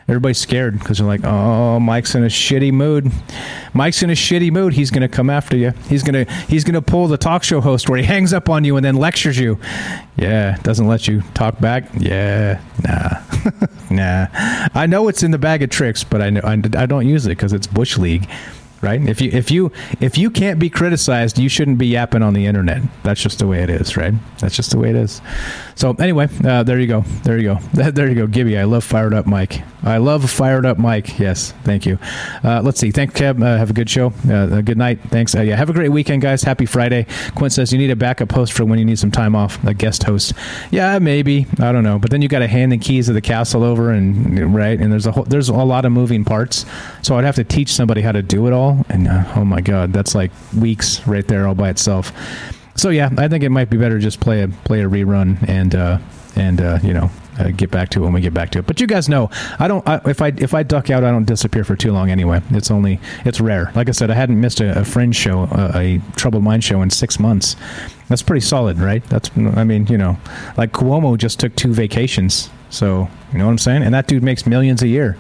everybody's 0.09 0.39
scared 0.39 0.79
because 0.79 0.99
they're 0.99 1.07
like, 1.07 1.25
"Oh, 1.25 1.81
Mike's 1.81 2.15
in 2.15 2.23
a 2.25 2.29
shitty 2.29 2.73
mood. 2.73 3.11
Mike's 3.75 4.03
in 4.03 4.11
a 4.11 4.15
shitty 4.15 4.51
mood. 4.51 4.75
He's 4.75 4.91
to 4.91 5.09
come 5.09 5.31
after 5.31 5.57
you. 5.57 5.73
He's 5.89 6.03
to 6.03 6.25
he's 6.49 6.65
to 6.65 6.83
pull 6.83 7.09
the 7.09 7.17
talk 7.17 7.43
show 7.43 7.61
host 7.61 7.89
where 7.89 7.99
he 7.99 8.05
hangs 8.05 8.33
up 8.33 8.49
on 8.49 8.65
you 8.65 8.77
and 8.77 8.85
then 8.85 8.97
lectures 8.97 9.39
you. 9.39 9.59
Yeah, 10.17 10.57
doesn't 10.63 10.87
let 10.87 11.09
you 11.09 11.23
talk 11.35 11.59
back. 11.61 11.89
Yeah, 11.99 12.61
nah, 12.83 13.23
nah. 13.91 14.27
I 14.75 14.87
know 14.87 15.09
it's 15.09 15.23
in 15.23 15.31
the 15.31 15.39
bag 15.39 15.63
of 15.63 15.71
tricks, 15.71 16.05
but 16.05 16.21
I 16.23 16.31
know 16.31 16.41
I, 16.45 16.53
I 16.53 16.87
don't 16.87 17.09
use 17.09 17.27
it 17.27 17.31
because 17.31 17.53
it's 17.53 17.67
bush 17.67 17.97
league." 17.97 18.29
right? 18.83 19.01
If 19.09 19.21
you 19.21 19.31
if 19.33 19.51
you 19.51 19.73
if 20.01 20.19
you 20.19 20.29
can't 20.29 20.59
be 20.59 20.69
criticized, 20.69 21.39
you 21.39 21.49
shouldn't 21.49 21.79
be 21.79 21.87
yapping 21.87 22.23
on 22.23 22.35
the 22.35 22.45
internet. 22.47 22.83
That's 23.05 23.23
just 23.23 23.39
the 23.39 23.47
way 23.47 23.63
it 23.63 23.71
is, 23.71 23.97
right? 23.97 24.13
That's 24.41 24.55
just 24.55 24.73
the 24.73 24.79
way 24.79 24.91
it 24.91 24.97
is. 24.97 25.23
So 25.77 25.93
anyway, 25.93 26.29
uh, 26.45 26.65
there 26.65 26.79
you 26.79 26.89
go, 26.89 27.03
there 27.23 27.39
you 27.39 27.55
go, 27.55 27.55
there 27.91 28.09
you 28.09 28.15
go, 28.15 28.27
Gibby. 28.27 28.59
I 28.59 28.65
love 28.65 28.85
fired 28.85 29.15
up 29.15 29.27
Mike. 29.27 29.63
I 29.83 29.99
love 29.99 30.29
fired 30.31 30.65
up 30.67 30.79
Mike. 30.79 31.19
Yes, 31.19 31.53
thank 31.65 31.87
you. 31.87 31.99
Uh, 32.45 32.63
let's 32.63 32.79
see. 32.79 32.91
Thanks, 32.91 33.15
Kev. 33.15 33.43
Uh, 33.43 33.59
have 33.59 33.71
a 33.71 33.73
good 33.73 33.91
show. 33.91 34.13
Uh, 34.29 34.59
a 34.59 34.63
good 34.63 34.79
night. 34.79 35.01
Thanks. 35.09 35.35
Uh, 35.35 35.41
yeah, 35.41 35.57
have 35.57 35.71
a 35.71 35.73
great 35.73 35.91
weekend, 35.91 36.23
guys. 36.23 36.43
Happy 36.43 36.67
Friday. 36.67 37.07
Quint 37.35 37.53
says 37.53 37.73
you 37.73 37.79
need 37.79 37.91
a 37.91 37.97
backup 37.97 38.31
host 38.31 38.53
for 38.53 38.65
when 38.65 38.79
you 38.79 38.85
need 38.85 38.99
some 38.99 39.11
time 39.11 39.35
off. 39.35 39.63
A 39.65 39.75
guest 39.75 40.05
host. 40.05 40.35
Yeah, 40.71 40.99
maybe. 40.99 41.47
I 41.59 41.73
don't 41.73 41.85
know. 41.85 41.99
But 41.99 42.11
then 42.11 42.23
you 42.23 42.29
got 42.29 42.41
to 42.41 42.49
hand 42.49 42.73
the 42.73 42.79
keys 42.79 43.09
of 43.09 43.15
the 43.15 43.21
castle 43.21 43.65
over, 43.65 43.91
and 43.91 44.55
right, 44.55 44.79
and 44.79 44.93
there's 44.93 45.07
a 45.07 45.13
whole, 45.13 45.25
there's 45.25 45.49
a 45.49 45.55
lot 45.55 45.85
of 45.85 45.93
moving 45.93 46.25
parts. 46.25 46.65
So 47.03 47.17
I'd 47.17 47.25
have 47.25 47.37
to 47.37 47.45
teach 47.45 47.73
somebody 47.73 48.01
how 48.03 48.13
to 48.13 48.23
do 48.23 48.47
it 48.47 48.53
all 48.53 48.85
and 48.89 49.09
uh, 49.09 49.25
oh 49.37 49.45
my 49.45 49.61
god, 49.61 49.93
that's 49.93 50.15
like 50.15 50.31
weeks 50.59 51.07
right 51.07 51.27
there 51.27 51.47
all 51.49 51.55
by 51.55 51.71
itself. 51.71 52.13
So 52.77 52.91
yeah, 52.91 53.11
I 53.19 53.29
think 53.29 53.45
it 53.45 53.51
might 53.51 53.71
be 53.71 53.77
better 53.77 53.99
just 53.99 54.21
play 54.21 54.43
a 54.43 54.49
play 54.49 54.83
a 54.83 54.89
rerun 54.89 55.47
and 55.49 55.75
uh, 55.75 55.99
and 56.37 56.61
uh, 56.61 56.79
you 56.83 56.93
know 56.95 57.11
uh, 57.43 57.51
get 57.51 57.71
back 57.71 57.89
to 57.91 58.01
when 58.01 58.13
we 58.13 58.21
get 58.21 58.35
back 58.35 58.51
to 58.51 58.61
it. 58.61 58.67
But 58.67 58.81
you 58.81 58.87
guys 58.87 59.09
know, 59.09 59.31
I 59.59 59.69
don't. 59.69 59.87
I, 59.89 60.01
if 60.07 60.23
I 60.23 60.29
if 60.29 60.55
I 60.55 60.63
duck 60.63 60.91
out, 60.91 61.05
I 61.05 61.11
don't 61.11 61.25
disappear 61.25 61.65
for 61.65 61.77
too 61.77 61.93
long 61.93 62.11
anyway. 62.11 62.41
It's 62.51 62.71
only 62.71 63.01
it's 63.25 63.41
rare. 63.41 63.71
Like 63.75 63.89
I 63.89 63.93
said, 63.93 64.11
I 64.11 64.15
hadn't 64.15 64.41
missed 64.41 64.61
a, 64.61 64.81
a 64.81 64.85
fringe 64.85 65.17
show, 65.17 65.49
a, 65.53 65.73
a 65.75 66.01
troubled 66.17 66.45
mind 66.45 66.65
show 66.65 66.83
in 66.83 66.91
six 66.91 67.19
months. 67.19 67.57
That's 68.09 68.23
pretty 68.23 68.45
solid, 68.45 68.79
right? 68.79 69.05
That's 69.09 69.31
I 69.37 69.65
mean, 69.65 69.87
you 69.87 69.99
know, 69.99 70.19
like 70.57 70.73
Cuomo 70.73 71.17
just 71.17 71.41
took 71.41 71.55
two 71.57 71.73
vacations. 71.73 72.51
So 72.71 73.09
you 73.33 73.39
know 73.39 73.47
what 73.47 73.53
I'm 73.53 73.59
saying? 73.59 73.83
And 73.83 73.95
that 73.95 74.07
dude 74.07 74.23
makes 74.23 74.47
millions 74.47 74.83
a 74.83 74.89
year 74.89 75.19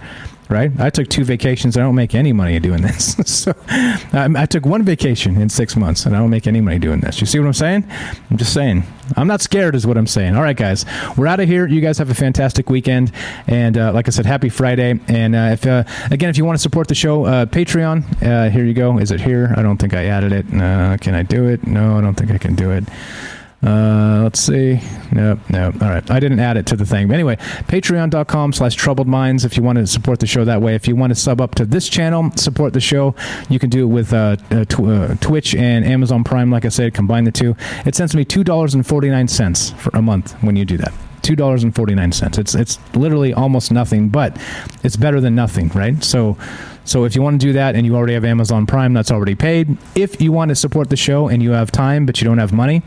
right? 0.53 0.71
I 0.79 0.91
took 0.91 1.09
two 1.09 1.25
vacations. 1.25 1.77
I 1.77 1.81
don't 1.81 1.95
make 1.95 2.15
any 2.15 2.33
money 2.33 2.61
doing 2.61 2.83
this. 2.83 3.15
so 3.27 3.55
I, 3.69 4.29
I, 4.37 4.47
took 4.47 4.67
one 4.67 4.83
vacation 4.83 5.41
in 5.41 5.49
six 5.49 5.75
months, 5.77 6.05
and 6.05 6.15
I 6.15 6.19
don't 6.19 6.31
make 6.31 6.47
any 6.47 6.61
money 6.61 6.79
doing 6.79 7.01
this. 7.01 7.21
You 7.21 7.27
see 7.27 7.39
what 7.39 7.47
I'm 7.47 7.55
saying? 7.55 7.85
I'm 8.31 8.37
just 8.37 8.53
saying. 8.53 8.85
I'm 9.17 9.27
not 9.27 9.41
scared, 9.41 9.75
is 9.75 9.87
what 9.87 9.97
I'm 9.97 10.07
saying. 10.07 10.37
All 10.37 10.43
right, 10.43 10.57
guys, 10.57 10.85
we're 11.17 11.27
out 11.27 11.41
of 11.41 11.49
here. 11.49 11.67
You 11.67 11.81
guys 11.81 11.99
have 11.99 12.11
a 12.11 12.15
fantastic 12.15 12.69
weekend, 12.71 13.13
and 13.47 13.77
uh, 13.77 13.93
like 13.93 14.09
I 14.09 14.11
said, 14.11 14.27
happy 14.27 14.51
Friday. 14.51 15.01
And 15.09 15.35
uh, 15.35 15.51
if 15.53 15.67
uh, 15.67 15.85
again, 16.11 16.29
if 16.29 16.37
you 16.37 16.45
want 16.45 16.59
to 16.59 16.63
support 16.63 16.89
the 16.89 16.95
show, 16.95 17.25
uh, 17.25 17.47
Patreon. 17.47 18.23
Uh, 18.23 18.51
here 18.51 18.65
you 18.65 18.75
go. 18.75 18.99
Is 18.99 19.11
it 19.11 19.21
here? 19.21 19.55
I 19.57 19.63
don't 19.63 19.79
think 19.79 19.95
I 19.95 20.05
added 20.07 20.33
it. 20.33 20.47
can 21.01 21.15
I 21.15 21.23
do 21.23 21.49
it? 21.49 21.67
No, 21.67 21.99
I 21.99 22.01
don't 22.03 22.15
think 22.15 22.31
I 22.31 22.39
can 22.39 22.55
do 22.55 22.71
it. 22.71 22.85
Uh, 23.65 24.23
let's 24.25 24.41
see. 24.41 24.81
Nope, 25.13 25.39
nope. 25.49 25.81
All 25.81 25.89
right. 25.89 26.11
I 26.11 26.19
didn't 26.19 26.41
add 26.41 26.57
it 26.57 26.67
to 26.67 26.77
the 26.77 26.85
thing. 26.85 27.07
But 27.07 27.15
anyway, 27.15 27.37
patreon.com 27.37 28.53
slash 28.53 28.75
troubled 28.75 29.07
minds 29.07 29.45
if 29.45 29.57
you 29.57 29.63
want 29.63 29.79
to 29.79 29.87
support 29.87 30.19
the 30.19 30.27
show 30.27 30.45
that 30.45 30.61
way. 30.61 30.75
If 30.75 30.89
you 30.89 30.97
want 30.97 31.13
to 31.13 31.15
sub 31.15 31.41
up 31.41 31.55
to 31.57 31.65
this 31.65 31.89
channel, 31.89 32.33
support 32.33 32.73
the 32.73 32.81
show, 32.81 33.15
you 33.49 33.61
can 33.61 33.71
do 33.71 33.85
it 33.85 33.93
with 33.93 34.13
uh, 34.13 34.37
uh, 34.51 34.65
tw- 34.65 34.81
uh, 34.81 35.15
Twitch 35.21 35.55
and 35.55 35.85
Amazon 35.85 36.25
Prime. 36.25 36.51
Like 36.51 36.65
I 36.65 36.71
said, 36.71 36.93
combine 36.93 37.23
the 37.23 37.31
two. 37.31 37.55
It 37.87 37.95
sends 37.95 38.17
me 38.17 38.25
$2.49 38.25 39.75
for 39.77 39.91
a 39.97 40.03
month 40.03 40.33
when 40.43 40.57
you 40.57 40.65
do 40.65 40.77
that. 40.79 40.93
Two 41.23 41.37
dollars 41.37 41.63
and 41.63 41.73
forty 41.73 41.95
nine 41.95 42.11
cents. 42.11 42.37
It's 42.37 42.53
it's 42.57 42.81
literally 42.97 43.33
almost 43.33 43.71
nothing, 43.71 44.09
but 44.09 44.37
it's 44.83 44.97
better 44.97 45.21
than 45.21 45.37
nothing, 45.37 45.69
right? 45.69 46.03
So 46.03 46.37
so 46.85 47.05
if 47.05 47.15
you 47.15 47.23
want 47.23 47.41
to 47.41 47.47
do 47.47 47.53
that 47.53 47.77
and 47.77 47.87
you 47.87 47.95
already 47.95 48.15
have 48.15 48.25
Amazon 48.25 48.67
Prime, 48.67 48.93
that's 48.93 49.13
already 49.13 49.37
paid. 49.37 49.79
If 49.95 50.21
you 50.21 50.33
want 50.33 50.49
to 50.49 50.57
support 50.57 50.91
the 50.91 50.97
show 50.97 51.29
and 51.29 51.41
you 51.41 51.53
have 51.53 51.71
time 51.71 52.07
but 52.07 52.21
you 52.21 52.25
don't 52.27 52.39
have 52.39 52.53
money, 52.53 52.83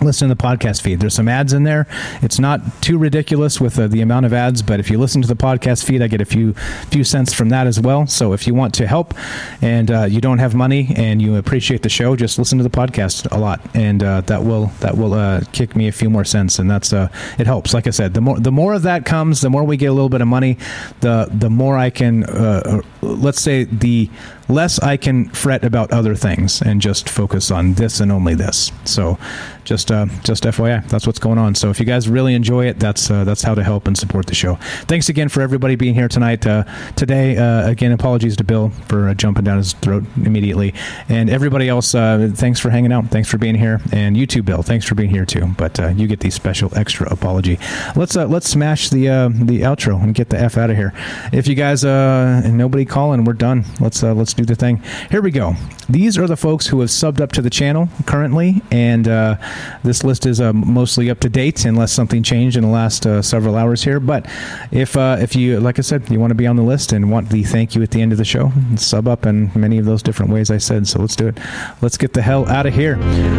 listen 0.00 0.28
to 0.28 0.34
the 0.34 0.42
podcast 0.42 0.82
feed. 0.82 1.00
There's 1.00 1.14
some 1.14 1.28
ads 1.28 1.52
in 1.52 1.64
there. 1.64 1.86
It's 2.22 2.38
not 2.38 2.60
too 2.82 2.98
ridiculous 2.98 3.60
with 3.60 3.78
uh, 3.78 3.88
the 3.88 4.00
amount 4.00 4.26
of 4.26 4.32
ads, 4.32 4.62
but 4.62 4.80
if 4.80 4.90
you 4.90 4.98
listen 4.98 5.22
to 5.22 5.28
the 5.28 5.36
podcast 5.36 5.84
feed, 5.84 6.02
I 6.02 6.08
get 6.08 6.20
a 6.20 6.24
few 6.24 6.54
few 6.90 7.04
cents 7.04 7.32
from 7.32 7.48
that 7.50 7.66
as 7.66 7.80
well. 7.80 8.06
So 8.06 8.32
if 8.32 8.46
you 8.46 8.54
want 8.54 8.74
to 8.74 8.86
help 8.86 9.14
and 9.60 9.90
uh, 9.90 10.04
you 10.04 10.20
don't 10.20 10.38
have 10.38 10.54
money 10.54 10.92
and 10.96 11.20
you 11.20 11.36
appreciate 11.36 11.82
the 11.82 11.88
show, 11.88 12.16
just 12.16 12.38
listen 12.38 12.58
to 12.58 12.64
the 12.64 12.70
podcast 12.70 13.30
a 13.30 13.38
lot, 13.38 13.60
and 13.74 14.02
uh, 14.02 14.20
that 14.22 14.42
will 14.42 14.66
that 14.80 14.96
will 14.96 15.14
uh, 15.14 15.42
kick 15.52 15.76
me 15.76 15.88
a 15.88 15.92
few 15.92 16.10
more 16.10 16.24
cents, 16.24 16.58
and 16.58 16.70
that's 16.70 16.92
uh, 16.92 17.08
it 17.38 17.46
helps. 17.46 17.74
Like 17.74 17.86
I 17.86 17.90
said, 17.90 18.14
the 18.14 18.20
more 18.20 18.38
the 18.38 18.52
more 18.52 18.74
of 18.74 18.82
that 18.82 19.04
comes, 19.04 19.40
the 19.40 19.50
more 19.50 19.64
we 19.64 19.76
get 19.76 19.86
a 19.86 19.92
little 19.92 20.08
bit 20.08 20.20
of 20.20 20.28
money, 20.28 20.58
the 21.00 21.28
the 21.30 21.50
more 21.50 21.76
I 21.76 21.90
can 21.90 22.24
uh, 22.24 22.80
let's 23.02 23.40
say 23.40 23.64
the 23.64 24.08
less 24.52 24.78
I 24.78 24.96
can 24.96 25.28
fret 25.30 25.64
about 25.64 25.92
other 25.92 26.14
things 26.14 26.62
and 26.62 26.80
just 26.80 27.08
focus 27.08 27.50
on 27.50 27.74
this 27.74 28.00
and 28.00 28.12
only 28.12 28.34
this. 28.34 28.70
So, 28.84 29.18
just 29.64 29.90
uh, 29.90 30.06
just 30.24 30.44
FYI, 30.44 30.86
that's 30.88 31.06
what's 31.06 31.18
going 31.18 31.38
on. 31.38 31.54
So, 31.54 31.70
if 31.70 31.80
you 31.80 31.86
guys 31.86 32.08
really 32.08 32.34
enjoy 32.34 32.66
it, 32.66 32.78
that's 32.78 33.10
uh, 33.10 33.24
that's 33.24 33.42
how 33.42 33.54
to 33.54 33.62
help 33.62 33.86
and 33.86 33.96
support 33.96 34.26
the 34.26 34.34
show. 34.34 34.56
Thanks 34.86 35.08
again 35.08 35.28
for 35.28 35.40
everybody 35.40 35.76
being 35.76 35.94
here 35.94 36.08
tonight. 36.08 36.46
Uh, 36.46 36.64
today, 36.96 37.36
uh, 37.36 37.68
again, 37.68 37.92
apologies 37.92 38.36
to 38.36 38.44
Bill 38.44 38.70
for 38.88 39.08
uh, 39.08 39.14
jumping 39.14 39.44
down 39.44 39.58
his 39.58 39.72
throat 39.74 40.04
immediately, 40.16 40.74
and 41.08 41.30
everybody 41.30 41.68
else. 41.68 41.94
Uh, 41.94 42.30
thanks 42.34 42.60
for 42.60 42.70
hanging 42.70 42.92
out. 42.92 43.06
Thanks 43.08 43.28
for 43.28 43.38
being 43.38 43.54
here, 43.54 43.80
and 43.92 44.16
you 44.16 44.26
too, 44.26 44.42
Bill. 44.42 44.62
Thanks 44.62 44.84
for 44.84 44.94
being 44.94 45.10
here 45.10 45.24
too. 45.24 45.46
But 45.56 45.78
you 45.96 46.06
get 46.06 46.20
the 46.20 46.30
special 46.30 46.76
extra 46.76 47.10
apology. 47.10 47.58
Let's 47.96 48.16
let's 48.16 48.48
smash 48.48 48.90
the 48.90 49.06
the 49.06 49.62
outro 49.62 50.02
and 50.02 50.14
get 50.14 50.30
the 50.30 50.40
f 50.40 50.58
out 50.58 50.70
of 50.70 50.76
here. 50.76 50.92
If 51.32 51.46
you 51.46 51.54
guys 51.54 51.84
and 51.84 52.58
nobody 52.58 52.84
calling, 52.84 53.24
we're 53.24 53.32
done. 53.34 53.64
Let's 53.80 54.02
let's 54.02 54.34
do 54.34 54.41
the 54.46 54.54
thing. 54.54 54.82
Here 55.10 55.22
we 55.22 55.30
go. 55.30 55.54
These 55.88 56.16
are 56.18 56.26
the 56.26 56.36
folks 56.36 56.66
who 56.66 56.80
have 56.80 56.90
subbed 56.90 57.20
up 57.20 57.32
to 57.32 57.42
the 57.42 57.50
channel 57.50 57.88
currently, 58.06 58.62
and 58.70 59.08
uh, 59.08 59.36
this 59.82 60.04
list 60.04 60.26
is 60.26 60.40
uh, 60.40 60.52
mostly 60.52 61.10
up 61.10 61.20
to 61.20 61.28
date, 61.28 61.64
unless 61.64 61.92
something 61.92 62.22
changed 62.22 62.56
in 62.56 62.62
the 62.62 62.70
last 62.70 63.06
uh, 63.06 63.20
several 63.20 63.56
hours 63.56 63.82
here. 63.82 64.00
But 64.00 64.26
if 64.70 64.96
uh, 64.96 65.18
if 65.20 65.36
you, 65.36 65.60
like 65.60 65.78
I 65.78 65.82
said, 65.82 66.08
you 66.10 66.20
want 66.20 66.30
to 66.30 66.34
be 66.34 66.46
on 66.46 66.56
the 66.56 66.62
list 66.62 66.92
and 66.92 67.10
want 67.10 67.28
the 67.30 67.42
thank 67.42 67.74
you 67.74 67.82
at 67.82 67.90
the 67.90 68.00
end 68.00 68.12
of 68.12 68.18
the 68.18 68.24
show, 68.24 68.52
sub 68.76 69.08
up 69.08 69.26
in 69.26 69.50
many 69.54 69.78
of 69.78 69.84
those 69.84 70.02
different 70.02 70.32
ways 70.32 70.50
I 70.50 70.58
said. 70.58 70.86
So 70.86 71.00
let's 71.00 71.16
do 71.16 71.28
it. 71.28 71.38
Let's 71.80 71.96
get 71.96 72.12
the 72.12 72.22
hell 72.22 72.48
out 72.48 72.66
of 72.66 72.74
here. 72.74 72.96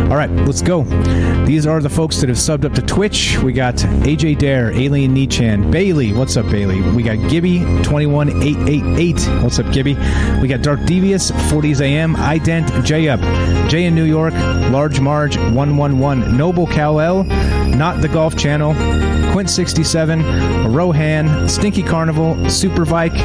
All 0.09 0.17
right, 0.17 0.29
let's 0.29 0.61
go. 0.61 0.83
These 1.45 1.65
are 1.65 1.81
the 1.81 1.89
folks 1.89 2.19
that 2.21 2.29
have 2.29 2.37
subbed 2.37 2.65
up 2.65 2.73
to 2.73 2.81
Twitch. 2.81 3.37
We 3.39 3.53
got 3.53 3.75
AJ 3.75 4.39
Dare, 4.39 4.71
Alien 4.71 5.15
Nichan, 5.15 5.71
Bailey. 5.71 6.13
What's 6.13 6.37
up, 6.37 6.45
Bailey? 6.51 6.81
We 6.91 7.03
got 7.03 7.29
Gibby 7.29 7.59
twenty 7.83 8.05
one 8.05 8.29
eight 8.43 8.57
eight 8.69 8.83
eight. 8.97 9.21
What's 9.41 9.59
up, 9.59 9.71
Gibby? 9.73 9.95
We 10.41 10.47
got 10.47 10.61
Dark 10.61 10.82
Devious 10.85 11.31
40s 11.31 11.81
AM, 11.81 12.15
Ident 12.15 12.83
J 12.83 13.09
Up, 13.09 13.19
J 13.69 13.85
in 13.85 13.95
New 13.95 14.03
York, 14.03 14.33
Large 14.33 14.99
Marge 14.99 15.37
111, 15.37 16.35
Noble 16.35 16.67
Cal 16.67 17.23
Not 17.23 18.01
the 18.01 18.07
Golf 18.07 18.35
Channel, 18.37 18.73
Quint 19.31 19.49
67, 19.49 20.71
Rohan, 20.71 21.47
Stinky 21.49 21.83
Carnival, 21.83 22.49
Super 22.49 22.85
Vike, 22.85 23.17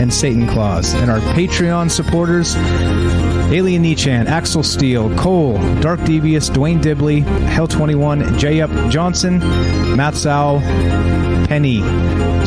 and 0.00 0.12
Satan 0.12 0.46
Claus. 0.46 0.94
And 0.94 1.10
our 1.10 1.20
Patreon 1.34 1.90
supporters 1.90 2.54
Alien 3.50 3.82
Nichan, 3.82 4.26
Axel 4.26 4.62
Steele, 4.62 5.14
Cole, 5.16 5.56
Dark 5.80 6.04
Devious, 6.04 6.50
Dwayne 6.50 6.82
Dibley, 6.82 7.20
Hell 7.20 7.66
21, 7.66 8.38
J 8.38 8.60
Up 8.60 8.70
Johnson, 8.90 9.38
Matt 9.96 10.14
Sowell, 10.14 10.60
Penny. 11.48 11.80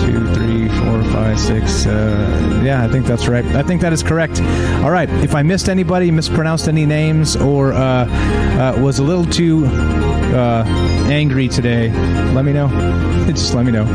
Two, 0.06 0.34
three, 0.36 0.51
four, 0.92 1.04
five, 1.12 1.40
six. 1.40 1.86
Uh, 1.86 2.62
yeah, 2.64 2.84
I 2.84 2.88
think 2.88 3.06
that's 3.06 3.28
right. 3.28 3.46
I 3.46 3.64
think 3.64 3.82
that 3.82 3.94
is 3.94 4.04
correct. 4.04 4.42
All 4.84 4.92
right. 4.92 5.10
If 5.24 5.36
I 5.36 5.42
missed 5.42 5.70
anybody, 5.70 6.12
mispronounced 6.12 6.68
any 6.68 6.86
names, 6.86 7.36
or 7.36 7.72
uh, 7.72 8.06
uh, 8.08 8.82
was 8.82 9.00
a 9.00 9.04
little 9.04 9.26
too 9.26 9.66
uh, 9.66 10.64
angry 11.10 11.48
today, 11.48 11.92
let 12.34 12.44
me 12.44 12.52
know. 12.52 12.68
Just 13.28 13.54
let 13.54 13.66
me 13.66 13.72
know. 13.72 13.86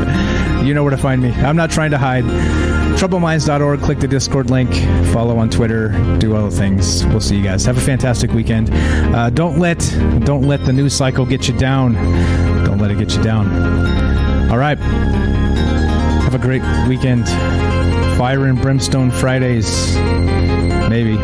You 0.63 0.73
know 0.73 0.83
where 0.83 0.91
to 0.91 0.97
find 0.97 1.21
me. 1.21 1.31
I'm 1.31 1.55
not 1.55 1.69
trying 1.69 1.91
to 1.91 1.97
hide. 1.97 2.23
Troubleminds.org. 2.97 3.81
Click 3.81 3.99
the 3.99 4.07
Discord 4.07 4.49
link. 4.49 4.73
Follow 5.13 5.37
on 5.37 5.49
Twitter. 5.51 5.89
Do 6.17 6.35
all 6.35 6.49
the 6.49 6.55
things. 6.55 7.05
We'll 7.07 7.21
see 7.21 7.37
you 7.37 7.43
guys. 7.43 7.63
Have 7.65 7.77
a 7.77 7.81
fantastic 7.81 8.31
weekend. 8.31 8.71
Uh, 8.73 9.29
don't 9.29 9.59
let 9.59 9.79
don't 10.25 10.43
let 10.43 10.65
the 10.65 10.73
news 10.73 10.93
cycle 10.93 11.25
get 11.25 11.47
you 11.47 11.55
down. 11.57 11.93
Don't 12.65 12.79
let 12.79 12.89
it 12.89 12.97
get 12.97 13.15
you 13.15 13.21
down. 13.21 14.49
All 14.49 14.57
right. 14.57 14.79
Have 16.27 16.35
a 16.35 16.39
great 16.39 16.61
weekend. 16.89 17.25
Fire 18.17 18.47
and 18.47 18.61
Brimstone 18.61 19.11
Fridays. 19.11 19.95
Maybe. 19.95 21.15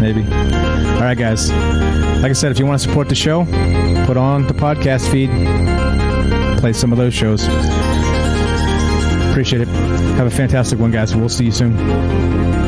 Maybe. 0.00 0.22
All 0.22 1.00
right, 1.00 1.18
guys. 1.18 1.50
Like 1.50 2.30
I 2.30 2.32
said, 2.34 2.52
if 2.52 2.60
you 2.60 2.64
want 2.64 2.80
to 2.80 2.88
support 2.88 3.08
the 3.08 3.16
show, 3.16 3.44
put 4.06 4.16
on 4.16 4.46
the 4.46 4.54
podcast 4.54 5.10
feed. 5.10 5.30
Play 6.60 6.72
some 6.72 6.92
of 6.92 6.98
those 6.98 7.14
shows. 7.14 7.48
Appreciate 9.30 9.62
it. 9.62 9.68
Have 10.16 10.28
a 10.28 10.30
fantastic 10.30 10.78
one, 10.78 10.92
guys. 10.92 11.16
We'll 11.16 11.28
see 11.28 11.46
you 11.46 11.50
soon. 11.50 12.67